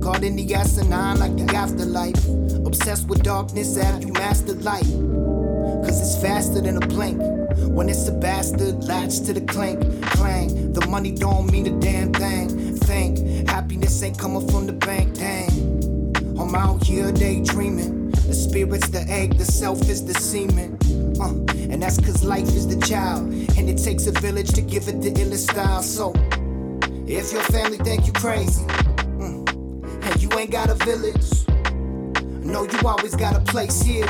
Caught 0.01 0.23
in 0.23 0.35
the 0.35 0.55
asinine 0.55 1.19
like 1.19 1.35
the 1.37 1.53
afterlife. 1.53 2.27
Obsessed 2.65 3.07
with 3.07 3.21
darkness, 3.21 3.77
have 3.77 4.03
you 4.03 4.13
mastered 4.13 4.63
light? 4.63 5.36
Cause 5.85 6.01
it's 6.01 6.21
faster 6.21 6.61
than 6.61 6.77
a 6.77 6.87
blink. 6.87 7.19
When 7.57 7.89
it's 7.89 8.07
a 8.07 8.11
bastard, 8.11 8.83
latch 8.85 9.19
to 9.21 9.33
the 9.33 9.41
clink, 9.41 9.79
clang. 10.11 10.73
The 10.73 10.85
money 10.87 11.11
don't 11.11 11.51
mean 11.51 11.67
a 11.67 11.79
damn 11.79 12.13
thing. 12.13 12.75
Think 12.77 13.47
happiness 13.49 14.01
ain't 14.03 14.17
coming 14.17 14.47
from 14.49 14.67
the 14.67 14.73
bank, 14.73 15.15
dang. 15.15 16.13
I'm 16.39 16.53
out 16.55 16.83
here 16.83 17.11
daydreaming. 17.11 18.11
The 18.11 18.33
spirit's 18.33 18.89
the 18.89 19.01
egg, 19.09 19.37
the 19.37 19.45
self 19.45 19.81
is 19.89 20.05
the 20.05 20.13
semen. 20.13 20.77
Uh, 21.19 21.33
and 21.71 21.81
that's 21.81 21.99
cause 21.99 22.23
life 22.23 22.47
is 22.47 22.67
the 22.67 22.79
child. 22.85 23.27
And 23.57 23.69
it 23.69 23.77
takes 23.77 24.07
a 24.07 24.11
village 24.11 24.51
to 24.53 24.61
give 24.61 24.87
it 24.87 25.01
the 25.01 25.11
illest 25.11 25.49
style. 25.49 25.81
So, 25.81 26.13
if 27.07 27.31
your 27.31 27.43
family 27.43 27.77
think 27.77 28.05
you 28.05 28.13
crazy, 28.13 28.63
mm, 28.65 30.03
and 30.03 30.21
you 30.21 30.29
ain't 30.37 30.51
got 30.51 30.69
a 30.69 30.75
village, 30.75 31.47
know 32.43 32.63
you 32.63 32.79
always 32.87 33.15
got 33.15 33.35
a 33.35 33.41
place 33.41 33.81
here. 33.81 34.05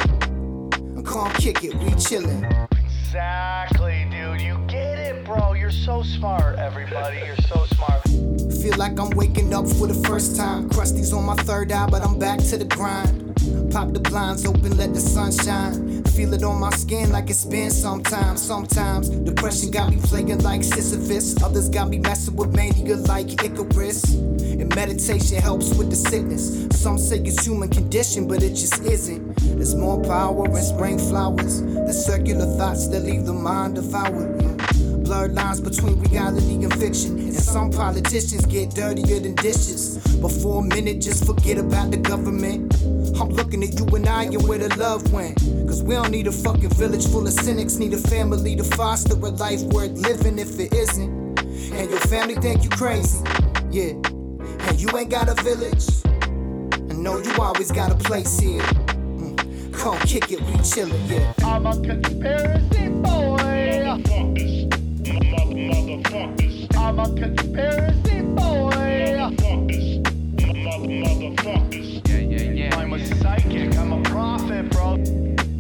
Come 1.08 1.32
kick 1.36 1.64
it, 1.64 1.74
we 1.76 1.90
chillin'. 1.92 2.68
Exactly, 2.84 4.06
dude. 4.12 4.42
You 4.42 4.58
get 4.68 5.00
it, 5.00 5.24
bro. 5.24 5.54
You're 5.54 5.72
so 5.72 6.04
smart, 6.04 6.60
everybody. 6.60 7.18
You're 7.26 7.38
so 7.38 7.66
smart. 7.66 8.37
Feel 8.68 8.80
like 8.80 9.00
I'm 9.00 9.12
waking 9.12 9.54
up 9.54 9.66
for 9.66 9.88
the 9.88 9.94
first 10.10 10.36
time. 10.36 10.70
Krusty's 10.70 11.14
on 11.14 11.26
my 11.26 11.36
third 11.36 11.72
eye, 11.72 11.90
but 11.90 12.02
I'm 12.02 12.20
back 12.20 12.40
to 12.50 12.58
the 12.58 12.66
grind. 12.66 13.34
Pop 13.72 13.94
the 13.94 14.02
blinds 14.02 14.46
open, 14.46 14.76
let 14.76 14.94
the 14.94 15.00
sun 15.00 15.32
shine. 15.32 16.04
Feel 16.04 16.34
it 16.34 16.44
on 16.44 16.60
my 16.60 16.72
skin 16.72 17.10
like 17.14 17.30
it's 17.30 17.46
been 17.46 17.72
sometimes. 17.72 18.42
Sometimes 18.42 19.08
depression 19.08 19.72
got 19.72 19.90
me 19.90 20.02
playing 20.02 20.40
like 20.40 20.66
Sisyphus. 20.66 21.42
Others 21.42 21.70
got 21.70 21.88
me 21.88 22.00
messing 22.00 22.36
with 22.36 22.54
mania 22.58 22.98
like 22.98 23.42
Icarus. 23.42 24.04
And 24.16 24.76
meditation 24.76 25.42
helps 25.42 25.74
with 25.76 25.90
the 25.90 25.96
sickness. 25.96 26.68
Some 26.72 26.98
say 26.98 27.20
it's 27.20 27.46
human 27.46 27.70
condition, 27.70 28.28
but 28.28 28.44
it 28.44 28.50
just 28.50 28.84
isn't. 28.84 29.34
There's 29.56 29.76
more 29.76 30.04
power 30.04 30.46
in 30.46 30.62
spring 30.62 31.00
flowers. 31.00 31.62
The 31.62 31.94
circular 31.94 32.46
thoughts 32.58 32.90
that 32.90 33.00
leave 33.06 33.26
the 33.26 33.32
mind 33.32 33.76
devoured. 33.76 34.57
Blurred 35.08 35.36
lines 35.36 35.62
between 35.62 36.02
reality 36.02 36.56
and 36.66 36.74
fiction. 36.74 37.18
And 37.18 37.34
some 37.34 37.72
politicians 37.72 38.46
get 38.46 38.72
dirtier 38.72 39.22
than 39.22 39.36
dishes. 39.36 40.00
But 40.22 40.34
for 40.34 40.60
a 40.60 40.66
minute, 40.66 41.00
just 41.00 41.26
forget 41.26 41.58
about 41.58 41.92
the 41.92 41.98
government. 41.98 42.76
I'm 43.18 43.30
looking 43.30 43.64
at 43.64 43.80
you 43.80 43.86
and 43.96 44.06
I 44.06 44.24
and 44.24 44.46
where 44.46 44.58
the 44.58 44.68
love 44.76 45.14
went. 45.14 45.38
Cause 45.66 45.82
we 45.82 45.96
don't 45.96 46.12
need 46.12 46.28
a 46.28 46.34
fucking 46.34 46.72
village 46.72 47.08
full 47.08 47.26
of 47.26 47.32
cynics. 47.32 47.78
Need 47.78 47.94
a 47.94 47.98
family 47.98 48.58
to 48.58 48.66
foster 48.66 49.14
a 49.14 49.30
life 49.30 49.62
worth 49.72 49.92
living 49.92 50.40
if 50.40 50.60
it 50.60 50.74
isn't. 50.74 51.40
And 51.40 51.90
your 51.90 52.02
family 52.02 52.36
think 52.36 52.66
you 52.66 52.70
crazy. 52.70 53.24
Yeah. 53.72 53.94
And 54.68 54.78
you 54.78 54.90
ain't 54.98 55.10
got 55.10 55.30
a 55.30 55.42
village. 55.42 55.88
I 56.74 56.94
know 56.96 57.20
you 57.20 57.32
always 57.40 57.72
got 57.72 57.94
a 57.94 57.96
place 57.96 58.38
here. 58.38 58.62
Mm. 58.62 59.74
Come 59.74 60.00
kick 60.00 60.34
it, 60.34 60.42
we 60.42 60.52
chillin', 60.68 61.10
yeah. 61.10 61.34
I'm 61.46 61.66
a 61.66 61.72
conspiracy 61.82 62.90
boy. 62.90 63.38
Motherfuckers, 65.68 66.68
m- 66.72 66.76
mother, 66.76 66.76
motherfuckers, 66.76 66.78
I'm 66.78 67.00
a 67.00 67.06
conspiracy 67.14 68.22
boy. 68.22 68.72
motherfuckers, 69.36 70.04
motherfuckers. 71.04 72.08
Yeah, 72.08 72.18
yeah, 72.20 72.52
yeah. 72.70 72.76
I'm 72.78 72.94
a 72.94 73.06
psychic. 73.18 73.76
I'm 73.78 73.92
a 73.92 74.02
prophet, 74.04 74.70
bro. 74.72 74.96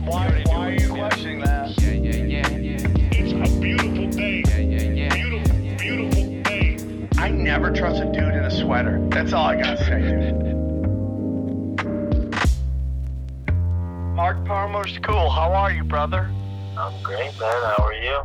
Why, 0.05 0.43
why 0.47 0.67
are 0.67 0.71
you 0.71 0.93
questioning 0.93 1.41
that? 1.41 1.77
Yeah, 1.81 1.91
yeah, 1.91 2.15
yeah, 2.15 2.47
yeah. 2.57 3.09
It's 3.11 3.33
a 3.33 3.59
beautiful 3.59 4.07
day. 4.07 4.43
Beautiful, 4.43 5.57
beautiful 5.77 6.43
day. 6.43 7.09
I 7.17 7.29
never 7.29 7.71
trust 7.71 8.01
a 8.01 8.05
dude 8.05 8.33
in 8.33 8.45
a 8.45 8.51
sweater. 8.51 9.05
That's 9.09 9.33
all 9.33 9.47
I 9.47 9.55
gotta 9.61 9.77
say, 9.83 10.01
dude. 10.01 10.55
Mark 14.15 14.43
Palmer's 14.45 14.97
cool. 15.03 15.29
How 15.29 15.51
are 15.53 15.71
you, 15.71 15.83
brother? 15.83 16.31
I'm 16.77 16.93
great, 17.03 17.37
man. 17.39 17.63
How 17.77 17.83
are 17.83 17.93
you? 17.93 18.21